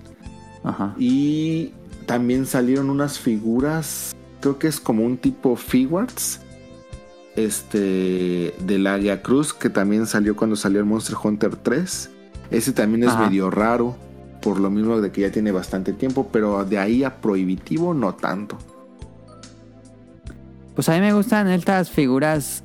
[0.62, 0.94] Ajá.
[0.98, 1.72] Y
[2.06, 6.40] también salieron unas figuras, creo que es como un tipo Figuarts.
[7.36, 12.10] Este de la Guía Cruz que también salió cuando salió el Monster Hunter 3.
[12.50, 13.26] Ese también es Ajá.
[13.26, 13.96] medio raro,
[14.40, 18.14] por lo mismo de que ya tiene bastante tiempo, pero de ahí a prohibitivo no
[18.14, 18.58] tanto.
[20.74, 22.63] Pues a mí me gustan estas figuras.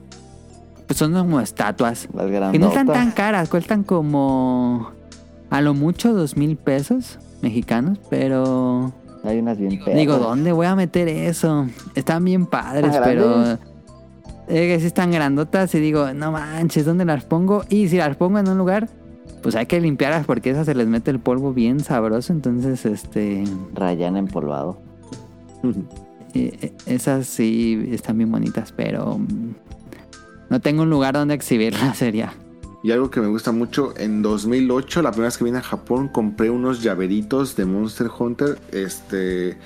[0.90, 2.10] Pues son como estatuas.
[2.16, 4.90] Las Que no están tan caras, cuestan como.
[5.52, 8.92] A lo mucho dos mil pesos mexicanos, pero.
[9.24, 9.96] Hay unas bien perras.
[9.96, 11.68] Digo, ¿dónde voy a meter eso?
[11.94, 13.52] Están bien padres, ¿Están pero.
[13.52, 13.60] Es
[14.48, 17.66] que sí están grandotas y digo, no manches, ¿dónde las pongo?
[17.70, 18.90] Y si las pongo en un lugar,
[19.44, 22.34] pues hay que limpiarlas porque esas se les mete el polvo bien sabroso.
[22.34, 23.44] Entonces, este.
[23.76, 24.82] Rayán empolvado.
[26.34, 29.20] eh, esas sí están bien bonitas, pero.
[30.50, 32.34] No tengo un lugar donde exhibirlas, sería.
[32.82, 36.08] Y algo que me gusta mucho, en 2008, la primera vez que vine a Japón,
[36.08, 38.58] compré unos llaveritos de Monster Hunter.
[38.72, 39.58] Este.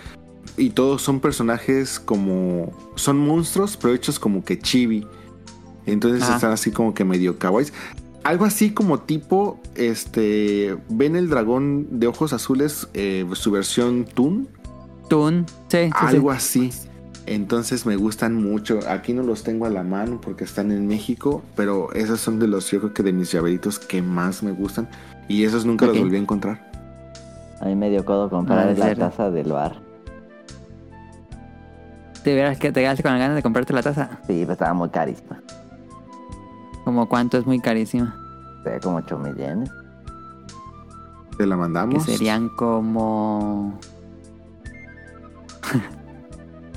[0.57, 2.71] Y todos son personajes como.
[2.95, 5.05] Son monstruos, pero hechos como que chibi.
[5.85, 6.35] Entonces Ajá.
[6.35, 7.71] están así como que medio kawaiis.
[8.23, 9.59] Algo así como tipo.
[9.75, 10.75] Este.
[10.89, 12.87] ¿Ven el dragón de ojos azules?
[12.95, 14.47] eh, su versión Toon.
[15.07, 15.45] Toon.
[15.67, 15.91] Sí, sí, sí.
[15.93, 16.71] Algo así.
[17.25, 18.79] Entonces me gustan mucho.
[18.89, 22.47] Aquí no los tengo a la mano porque están en México, pero esos son de
[22.47, 24.89] los, yo creo que de mis llaveritos que más me gustan.
[25.29, 26.69] Y esos nunca los volví a encontrar.
[27.61, 29.05] A mí me dio codo comprar Ah, ¿en la serio?
[29.05, 29.81] taza del bar.
[32.25, 34.19] ¿Te vieras que te quedaste con la ganas de comprarte la taza?
[34.27, 35.41] Sí, pero estaba muy carísima.
[36.83, 38.15] Como cuánto es muy carísima.
[38.63, 39.69] Sea, como 8 mil yenes.
[41.37, 42.03] Te la Que mandamos.
[42.03, 43.79] serían como...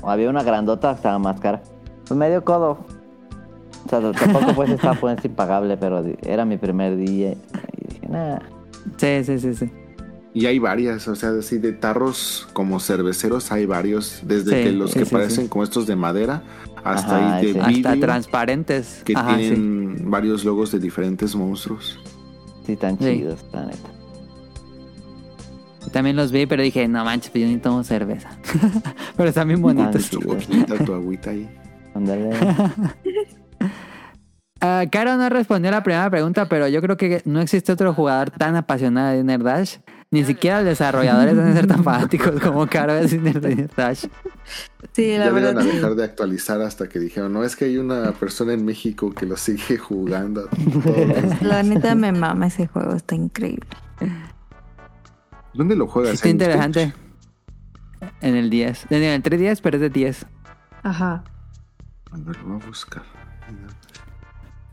[0.09, 1.61] Había una grandota estaba más cara.
[2.07, 2.77] Pues me dio codo.
[3.85, 7.31] O sea, tampoco pues estaba pues impagable, pero era mi primer día.
[7.31, 8.39] Y dije, nah.
[8.97, 9.71] Sí, sí, sí, sí.
[10.33, 14.21] Y hay varias, o sea, así de tarros como cerveceros hay varios.
[14.23, 15.49] Desde Sí, que los que sí, parecen sí.
[15.49, 16.43] como estos de madera
[16.83, 17.59] hasta Ajá, ahí de sí.
[17.67, 17.89] vidrio.
[17.89, 19.01] Hasta transparentes.
[19.03, 19.41] que Ajá, sí.
[19.41, 21.99] tienen varios logos de diferentes monstruos.
[22.65, 23.05] Sí, tan Sí.
[23.17, 23.89] chidos, la neta.
[25.91, 28.29] También los vi, pero dije, no manches, pues yo ni tomo cerveza.
[29.17, 30.09] pero están bien bonitos.
[30.09, 31.49] Tu tu agüita ahí.
[31.93, 32.31] Ándale.
[34.59, 37.93] Ah, Caro no respondió a la primera pregunta, pero yo creo que no existe otro
[37.93, 39.77] jugador tan apasionado de Dinner Dash.
[40.09, 44.05] Ni siquiera los desarrolladores deben ser tan fanáticos como Caro es Dinner Dinner Dash.
[44.93, 45.59] Sí, la ya verdad.
[45.59, 49.11] a dejar de actualizar hasta que dijeron, no, es que hay una persona en México
[49.11, 50.47] que lo sigue jugando.
[50.47, 51.41] todos los días".
[51.43, 53.67] La neta me mama ese juego, está increíble.
[55.57, 56.13] ¿Dónde lo juegas?
[56.13, 56.93] Está ¿En interesante.
[58.21, 58.87] En el 10.
[58.91, 60.25] En el 310, pero es de 10.
[60.83, 61.23] Ajá.
[62.13, 63.03] Ver, lo voy a buscar.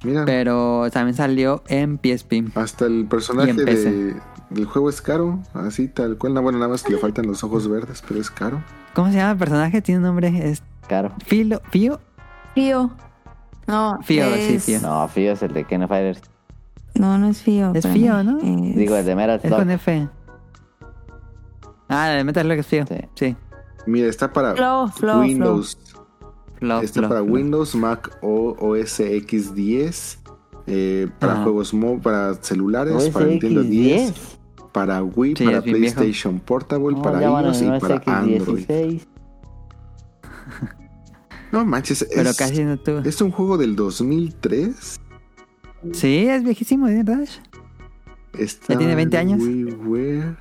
[0.04, 2.54] Mira, Pero también salió en PSP.
[2.56, 3.90] hasta el personaje Y en PC.
[3.90, 4.16] de,
[4.50, 6.34] del juego es caro, así tal cual.
[6.34, 8.62] No, bueno, nada más que le faltan los ojos verdes, pero es caro.
[8.92, 9.80] ¿Cómo se llama el personaje?
[9.80, 10.50] Tiene un nombre.
[10.50, 11.14] Es Caro.
[11.24, 11.62] Filo.
[11.70, 11.98] ¿Fío?
[12.54, 12.90] Fío.
[13.66, 14.64] No, Fío, sí, es...
[14.64, 14.80] Fío.
[14.82, 16.20] No, Fío es el de Ken Fighters.
[16.94, 17.72] No, no es Fío.
[17.74, 17.86] Es.
[17.88, 18.36] Fío, ¿no?
[18.40, 20.06] Es- Digo, el de Metal Es con F.
[21.94, 22.64] Ah, de Metal Slug.
[22.64, 22.98] Sí.
[23.14, 23.36] Sí.
[23.86, 25.78] Mira, está para Flow, Flow, Windows.
[26.58, 27.22] Flo, Está para.
[27.22, 30.18] Windows, Mac o OS X10.
[30.66, 31.42] eh, para Ajá.
[31.42, 34.14] juegos mo para celulares, OS para Nintendo 10, X10.
[34.72, 35.94] para Wii, Sí, para bien viejo.
[35.96, 38.64] PlayStation Portable, No, para iOS y para Android.
[38.66, 39.06] X16.
[41.52, 43.00] No manches, Pero es, casi no tuvo.
[43.00, 45.00] es un juego del 2003.
[45.92, 47.38] Sí, es viejísimo, Dinner Dash.
[48.38, 49.40] Está ¿Ya tiene 20 años?
[49.42, 50.36] WiiWare.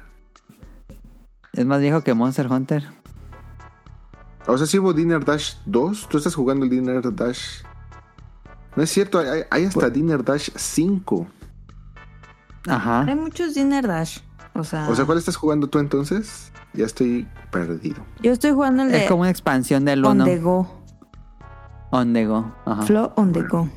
[1.53, 2.83] Es más viejo que Monster Hunter.
[4.48, 7.61] O sea, si hubo Dinner Dash 2, tú estás jugando el Dinner Dash.
[8.75, 11.27] No es cierto, hay, hay hasta Pues Dinner Dash 5.
[12.67, 13.01] Ajá.
[13.03, 14.19] Hay muchos Dinner Dash.
[14.56, 16.51] O sea, O sea, ¿cuál estás jugando tú entonces?
[16.73, 18.03] Ya estoy perdido.
[18.22, 20.25] yo estoy jugando el de Es como una expansión del On 1.
[20.25, 20.67] the Go.
[21.91, 22.51] On the go.
[22.65, 22.82] Ajá.
[22.83, 23.69] Flow on the Go.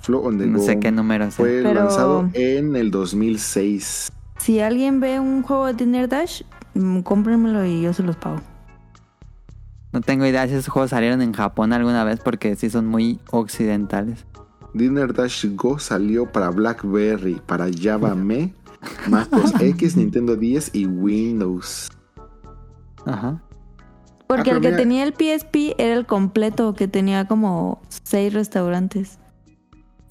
[0.00, 1.34] Flow on the No Go sé qué número es.
[1.34, 4.12] fue Pero- lanzado en el 2006.
[4.38, 6.42] Si alguien ve un juego de Dinner Dash,
[6.74, 8.40] mm, cómprenmelo y yo se los pago.
[9.92, 13.18] No tengo idea si esos juegos salieron en Japón alguna vez porque sí son muy
[13.30, 14.26] occidentales.
[14.74, 18.52] Dinner Dash Go salió para BlackBerry, para Java Me,
[19.08, 21.88] MacOS X, Nintendo 10 y Windows.
[23.06, 23.42] Ajá.
[24.26, 28.34] Porque Ah, el que mira- tenía el PSP era el completo, que tenía como seis
[28.34, 29.18] restaurantes.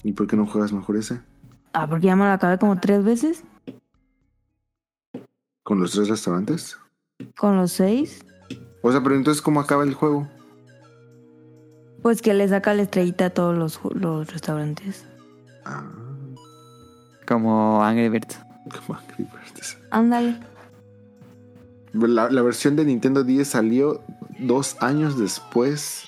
[0.02, 1.20] ¿Y por qué no juegas mejor ese?
[1.72, 3.44] Ah, porque ya me lo acabé como tres veces
[5.68, 6.78] ¿Con los tres restaurantes?
[7.36, 8.24] con los seis.
[8.80, 10.26] O sea, pero entonces, ¿cómo acaba el juego?
[12.00, 15.04] Pues que le saca la estrellita a todos los, los restaurantes.
[15.66, 15.84] Ah,
[17.26, 18.38] Como Angry Birds.
[18.86, 19.76] como Angry Birds.
[19.90, 20.40] Ándale.
[21.92, 24.00] La, la versión de Nintendo 10 salió
[24.38, 26.04] dos años después.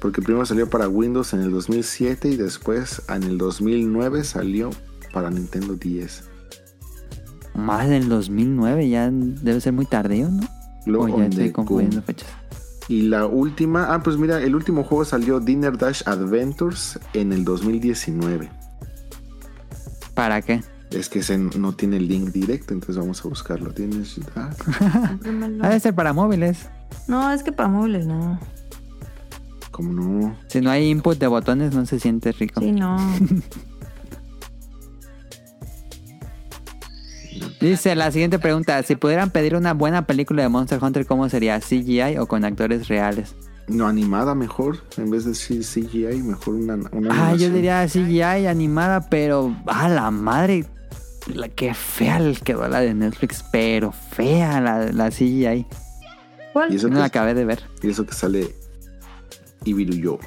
[0.00, 4.70] Porque primero salió para Windows en el 2007 y después en el 2009 salió
[5.12, 6.27] para Nintendo 10.
[7.54, 10.46] Más del 2009, ya debe ser muy tardío, ¿no?
[10.86, 12.28] Luego O ya estoy the confundiendo fechas.
[12.88, 17.44] Y la última, ah, pues mira, el último juego salió Dinner Dash Adventures en el
[17.44, 18.50] 2019.
[20.14, 20.62] ¿Para qué?
[20.90, 23.72] Es que ese no tiene el link directo, entonces vamos a buscarlo.
[23.72, 24.50] Tienes ah.
[25.62, 26.66] Ha de ser para móviles.
[27.06, 28.40] No, es que para móviles no.
[29.70, 30.36] como no.
[30.46, 32.60] Si no hay input de botones, no se siente rico.
[32.60, 32.96] Sí, no.
[37.60, 41.58] Dice la siguiente pregunta: Si pudieran pedir una buena película de Monster Hunter, ¿cómo sería?
[41.60, 43.34] ¿CGI o con actores reales?
[43.66, 49.10] No, animada mejor, en vez de CGI, mejor una, una Ah, yo diría CGI animada,
[49.10, 49.54] pero.
[49.66, 50.64] ¡Ah, la madre!
[51.34, 55.66] La, qué fea el quedó la de Netflix, pero fea la, la CGI.
[56.54, 56.72] ¿Cuál?
[56.72, 57.62] Y eso, No que, la acabé de ver.
[57.82, 58.54] y eso que sale
[59.64, 60.18] Ibiruyo.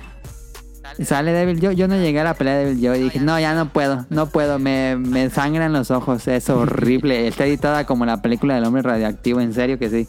[1.03, 1.75] Sale Devil Joe.
[1.75, 4.05] Yo no llegué a la pelea de Devil Joe y dije, no, ya no puedo,
[4.09, 7.27] no puedo, me, me sangran los ojos, es horrible.
[7.27, 10.07] Está editada como la película del hombre radioactivo, en serio que sí.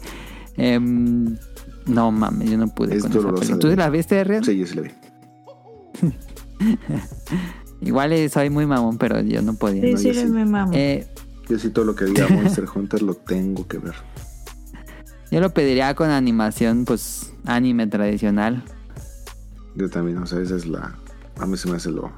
[0.57, 1.37] Em,
[1.85, 4.43] no mames, yo no pude Es con esa ¿Tú la viste, Rian?
[4.43, 4.91] Sí, yo sí la vi.
[7.81, 9.81] Igual y soy muy mamón, pero yo no podía.
[9.83, 10.27] Sí, No, sí, yo sí.
[10.73, 11.07] Eh,
[11.49, 13.95] Yo sí todo lo que diga Monster Hunter lo tengo que ver.
[15.31, 18.63] yo lo pediría con animación, pues, anime tradicional.
[19.75, 20.95] Yo también, o sea, esa es la...
[21.39, 22.11] A mí se me hace lo,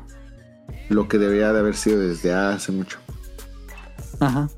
[0.89, 2.99] lo que debería de haber sido desde hace mucho.
[4.19, 4.49] Ajá.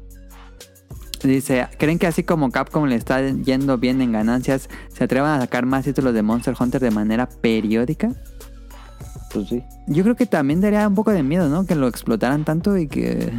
[1.23, 5.41] Dice, ¿creen que así como Capcom le está yendo bien en ganancias, se atrevan a
[5.41, 8.11] sacar más títulos de Monster Hunter de manera periódica?
[9.33, 9.63] Pues sí.
[9.87, 11.65] Yo creo que también daría un poco de miedo, ¿no?
[11.65, 13.33] Que lo explotaran tanto y que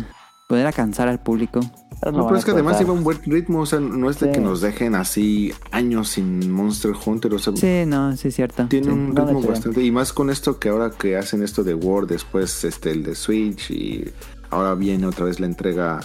[0.49, 1.61] pudiera cansar al público.
[2.01, 2.81] Pero No, es que además explotar.
[2.81, 4.33] lleva un buen ritmo, o sea, no es de Sí.
[4.33, 8.67] que nos dejen así años sin Monster Hunter, o sea, Sí, no, sí es cierto.
[8.67, 8.93] tiene sí.
[8.93, 9.83] un ritmo bastante...
[9.85, 13.15] Y más con esto que ahora que hacen esto de Word, después este el de
[13.15, 14.11] Switch y
[14.51, 16.01] ahora viene otra vez la entrega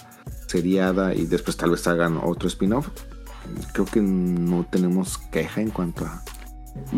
[0.47, 2.89] seriada y después tal vez hagan otro spin-off.
[3.73, 6.21] Creo que no tenemos queja en cuanto a...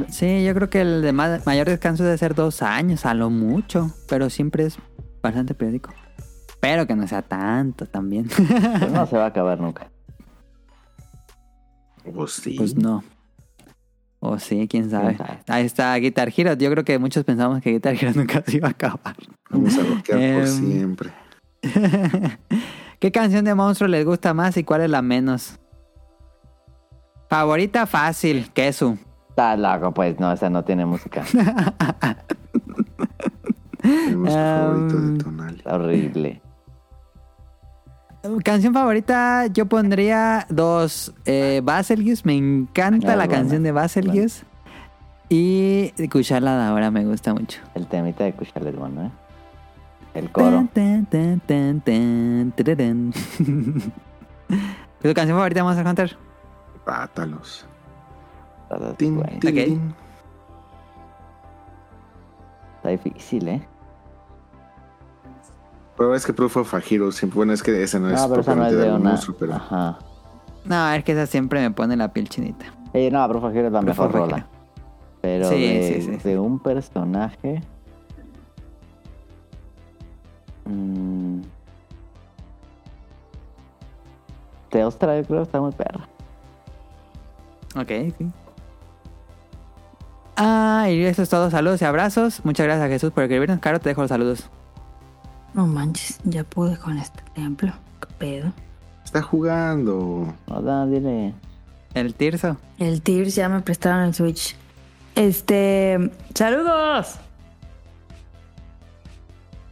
[0.10, 3.30] Sí, yo creo que el de ma- mayor descanso debe ser dos años, a lo
[3.30, 4.78] mucho, pero siempre es
[5.22, 5.94] bastante periódico.
[6.66, 8.26] Pero que no sea tanto también.
[8.28, 9.88] Pues no se va a acabar nunca.
[12.12, 12.56] Pues sí.
[12.58, 13.04] Pues no.
[14.20, 15.16] O sí, quién sabe.
[15.16, 15.42] sabe?
[15.48, 16.54] Ahí está Guitar Hero.
[16.56, 19.16] Yo creo que muchos pensamos que Guitar Hero nunca se iba a acabar.
[19.52, 21.12] Vamos a bloquear por Em, siempre.
[23.00, 25.60] ¿Qué canción de monstruo les gusta más y cuál es la menos?
[27.30, 28.98] Favorita fácil, queso.
[29.30, 31.24] Está loco, pues no, esa no tiene música.
[33.84, 35.58] El nuestro favorito em, de Tonali.
[35.58, 36.42] Está horrible.
[38.44, 41.14] Canción favorita, yo pondría dos.
[41.26, 44.44] Eh, Baselgius, me encanta Ah, la canción de Baselgius.
[45.30, 47.60] Y Cucharla ahora me gusta mucho.
[47.74, 49.12] El temita de Cuchal es bueno, ¿eh?
[50.14, 50.68] El coro.
[50.74, 53.12] Tan, tan, tan, tan, tararán.
[55.02, 56.18] ¿Tu canción favorita de Monster Hunter?
[56.86, 57.66] Pátalos.
[58.98, 59.66] Tin, güey, tin, Ok.
[59.66, 59.96] tin.
[62.78, 63.68] está difícil, ¿eh?
[65.98, 67.36] Pero es que Proof of a Hero siempre...
[67.38, 69.02] Bueno, es que ese no, es No, pero esa no es propiamente de de un
[69.02, 69.10] una.
[69.12, 69.54] monstruo, pero...
[69.56, 69.98] Ajá.
[70.66, 72.66] No, es que esa siempre me pone la piel chinita.
[72.94, 74.48] Eh, no, Proof of Hero es la Proof mejor of rola.
[75.22, 76.30] Pero Sí, de, sí, sí, sí.
[76.30, 77.62] de un personaje.
[80.66, 81.42] mm,
[84.70, 86.08] Teostra, yo creo que está muy perra.
[87.78, 88.28] Ok, sí.
[90.38, 91.50] Ah, y eso es todo.
[91.50, 92.44] Saludos y abrazos.
[92.44, 93.60] Muchas gracias, Jesús, por escribirnos.
[93.60, 94.50] Caro, te dejo los saludos.
[95.56, 97.72] No manches, ya pude con este templo.
[98.02, 98.54] ¿Qué pedo?
[99.06, 100.34] Está jugando.
[100.48, 101.34] No, dile.
[101.94, 102.58] El Tirso.
[102.78, 104.58] El Tears ya me prestaron el Switch.
[105.16, 106.12] Este.
[106.34, 107.16] ¡Saludos!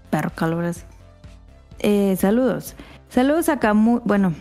[0.10, 0.86] Perro calabras.
[1.80, 2.76] Eh, saludos.
[3.10, 4.00] Saludos a Camu.
[4.06, 4.34] Bueno,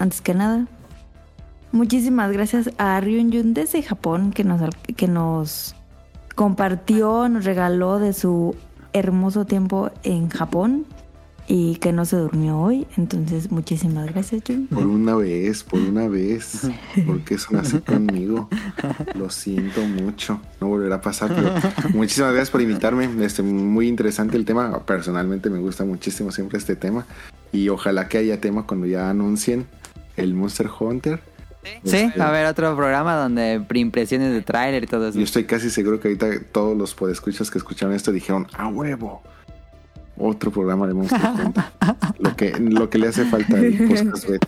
[0.00, 0.66] antes que nada.
[1.70, 4.60] Muchísimas gracias a Ryun desde Japón que nos,
[4.96, 5.76] que nos
[6.34, 8.56] compartió, nos regaló de su
[8.94, 10.86] hermoso tiempo en Japón
[11.46, 12.86] y que no se durmió hoy.
[12.96, 14.68] Entonces, muchísimas gracias, Ryun.
[14.68, 16.62] Por una vez, por una vez.
[17.06, 18.48] Porque son así conmigo.
[19.14, 20.40] Lo siento mucho.
[20.60, 21.34] No volverá a pasar.
[21.34, 21.52] Pero
[21.92, 23.10] muchísimas gracias por invitarme.
[23.22, 24.78] Este, muy interesante el tema.
[24.86, 27.04] Personalmente me gusta muchísimo siempre este tema.
[27.52, 29.66] Y ojalá que haya tema cuando ya anuncien
[30.16, 31.33] el Monster Hunter.
[31.84, 35.18] Sí, Este, va a haber otro programa donde impresiones de tráiler y todo eso.
[35.18, 39.22] Yo estoy casi seguro que ahorita todos los podescuchas que escucharon esto dijeron, a huevo.
[40.16, 41.64] Otro programa de Monster Hunter.
[42.20, 44.46] lo, que, lo que le hace falta al podcast beta.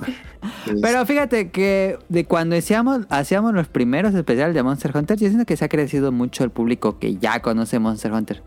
[0.66, 5.26] Es- Pero fíjate que de cuando hacíamos, hacíamos los primeros especiales de Monster Hunter, yo
[5.26, 8.42] siento que se ha crecido mucho el público que ya conoce Monster Hunter.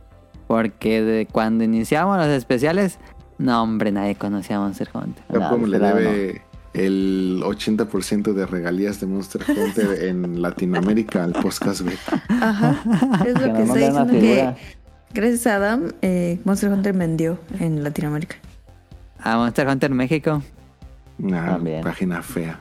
[0.48, 3.00] Porque de cuando iniciamos los especiales,
[3.38, 5.24] no hombre, nadie conocía Monster Hunter.
[5.32, 6.42] Capcom No, le debe
[6.74, 12.24] el 80% de regalías de Monster Hunter en Latinoamérica al podcast beta.
[12.30, 12.82] Ajá.
[13.26, 14.58] Es Que lo que que figura.
[15.14, 18.36] gracias a Adam, eh, Monster Hunter vendió en Latinoamérica.
[19.20, 20.42] A Monster Hunter México.
[21.18, 21.84] Una También.
[21.84, 22.60] página fea.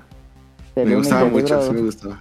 [0.76, 2.20] Me gustaba mucho, sí me gustaba.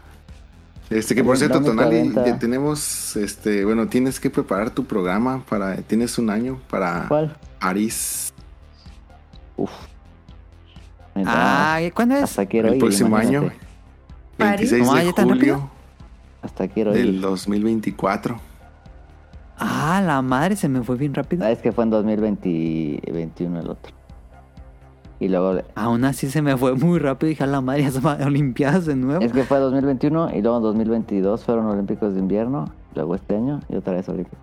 [0.89, 5.75] Este que por cierto, Tonali, ya tenemos, este, bueno, tienes que preparar tu programa para,
[5.81, 7.35] tienes un año para ¿Cuál?
[7.59, 8.33] Aris
[9.57, 9.71] Uf.
[11.25, 12.23] Ah, ¿cuándo es?
[12.23, 13.37] hasta quiero el ir, próximo imagínate.
[13.47, 13.53] año,
[14.37, 14.71] París.
[14.71, 15.69] 26 ¿Cómo, de julio.
[16.41, 17.21] Hasta quiero del ir.
[17.21, 18.37] 2024.
[19.59, 21.43] Ah, la madre se me fue bien rápido.
[21.45, 23.93] Ah, es que fue en 2021 el otro.
[25.19, 25.61] Y luego...
[25.73, 27.29] Aún así se me fue muy rápido.
[27.29, 29.23] Dije, a la madre, ya son Olimpiadas de nuevo.
[29.23, 32.65] Es que fue 2021 y luego en 2022 fueron Olímpicos de invierno.
[32.93, 34.39] Luego este año y otra vez Olímpicos.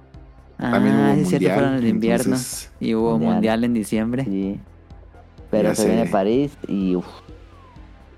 [0.58, 2.24] También ah, es cierto, fueron el invierno.
[2.24, 3.32] entonces- Y hubo Mundial.
[3.34, 4.24] mundial en diciembre.
[4.24, 4.60] Sí.
[5.56, 5.88] Pero Ya se sé.
[5.88, 7.06] viene París y uf,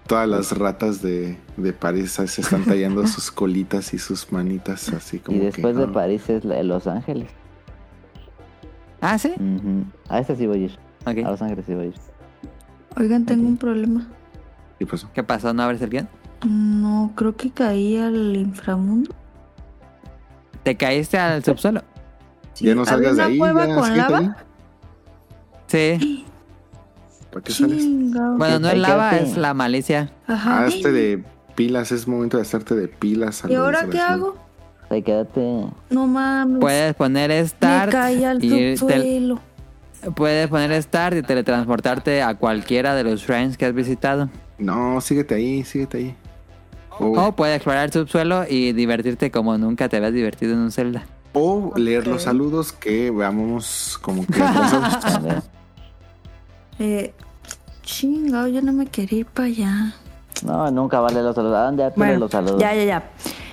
[0.07, 5.19] Todas las ratas de, de París se están tallando sus colitas y sus manitas así
[5.19, 7.29] como y después que, de ah, París es la- Los Ángeles.
[9.01, 9.35] Ah, sí.
[10.09, 10.79] A este sí voy a ir.
[11.27, 11.95] A Los Ángeles sí voy a ir.
[12.97, 14.07] Oigan, tengo un problema.
[14.79, 15.11] ¿Qué pasó?
[15.13, 15.53] ¿Qué pasó?
[15.53, 16.09] ¿No abres el guion?
[16.47, 19.11] No, creo que caí al inframundo.
[20.63, 21.83] ¿Te caíste al subsuelo?
[22.59, 23.39] ya no ¿Había salgas de una ahí.
[23.39, 24.19] cueva ya, con lava?
[24.19, 24.31] ahí.
[25.99, 26.27] Sí.
[27.37, 27.85] ¿Para qué sales?
[28.39, 30.11] Bueno, no es lava, es la malicia.
[30.27, 30.65] Ajá.
[30.65, 31.23] Hazte de
[31.55, 33.43] pilas, es momento de hacerte de pilas.
[33.47, 34.37] ¿Y ahora qué hago?
[34.89, 35.67] Ahí quédate.
[35.91, 36.61] No mames.
[36.61, 39.35] Puedes poner Me start caí al y te-
[40.15, 44.31] puedes poner start y teletransportarte a cualquiera de los shrines que has visitado.
[44.57, 46.17] No, síguete ahí, síguete ahí.
[46.99, 50.73] O, O puedes explorar el subsuelo y divertirte como nunca te habías divertido en un
[50.73, 51.05] Zelda.
[51.35, 54.41] o leer los saludos que veamos como que.
[56.79, 57.15] Eh,
[57.87, 59.95] chingado, yo no me quería ir para allá.
[60.45, 61.57] No, nunca vale los saludos.
[61.57, 62.61] ¿A dónde ya Bueno, los saludos?
[62.61, 63.11] ya, ya, ya.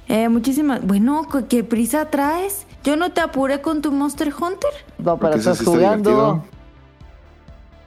[0.10, 0.86] Eh, muchísimas.
[0.86, 2.66] Bueno, ¿qué- ¿qué prisa traes?
[2.84, 4.72] Yo no te apuré con tu Monster Hunter.
[4.98, 6.10] No, pero estás sí jugando.
[6.10, 6.44] divertido.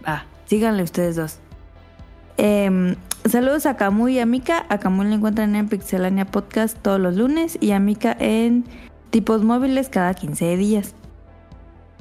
[0.06, 1.38] Ah, síganle ustedes dos.
[2.38, 2.96] Em,
[3.28, 4.64] saludos a Camu y a Mika.
[4.70, 8.64] A Camu le encuentran en Pixelania Podcast todos los lunes y a Mika en
[9.10, 10.94] tipos móviles cada 15 días.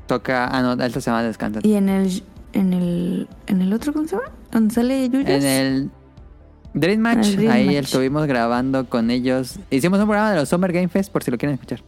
[0.08, 0.48] Toca.
[0.48, 1.60] Ah, no, esta semana descansa.
[1.64, 2.24] Y en el
[2.56, 4.30] en el en el otro ¿cómo se llama?
[4.52, 5.30] Donde sale Yuyos.
[5.30, 5.92] En el
[6.74, 7.76] Dream Match, El Dream ahí Match.
[7.86, 9.60] estuvimos grabando con ellos.
[9.70, 11.82] Hicimos un programa de los Summer Game Fest, por si lo quieren escuchar.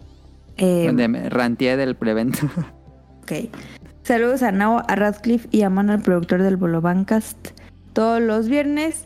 [0.57, 2.39] Em, Donde me ranteé del prevento.
[3.23, 3.49] Ok.
[4.03, 7.37] Saludos a Nao, a Radcliffe y a Mano, el productor del Bolobancast.
[7.91, 9.03] Todos los viernes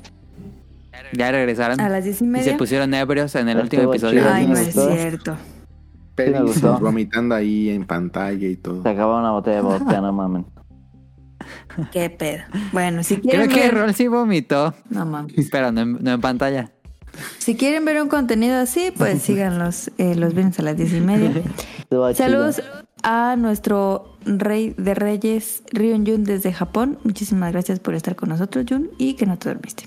[1.14, 1.80] ya regresaron.
[1.82, 2.52] a las 10 y Y media.
[2.52, 4.20] se pusieron ebrios en el Estuvo último episodio.
[4.22, 4.32] chido.
[4.32, 5.38] Ay, no es cierto.
[6.44, 6.78] Gustó.
[6.80, 8.84] vomitando ahí en pantalla y todo.
[8.84, 10.46] Se acabó una botella de vodka, no mamen.
[11.92, 12.44] Qué pedo.
[12.72, 13.74] Bueno, si Creo quieren que ver...
[13.74, 15.50] Rol sí vomitó, No mames.
[15.52, 16.72] pero no en, no en pantalla.
[17.40, 21.02] Si quieren ver un contenido así, pues síganlos eh, los viernes a las 10 y
[21.02, 21.32] media.
[22.16, 22.62] Saludos
[23.04, 27.00] a nuestro rey de reyes, Rion Jun, desde Japón.
[27.04, 29.86] Muchísimas gracias por estar con nosotros, Jun, y que no te dormiste.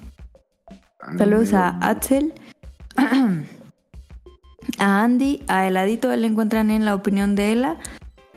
[1.18, 2.32] Saludos a Axel,
[4.78, 7.76] a Andy, a Heladito, él le encuentran en la opinión de Ela,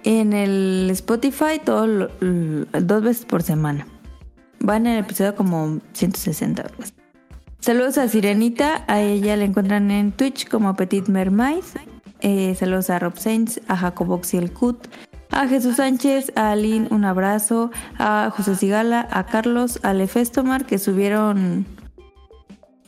[0.07, 3.85] en el Spotify, todo dos veces por semana.
[4.67, 6.93] Va en el episodio como 160 o algo así.
[7.59, 11.65] Saludos a Sirenita, a ella le encuentran en Twitch como Petit Mermaid.
[12.21, 14.87] Eh, saludos a Rob Sainz, a Jacobox y el Cut,
[15.29, 20.79] a Jesús Sánchez, a Aline, un abrazo, a José Sigala, a Carlos, a Lefestomar, que
[20.79, 21.65] subieron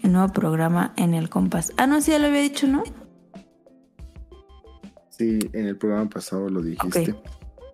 [0.01, 1.73] el nuevo programa en el Compás.
[1.75, 2.83] Ah, no, sí, ya lo había dicho, ¿no?
[5.19, 7.13] Sí, en el programa pasado lo dijiste.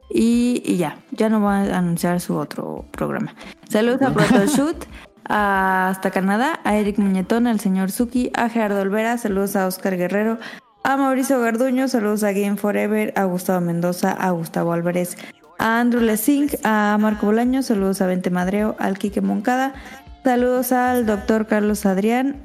[0.09, 3.35] Y, y ya, ya no va a anunciar su otro programa.
[3.69, 4.87] Saludos a Protoshoot,
[5.29, 9.95] a hasta Canadá, a Eric Muñetón, al señor Suki, a Gerardo Olvera, saludos a Oscar
[9.95, 10.39] Guerrero,
[10.83, 15.15] a Mauricio Garduño, saludos a Game Forever, a Gustavo Mendoza, a Gustavo Álvarez,
[15.59, 19.75] a Andrew Lessing, a Marco Bolaño, saludos a Vente Madreo, al Quique Moncada,
[20.23, 22.37] saludos al doctor Carlos Adrián,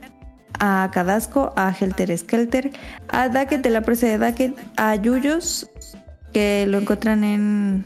[0.61, 2.71] a Cadasco, a Helter Skelter,
[3.09, 5.69] a Dacket de la presa de Dacket, a Yuyos,
[6.33, 7.85] que lo encuentran en...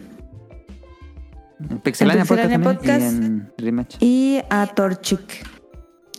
[1.70, 3.96] En Pixelania, En Pixelania Podcast, y en Rematch.
[4.00, 5.46] y a Torchic,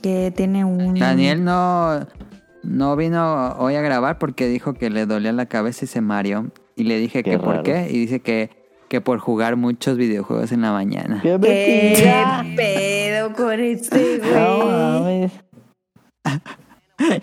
[0.02, 0.96] que tiene un...
[0.96, 2.08] Daniel no,
[2.64, 6.52] no vino hoy a grabar porque dijo que le dolía la cabeza y se mareó.
[6.78, 7.88] Y le dije Qué que por qué.
[7.92, 8.50] Y dice que,
[8.90, 11.20] que por jugar muchos videojuegos en la mañana.
[11.22, 14.68] ¡Qué ¿Qué pedo con este No güey?
[15.22, 15.32] mames.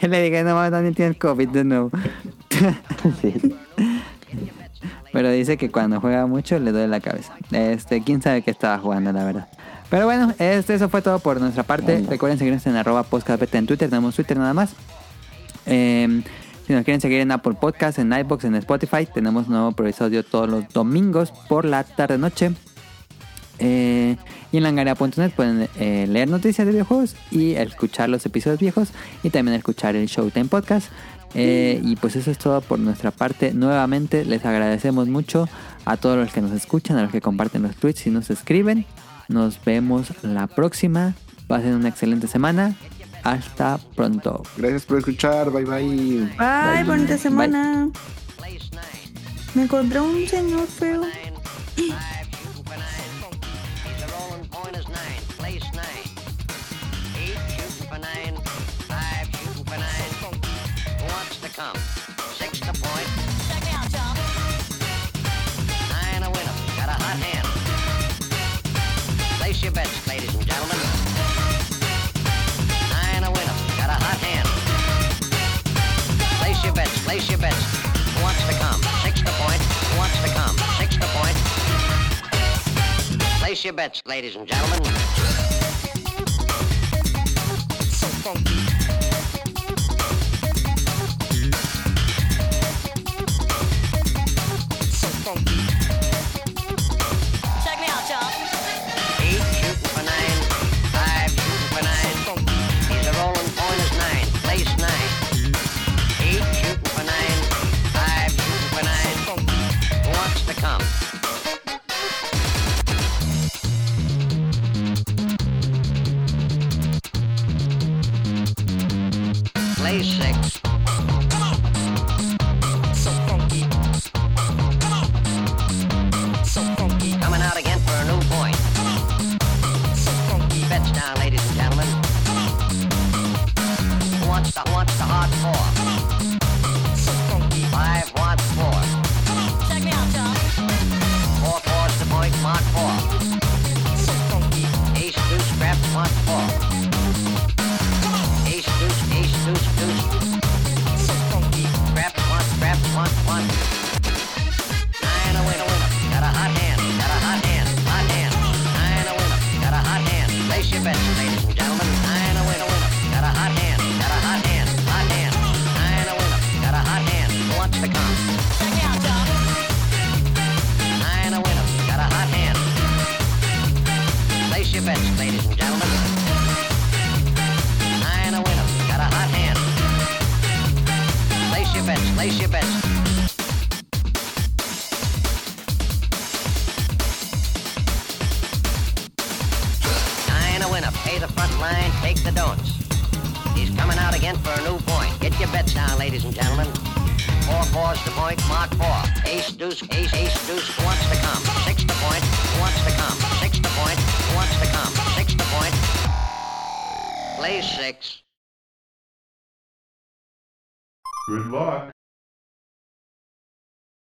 [0.02, 1.90] Y le dije, no mames, Daniel tiene COVID de nuevo.
[3.20, 3.56] Sí.
[5.12, 7.34] Pero dice que cuando juega mucho le duele la cabeza.
[7.50, 9.48] Este, quién sabe qué estaba jugando, la verdad.
[9.90, 12.04] Pero bueno, este, eso fue todo por nuestra parte.
[12.08, 13.90] Recuerden seguirnos en arroba podcastbeta en Twitter.
[13.90, 14.74] Tenemos Twitter nada más.
[15.66, 16.22] Eh,
[16.66, 20.24] si nos quieren seguir en Apple Podcast, en iBox, en Spotify, tenemos un nuevo episodio
[20.24, 22.52] todos los domingos por la tarde noche.
[23.64, 24.16] Eh,
[24.50, 28.88] y en langarea.net pueden eh, leer noticias de videojuegos y escuchar los episodios viejos
[29.22, 30.90] y también escuchar el Showtime Podcast.
[31.34, 33.54] Eh, y pues eso es todo por nuestra parte.
[33.54, 35.48] Nuevamente les agradecemos mucho
[35.84, 38.84] a todos los que nos escuchan, a los que comparten los tweets y nos escriben.
[39.28, 41.14] Nos vemos la próxima.
[41.46, 42.74] Pasen una excelente semana.
[43.22, 44.42] Hasta pronto.
[44.56, 45.50] Gracias por escuchar.
[45.52, 45.86] Bye bye.
[45.86, 46.84] Bye, bye.
[46.84, 47.88] bonita semana.
[49.54, 51.02] Me encontré un señor feo.
[61.52, 61.76] come.
[62.36, 63.08] Six to point.
[63.48, 64.16] Check me out, chump.
[65.92, 66.56] Nine a winner.
[66.80, 67.46] Got a hot hand.
[69.38, 70.78] Place your bets, ladies and gentlemen.
[72.88, 73.56] Nine a winner.
[73.76, 74.48] Got a hot hand.
[76.40, 77.04] Place your bets.
[77.04, 77.62] Place your bets.
[78.16, 78.80] Who wants to come?
[79.04, 79.60] Six to point.
[79.60, 80.56] Who wants to come?
[80.80, 81.36] Six to point.
[83.40, 84.84] Place your bets, ladies and gentlemen.
[87.92, 88.71] So funky.